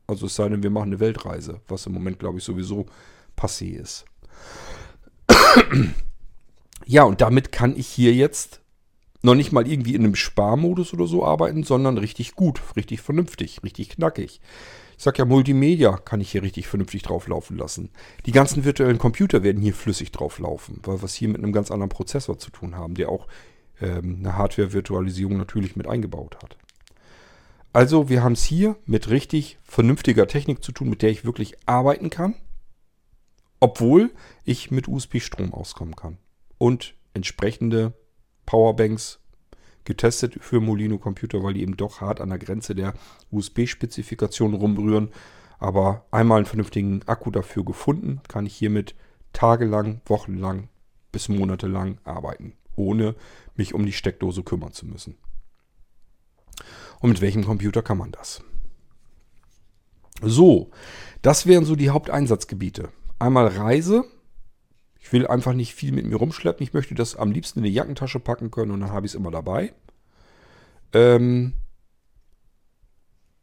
Also 0.08 0.26
es 0.26 0.34
sei 0.34 0.48
denn, 0.48 0.62
wir 0.62 0.70
machen 0.70 0.88
eine 0.88 1.00
Weltreise, 1.00 1.60
was 1.68 1.86
im 1.86 1.92
Moment, 1.92 2.18
glaube 2.18 2.38
ich, 2.38 2.44
sowieso 2.44 2.86
passé 3.36 3.78
ist. 3.78 4.06
ja, 6.86 7.02
und 7.02 7.20
damit 7.20 7.52
kann 7.52 7.76
ich 7.76 7.86
hier 7.86 8.14
jetzt 8.14 8.62
noch 9.20 9.34
nicht 9.34 9.52
mal 9.52 9.68
irgendwie 9.68 9.94
in 9.94 10.04
einem 10.04 10.14
Sparmodus 10.14 10.94
oder 10.94 11.06
so 11.06 11.26
arbeiten, 11.26 11.62
sondern 11.62 11.98
richtig 11.98 12.34
gut, 12.34 12.62
richtig 12.74 13.02
vernünftig, 13.02 13.62
richtig 13.62 13.90
knackig. 13.90 14.40
Ich 14.96 15.04
sag 15.04 15.18
ja, 15.18 15.26
Multimedia 15.26 15.98
kann 15.98 16.22
ich 16.22 16.32
hier 16.32 16.42
richtig 16.42 16.68
vernünftig 16.68 17.02
drauflaufen 17.02 17.58
lassen. 17.58 17.90
Die 18.24 18.32
ganzen 18.32 18.64
virtuellen 18.64 18.98
Computer 18.98 19.42
werden 19.42 19.60
hier 19.60 19.74
flüssig 19.74 20.10
drauflaufen, 20.10 20.80
weil 20.84 21.00
wir 21.00 21.04
es 21.04 21.14
hier 21.14 21.28
mit 21.28 21.42
einem 21.42 21.52
ganz 21.52 21.70
anderen 21.70 21.90
Prozessor 21.90 22.38
zu 22.38 22.50
tun 22.50 22.76
haben, 22.76 22.94
der 22.94 23.10
auch 23.10 23.26
ähm, 23.82 24.16
eine 24.20 24.36
Hardware-Virtualisierung 24.36 25.36
natürlich 25.36 25.76
mit 25.76 25.86
eingebaut 25.86 26.38
hat. 26.42 26.56
Also 27.72 28.08
wir 28.08 28.22
haben 28.22 28.32
es 28.32 28.44
hier 28.44 28.76
mit 28.86 29.10
richtig 29.10 29.58
vernünftiger 29.62 30.26
Technik 30.26 30.64
zu 30.64 30.72
tun, 30.72 30.88
mit 30.88 31.02
der 31.02 31.10
ich 31.10 31.24
wirklich 31.24 31.56
arbeiten 31.66 32.10
kann, 32.10 32.34
obwohl 33.60 34.10
ich 34.44 34.70
mit 34.70 34.88
USB-Strom 34.88 35.52
auskommen 35.52 35.94
kann. 35.94 36.18
Und 36.56 36.94
entsprechende 37.14 37.92
Powerbanks 38.46 39.20
getestet 39.84 40.36
für 40.40 40.60
Molino 40.60 40.98
Computer, 40.98 41.42
weil 41.42 41.54
die 41.54 41.62
eben 41.62 41.76
doch 41.76 42.00
hart 42.00 42.20
an 42.20 42.30
der 42.30 42.38
Grenze 42.38 42.74
der 42.74 42.94
USB-Spezifikation 43.30 44.54
rumrühren. 44.54 45.10
Aber 45.58 46.06
einmal 46.10 46.38
einen 46.38 46.46
vernünftigen 46.46 47.02
Akku 47.06 47.30
dafür 47.30 47.64
gefunden, 47.64 48.20
kann 48.28 48.46
ich 48.46 48.54
hiermit 48.54 48.94
tagelang, 49.32 50.00
wochenlang 50.06 50.68
bis 51.12 51.28
monatelang 51.28 51.98
arbeiten. 52.04 52.54
ohne 52.76 53.16
mich 53.56 53.74
um 53.74 53.84
die 53.84 53.92
Steckdose 53.92 54.44
kümmern 54.44 54.72
zu 54.72 54.86
müssen. 54.86 55.16
Und 57.00 57.10
mit 57.10 57.20
welchem 57.20 57.44
Computer 57.44 57.82
kann 57.82 57.98
man 57.98 58.12
das? 58.12 58.42
So, 60.20 60.70
das 61.22 61.46
wären 61.46 61.64
so 61.64 61.76
die 61.76 61.90
Haupteinsatzgebiete. 61.90 62.90
Einmal 63.18 63.46
Reise. 63.48 64.04
Ich 65.00 65.12
will 65.12 65.26
einfach 65.26 65.54
nicht 65.54 65.74
viel 65.74 65.92
mit 65.92 66.06
mir 66.06 66.16
rumschleppen. 66.16 66.62
Ich 66.62 66.74
möchte 66.74 66.94
das 66.94 67.16
am 67.16 67.30
liebsten 67.30 67.60
in 67.60 67.64
die 67.64 67.72
Jackentasche 67.72 68.20
packen 68.20 68.50
können 68.50 68.72
und 68.72 68.80
dann 68.80 68.92
habe 68.92 69.06
ich 69.06 69.12
es 69.12 69.16
immer 69.16 69.30
dabei. 69.30 69.72
Ähm, 70.92 71.54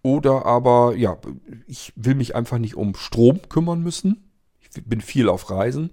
oder 0.01 0.45
aber, 0.45 0.95
ja, 0.95 1.17
ich 1.65 1.91
will 1.95 2.15
mich 2.15 2.35
einfach 2.35 2.59
nicht 2.59 2.75
um 2.75 2.95
Strom 2.95 3.41
kümmern 3.49 3.81
müssen. 3.81 4.29
Ich 4.61 4.83
bin 4.83 5.01
viel 5.01 5.29
auf 5.29 5.49
Reisen 5.49 5.91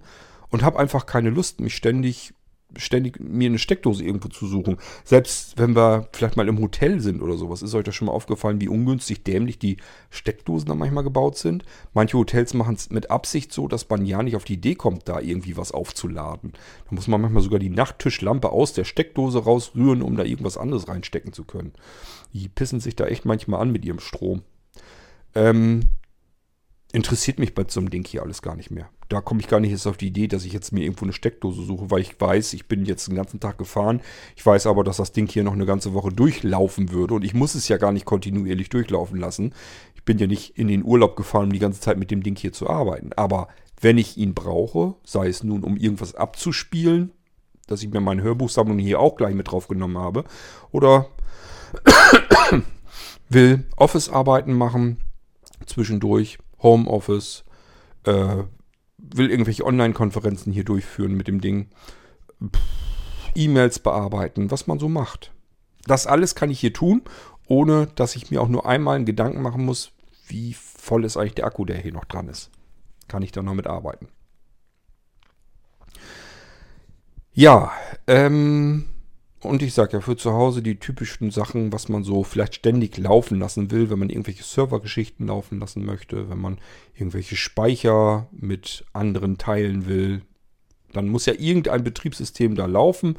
und 0.49 0.61
habe 0.61 0.77
einfach 0.77 1.05
keine 1.05 1.31
Lust, 1.31 1.59
mich 1.61 1.75
ständig 1.75 2.33
ständig 2.77 3.19
mir 3.19 3.49
eine 3.49 3.59
Steckdose 3.59 4.03
irgendwo 4.03 4.29
zu 4.29 4.47
suchen. 4.47 4.77
Selbst 5.03 5.57
wenn 5.57 5.75
wir 5.75 6.07
vielleicht 6.11 6.37
mal 6.37 6.47
im 6.47 6.59
Hotel 6.59 6.99
sind 6.99 7.21
oder 7.21 7.37
sowas, 7.37 7.61
ist 7.61 7.73
euch 7.73 7.83
das 7.83 7.95
schon 7.95 8.07
mal 8.07 8.13
aufgefallen, 8.13 8.61
wie 8.61 8.67
ungünstig 8.67 9.23
dämlich 9.23 9.59
die 9.59 9.77
Steckdosen 10.09 10.67
da 10.67 10.75
manchmal 10.75 11.03
gebaut 11.03 11.37
sind. 11.37 11.63
Manche 11.93 12.17
Hotels 12.17 12.53
machen 12.53 12.75
es 12.75 12.89
mit 12.89 13.11
Absicht 13.11 13.53
so, 13.53 13.67
dass 13.67 13.89
man 13.89 14.05
ja 14.05 14.21
nicht 14.23 14.35
auf 14.35 14.45
die 14.45 14.53
Idee 14.53 14.75
kommt, 14.75 15.07
da 15.07 15.19
irgendwie 15.19 15.57
was 15.57 15.71
aufzuladen. 15.71 16.53
Da 16.89 16.95
muss 16.95 17.07
man 17.07 17.21
manchmal 17.21 17.43
sogar 17.43 17.59
die 17.59 17.69
Nachttischlampe 17.69 18.51
aus 18.51 18.73
der 18.73 18.83
Steckdose 18.83 19.39
rausrühren, 19.39 20.01
um 20.01 20.15
da 20.15 20.23
irgendwas 20.23 20.57
anderes 20.57 20.87
reinstecken 20.87 21.33
zu 21.33 21.43
können. 21.43 21.73
Die 22.33 22.49
pissen 22.49 22.79
sich 22.79 22.95
da 22.95 23.05
echt 23.05 23.25
manchmal 23.25 23.61
an 23.61 23.71
mit 23.71 23.85
ihrem 23.85 23.99
Strom. 23.99 24.43
Ähm, 25.35 25.81
interessiert 26.93 27.39
mich 27.39 27.55
bei 27.55 27.65
so 27.67 27.79
einem 27.79 27.89
Ding 27.89 28.05
hier 28.05 28.21
alles 28.21 28.41
gar 28.43 28.55
nicht 28.55 28.69
mehr. 28.71 28.87
Da 29.09 29.19
komme 29.19 29.41
ich 29.41 29.47
gar 29.47 29.59
nicht 29.59 29.71
jetzt 29.71 29.87
auf 29.87 29.97
die 29.97 30.07
Idee, 30.07 30.27
dass 30.27 30.45
ich 30.45 30.53
jetzt 30.53 30.71
mir 30.71 30.83
irgendwo 30.83 31.05
eine 31.05 31.13
Steckdose 31.13 31.63
suche, 31.63 31.89
weil 31.89 32.01
ich 32.01 32.19
weiß, 32.21 32.53
ich 32.53 32.67
bin 32.67 32.85
jetzt 32.85 33.07
den 33.07 33.15
ganzen 33.15 33.39
Tag 33.39 33.57
gefahren. 33.57 33.99
Ich 34.35 34.45
weiß 34.45 34.67
aber, 34.67 34.83
dass 34.83 34.97
das 34.97 35.11
Ding 35.11 35.27
hier 35.27 35.43
noch 35.43 35.53
eine 35.53 35.65
ganze 35.65 35.93
Woche 35.95 36.11
durchlaufen 36.11 36.91
würde 36.91 37.15
und 37.15 37.23
ich 37.23 37.33
muss 37.33 37.55
es 37.55 37.67
ja 37.67 37.77
gar 37.77 37.91
nicht 37.91 38.05
kontinuierlich 38.05 38.69
durchlaufen 38.69 39.19
lassen. 39.19 39.53
Ich 39.95 40.03
bin 40.03 40.19
ja 40.19 40.27
nicht 40.27 40.57
in 40.57 40.67
den 40.67 40.85
Urlaub 40.85 41.15
gefahren, 41.15 41.45
um 41.45 41.53
die 41.53 41.59
ganze 41.59 41.81
Zeit 41.81 41.97
mit 41.97 42.11
dem 42.11 42.21
Ding 42.21 42.37
hier 42.37 42.53
zu 42.53 42.69
arbeiten. 42.69 43.11
Aber 43.15 43.47
wenn 43.81 43.97
ich 43.97 44.17
ihn 44.17 44.35
brauche, 44.35 44.95
sei 45.03 45.27
es 45.27 45.43
nun, 45.43 45.63
um 45.63 45.77
irgendwas 45.77 46.13
abzuspielen, 46.13 47.11
dass 47.65 47.81
ich 47.81 47.89
mir 47.89 48.01
meine 48.01 48.21
Hörbuchsammlung 48.21 48.77
hier 48.77 48.99
auch 48.99 49.15
gleich 49.15 49.33
mit 49.33 49.49
drauf 49.49 49.67
genommen 49.67 49.97
habe, 49.97 50.25
oder 50.71 51.07
will 53.29 53.65
Office-Arbeiten 53.77 54.53
machen 54.53 54.97
zwischendurch, 55.65 56.37
Homeoffice, 56.63 57.43
äh, 58.05 58.43
will 58.97 59.29
irgendwelche 59.29 59.65
Online-Konferenzen 59.65 60.53
hier 60.53 60.63
durchführen 60.63 61.13
mit 61.13 61.27
dem 61.27 61.41
Ding, 61.41 61.67
E-Mails 63.35 63.79
bearbeiten, 63.79 64.51
was 64.51 64.67
man 64.67 64.79
so 64.79 64.89
macht. 64.89 65.31
Das 65.85 66.07
alles 66.07 66.35
kann 66.35 66.49
ich 66.49 66.59
hier 66.59 66.73
tun, 66.73 67.01
ohne 67.47 67.87
dass 67.95 68.15
ich 68.15 68.31
mir 68.31 68.41
auch 68.41 68.47
nur 68.47 68.65
einmal 68.65 68.95
einen 68.95 69.05
Gedanken 69.05 69.41
machen 69.41 69.65
muss, 69.65 69.91
wie 70.27 70.53
voll 70.53 71.03
ist 71.03 71.17
eigentlich 71.17 71.35
der 71.35 71.45
Akku, 71.45 71.65
der 71.65 71.77
hier 71.77 71.93
noch 71.93 72.05
dran 72.05 72.29
ist. 72.29 72.49
Kann 73.07 73.23
ich 73.23 73.31
da 73.31 73.43
noch 73.43 73.53
mit 73.53 73.67
arbeiten. 73.67 74.07
Ja, 77.33 77.71
ähm, 78.07 78.85
und 79.43 79.61
ich 79.61 79.73
sage 79.73 79.93
ja, 79.93 80.01
für 80.01 80.15
zu 80.15 80.33
Hause 80.33 80.61
die 80.61 80.79
typischen 80.79 81.31
Sachen, 81.31 81.73
was 81.73 81.89
man 81.89 82.03
so 82.03 82.23
vielleicht 82.23 82.55
ständig 82.55 82.97
laufen 82.97 83.39
lassen 83.39 83.71
will, 83.71 83.89
wenn 83.89 83.99
man 83.99 84.09
irgendwelche 84.09 84.43
Servergeschichten 84.43 85.27
laufen 85.27 85.59
lassen 85.59 85.85
möchte, 85.85 86.29
wenn 86.29 86.39
man 86.39 86.59
irgendwelche 86.93 87.35
Speicher 87.35 88.27
mit 88.31 88.85
anderen 88.93 89.37
teilen 89.37 89.87
will, 89.87 90.21
dann 90.93 91.09
muss 91.09 91.25
ja 91.25 91.33
irgendein 91.37 91.83
Betriebssystem 91.83 92.55
da 92.55 92.65
laufen. 92.65 93.17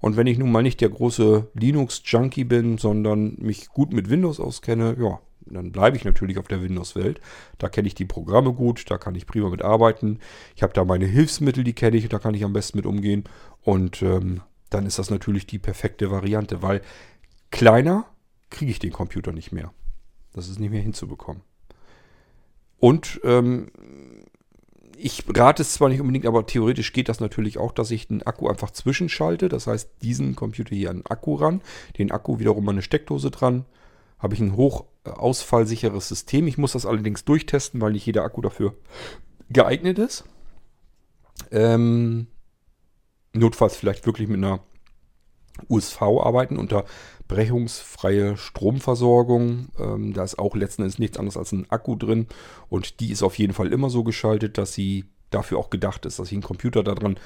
Und 0.00 0.16
wenn 0.16 0.26
ich 0.26 0.38
nun 0.38 0.52
mal 0.52 0.62
nicht 0.62 0.80
der 0.80 0.90
große 0.90 1.48
Linux-Junkie 1.54 2.44
bin, 2.44 2.78
sondern 2.78 3.36
mich 3.38 3.68
gut 3.68 3.92
mit 3.92 4.10
Windows 4.10 4.38
auskenne, 4.38 4.96
ja, 5.00 5.18
dann 5.46 5.72
bleibe 5.72 5.96
ich 5.96 6.04
natürlich 6.04 6.38
auf 6.38 6.48
der 6.48 6.62
Windows-Welt. 6.62 7.20
Da 7.58 7.68
kenne 7.68 7.88
ich 7.88 7.94
die 7.94 8.04
Programme 8.04 8.52
gut, 8.52 8.90
da 8.90 8.98
kann 8.98 9.14
ich 9.14 9.26
prima 9.26 9.48
mit 9.48 9.62
arbeiten. 9.62 10.18
Ich 10.56 10.62
habe 10.62 10.72
da 10.72 10.84
meine 10.84 11.06
Hilfsmittel, 11.06 11.64
die 11.64 11.72
kenne 11.72 11.96
ich, 11.96 12.08
da 12.08 12.18
kann 12.18 12.34
ich 12.34 12.44
am 12.44 12.52
besten 12.52 12.78
mit 12.78 12.86
umgehen. 12.86 13.24
Und 13.62 14.02
ähm, 14.02 14.42
dann 14.74 14.86
ist 14.86 14.98
das 14.98 15.10
natürlich 15.10 15.46
die 15.46 15.58
perfekte 15.58 16.10
Variante, 16.10 16.62
weil 16.62 16.82
kleiner 17.50 18.06
kriege 18.50 18.70
ich 18.70 18.78
den 18.78 18.92
Computer 18.92 19.32
nicht 19.32 19.52
mehr. 19.52 19.72
Das 20.32 20.48
ist 20.48 20.58
nicht 20.58 20.70
mehr 20.70 20.82
hinzubekommen. 20.82 21.42
Und 22.78 23.20
ähm, 23.24 23.70
ich 24.96 25.24
rate 25.28 25.62
es 25.62 25.72
zwar 25.72 25.88
nicht 25.88 26.00
unbedingt, 26.00 26.26
aber 26.26 26.46
theoretisch 26.46 26.92
geht 26.92 27.08
das 27.08 27.20
natürlich 27.20 27.58
auch, 27.58 27.72
dass 27.72 27.90
ich 27.90 28.08
den 28.08 28.22
Akku 28.24 28.48
einfach 28.48 28.70
zwischenschalte. 28.70 29.48
Das 29.48 29.66
heißt, 29.66 29.90
diesen 30.02 30.36
Computer 30.36 30.74
hier 30.74 30.90
an 30.90 30.98
den 30.98 31.06
Akku 31.06 31.34
ran, 31.36 31.62
den 31.98 32.10
Akku 32.10 32.38
wiederum 32.38 32.68
an 32.68 32.76
eine 32.76 32.82
Steckdose 32.82 33.30
dran. 33.30 33.64
Habe 34.18 34.34
ich 34.34 34.40
ein 34.40 34.56
hochausfallsicheres 34.56 36.08
System. 36.08 36.46
Ich 36.46 36.58
muss 36.58 36.72
das 36.72 36.86
allerdings 36.86 37.24
durchtesten, 37.24 37.80
weil 37.80 37.92
nicht 37.92 38.06
jeder 38.06 38.24
Akku 38.24 38.40
dafür 38.40 38.74
geeignet 39.50 39.98
ist. 39.98 40.24
Ähm, 41.50 42.26
notfalls 43.34 43.76
vielleicht 43.76 44.06
wirklich 44.06 44.28
mit 44.28 44.38
einer 44.38 44.60
USV 45.68 46.02
arbeiten, 46.02 46.56
unterbrechungsfreie 46.56 48.36
Stromversorgung. 48.36 49.68
Ähm, 49.78 50.12
da 50.12 50.24
ist 50.24 50.38
auch 50.38 50.56
letzten 50.56 50.82
Endes 50.82 50.98
nichts 50.98 51.18
anderes 51.18 51.36
als 51.36 51.52
ein 51.52 51.70
Akku 51.70 51.96
drin 51.96 52.26
und 52.68 53.00
die 53.00 53.12
ist 53.12 53.22
auf 53.22 53.38
jeden 53.38 53.52
Fall 53.52 53.72
immer 53.72 53.90
so 53.90 54.04
geschaltet, 54.04 54.58
dass 54.58 54.72
sie 54.72 55.04
dafür 55.30 55.58
auch 55.58 55.70
gedacht 55.70 56.06
ist, 56.06 56.18
dass 56.18 56.28
ich 56.28 56.34
einen 56.34 56.42
Computer 56.42 56.82
daran 56.82 57.18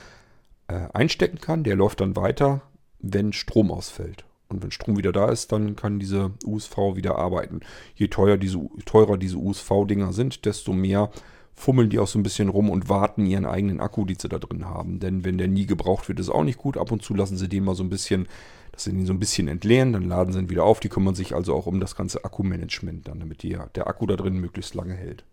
äh, 0.69 0.89
einstecken 0.93 1.41
kann. 1.41 1.65
Der 1.65 1.77
läuft 1.77 2.01
dann 2.01 2.17
weiter, 2.17 2.63
wenn 2.99 3.33
Strom 3.33 3.71
ausfällt. 3.71 4.25
Und 4.49 4.63
wenn 4.63 4.71
Strom 4.71 4.97
wieder 4.97 5.13
da 5.13 5.31
ist, 5.31 5.53
dann 5.53 5.77
kann 5.77 5.99
diese 5.99 6.33
USV 6.45 6.77
wieder 6.95 7.17
arbeiten. 7.17 7.61
Je 7.95 8.09
teuer 8.09 8.39
diese, 8.39 8.59
teurer 8.87 9.19
diese 9.19 9.37
USV-Dinger 9.37 10.15
sind, 10.15 10.47
desto 10.47 10.73
mehr 10.73 11.11
fummeln 11.59 11.91
die 11.91 11.99
auch 11.99 12.07
so 12.07 12.19
ein 12.19 12.23
bisschen 12.23 12.49
rum 12.49 12.71
und 12.71 12.89
warten 12.89 13.27
ihren 13.27 13.45
eigenen 13.45 13.81
Akku, 13.81 14.05
die 14.05 14.17
sie 14.19 14.29
da 14.29 14.39
drin 14.39 14.65
haben. 14.67 15.01
Denn 15.01 15.25
wenn 15.25 15.39
der 15.39 15.49
nie 15.49 15.67
gebraucht 15.67 16.09
wird, 16.09 16.21
ist 16.21 16.31
auch 16.31 16.45
nicht 16.45 16.59
gut. 16.59 16.77
Ab 16.77 16.93
und 16.93 17.03
zu 17.03 17.15
lassen 17.15 17.37
sie 17.37 17.49
den 17.49 17.65
mal 17.65 17.75
so 17.75 17.83
ein 17.83 17.91
bisschen, 17.91 18.29
dass 18.73 18.85
sie 18.85 18.91
ihn 18.91 19.07
so 19.07 19.13
ein 19.13 19.19
bisschen 19.19 19.49
entleeren, 19.49 19.93
dann 19.93 20.09
laden 20.09 20.33
sie 20.33 20.39
ihn 20.39 20.51
wieder 20.51 20.65
auf. 20.65 20.81
Die 20.81 20.89
kümmern 20.89 21.17
sich 21.17 21.35
also 21.35 21.55
auch 21.55 21.67
um 21.67 21.81
das 21.81 21.97
ganze 21.97 22.25
Akkumanagement 22.25 23.09
dann, 23.09 23.19
damit 23.19 23.43
die, 23.43 23.59
der 23.75 23.87
Akku 23.89 24.07
da 24.07 24.17
drin 24.17 24.39
möglichst 24.39 24.75
lange 24.75 24.95
hält. 24.95 25.25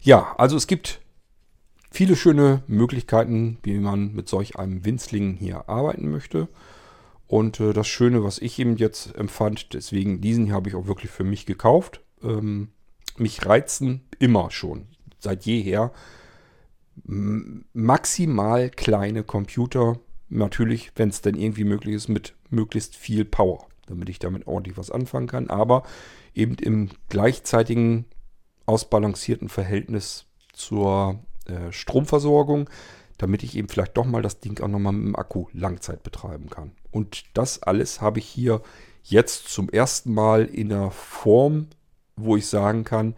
Ja, 0.00 0.34
also 0.38 0.56
es 0.56 0.66
gibt 0.66 1.00
viele 1.90 2.16
schöne 2.16 2.62
Möglichkeiten, 2.66 3.58
wie 3.62 3.78
man 3.78 4.14
mit 4.14 4.28
solch 4.28 4.56
einem 4.56 4.84
Winzling 4.84 5.34
hier 5.34 5.68
arbeiten 5.68 6.10
möchte. 6.10 6.48
Und 7.26 7.60
äh, 7.60 7.72
das 7.72 7.86
Schöne, 7.86 8.24
was 8.24 8.38
ich 8.38 8.58
eben 8.58 8.76
jetzt 8.76 9.14
empfand, 9.16 9.74
deswegen 9.74 10.20
diesen 10.20 10.46
hier 10.46 10.54
habe 10.54 10.68
ich 10.68 10.74
auch 10.74 10.86
wirklich 10.86 11.10
für 11.10 11.24
mich 11.24 11.44
gekauft. 11.44 12.00
Ähm, 12.22 12.68
mich 13.16 13.46
reizen 13.46 14.02
immer 14.18 14.50
schon, 14.50 14.86
seit 15.18 15.44
jeher, 15.44 15.92
maximal 17.04 18.70
kleine 18.70 19.22
Computer. 19.22 19.98
Natürlich, 20.28 20.92
wenn 20.96 21.10
es 21.10 21.20
denn 21.20 21.36
irgendwie 21.36 21.64
möglich 21.64 21.94
ist, 21.94 22.08
mit 22.08 22.34
möglichst 22.50 22.96
viel 22.96 23.24
Power, 23.24 23.66
damit 23.86 24.08
ich 24.08 24.18
damit 24.18 24.46
ordentlich 24.46 24.76
was 24.76 24.90
anfangen 24.90 25.28
kann. 25.28 25.50
Aber 25.50 25.84
eben 26.34 26.54
im 26.56 26.90
gleichzeitigen 27.08 28.06
ausbalancierten 28.66 29.48
Verhältnis 29.48 30.26
zur 30.52 31.20
äh, 31.46 31.70
Stromversorgung, 31.70 32.68
damit 33.18 33.42
ich 33.42 33.56
eben 33.56 33.68
vielleicht 33.68 33.96
doch 33.96 34.04
mal 34.04 34.22
das 34.22 34.40
Ding 34.40 34.60
auch 34.60 34.68
nochmal 34.68 34.92
mit 34.92 35.06
dem 35.06 35.16
Akku 35.16 35.46
Langzeit 35.52 36.02
betreiben 36.02 36.50
kann. 36.50 36.72
Und 36.90 37.24
das 37.34 37.62
alles 37.62 38.00
habe 38.00 38.18
ich 38.18 38.26
hier 38.26 38.62
jetzt 39.04 39.48
zum 39.48 39.68
ersten 39.68 40.12
Mal 40.12 40.46
in 40.46 40.72
einer 40.72 40.90
Form 40.90 41.68
wo 42.16 42.36
ich 42.36 42.46
sagen 42.46 42.84
kann, 42.84 43.14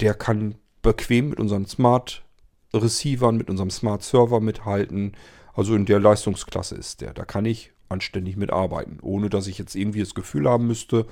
der 0.00 0.14
kann 0.14 0.54
bequem 0.82 1.30
mit 1.30 1.40
unseren 1.40 1.66
Smart 1.66 2.24
Receivern, 2.72 3.36
mit 3.36 3.50
unserem 3.50 3.70
Smart 3.70 4.02
Server 4.02 4.40
mithalten. 4.40 5.12
Also 5.54 5.74
in 5.74 5.86
der 5.86 5.98
Leistungsklasse 5.98 6.76
ist 6.76 7.00
der. 7.00 7.14
Da 7.14 7.24
kann 7.24 7.44
ich 7.44 7.72
anständig 7.88 8.36
mitarbeiten, 8.36 8.98
ohne 9.00 9.30
dass 9.30 9.46
ich 9.46 9.58
jetzt 9.58 9.74
irgendwie 9.74 10.00
das 10.00 10.14
Gefühl 10.14 10.48
haben 10.48 10.66
müsste, 10.66 11.06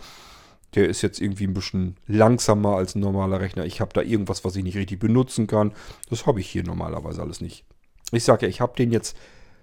der 0.75 0.89
ist 0.89 1.03
jetzt 1.03 1.21
irgendwie 1.21 1.47
ein 1.47 1.55
bisschen 1.55 1.97
langsamer 2.07 2.77
als 2.77 2.95
ein 2.95 3.01
normaler 3.01 3.41
Rechner. 3.41 3.65
Ich 3.65 3.81
habe 3.81 3.95
da 3.95 4.03
irgendwas, 4.03 4.45
was 4.45 4.57
ich 4.57 4.65
nicht 4.65 4.77
richtig 4.77 4.99
benutzen 4.99 5.47
kann. 5.47 5.73
Das 6.11 6.27
habe 6.27 6.41
ich 6.41 6.49
hier 6.49 6.65
normalerweise 6.65 7.23
alles 7.23 7.41
nicht. 7.41 7.65
Ich 8.13 8.25
sage 8.25 8.45
ja, 8.45 8.51
ich 8.51 8.61
habe 8.61 8.77
den 8.77 8.93
jetzt 8.93 9.17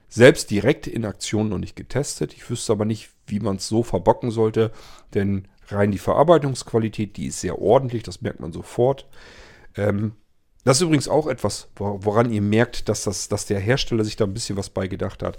selbst 0.10 0.50
direkt 0.50 0.88
in 0.88 1.06
Aktion 1.06 1.50
noch 1.50 1.60
nicht 1.60 1.76
getestet. 1.76 2.34
Ich 2.34 2.50
wüsste 2.50 2.74
aber 2.74 2.86
nicht, 2.86 3.12
wie 3.28 3.40
man 3.40 3.58
es 3.58 3.68
so 3.68 3.84
verbocken 3.84 4.32
sollte, 4.32 4.72
denn 5.14 5.48
rein 5.68 5.92
die 5.92 5.98
Verarbeitungsqualität, 5.98 7.18
die 7.18 7.28
ist 7.28 7.42
sehr 7.42 7.60
ordentlich, 7.60 8.04
das 8.04 8.22
merkt 8.22 8.40
man 8.40 8.54
sofort. 8.54 9.08
Ähm, 9.76 10.14
das 10.64 10.78
ist 10.78 10.84
übrigens 10.84 11.10
auch 11.10 11.28
etwas, 11.28 11.70
woran 11.76 12.32
ihr 12.32 12.42
merkt, 12.42 12.88
dass, 12.88 13.04
das, 13.04 13.28
dass 13.28 13.46
der 13.46 13.60
Hersteller 13.60 14.06
sich 14.06 14.16
da 14.16 14.26
ein 14.26 14.34
bisschen 14.34 14.58
was 14.58 14.70
beigedacht 14.70 15.22
hat. 15.22 15.38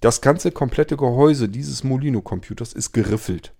Das 0.00 0.20
ganze 0.20 0.52
komplette 0.52 0.96
Gehäuse 0.96 1.48
dieses 1.48 1.82
Molino-Computers 1.82 2.72
ist 2.72 2.92
geriffelt. 2.92 3.54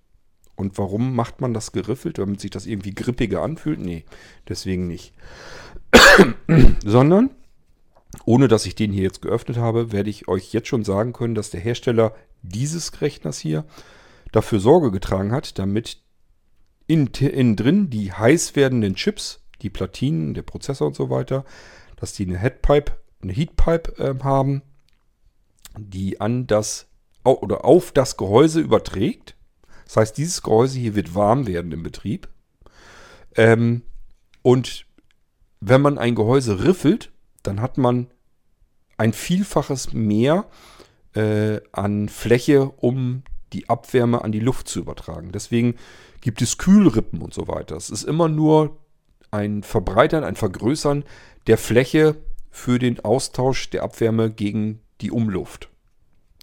Und 0.55 0.77
warum 0.77 1.13
macht 1.15 1.41
man 1.41 1.53
das 1.53 1.71
geriffelt? 1.71 2.17
Damit 2.19 2.39
sich 2.39 2.51
das 2.51 2.65
irgendwie 2.65 2.95
grippiger 2.95 3.41
anfühlt? 3.41 3.79
Nee, 3.79 4.05
deswegen 4.47 4.87
nicht. 4.87 5.13
Sondern 6.85 7.31
ohne 8.25 8.47
dass 8.47 8.65
ich 8.65 8.75
den 8.75 8.91
hier 8.91 9.03
jetzt 9.03 9.21
geöffnet 9.21 9.57
habe, 9.57 9.91
werde 9.91 10.09
ich 10.09 10.27
euch 10.27 10.53
jetzt 10.53 10.67
schon 10.67 10.83
sagen 10.83 11.13
können, 11.13 11.35
dass 11.35 11.49
der 11.49 11.59
Hersteller 11.59 12.15
dieses 12.41 13.01
Rechners 13.01 13.37
hier 13.37 13.65
dafür 14.31 14.59
Sorge 14.59 14.91
getragen 14.91 15.31
hat, 15.31 15.57
damit 15.59 16.01
innen, 16.87 17.55
drin 17.55 17.89
die 17.89 18.13
heiß 18.13 18.55
werdenden 18.55 18.95
Chips, 18.95 19.43
die 19.61 19.69
Platinen, 19.69 20.33
der 20.33 20.43
Prozessor 20.43 20.87
und 20.87 20.95
so 20.95 21.09
weiter, 21.09 21.45
dass 21.97 22.13
die 22.13 22.25
eine 22.25 22.37
Headpipe, 22.37 22.93
eine 23.21 23.33
Heatpipe 23.33 23.97
äh, 23.97 24.23
haben, 24.23 24.61
die 25.77 26.21
an 26.21 26.47
das 26.47 26.87
oder 27.23 27.65
auf 27.65 27.91
das 27.91 28.15
Gehäuse 28.15 28.61
überträgt. 28.61 29.35
Das 29.85 29.97
heißt, 29.97 30.17
dieses 30.17 30.41
Gehäuse 30.41 30.79
hier 30.79 30.95
wird 30.95 31.15
warm 31.15 31.47
werden 31.47 31.71
im 31.71 31.83
Betrieb. 31.83 32.29
Ähm, 33.35 33.83
und 34.41 34.85
wenn 35.59 35.81
man 35.81 35.97
ein 35.97 36.15
Gehäuse 36.15 36.63
riffelt, 36.63 37.11
dann 37.43 37.61
hat 37.61 37.77
man 37.77 38.07
ein 38.97 39.13
Vielfaches 39.13 39.93
mehr 39.93 40.45
äh, 41.13 41.59
an 41.71 42.09
Fläche, 42.09 42.69
um 42.69 43.23
die 43.53 43.69
Abwärme 43.69 44.23
an 44.23 44.31
die 44.31 44.39
Luft 44.39 44.67
zu 44.67 44.79
übertragen. 44.79 45.31
Deswegen 45.31 45.75
gibt 46.21 46.41
es 46.41 46.57
Kühlrippen 46.57 47.21
und 47.21 47.33
so 47.33 47.47
weiter. 47.47 47.75
Es 47.75 47.89
ist 47.89 48.03
immer 48.03 48.27
nur 48.27 48.77
ein 49.31 49.63
Verbreitern, 49.63 50.23
ein 50.23 50.35
Vergrößern 50.35 51.03
der 51.47 51.57
Fläche 51.57 52.15
für 52.49 52.79
den 52.79 53.03
Austausch 53.03 53.69
der 53.69 53.83
Abwärme 53.83 54.31
gegen 54.31 54.81
die 55.01 55.11
Umluft. 55.11 55.69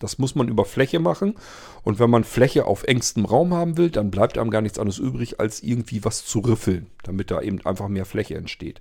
Das 0.00 0.18
muss 0.18 0.34
man 0.34 0.48
über 0.48 0.64
Fläche 0.64 0.98
machen. 0.98 1.34
Und 1.82 1.98
wenn 1.98 2.10
man 2.10 2.24
Fläche 2.24 2.66
auf 2.66 2.82
engstem 2.82 3.24
Raum 3.24 3.54
haben 3.54 3.76
will, 3.76 3.90
dann 3.90 4.10
bleibt 4.10 4.36
einem 4.36 4.50
gar 4.50 4.60
nichts 4.60 4.78
anderes 4.78 4.98
übrig, 4.98 5.40
als 5.40 5.62
irgendwie 5.62 6.04
was 6.04 6.26
zu 6.26 6.40
riffeln, 6.40 6.90
damit 7.04 7.30
da 7.30 7.40
eben 7.40 7.64
einfach 7.64 7.88
mehr 7.88 8.04
Fläche 8.04 8.34
entsteht. 8.34 8.80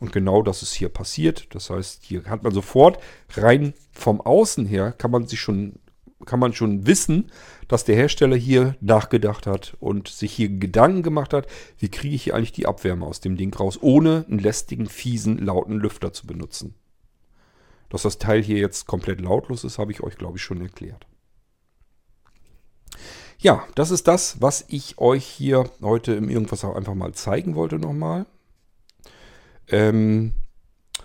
Und 0.00 0.12
genau 0.12 0.42
das 0.42 0.62
ist 0.62 0.74
hier 0.74 0.88
passiert. 0.88 1.54
Das 1.54 1.70
heißt, 1.70 2.02
hier 2.04 2.24
hat 2.24 2.42
man 2.42 2.52
sofort 2.52 2.98
rein 3.36 3.72
vom 3.92 4.20
Außen 4.20 4.66
her, 4.66 4.92
kann 4.92 5.10
man 5.10 5.26
sich 5.26 5.40
schon, 5.40 5.78
kann 6.24 6.40
man 6.40 6.52
schon 6.52 6.86
wissen, 6.86 7.30
dass 7.68 7.84
der 7.84 7.96
Hersteller 7.96 8.36
hier 8.36 8.76
nachgedacht 8.80 9.46
hat 9.46 9.76
und 9.80 10.08
sich 10.08 10.32
hier 10.32 10.48
Gedanken 10.48 11.02
gemacht 11.02 11.32
hat, 11.32 11.46
wie 11.78 11.88
kriege 11.88 12.14
ich 12.14 12.24
hier 12.24 12.34
eigentlich 12.34 12.52
die 12.52 12.66
Abwärme 12.66 13.06
aus 13.06 13.20
dem 13.20 13.36
Ding 13.36 13.54
raus, 13.54 13.78
ohne 13.80 14.24
einen 14.28 14.38
lästigen, 14.38 14.86
fiesen, 14.86 15.38
lauten 15.38 15.78
Lüfter 15.78 16.12
zu 16.12 16.26
benutzen. 16.26 16.74
Dass 17.88 18.02
das 18.02 18.18
Teil 18.18 18.42
hier 18.42 18.58
jetzt 18.58 18.86
komplett 18.86 19.20
lautlos 19.20 19.64
ist, 19.64 19.78
habe 19.78 19.92
ich 19.92 20.02
euch, 20.02 20.16
glaube 20.16 20.38
ich, 20.38 20.42
schon 20.42 20.60
erklärt. 20.60 21.06
Ja, 23.38 23.64
das 23.76 23.92
ist 23.92 24.08
das, 24.08 24.40
was 24.40 24.64
ich 24.68 24.98
euch 24.98 25.24
hier 25.24 25.70
heute 25.80 26.14
im 26.14 26.28
Irgendwas 26.28 26.64
auch 26.64 26.74
einfach 26.74 26.94
mal 26.94 27.14
zeigen 27.14 27.54
wollte 27.54 27.78
nochmal. 27.78 28.26
Ähm, 29.68 30.32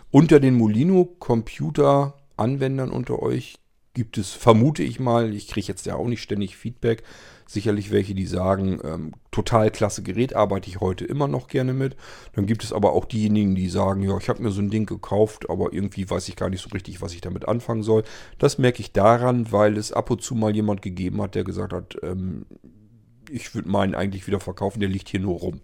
unter 0.09 0.39
den 0.39 0.55
Molino-Computer-Anwendern 0.55 2.89
unter 2.89 3.21
euch 3.21 3.59
gibt 3.93 4.17
es, 4.17 4.31
vermute 4.31 4.83
ich 4.83 4.99
mal, 4.99 5.33
ich 5.33 5.47
kriege 5.47 5.67
jetzt 5.67 5.85
ja 5.85 5.95
auch 5.95 6.07
nicht 6.07 6.21
ständig 6.21 6.57
Feedback, 6.57 7.03
sicherlich 7.45 7.91
welche, 7.91 8.15
die 8.15 8.25
sagen, 8.25 8.79
ähm, 8.83 9.13
total 9.31 9.69
klasse 9.69 10.01
Gerät, 10.01 10.35
arbeite 10.35 10.69
ich 10.69 10.79
heute 10.79 11.05
immer 11.05 11.27
noch 11.27 11.47
gerne 11.47 11.73
mit. 11.73 11.95
Dann 12.33 12.47
gibt 12.47 12.63
es 12.63 12.73
aber 12.73 12.93
auch 12.93 13.05
diejenigen, 13.05 13.53
die 13.53 13.69
sagen, 13.69 14.01
ja, 14.01 14.17
ich 14.17 14.29
habe 14.29 14.41
mir 14.41 14.51
so 14.51 14.61
ein 14.61 14.71
Ding 14.71 14.87
gekauft, 14.87 15.49
aber 15.49 15.73
irgendwie 15.73 16.09
weiß 16.09 16.27
ich 16.29 16.35
gar 16.35 16.49
nicht 16.49 16.61
so 16.61 16.69
richtig, 16.69 17.01
was 17.01 17.13
ich 17.13 17.21
damit 17.21 17.47
anfangen 17.47 17.83
soll. 17.83 18.03
Das 18.39 18.57
merke 18.57 18.81
ich 18.81 18.93
daran, 18.93 19.51
weil 19.51 19.77
es 19.77 19.91
ab 19.91 20.09
und 20.09 20.23
zu 20.23 20.33
mal 20.33 20.55
jemand 20.55 20.81
gegeben 20.81 21.21
hat, 21.21 21.35
der 21.35 21.43
gesagt 21.43 21.73
hat, 21.73 21.97
ähm, 22.01 22.45
ich 23.29 23.53
würde 23.53 23.69
meinen 23.69 23.95
eigentlich 23.95 24.25
wieder 24.27 24.39
verkaufen, 24.39 24.79
der 24.79 24.89
liegt 24.89 25.09
hier 25.09 25.19
nur 25.19 25.39
rum. 25.39 25.61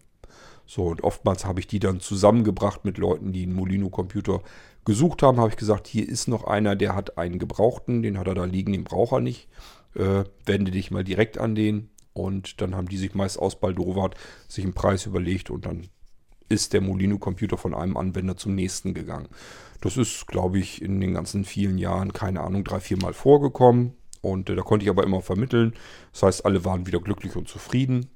So, 0.66 0.86
und 0.86 1.04
oftmals 1.04 1.46
habe 1.46 1.60
ich 1.60 1.68
die 1.68 1.80
dann 1.80 2.00
zusammengebracht 2.00 2.86
mit 2.86 3.00
Leuten, 3.00 3.34
die 3.34 3.42
einen 3.42 3.56
Molino-Computer 3.56 4.42
gesucht 4.90 5.22
haben, 5.22 5.38
habe 5.40 5.52
ich 5.52 5.56
gesagt, 5.56 5.86
hier 5.86 6.10
ist 6.10 6.28
noch 6.28 6.46
einer, 6.46 6.76
der 6.76 6.96
hat 6.96 7.20
einen 7.20 7.38
gebrauchten, 7.38 8.02
den 8.02 8.18
hat 8.18 8.26
er 8.26 8.34
da 8.34 8.46
liegen, 8.46 8.72
den 8.74 8.86
braucht 8.86 9.14
er 9.14 9.20
nicht. 9.20 9.48
Äh, 9.94 10.24
wende 10.48 10.72
dich 10.72 10.90
mal 10.90 11.04
direkt 11.04 11.38
an 11.38 11.54
den. 11.54 11.92
Und 12.14 12.60
dann 12.60 12.76
haben 12.76 12.90
die 12.90 12.98
sich 12.98 13.14
meist 13.14 13.38
aus 13.38 13.60
Baldowat 13.60 14.16
sich 14.48 14.64
einen 14.64 14.74
Preis 14.74 15.06
überlegt 15.06 15.52
und 15.52 15.68
dann 15.68 15.90
ist 16.50 16.74
der 16.74 16.82
Molino-Computer 16.82 17.56
von 17.56 17.76
einem 17.76 17.98
Anwender 17.98 18.36
zum 18.36 18.56
nächsten 18.56 18.96
gegangen. 18.96 19.28
Das 19.80 19.96
ist, 19.96 20.26
glaube 20.26 20.58
ich, 20.58 20.82
in 20.82 21.00
den 21.00 21.14
ganzen 21.14 21.46
vielen 21.46 21.78
Jahren, 21.78 22.12
keine 22.12 22.42
Ahnung, 22.42 22.64
drei, 22.64 22.80
vier 22.80 22.98
Mal 22.98 23.14
vorgekommen. 23.14 23.94
Und 24.22 24.50
äh, 24.50 24.56
da 24.56 24.64
konnte 24.64 24.86
ich 24.86 24.90
aber 24.90 25.04
immer 25.04 25.22
vermitteln. 25.22 25.76
Das 26.14 26.24
heißt, 26.24 26.46
alle 26.46 26.66
waren 26.66 26.88
wieder 26.88 27.00
glücklich 27.00 27.36
und 27.36 27.48
zufrieden. 27.48 28.08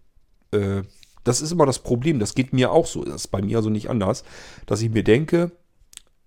Äh, 0.49 0.81
das 1.23 1.39
ist 1.39 1.51
immer 1.51 1.67
das 1.67 1.77
Problem. 1.77 2.17
Das 2.17 2.33
geht 2.33 2.51
mir 2.51 2.71
auch 2.71 2.87
so. 2.87 3.03
Das 3.03 3.15
ist 3.15 3.27
bei 3.27 3.43
mir 3.43 3.57
also 3.57 3.69
nicht 3.69 3.91
anders. 3.91 4.23
Dass 4.65 4.81
ich 4.81 4.89
mir 4.89 5.03
denke, 5.03 5.51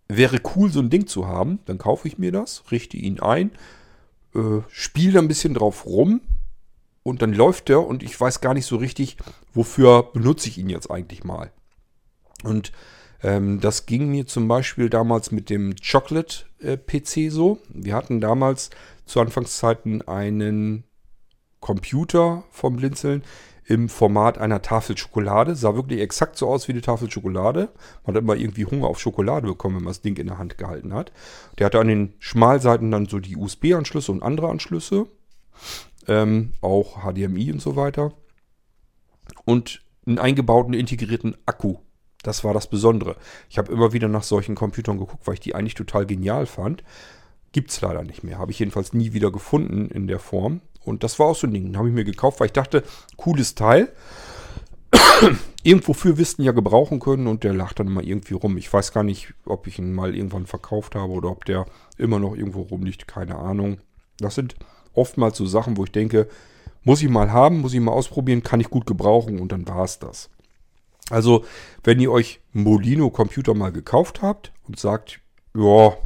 wäre 0.08 0.40
cool, 0.54 0.70
so 0.70 0.80
ein 0.80 0.90
Ding 0.90 1.06
zu 1.06 1.26
haben. 1.26 1.60
Dann 1.66 1.78
kaufe 1.78 2.08
ich 2.08 2.18
mir 2.18 2.32
das, 2.32 2.64
richte 2.70 2.96
ihn 2.96 3.20
ein, 3.20 3.50
äh, 4.34 4.60
spiele 4.68 5.18
ein 5.18 5.28
bisschen 5.28 5.54
drauf 5.54 5.86
rum. 5.86 6.20
Und 7.02 7.22
dann 7.22 7.32
läuft 7.32 7.68
der 7.68 7.86
und 7.86 8.02
ich 8.02 8.20
weiß 8.20 8.40
gar 8.40 8.52
nicht 8.52 8.66
so 8.66 8.76
richtig, 8.76 9.16
wofür 9.54 10.10
benutze 10.12 10.48
ich 10.48 10.58
ihn 10.58 10.68
jetzt 10.68 10.90
eigentlich 10.90 11.22
Und 12.42 12.72
ähm, 13.22 13.60
das 13.60 13.86
ging 13.86 14.10
mir 14.10 14.26
zum 14.26 14.48
Beispiel 14.48 14.90
damals 14.90 15.30
mit 15.30 15.48
dem 15.48 15.76
Chocolate-PC 15.76 17.16
äh, 17.16 17.28
so. 17.28 17.58
Wir 17.68 17.94
hatten 17.94 18.20
damals 18.20 18.70
zu 19.04 19.20
Anfangszeiten 19.20 20.02
einen 20.08 20.82
Computer 21.60 22.44
vom 22.50 22.76
Blinzeln, 22.76 23.22
im 23.66 23.88
Format 23.88 24.38
einer 24.38 24.62
Tafel 24.62 24.96
Schokolade. 24.96 25.56
Sah 25.56 25.74
wirklich 25.74 26.00
exakt 26.00 26.36
so 26.36 26.48
aus 26.48 26.68
wie 26.68 26.72
eine 26.72 26.82
Tafel 26.82 27.10
Schokolade. 27.10 27.70
Man 28.04 28.14
hat 28.14 28.22
immer 28.22 28.36
irgendwie 28.36 28.64
Hunger 28.64 28.86
auf 28.86 29.00
Schokolade 29.00 29.48
bekommen, 29.48 29.76
wenn 29.76 29.84
man 29.84 29.90
das 29.90 30.02
Ding 30.02 30.16
in 30.16 30.28
der 30.28 30.38
Hand 30.38 30.56
gehalten 30.56 30.94
hat. 30.94 31.12
Der 31.58 31.66
hatte 31.66 31.80
an 31.80 31.88
den 31.88 32.14
Schmalseiten 32.20 32.90
dann 32.90 33.06
so 33.06 33.18
die 33.18 33.36
USB-Anschlüsse 33.36 34.12
und 34.12 34.22
andere 34.22 34.48
Anschlüsse. 34.48 35.06
Ähm, 36.06 36.52
auch 36.60 37.02
HDMI 37.02 37.52
und 37.52 37.60
so 37.60 37.74
weiter. 37.74 38.12
Und 39.44 39.82
einen 40.06 40.20
eingebauten 40.20 40.72
integrierten 40.72 41.36
Akku. 41.46 41.78
Das 42.22 42.44
war 42.44 42.54
das 42.54 42.70
Besondere. 42.70 43.16
Ich 43.48 43.58
habe 43.58 43.72
immer 43.72 43.92
wieder 43.92 44.06
nach 44.06 44.22
solchen 44.22 44.54
Computern 44.54 44.98
geguckt, 44.98 45.26
weil 45.26 45.34
ich 45.34 45.40
die 45.40 45.56
eigentlich 45.56 45.74
total 45.74 46.06
genial 46.06 46.46
fand. 46.46 46.84
Gibt 47.50 47.70
es 47.70 47.80
leider 47.80 48.04
nicht 48.04 48.22
mehr. 48.22 48.38
Habe 48.38 48.52
ich 48.52 48.60
jedenfalls 48.60 48.92
nie 48.92 49.12
wieder 49.12 49.32
gefunden 49.32 49.88
in 49.88 50.06
der 50.06 50.20
Form. 50.20 50.60
Und 50.86 51.02
das 51.02 51.18
war 51.18 51.26
auch 51.26 51.36
so 51.36 51.46
ein 51.46 51.52
Ding. 51.52 51.64
Den 51.64 51.76
habe 51.76 51.88
ich 51.88 51.94
mir 51.94 52.04
gekauft, 52.04 52.40
weil 52.40 52.46
ich 52.46 52.52
dachte, 52.52 52.82
cooles 53.16 53.54
Teil. 53.54 53.92
Irgendwo 55.62 55.92
für 55.94 56.16
Wisten 56.16 56.42
ja 56.42 56.52
gebrauchen 56.52 57.00
können 57.00 57.26
und 57.26 57.42
der 57.42 57.52
lacht 57.52 57.80
dann 57.80 57.88
immer 57.88 58.04
irgendwie 58.04 58.34
rum. 58.34 58.56
Ich 58.56 58.72
weiß 58.72 58.92
gar 58.92 59.02
nicht, 59.02 59.34
ob 59.44 59.66
ich 59.66 59.80
ihn 59.80 59.92
mal 59.92 60.14
irgendwann 60.14 60.46
verkauft 60.46 60.94
habe 60.94 61.12
oder 61.12 61.28
ob 61.28 61.44
der 61.44 61.66
immer 61.98 62.20
noch 62.20 62.36
irgendwo 62.36 62.62
rumliegt. 62.62 63.08
Keine 63.08 63.36
Ahnung. 63.36 63.78
Das 64.18 64.36
sind 64.36 64.54
oftmals 64.94 65.36
so 65.36 65.44
Sachen, 65.44 65.76
wo 65.76 65.84
ich 65.84 65.90
denke, 65.90 66.28
muss 66.84 67.02
ich 67.02 67.08
mal 67.08 67.32
haben, 67.32 67.60
muss 67.60 67.74
ich 67.74 67.80
mal 67.80 67.92
ausprobieren, 67.92 68.44
kann 68.44 68.60
ich 68.60 68.70
gut 68.70 68.86
gebrauchen 68.86 69.40
und 69.40 69.50
dann 69.50 69.66
war 69.66 69.82
es 69.82 69.98
das. 69.98 70.30
Also, 71.10 71.44
wenn 71.82 71.98
ihr 71.98 72.12
euch 72.12 72.40
Molino 72.52 73.10
Computer 73.10 73.54
mal 73.54 73.72
gekauft 73.72 74.22
habt 74.22 74.52
und 74.68 74.78
sagt, 74.78 75.20
ja, 75.56 75.96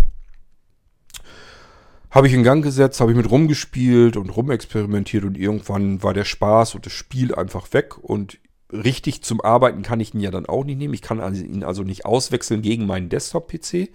habe 2.11 2.27
ich 2.27 2.35
in 2.35 2.43
Gang 2.43 2.63
gesetzt, 2.63 3.01
habe 3.01 3.13
ich 3.13 3.17
mit 3.17 3.31
rumgespielt 3.31 4.17
und 4.17 4.31
rumexperimentiert 4.31 5.25
und 5.25 5.39
irgendwann 5.39 6.03
war 6.03 6.13
der 6.13 6.25
Spaß 6.25 6.75
und 6.75 6.87
das 6.87 6.93
Spiel 6.93 7.35
einfach 7.35 7.73
weg 7.73 7.99
und 7.99 8.39
richtig 8.73 9.23
zum 9.23 9.41
Arbeiten 9.41 9.83
kann 9.83 10.01
ich 10.01 10.15
ihn 10.15 10.21
ja 10.21 10.31
dann 10.31 10.47
auch 10.47 10.65
nicht 10.65 10.79
nehmen. 10.79 10.95
Ich 10.95 11.03
kann 11.03 11.21
also 11.21 11.43
ihn 11.43 11.65
also 11.65 11.83
nicht 11.83 12.05
auswechseln 12.05 12.63
gegen 12.63 12.87
meinen 12.87 13.09
Desktop-PC. 13.09 13.91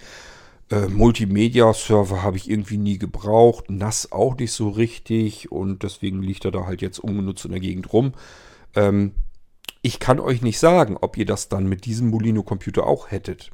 Äh, 0.72 0.88
Multimedia-Server 0.90 2.24
habe 2.24 2.38
ich 2.38 2.50
irgendwie 2.50 2.78
nie 2.78 2.98
gebraucht, 2.98 3.70
NAS 3.70 4.12
auch 4.12 4.36
nicht 4.38 4.52
so 4.52 4.70
richtig 4.70 5.52
und 5.52 5.84
deswegen 5.84 6.24
liegt 6.24 6.46
er 6.46 6.52
da 6.52 6.66
halt 6.66 6.82
jetzt 6.82 7.00
ungenutzt 7.00 7.46
in 7.46 7.52
der 7.52 7.60
Gegend 7.60 7.92
rum. 7.94 8.14
Ähm, 8.76 9.12
ich 9.82 10.00
kann 10.00 10.20
euch 10.20 10.42
nicht 10.42 10.58
sagen, 10.58 10.98
ob 11.00 11.18
ihr 11.18 11.26
das 11.26 11.50
dann 11.50 11.68
mit 11.68 11.86
diesem 11.86 12.10
Molino-Computer 12.10 12.88
auch 12.88 13.12
hättet. 13.12 13.52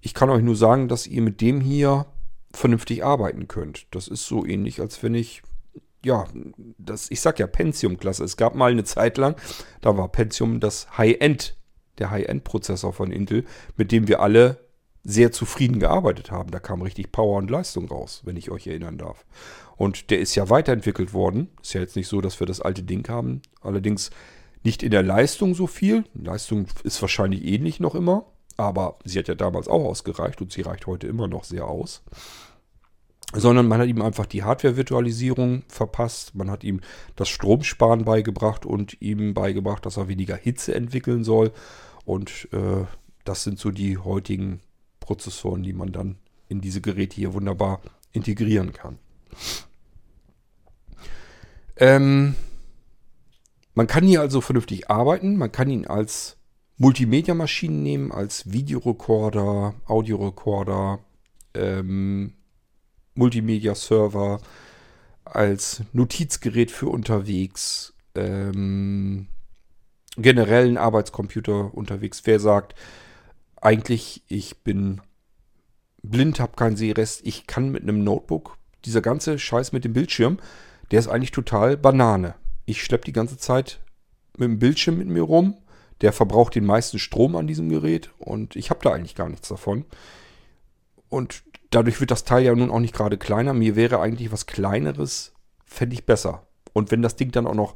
Ich 0.00 0.14
kann 0.14 0.30
euch 0.30 0.42
nur 0.42 0.54
sagen, 0.54 0.86
dass 0.86 1.06
ihr 1.06 1.22
mit 1.22 1.40
dem 1.40 1.60
hier 1.60 2.06
vernünftig 2.56 3.04
arbeiten 3.04 3.48
könnt. 3.48 3.86
Das 3.90 4.08
ist 4.08 4.26
so 4.26 4.44
ähnlich, 4.44 4.80
als 4.80 5.02
wenn 5.02 5.14
ich, 5.14 5.42
ja, 6.04 6.26
das, 6.78 7.10
ich 7.10 7.20
sag 7.20 7.38
ja 7.38 7.46
Pentium-Klasse. 7.46 8.24
Es 8.24 8.36
gab 8.36 8.54
mal 8.54 8.70
eine 8.70 8.84
Zeit 8.84 9.18
lang, 9.18 9.36
da 9.80 9.96
war 9.96 10.08
Pentium 10.08 10.60
das 10.60 10.96
High-End, 10.96 11.56
der 11.98 12.10
High-End-Prozessor 12.10 12.92
von 12.92 13.10
Intel, 13.10 13.44
mit 13.76 13.92
dem 13.92 14.08
wir 14.08 14.20
alle 14.20 14.66
sehr 15.04 15.30
zufrieden 15.30 15.78
gearbeitet 15.78 16.30
haben. 16.30 16.50
Da 16.50 16.58
kam 16.58 16.82
richtig 16.82 17.12
Power 17.12 17.38
und 17.38 17.50
Leistung 17.50 17.88
raus, 17.88 18.22
wenn 18.24 18.36
ich 18.36 18.50
euch 18.50 18.66
erinnern 18.66 18.98
darf. 18.98 19.24
Und 19.76 20.10
der 20.10 20.18
ist 20.18 20.34
ja 20.34 20.50
weiterentwickelt 20.50 21.14
worden. 21.14 21.48
Ist 21.62 21.74
ja 21.74 21.80
jetzt 21.80 21.96
nicht 21.96 22.08
so, 22.08 22.20
dass 22.20 22.40
wir 22.40 22.46
das 22.46 22.60
alte 22.60 22.82
Ding 22.82 23.08
haben. 23.08 23.42
Allerdings 23.60 24.10
nicht 24.64 24.82
in 24.82 24.90
der 24.90 25.04
Leistung 25.04 25.54
so 25.54 25.68
viel. 25.68 26.04
Leistung 26.14 26.66
ist 26.82 27.00
wahrscheinlich 27.00 27.44
ähnlich 27.44 27.78
noch 27.78 27.94
immer. 27.94 28.26
Aber 28.56 28.98
sie 29.04 29.18
hat 29.18 29.28
ja 29.28 29.34
damals 29.34 29.68
auch 29.68 29.84
ausgereicht 29.84 30.40
und 30.40 30.50
sie 30.50 30.62
reicht 30.62 30.86
heute 30.86 31.06
immer 31.06 31.28
noch 31.28 31.44
sehr 31.44 31.66
aus 31.66 32.02
sondern 33.34 33.66
man 33.68 33.80
hat 33.80 33.88
ihm 33.88 34.02
einfach 34.02 34.26
die 34.26 34.44
Hardware-Virtualisierung 34.44 35.64
verpasst. 35.68 36.34
Man 36.34 36.50
hat 36.50 36.64
ihm 36.64 36.80
das 37.16 37.28
Stromsparen 37.28 38.04
beigebracht 38.04 38.64
und 38.64 39.00
ihm 39.00 39.34
beigebracht, 39.34 39.84
dass 39.84 39.96
er 39.96 40.08
weniger 40.08 40.36
Hitze 40.36 40.74
entwickeln 40.74 41.24
soll. 41.24 41.52
Und 42.04 42.48
äh, 42.52 42.84
das 43.24 43.42
sind 43.42 43.58
so 43.58 43.70
die 43.70 43.98
heutigen 43.98 44.60
Prozessoren, 45.00 45.62
die 45.62 45.72
man 45.72 45.92
dann 45.92 46.16
in 46.48 46.60
diese 46.60 46.80
Geräte 46.80 47.16
hier 47.16 47.34
wunderbar 47.34 47.80
integrieren 48.12 48.72
kann. 48.72 48.98
Ähm, 51.76 52.36
man 53.74 53.86
kann 53.86 54.04
hier 54.04 54.20
also 54.20 54.40
vernünftig 54.40 54.88
arbeiten. 54.88 55.36
Man 55.36 55.52
kann 55.52 55.68
ihn 55.68 55.86
als 55.86 56.38
Multimedia-Maschinen 56.78 57.82
nehmen, 57.82 58.12
als 58.12 58.50
Videorekorder, 58.52 59.74
Audiorekorder, 59.86 61.00
ähm, 61.54 62.34
Multimedia-Server, 63.16 64.40
als 65.24 65.82
Notizgerät 65.92 66.70
für 66.70 66.88
unterwegs, 66.88 67.94
ähm, 68.14 69.26
generellen 70.16 70.78
Arbeitscomputer 70.78 71.74
unterwegs. 71.74 72.22
Wer 72.24 72.40
sagt, 72.40 72.74
eigentlich, 73.60 74.22
ich 74.28 74.62
bin 74.62 75.00
blind, 76.02 76.40
habe 76.40 76.56
keinen 76.56 76.76
Sehrest, 76.76 77.22
ich 77.24 77.46
kann 77.46 77.70
mit 77.70 77.82
einem 77.82 78.04
Notebook, 78.04 78.56
dieser 78.84 79.00
ganze 79.00 79.38
Scheiß 79.38 79.72
mit 79.72 79.84
dem 79.84 79.92
Bildschirm, 79.92 80.38
der 80.90 81.00
ist 81.00 81.08
eigentlich 81.08 81.32
total 81.32 81.76
Banane. 81.76 82.34
Ich 82.64 82.82
schleppe 82.82 83.04
die 83.04 83.12
ganze 83.12 83.36
Zeit 83.36 83.80
mit 84.36 84.48
dem 84.48 84.58
Bildschirm 84.58 84.98
mit 84.98 85.08
mir 85.08 85.22
rum. 85.22 85.56
Der 86.02 86.12
verbraucht 86.12 86.54
den 86.54 86.66
meisten 86.66 86.98
Strom 86.98 87.36
an 87.36 87.46
diesem 87.46 87.70
Gerät 87.70 88.10
und 88.18 88.54
ich 88.54 88.68
habe 88.70 88.80
da 88.82 88.92
eigentlich 88.92 89.14
gar 89.14 89.28
nichts 89.28 89.48
davon. 89.48 89.86
Und 91.08 91.42
dadurch 91.70 92.00
wird 92.00 92.10
das 92.10 92.24
Teil 92.24 92.44
ja 92.44 92.54
nun 92.54 92.70
auch 92.70 92.80
nicht 92.80 92.94
gerade 92.94 93.18
kleiner. 93.18 93.54
Mir 93.54 93.76
wäre 93.76 94.00
eigentlich 94.00 94.32
was 94.32 94.46
Kleineres, 94.46 95.32
fände 95.64 95.94
ich 95.94 96.06
besser. 96.06 96.46
Und 96.72 96.90
wenn 96.90 97.02
das 97.02 97.16
Ding 97.16 97.30
dann 97.30 97.46
auch 97.46 97.54
noch 97.54 97.74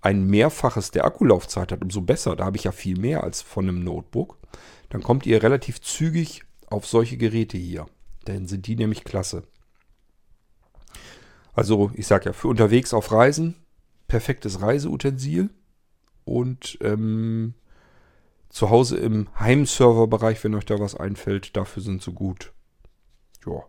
ein 0.00 0.24
Mehrfaches 0.24 0.90
der 0.90 1.04
Akkulaufzeit 1.04 1.72
hat, 1.72 1.82
umso 1.82 2.00
besser. 2.00 2.36
Da 2.36 2.44
habe 2.44 2.56
ich 2.56 2.64
ja 2.64 2.72
viel 2.72 2.98
mehr 2.98 3.24
als 3.24 3.42
von 3.42 3.68
einem 3.68 3.82
Notebook. 3.82 4.38
Dann 4.90 5.02
kommt 5.02 5.26
ihr 5.26 5.42
relativ 5.42 5.80
zügig 5.80 6.44
auf 6.66 6.86
solche 6.86 7.16
Geräte 7.16 7.58
hier. 7.58 7.86
Dann 8.24 8.46
sind 8.46 8.66
die 8.66 8.76
nämlich 8.76 9.04
klasse. 9.04 9.42
Also 11.52 11.90
ich 11.94 12.06
sage 12.06 12.26
ja, 12.26 12.32
für 12.32 12.48
unterwegs 12.48 12.94
auf 12.94 13.10
Reisen, 13.10 13.56
perfektes 14.06 14.62
Reiseutensil. 14.62 15.50
Und 16.24 16.78
ähm, 16.82 17.54
zu 18.50 18.70
Hause 18.70 18.98
im 18.98 19.28
Heimserverbereich, 19.38 20.42
wenn 20.44 20.54
euch 20.54 20.66
da 20.66 20.78
was 20.78 20.94
einfällt, 20.94 21.56
dafür 21.56 21.82
sind 21.82 22.02
sie 22.02 22.12
gut. 22.12 22.52
Ja. 23.48 23.64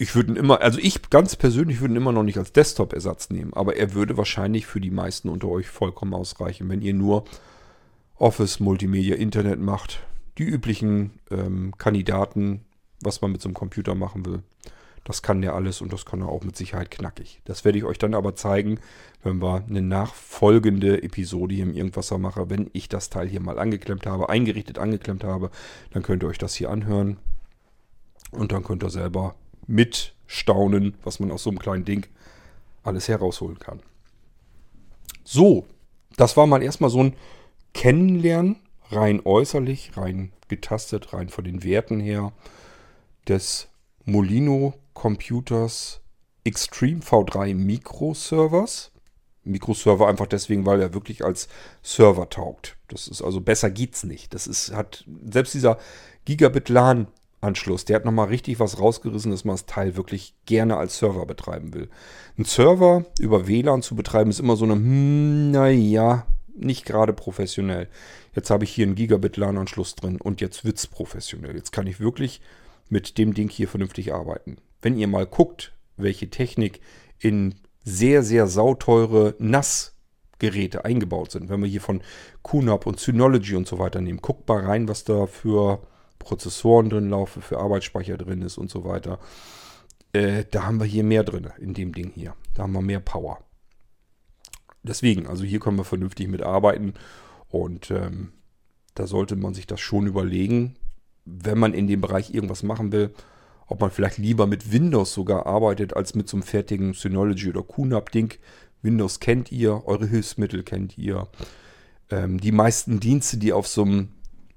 Ich 0.00 0.14
würde 0.14 0.32
ihn 0.32 0.36
immer, 0.36 0.60
also 0.60 0.78
ich 0.78 1.10
ganz 1.10 1.34
persönlich 1.34 1.80
würde 1.80 1.94
ihn 1.94 1.96
immer 1.96 2.12
noch 2.12 2.22
nicht 2.22 2.38
als 2.38 2.52
Desktop-Ersatz 2.52 3.30
nehmen, 3.30 3.52
aber 3.52 3.76
er 3.76 3.94
würde 3.94 4.16
wahrscheinlich 4.16 4.66
für 4.66 4.80
die 4.80 4.92
meisten 4.92 5.28
unter 5.28 5.48
euch 5.48 5.68
vollkommen 5.68 6.14
ausreichen, 6.14 6.68
wenn 6.68 6.82
ihr 6.82 6.94
nur 6.94 7.24
Office, 8.16 8.60
Multimedia, 8.60 9.16
Internet 9.16 9.60
macht. 9.60 10.00
Die 10.38 10.44
üblichen 10.44 11.18
ähm, 11.30 11.74
Kandidaten, 11.78 12.64
was 13.00 13.20
man 13.20 13.32
mit 13.32 13.40
so 13.40 13.48
einem 13.48 13.54
Computer 13.54 13.96
machen 13.96 14.24
will. 14.24 14.42
Das 15.04 15.22
kann 15.22 15.40
der 15.40 15.54
alles 15.54 15.80
und 15.80 15.92
das 15.92 16.04
kann 16.04 16.20
er 16.20 16.28
auch 16.28 16.44
mit 16.44 16.56
Sicherheit 16.56 16.90
knackig. 16.90 17.40
Das 17.44 17.64
werde 17.64 17.78
ich 17.78 17.84
euch 17.84 17.98
dann 17.98 18.14
aber 18.14 18.34
zeigen, 18.34 18.78
wenn 19.22 19.40
wir 19.40 19.64
eine 19.68 19.80
nachfolgende 19.80 21.02
Episode 21.02 21.54
hier 21.54 21.64
im 21.64 21.72
Irgendwasser 21.72 22.18
mache. 22.18 22.50
Wenn 22.50 22.68
ich 22.72 22.88
das 22.88 23.08
Teil 23.08 23.26
hier 23.26 23.40
mal 23.40 23.58
angeklemmt 23.58 24.06
habe, 24.06 24.28
eingerichtet 24.28 24.78
angeklemmt 24.78 25.24
habe, 25.24 25.50
dann 25.92 26.02
könnt 26.02 26.22
ihr 26.22 26.28
euch 26.28 26.38
das 26.38 26.54
hier 26.54 26.70
anhören. 26.70 27.16
Und 28.30 28.52
dann 28.52 28.64
könnt 28.64 28.82
ihr 28.82 28.90
selber 28.90 29.34
mitstaunen, 29.66 30.96
was 31.02 31.20
man 31.20 31.30
aus 31.30 31.42
so 31.42 31.50
einem 31.50 31.58
kleinen 31.58 31.84
Ding 31.84 32.06
alles 32.82 33.08
herausholen 33.08 33.58
kann. 33.58 33.80
So, 35.24 35.66
das 36.16 36.36
war 36.36 36.46
mal 36.46 36.62
erstmal 36.62 36.90
so 36.90 37.02
ein 37.02 37.14
Kennenlernen, 37.74 38.56
rein 38.90 39.20
äußerlich, 39.24 39.96
rein 39.96 40.32
getastet, 40.48 41.12
rein 41.12 41.28
von 41.28 41.44
den 41.44 41.62
Werten 41.62 42.00
her, 42.00 42.32
des 43.28 43.68
Molino 44.04 44.74
Computers 44.94 46.00
Extreme 46.44 47.00
V3 47.00 47.54
Microservers. 47.54 48.90
Mikroserver 49.44 50.08
einfach 50.08 50.26
deswegen, 50.26 50.66
weil 50.66 50.80
er 50.80 50.94
wirklich 50.94 51.24
als 51.24 51.48
Server 51.82 52.28
taugt. 52.28 52.76
Das 52.88 53.08
ist 53.08 53.22
also 53.22 53.40
besser 53.40 53.70
geht's 53.70 54.04
nicht. 54.04 54.34
Das 54.34 54.46
ist, 54.46 54.72
hat 54.74 55.04
selbst 55.30 55.54
dieser 55.54 55.78
Gigabit 56.24 56.68
LAN 56.68 57.08
Anschluss, 57.40 57.84
der 57.84 57.96
hat 57.96 58.04
nochmal 58.04 58.28
richtig 58.28 58.58
was 58.58 58.80
rausgerissen, 58.80 59.30
dass 59.30 59.44
man 59.44 59.54
das 59.54 59.66
Teil 59.66 59.96
wirklich 59.96 60.34
gerne 60.46 60.76
als 60.76 60.98
Server 60.98 61.24
betreiben 61.26 61.72
will. 61.72 61.88
Ein 62.36 62.44
Server 62.44 63.04
über 63.20 63.46
WLAN 63.46 63.82
zu 63.82 63.94
betreiben 63.94 64.30
ist 64.30 64.40
immer 64.40 64.56
so 64.56 64.64
eine, 64.64 64.74
hm, 64.74 65.50
naja, 65.52 66.26
nicht 66.54 66.84
gerade 66.84 67.12
professionell. 67.12 67.88
Jetzt 68.34 68.50
habe 68.50 68.64
ich 68.64 68.70
hier 68.70 68.86
einen 68.86 68.96
Gigabit 68.96 69.36
LAN-Anschluss 69.36 69.94
drin 69.94 70.20
und 70.20 70.40
jetzt 70.40 70.64
wird 70.64 70.78
es 70.78 70.86
professionell. 70.86 71.54
Jetzt 71.54 71.72
kann 71.72 71.86
ich 71.86 72.00
wirklich 72.00 72.40
mit 72.88 73.18
dem 73.18 73.34
Ding 73.34 73.48
hier 73.48 73.68
vernünftig 73.68 74.12
arbeiten 74.12 74.56
wenn 74.82 74.96
ihr 74.96 75.08
mal 75.08 75.26
guckt, 75.26 75.72
welche 75.96 76.30
Technik 76.30 76.80
in 77.18 77.54
sehr, 77.84 78.22
sehr 78.22 78.46
sauteure 78.46 79.34
NAS-Geräte 79.38 80.84
eingebaut 80.84 81.32
sind, 81.32 81.48
wenn 81.48 81.60
wir 81.60 81.68
hier 81.68 81.80
von 81.80 82.02
QNAP 82.42 82.86
und 82.86 83.00
Synology 83.00 83.56
und 83.56 83.66
so 83.66 83.78
weiter 83.78 84.00
nehmen, 84.00 84.20
guckt 84.20 84.48
mal 84.48 84.64
rein, 84.64 84.88
was 84.88 85.04
da 85.04 85.26
für 85.26 85.80
Prozessoren 86.18 86.90
drin 86.90 87.10
laufen, 87.10 87.42
für 87.42 87.58
Arbeitsspeicher 87.58 88.16
drin 88.16 88.42
ist 88.42 88.58
und 88.58 88.70
so 88.70 88.84
weiter. 88.84 89.18
Äh, 90.12 90.44
da 90.50 90.64
haben 90.64 90.80
wir 90.80 90.86
hier 90.86 91.04
mehr 91.04 91.24
drin, 91.24 91.48
in 91.58 91.74
dem 91.74 91.92
Ding 91.92 92.10
hier. 92.14 92.34
Da 92.54 92.62
haben 92.64 92.72
wir 92.72 92.82
mehr 92.82 93.00
Power. 93.00 93.38
Deswegen, 94.82 95.26
also 95.26 95.44
hier 95.44 95.60
können 95.60 95.76
wir 95.76 95.84
vernünftig 95.84 96.28
mitarbeiten 96.28 96.94
und 97.48 97.90
ähm, 97.90 98.32
da 98.94 99.06
sollte 99.06 99.36
man 99.36 99.54
sich 99.54 99.66
das 99.66 99.80
schon 99.80 100.06
überlegen, 100.06 100.76
wenn 101.24 101.58
man 101.58 101.74
in 101.74 101.86
dem 101.86 102.00
Bereich 102.00 102.32
irgendwas 102.32 102.62
machen 102.62 102.92
will 102.92 103.12
ob 103.68 103.80
man 103.80 103.90
vielleicht 103.90 104.18
lieber 104.18 104.46
mit 104.46 104.72
Windows 104.72 105.12
sogar 105.12 105.46
arbeitet, 105.46 105.94
als 105.94 106.14
mit 106.14 106.28
so 106.28 106.36
einem 106.36 106.42
fertigen 106.42 106.94
Synology 106.94 107.50
oder 107.50 107.62
QNAP-Ding. 107.62 108.34
Windows 108.82 109.20
kennt 109.20 109.52
ihr, 109.52 109.86
eure 109.86 110.06
Hilfsmittel 110.06 110.62
kennt 110.62 110.96
ihr. 110.96 111.28
Ähm, 112.10 112.40
die 112.40 112.52
meisten 112.52 112.98
Dienste, 112.98 113.36
die 113.36 113.52
auf 113.52 113.68
so 113.68 113.82
einem 113.82 114.08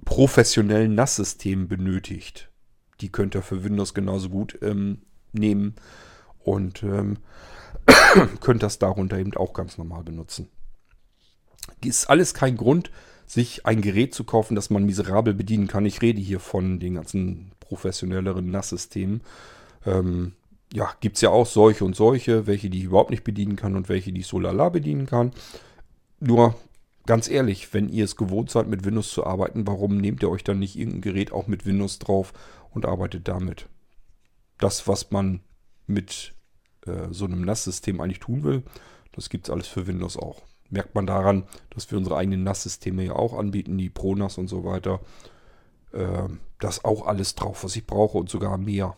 professionellen 0.06 0.96
NAS-System 0.96 1.68
benötigt, 1.68 2.50
die 3.02 3.12
könnt 3.12 3.36
ihr 3.36 3.42
für 3.42 3.64
Windows 3.64 3.94
genauso 3.94 4.30
gut 4.30 4.58
ähm, 4.62 5.02
nehmen 5.32 5.76
und 6.40 6.84
ähm, 6.84 7.18
könnt 8.42 8.64
das 8.64 8.80
darunter 8.80 9.18
eben 9.18 9.34
auch 9.36 9.54
ganz 9.54 9.78
normal 9.78 10.04
benutzen. 10.04 10.50
Ist 11.84 12.10
alles 12.10 12.34
kein 12.34 12.58
Grund, 12.58 12.92
sich 13.26 13.66
ein 13.66 13.82
Gerät 13.82 14.14
zu 14.14 14.24
kaufen, 14.24 14.56
das 14.56 14.70
man 14.70 14.86
miserabel 14.86 15.34
bedienen 15.34 15.68
kann. 15.68 15.86
Ich 15.86 16.02
rede 16.02 16.20
hier 16.20 16.40
von 16.40 16.80
den 16.80 16.96
ganzen 16.96 17.54
professionelleren 17.60 18.52
NAS-Systemen. 18.52 19.22
Ähm, 19.86 20.34
ja, 20.74 20.92
gibt 21.00 21.16
es 21.16 21.22
ja 21.22 21.30
auch 21.30 21.46
solche 21.46 21.86
und 21.86 21.96
solche, 21.96 22.48
welche 22.48 22.70
die 22.70 22.80
ich 22.80 22.84
überhaupt 22.86 23.12
nicht 23.12 23.24
bedienen 23.24 23.56
kann 23.56 23.76
und 23.76 23.90
welche 23.90 24.12
die 24.12 24.22
ich 24.22 24.28
so 24.28 24.40
lala 24.40 24.70
bedienen 24.70 25.06
kann. 25.06 25.32
Nur 26.20 26.56
ganz 27.06 27.30
ehrlich, 27.30 27.74
wenn 27.74 27.90
ihr 27.90 28.06
es 28.06 28.16
gewohnt 28.16 28.50
seid, 28.50 28.68
mit 28.68 28.86
Windows 28.86 29.12
zu 29.12 29.26
arbeiten, 29.26 29.68
warum 29.68 29.98
nehmt 29.98 30.24
ihr 30.24 30.30
euch 30.30 30.44
dann 30.44 30.60
nicht 30.60 30.78
irgendein 30.78 31.02
Gerät 31.02 31.32
auch 31.32 31.48
mit 31.48 31.66
Windows 31.66 32.00
drauf 32.00 32.34
und 32.72 32.86
arbeitet 32.86 33.28
damit? 33.28 33.68
Das, 34.60 34.88
was 34.88 35.12
man 35.12 35.42
mit 35.88 36.34
äh, 36.86 37.08
so 37.12 37.26
einem 37.26 37.42
NAS-System 37.42 38.00
eigentlich 38.00 38.20
tun 38.20 38.44
will, 38.44 38.64
das 39.12 39.30
gibt 39.30 39.48
es 39.48 39.54
alles 39.54 39.68
für 39.68 39.88
Windows 39.88 40.18
auch. 40.18 40.44
Merkt 40.70 40.96
man 40.96 41.06
daran, 41.06 41.44
dass 41.72 41.92
wir 41.92 41.98
unsere 41.98 42.16
eigenen 42.16 42.44
NAS-Systeme 42.44 43.04
ja 43.04 43.14
auch 43.14 43.38
anbieten, 43.38 43.78
die 43.78 43.90
ProNAS 43.90 44.38
und 44.38 44.48
so 44.48 44.64
weiter 44.64 45.02
äh, 45.94 46.28
das 46.60 46.86
auch 46.86 47.08
alles 47.08 47.36
drauf, 47.36 47.64
was 47.64 47.76
ich 47.76 47.86
brauche 47.86 48.18
und 48.18 48.30
sogar 48.30 48.58
mehr. 48.58 48.96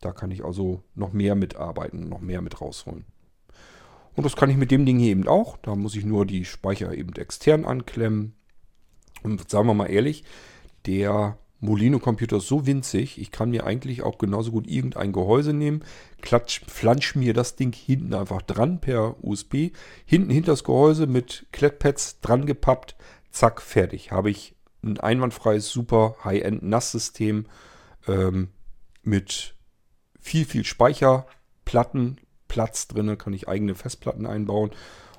Da 0.00 0.12
kann 0.12 0.30
ich 0.30 0.44
also 0.44 0.82
noch 0.94 1.12
mehr 1.12 1.34
mitarbeiten, 1.34 2.08
noch 2.08 2.20
mehr 2.20 2.42
mit 2.42 2.60
rausholen. 2.60 3.04
Und 4.14 4.24
das 4.24 4.36
kann 4.36 4.50
ich 4.50 4.56
mit 4.56 4.70
dem 4.70 4.84
Ding 4.84 4.98
hier 4.98 5.10
eben 5.10 5.28
auch. 5.28 5.56
Da 5.58 5.74
muss 5.74 5.94
ich 5.94 6.04
nur 6.04 6.26
die 6.26 6.44
Speicher 6.44 6.92
eben 6.94 7.14
extern 7.14 7.64
anklemmen. 7.64 8.34
Und 9.22 9.48
sagen 9.48 9.66
wir 9.66 9.74
mal 9.74 9.86
ehrlich, 9.86 10.24
der 10.86 11.38
Molino-Computer 11.60 12.38
ist 12.38 12.48
so 12.48 12.66
winzig, 12.66 13.20
ich 13.20 13.30
kann 13.30 13.50
mir 13.50 13.64
eigentlich 13.64 14.02
auch 14.02 14.18
genauso 14.18 14.50
gut 14.50 14.66
irgendein 14.66 15.12
Gehäuse 15.12 15.52
nehmen, 15.52 15.84
klatsch, 16.20 16.60
flansch 16.66 17.14
mir 17.14 17.34
das 17.34 17.54
Ding 17.54 17.72
hinten 17.72 18.14
einfach 18.14 18.42
dran 18.42 18.80
per 18.80 19.22
USB, 19.22 19.70
hinten 20.04 20.30
hinter 20.30 20.52
das 20.52 20.64
Gehäuse 20.64 21.06
mit 21.06 21.46
Klettpads 21.52 22.20
dran 22.20 22.46
gepappt, 22.46 22.96
zack, 23.30 23.62
fertig. 23.62 24.10
Habe 24.10 24.30
ich 24.30 24.56
ein 24.82 24.98
einwandfreies, 24.98 25.70
super 25.70 26.16
High-End 26.24 26.64
NAS-System 26.64 27.46
ähm, 28.08 28.48
mit 29.04 29.54
viel, 30.20 30.44
viel 30.44 30.64
Speicherplatten, 30.64 32.18
Platz 32.52 32.86
drin, 32.86 33.16
kann 33.16 33.32
ich 33.32 33.48
eigene 33.48 33.74
Festplatten 33.74 34.26
einbauen 34.26 34.72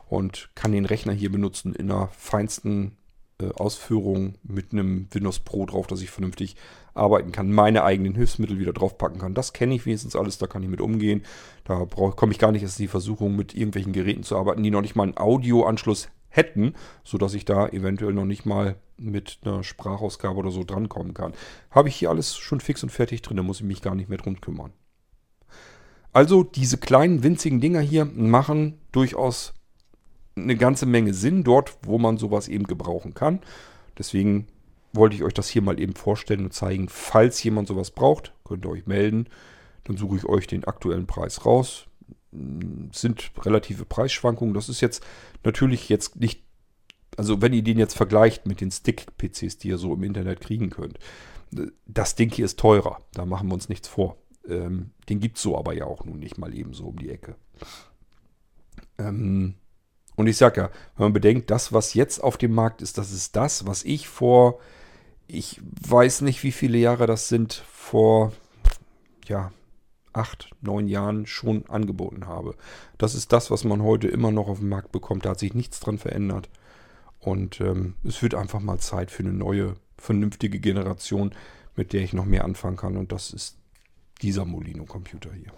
und 0.07 0.51
kann 0.53 0.71
den 0.71 0.85
Rechner 0.85 1.13
hier 1.13 1.31
benutzen 1.31 1.73
in 1.73 1.87
der 1.87 2.09
feinsten 2.15 2.95
äh, 3.41 3.49
Ausführung 3.55 4.35
mit 4.43 4.71
einem 4.71 5.07
Windows 5.11 5.39
Pro 5.39 5.65
drauf, 5.65 5.87
dass 5.87 6.03
ich 6.03 6.11
vernünftig 6.11 6.55
arbeiten 6.93 7.31
kann, 7.31 7.51
meine 7.51 7.83
eigenen 7.85 8.13
Hilfsmittel 8.13 8.59
wieder 8.59 8.71
draufpacken 8.71 9.19
kann. 9.19 9.33
Das 9.33 9.51
kenne 9.51 9.73
ich 9.73 9.87
wenigstens 9.87 10.15
alles, 10.15 10.37
da 10.37 10.45
kann 10.45 10.61
ich 10.61 10.69
mit 10.69 10.79
umgehen. 10.79 11.23
Da 11.63 11.85
komme 11.85 12.33
ich 12.33 12.37
gar 12.37 12.51
nicht 12.51 12.61
erst 12.61 12.79
in 12.79 12.83
die 12.83 12.87
Versuchung, 12.87 13.35
mit 13.35 13.55
irgendwelchen 13.55 13.93
Geräten 13.93 14.21
zu 14.21 14.37
arbeiten, 14.37 14.61
die 14.61 14.69
noch 14.69 14.81
nicht 14.81 14.95
mal 14.95 15.01
einen 15.01 15.17
Audioanschluss 15.17 16.09
hätten, 16.29 16.75
sodass 17.03 17.33
ich 17.33 17.45
da 17.45 17.67
eventuell 17.69 18.13
noch 18.13 18.25
nicht 18.25 18.45
mal 18.45 18.75
mit 18.97 19.39
einer 19.43 19.63
Sprachausgabe 19.63 20.37
oder 20.37 20.51
so 20.51 20.63
drankommen 20.63 21.15
kann. 21.15 21.33
Habe 21.71 21.89
ich 21.89 21.95
hier 21.95 22.11
alles 22.11 22.37
schon 22.37 22.59
fix 22.59 22.83
und 22.83 22.91
fertig 22.91 23.23
drin, 23.23 23.37
da 23.37 23.43
muss 23.43 23.61
ich 23.61 23.65
mich 23.65 23.81
gar 23.81 23.95
nicht 23.95 24.09
mehr 24.09 24.19
drum 24.19 24.39
kümmern. 24.39 24.71
Also 26.13 26.43
diese 26.43 26.77
kleinen 26.77 27.23
winzigen 27.23 27.59
Dinger 27.59 27.81
hier 27.81 28.05
machen 28.05 28.79
durchaus 28.91 29.53
eine 30.35 30.55
ganze 30.55 30.85
Menge 30.85 31.13
Sinn 31.13 31.43
dort, 31.43 31.77
wo 31.83 31.97
man 31.97 32.17
sowas 32.17 32.47
eben 32.47 32.65
gebrauchen 32.65 33.13
kann. 33.13 33.39
Deswegen 33.97 34.47
wollte 34.93 35.15
ich 35.15 35.23
euch 35.23 35.33
das 35.33 35.49
hier 35.49 35.63
mal 35.63 35.79
eben 35.79 35.95
vorstellen 35.95 36.45
und 36.45 36.53
zeigen, 36.53 36.87
falls 36.87 37.43
jemand 37.43 37.67
sowas 37.67 37.91
braucht, 37.91 38.33
könnt 38.43 38.65
ihr 38.65 38.69
euch 38.69 38.85
melden. 38.85 39.27
Dann 39.85 39.97
suche 39.97 40.17
ich 40.17 40.25
euch 40.25 40.47
den 40.47 40.63
aktuellen 40.65 41.07
Preis 41.07 41.45
raus. 41.45 41.87
Sind 42.91 43.31
relative 43.41 43.85
Preisschwankungen. 43.85 44.53
Das 44.53 44.69
ist 44.69 44.81
jetzt 44.81 45.03
natürlich 45.43 45.89
jetzt 45.89 46.15
nicht, 46.15 46.43
also 47.17 47.41
wenn 47.41 47.53
ihr 47.53 47.63
den 47.63 47.79
jetzt 47.79 47.95
vergleicht 47.95 48.45
mit 48.45 48.61
den 48.61 48.71
Stick-PCs, 48.71 49.57
die 49.57 49.69
ihr 49.69 49.77
so 49.77 49.93
im 49.93 50.03
Internet 50.03 50.41
kriegen 50.41 50.69
könnt. 50.69 50.99
Das 51.85 52.15
Ding 52.15 52.31
hier 52.31 52.45
ist 52.45 52.59
teurer, 52.59 52.99
da 53.13 53.25
machen 53.25 53.47
wir 53.47 53.53
uns 53.53 53.69
nichts 53.69 53.87
vor. 53.87 54.17
Ähm, 54.47 54.91
den 55.09 55.19
gibt 55.19 55.37
es 55.37 55.43
so 55.43 55.57
aber 55.57 55.73
ja 55.73 55.85
auch 55.85 56.03
nun 56.05 56.19
nicht 56.19 56.37
mal 56.37 56.53
eben 56.53 56.73
so 56.73 56.87
um 56.87 56.97
die 56.97 57.09
Ecke. 57.09 57.35
Ähm, 58.97 59.55
und 60.15 60.27
ich 60.27 60.37
sage 60.37 60.61
ja, 60.61 60.69
wenn 60.95 61.05
man 61.05 61.13
bedenkt, 61.13 61.49
das, 61.49 61.73
was 61.73 61.93
jetzt 61.93 62.23
auf 62.23 62.37
dem 62.37 62.53
Markt 62.53 62.81
ist, 62.81 62.97
das 62.97 63.11
ist 63.11 63.35
das, 63.35 63.65
was 63.65 63.83
ich 63.83 64.07
vor, 64.07 64.59
ich 65.27 65.61
weiß 65.87 66.21
nicht, 66.21 66.43
wie 66.43 66.51
viele 66.51 66.77
Jahre 66.77 67.07
das 67.07 67.29
sind, 67.29 67.53
vor, 67.71 68.33
ja, 69.27 69.51
acht, 70.13 70.51
neun 70.61 70.87
Jahren 70.87 71.25
schon 71.25 71.65
angeboten 71.67 72.27
habe. 72.27 72.55
Das 72.97 73.15
ist 73.15 73.33
das, 73.33 73.49
was 73.49 73.63
man 73.63 73.81
heute 73.81 74.07
immer 74.07 74.31
noch 74.31 74.47
auf 74.47 74.59
dem 74.59 74.69
Markt 74.69 74.91
bekommt. 74.91 75.25
Da 75.25 75.31
hat 75.31 75.39
sich 75.39 75.55
nichts 75.55 75.79
dran 75.79 75.97
verändert. 75.97 76.49
Und 77.19 77.59
ähm, 77.61 77.95
es 78.03 78.21
wird 78.21 78.35
einfach 78.35 78.59
mal 78.59 78.79
Zeit 78.79 79.09
für 79.09 79.23
eine 79.23 79.33
neue, 79.33 79.75
vernünftige 79.97 80.59
Generation, 80.59 81.33
mit 81.75 81.93
der 81.93 82.01
ich 82.01 82.13
noch 82.13 82.25
mehr 82.25 82.45
anfangen 82.45 82.77
kann. 82.77 82.97
Und 82.97 83.11
das 83.11 83.31
ist 83.31 83.57
dieser 84.23 84.45
Molino-Computer 84.45 85.31
hier. 85.31 85.53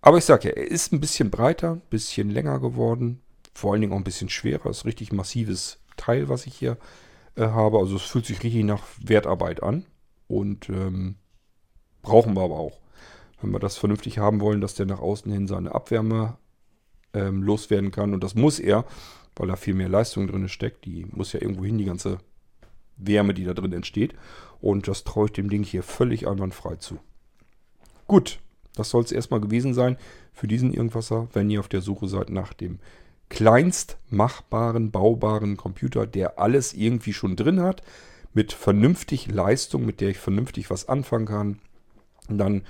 Aber 0.00 0.18
ich 0.18 0.24
sage 0.24 0.48
ja, 0.48 0.54
er 0.54 0.68
ist 0.68 0.92
ein 0.92 1.00
bisschen 1.00 1.30
breiter, 1.30 1.72
ein 1.72 1.82
bisschen 1.90 2.30
länger 2.30 2.60
geworden, 2.60 3.20
vor 3.52 3.72
allen 3.72 3.80
Dingen 3.80 3.92
auch 3.92 3.98
ein 3.98 4.04
bisschen 4.04 4.28
schwerer. 4.28 4.70
Ist 4.70 4.84
richtig 4.84 5.12
massives 5.12 5.80
Teil, 5.96 6.28
was 6.28 6.46
ich 6.46 6.54
hier 6.54 6.78
äh, 7.34 7.42
habe. 7.42 7.78
Also 7.78 7.96
es 7.96 8.02
fühlt 8.02 8.24
sich 8.24 8.42
richtig 8.42 8.64
nach 8.64 8.84
Wertarbeit 9.00 9.62
an. 9.62 9.84
Und 10.28 10.68
ähm, 10.68 11.16
brauchen 12.02 12.36
wir 12.36 12.42
aber 12.42 12.58
auch. 12.58 12.78
Wenn 13.40 13.50
wir 13.50 13.58
das 13.58 13.76
vernünftig 13.76 14.18
haben 14.18 14.40
wollen, 14.40 14.60
dass 14.60 14.74
der 14.74 14.86
nach 14.86 15.00
außen 15.00 15.30
hin 15.32 15.48
seine 15.48 15.74
Abwärme 15.74 16.36
ähm, 17.14 17.42
loswerden 17.42 17.90
kann. 17.90 18.14
Und 18.14 18.22
das 18.22 18.34
muss 18.34 18.60
er, 18.60 18.84
weil 19.34 19.48
da 19.48 19.56
viel 19.56 19.74
mehr 19.74 19.88
Leistung 19.88 20.28
drin 20.28 20.48
steckt. 20.48 20.84
Die 20.84 21.06
muss 21.10 21.32
ja 21.32 21.40
irgendwo 21.40 21.64
hin, 21.64 21.78
die 21.78 21.84
ganze 21.84 22.18
Wärme, 22.96 23.34
die 23.34 23.44
da 23.44 23.54
drin 23.54 23.72
entsteht. 23.72 24.14
Und 24.60 24.86
das 24.86 25.04
traue 25.04 25.26
ich 25.26 25.32
dem 25.32 25.50
Ding 25.50 25.64
hier 25.64 25.82
völlig 25.82 26.28
einwandfrei 26.28 26.76
zu. 26.76 26.98
Gut, 28.08 28.40
das 28.74 28.90
soll 28.90 29.04
es 29.04 29.12
erstmal 29.12 29.40
gewesen 29.40 29.74
sein 29.74 29.98
für 30.32 30.48
diesen 30.48 30.72
Irgendwasser, 30.72 31.28
wenn 31.34 31.50
ihr 31.50 31.60
auf 31.60 31.68
der 31.68 31.82
Suche 31.82 32.08
seid 32.08 32.30
nach 32.30 32.54
dem 32.54 32.80
kleinst 33.28 33.98
machbaren, 34.08 34.90
baubaren 34.90 35.58
Computer, 35.58 36.06
der 36.06 36.38
alles 36.38 36.72
irgendwie 36.72 37.12
schon 37.12 37.36
drin 37.36 37.60
hat, 37.60 37.82
mit 38.32 38.52
vernünftig 38.52 39.30
Leistung, 39.30 39.84
mit 39.84 40.00
der 40.00 40.08
ich 40.08 40.18
vernünftig 40.18 40.70
was 40.70 40.88
anfangen 40.88 41.26
kann, 41.26 41.58
dann 42.28 42.62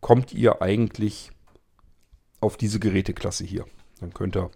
kommt 0.00 0.32
ihr 0.32 0.62
eigentlich 0.62 1.32
auf 2.40 2.56
diese 2.56 2.80
Geräteklasse 2.80 3.44
hier. 3.44 3.66
Dann 4.00 4.14
könnt 4.14 4.36
ihr 4.36 4.50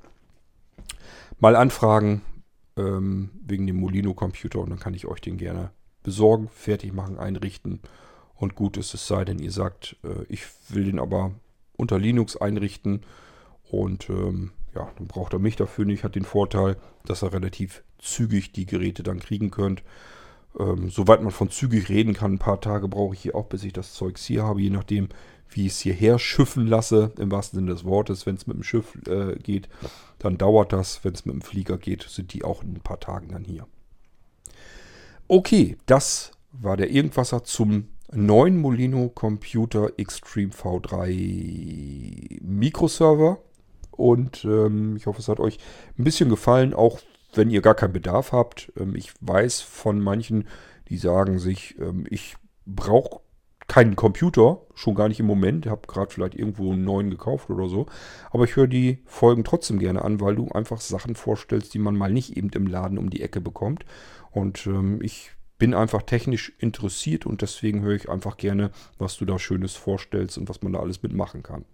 mal 1.40 1.56
anfragen 1.56 2.22
ähm, 2.76 3.30
wegen 3.44 3.66
dem 3.66 3.76
Molino-Computer 3.76 4.60
und 4.60 4.70
dann 4.70 4.78
kann 4.78 4.94
ich 4.94 5.06
euch 5.06 5.20
den 5.20 5.36
gerne 5.36 5.72
besorgen, 6.02 6.48
fertig 6.48 6.94
machen, 6.94 7.18
einrichten 7.18 7.80
und 8.34 8.54
gut 8.54 8.76
ist 8.76 8.94
es 8.94 9.06
sei 9.06 9.24
denn, 9.24 9.38
ihr 9.38 9.52
sagt, 9.52 9.96
äh, 10.04 10.24
ich 10.28 10.42
will 10.68 10.84
den 10.84 10.98
aber 10.98 11.32
unter 11.76 11.98
Linux 11.98 12.36
einrichten 12.36 13.02
und 13.70 14.08
ähm, 14.10 14.52
ja, 14.74 14.90
dann 14.96 15.06
braucht 15.06 15.32
er 15.32 15.38
mich 15.38 15.56
dafür 15.56 15.84
nicht. 15.84 16.04
Hat 16.04 16.14
den 16.14 16.24
Vorteil, 16.24 16.76
dass 17.04 17.22
er 17.22 17.32
relativ 17.32 17.82
zügig 17.98 18.52
die 18.52 18.66
Geräte 18.66 19.02
dann 19.02 19.20
kriegen 19.20 19.50
könnt. 19.50 19.82
Ähm, 20.58 20.90
soweit 20.90 21.22
man 21.22 21.30
von 21.30 21.50
zügig 21.50 21.88
reden 21.88 22.14
kann, 22.14 22.34
ein 22.34 22.38
paar 22.38 22.60
Tage 22.60 22.88
brauche 22.88 23.14
ich 23.14 23.20
hier 23.20 23.34
auch, 23.34 23.46
bis 23.46 23.64
ich 23.64 23.72
das 23.72 23.94
Zeugs 23.94 24.24
hier 24.24 24.42
habe, 24.42 24.60
je 24.60 24.70
nachdem, 24.70 25.08
wie 25.48 25.66
ich 25.66 25.72
es 25.72 25.80
hierher 25.80 26.18
schiffen 26.18 26.66
lasse, 26.66 27.12
im 27.18 27.30
wahrsten 27.30 27.58
Sinne 27.58 27.72
des 27.72 27.84
Wortes. 27.84 28.26
Wenn 28.26 28.36
es 28.36 28.46
mit 28.46 28.56
dem 28.56 28.62
Schiff 28.62 28.98
äh, 29.06 29.36
geht, 29.36 29.68
dann 30.18 30.38
dauert 30.38 30.72
das. 30.72 31.04
Wenn 31.04 31.14
es 31.14 31.24
mit 31.24 31.34
dem 31.34 31.42
Flieger 31.42 31.78
geht, 31.78 32.02
sind 32.02 32.32
die 32.32 32.44
auch 32.44 32.62
in 32.62 32.74
ein 32.74 32.80
paar 32.80 33.00
Tagen 33.00 33.28
dann 33.28 33.44
hier. 33.44 33.66
Okay, 35.28 35.76
das 35.86 36.32
war 36.52 36.76
der 36.76 36.90
Irgendwasser 36.90 37.44
zum 37.44 37.88
neuen 38.14 38.58
Molino 38.58 39.08
Computer 39.08 39.90
Extreme 39.96 40.52
V3 40.52 42.42
Mikroserver. 42.42 43.38
Und 43.90 44.44
ähm, 44.44 44.96
ich 44.96 45.06
hoffe, 45.06 45.20
es 45.20 45.28
hat 45.28 45.40
euch 45.40 45.58
ein 45.98 46.04
bisschen 46.04 46.28
gefallen, 46.28 46.74
auch 46.74 47.00
wenn 47.34 47.50
ihr 47.50 47.62
gar 47.62 47.74
keinen 47.74 47.92
Bedarf 47.92 48.32
habt. 48.32 48.72
Ähm, 48.78 48.94
ich 48.94 49.12
weiß 49.20 49.60
von 49.60 50.00
manchen, 50.00 50.48
die 50.88 50.96
sagen 50.98 51.38
sich, 51.38 51.78
ähm, 51.78 52.06
ich 52.08 52.36
brauche 52.66 53.20
keinen 53.68 53.96
Computer, 53.96 54.60
schon 54.74 54.94
gar 54.94 55.08
nicht 55.08 55.20
im 55.20 55.26
Moment. 55.26 55.66
Habe 55.66 55.86
gerade 55.86 56.10
vielleicht 56.10 56.34
irgendwo 56.34 56.72
einen 56.72 56.84
neuen 56.84 57.10
gekauft 57.10 57.48
oder 57.50 57.68
so. 57.68 57.86
Aber 58.30 58.44
ich 58.44 58.56
höre 58.56 58.66
die 58.66 59.02
Folgen 59.06 59.44
trotzdem 59.44 59.78
gerne 59.78 60.02
an, 60.02 60.20
weil 60.20 60.34
du 60.34 60.48
einfach 60.48 60.80
Sachen 60.80 61.14
vorstellst, 61.14 61.72
die 61.72 61.78
man 61.78 61.96
mal 61.96 62.12
nicht 62.12 62.36
eben 62.36 62.50
im 62.50 62.66
Laden 62.66 62.98
um 62.98 63.08
die 63.08 63.22
Ecke 63.22 63.40
bekommt. 63.40 63.84
Und 64.30 64.66
ähm, 64.66 65.00
ich 65.02 65.32
bin 65.62 65.74
einfach 65.74 66.02
technisch 66.02 66.52
interessiert 66.58 67.24
und 67.24 67.40
deswegen 67.40 67.82
höre 67.82 67.94
ich 67.94 68.08
einfach 68.08 68.36
gerne, 68.36 68.72
was 68.98 69.16
du 69.16 69.24
da 69.24 69.38
Schönes 69.38 69.76
vorstellst 69.76 70.36
und 70.36 70.48
was 70.48 70.60
man 70.60 70.72
da 70.72 70.80
alles 70.80 71.04
mitmachen 71.04 71.44
kann. 71.44 71.64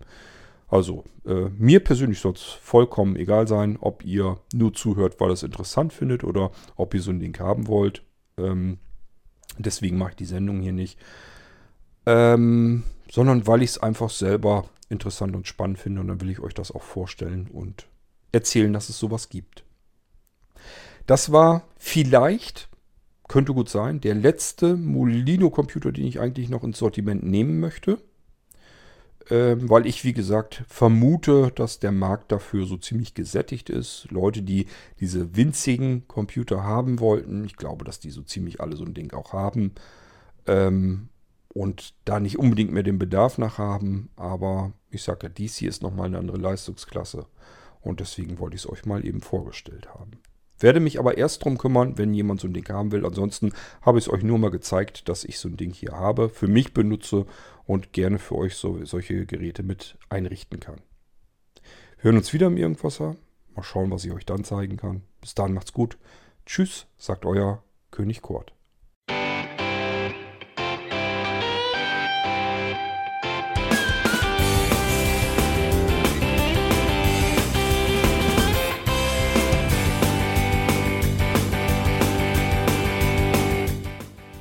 Also, 0.68 1.04
äh, 1.24 1.48
mir 1.56 1.80
persönlich 1.82 2.20
soll 2.20 2.34
es 2.34 2.42
vollkommen 2.42 3.16
egal 3.16 3.48
sein, 3.48 3.78
ob 3.80 4.04
ihr 4.04 4.40
nur 4.52 4.74
zuhört, 4.74 5.18
weil 5.20 5.30
ihr 5.30 5.32
es 5.32 5.42
interessant 5.42 5.94
findet 5.94 6.22
oder 6.22 6.50
ob 6.76 6.92
ihr 6.92 7.00
so 7.00 7.10
ein 7.10 7.18
Ding 7.18 7.38
haben 7.38 7.66
wollt. 7.66 8.02
Ähm, 8.36 8.76
deswegen 9.56 9.96
mache 9.96 10.10
ich 10.10 10.16
die 10.16 10.26
Sendung 10.26 10.60
hier 10.60 10.74
nicht. 10.74 10.98
Ähm, 12.04 12.82
sondern 13.10 13.46
weil 13.46 13.62
ich 13.62 13.70
es 13.70 13.78
einfach 13.78 14.10
selber 14.10 14.68
interessant 14.90 15.34
und 15.34 15.48
spannend 15.48 15.78
finde 15.78 16.02
und 16.02 16.08
dann 16.08 16.20
will 16.20 16.28
ich 16.28 16.40
euch 16.40 16.52
das 16.52 16.72
auch 16.72 16.82
vorstellen 16.82 17.48
und 17.50 17.86
erzählen, 18.32 18.74
dass 18.74 18.90
es 18.90 18.98
sowas 18.98 19.30
gibt. 19.30 19.64
Das 21.06 21.32
war 21.32 21.62
vielleicht, 21.78 22.68
könnte 23.28 23.54
gut 23.54 23.68
sein, 23.68 24.00
der 24.00 24.14
letzte 24.14 24.76
Molino-Computer, 24.76 25.92
den 25.92 26.06
ich 26.06 26.20
eigentlich 26.20 26.48
noch 26.48 26.64
ins 26.64 26.78
Sortiment 26.78 27.22
nehmen 27.22 27.60
möchte 27.60 27.98
ähm, 29.30 29.68
weil 29.68 29.86
ich, 29.86 30.04
wie 30.04 30.12
gesagt, 30.12 30.64
vermute, 30.68 31.52
dass 31.54 31.78
der 31.80 31.92
Markt 31.92 32.32
dafür 32.32 32.66
so 32.66 32.76
ziemlich 32.76 33.14
gesättigt 33.14 33.68
ist. 33.68 34.06
Leute, 34.10 34.42
die 34.42 34.66
diese 35.00 35.36
winzigen 35.36 36.08
Computer 36.08 36.62
haben 36.64 36.98
wollten, 37.00 37.44
ich 37.44 37.56
glaube, 37.56 37.84
dass 37.84 38.00
die 38.00 38.10
so 38.10 38.22
ziemlich 38.22 38.60
alle 38.60 38.76
so 38.76 38.84
ein 38.84 38.94
Ding 38.94 39.12
auch 39.12 39.32
haben 39.32 39.74
ähm, 40.46 41.08
und 41.52 41.94
da 42.06 42.20
nicht 42.20 42.38
unbedingt 42.38 42.72
mehr 42.72 42.82
den 42.82 42.98
Bedarf 42.98 43.36
nach 43.38 43.58
haben, 43.58 44.08
aber 44.16 44.72
ich 44.90 45.02
sage 45.02 45.26
ja, 45.26 45.28
dies 45.28 45.56
hier 45.56 45.68
ist 45.68 45.82
nochmal 45.82 46.06
eine 46.06 46.18
andere 46.18 46.38
Leistungsklasse 46.38 47.26
und 47.82 48.00
deswegen 48.00 48.38
wollte 48.38 48.56
ich 48.56 48.62
es 48.62 48.70
euch 48.70 48.86
mal 48.86 49.04
eben 49.04 49.20
vorgestellt 49.20 49.88
haben. 49.94 50.12
Werde 50.60 50.80
mich 50.80 50.98
aber 50.98 51.16
erst 51.16 51.44
drum 51.44 51.58
kümmern, 51.58 51.98
wenn 51.98 52.14
jemand 52.14 52.40
so 52.40 52.48
ein 52.48 52.54
Ding 52.54 52.68
haben 52.68 52.92
will. 52.92 53.06
Ansonsten 53.06 53.52
habe 53.82 53.98
ich 53.98 54.06
es 54.06 54.12
euch 54.12 54.22
nur 54.22 54.38
mal 54.38 54.50
gezeigt, 54.50 55.08
dass 55.08 55.24
ich 55.24 55.38
so 55.38 55.48
ein 55.48 55.56
Ding 55.56 55.72
hier 55.72 55.92
habe, 55.92 56.28
für 56.28 56.48
mich 56.48 56.74
benutze 56.74 57.26
und 57.64 57.92
gerne 57.92 58.18
für 58.18 58.36
euch 58.36 58.56
so, 58.56 58.84
solche 58.84 59.26
Geräte 59.26 59.62
mit 59.62 59.98
einrichten 60.08 60.60
kann. 60.60 60.80
Wir 61.96 62.04
hören 62.04 62.16
uns 62.16 62.32
wieder 62.32 62.48
im 62.48 62.56
Irgendwasser. 62.56 63.16
Mal 63.54 63.62
schauen, 63.62 63.90
was 63.90 64.04
ich 64.04 64.12
euch 64.12 64.26
dann 64.26 64.44
zeigen 64.44 64.76
kann. 64.76 65.02
Bis 65.20 65.34
dahin 65.34 65.54
macht's 65.54 65.72
gut. 65.72 65.98
Tschüss, 66.46 66.86
sagt 66.96 67.26
euer 67.26 67.62
König 67.90 68.22
Kurt. 68.22 68.57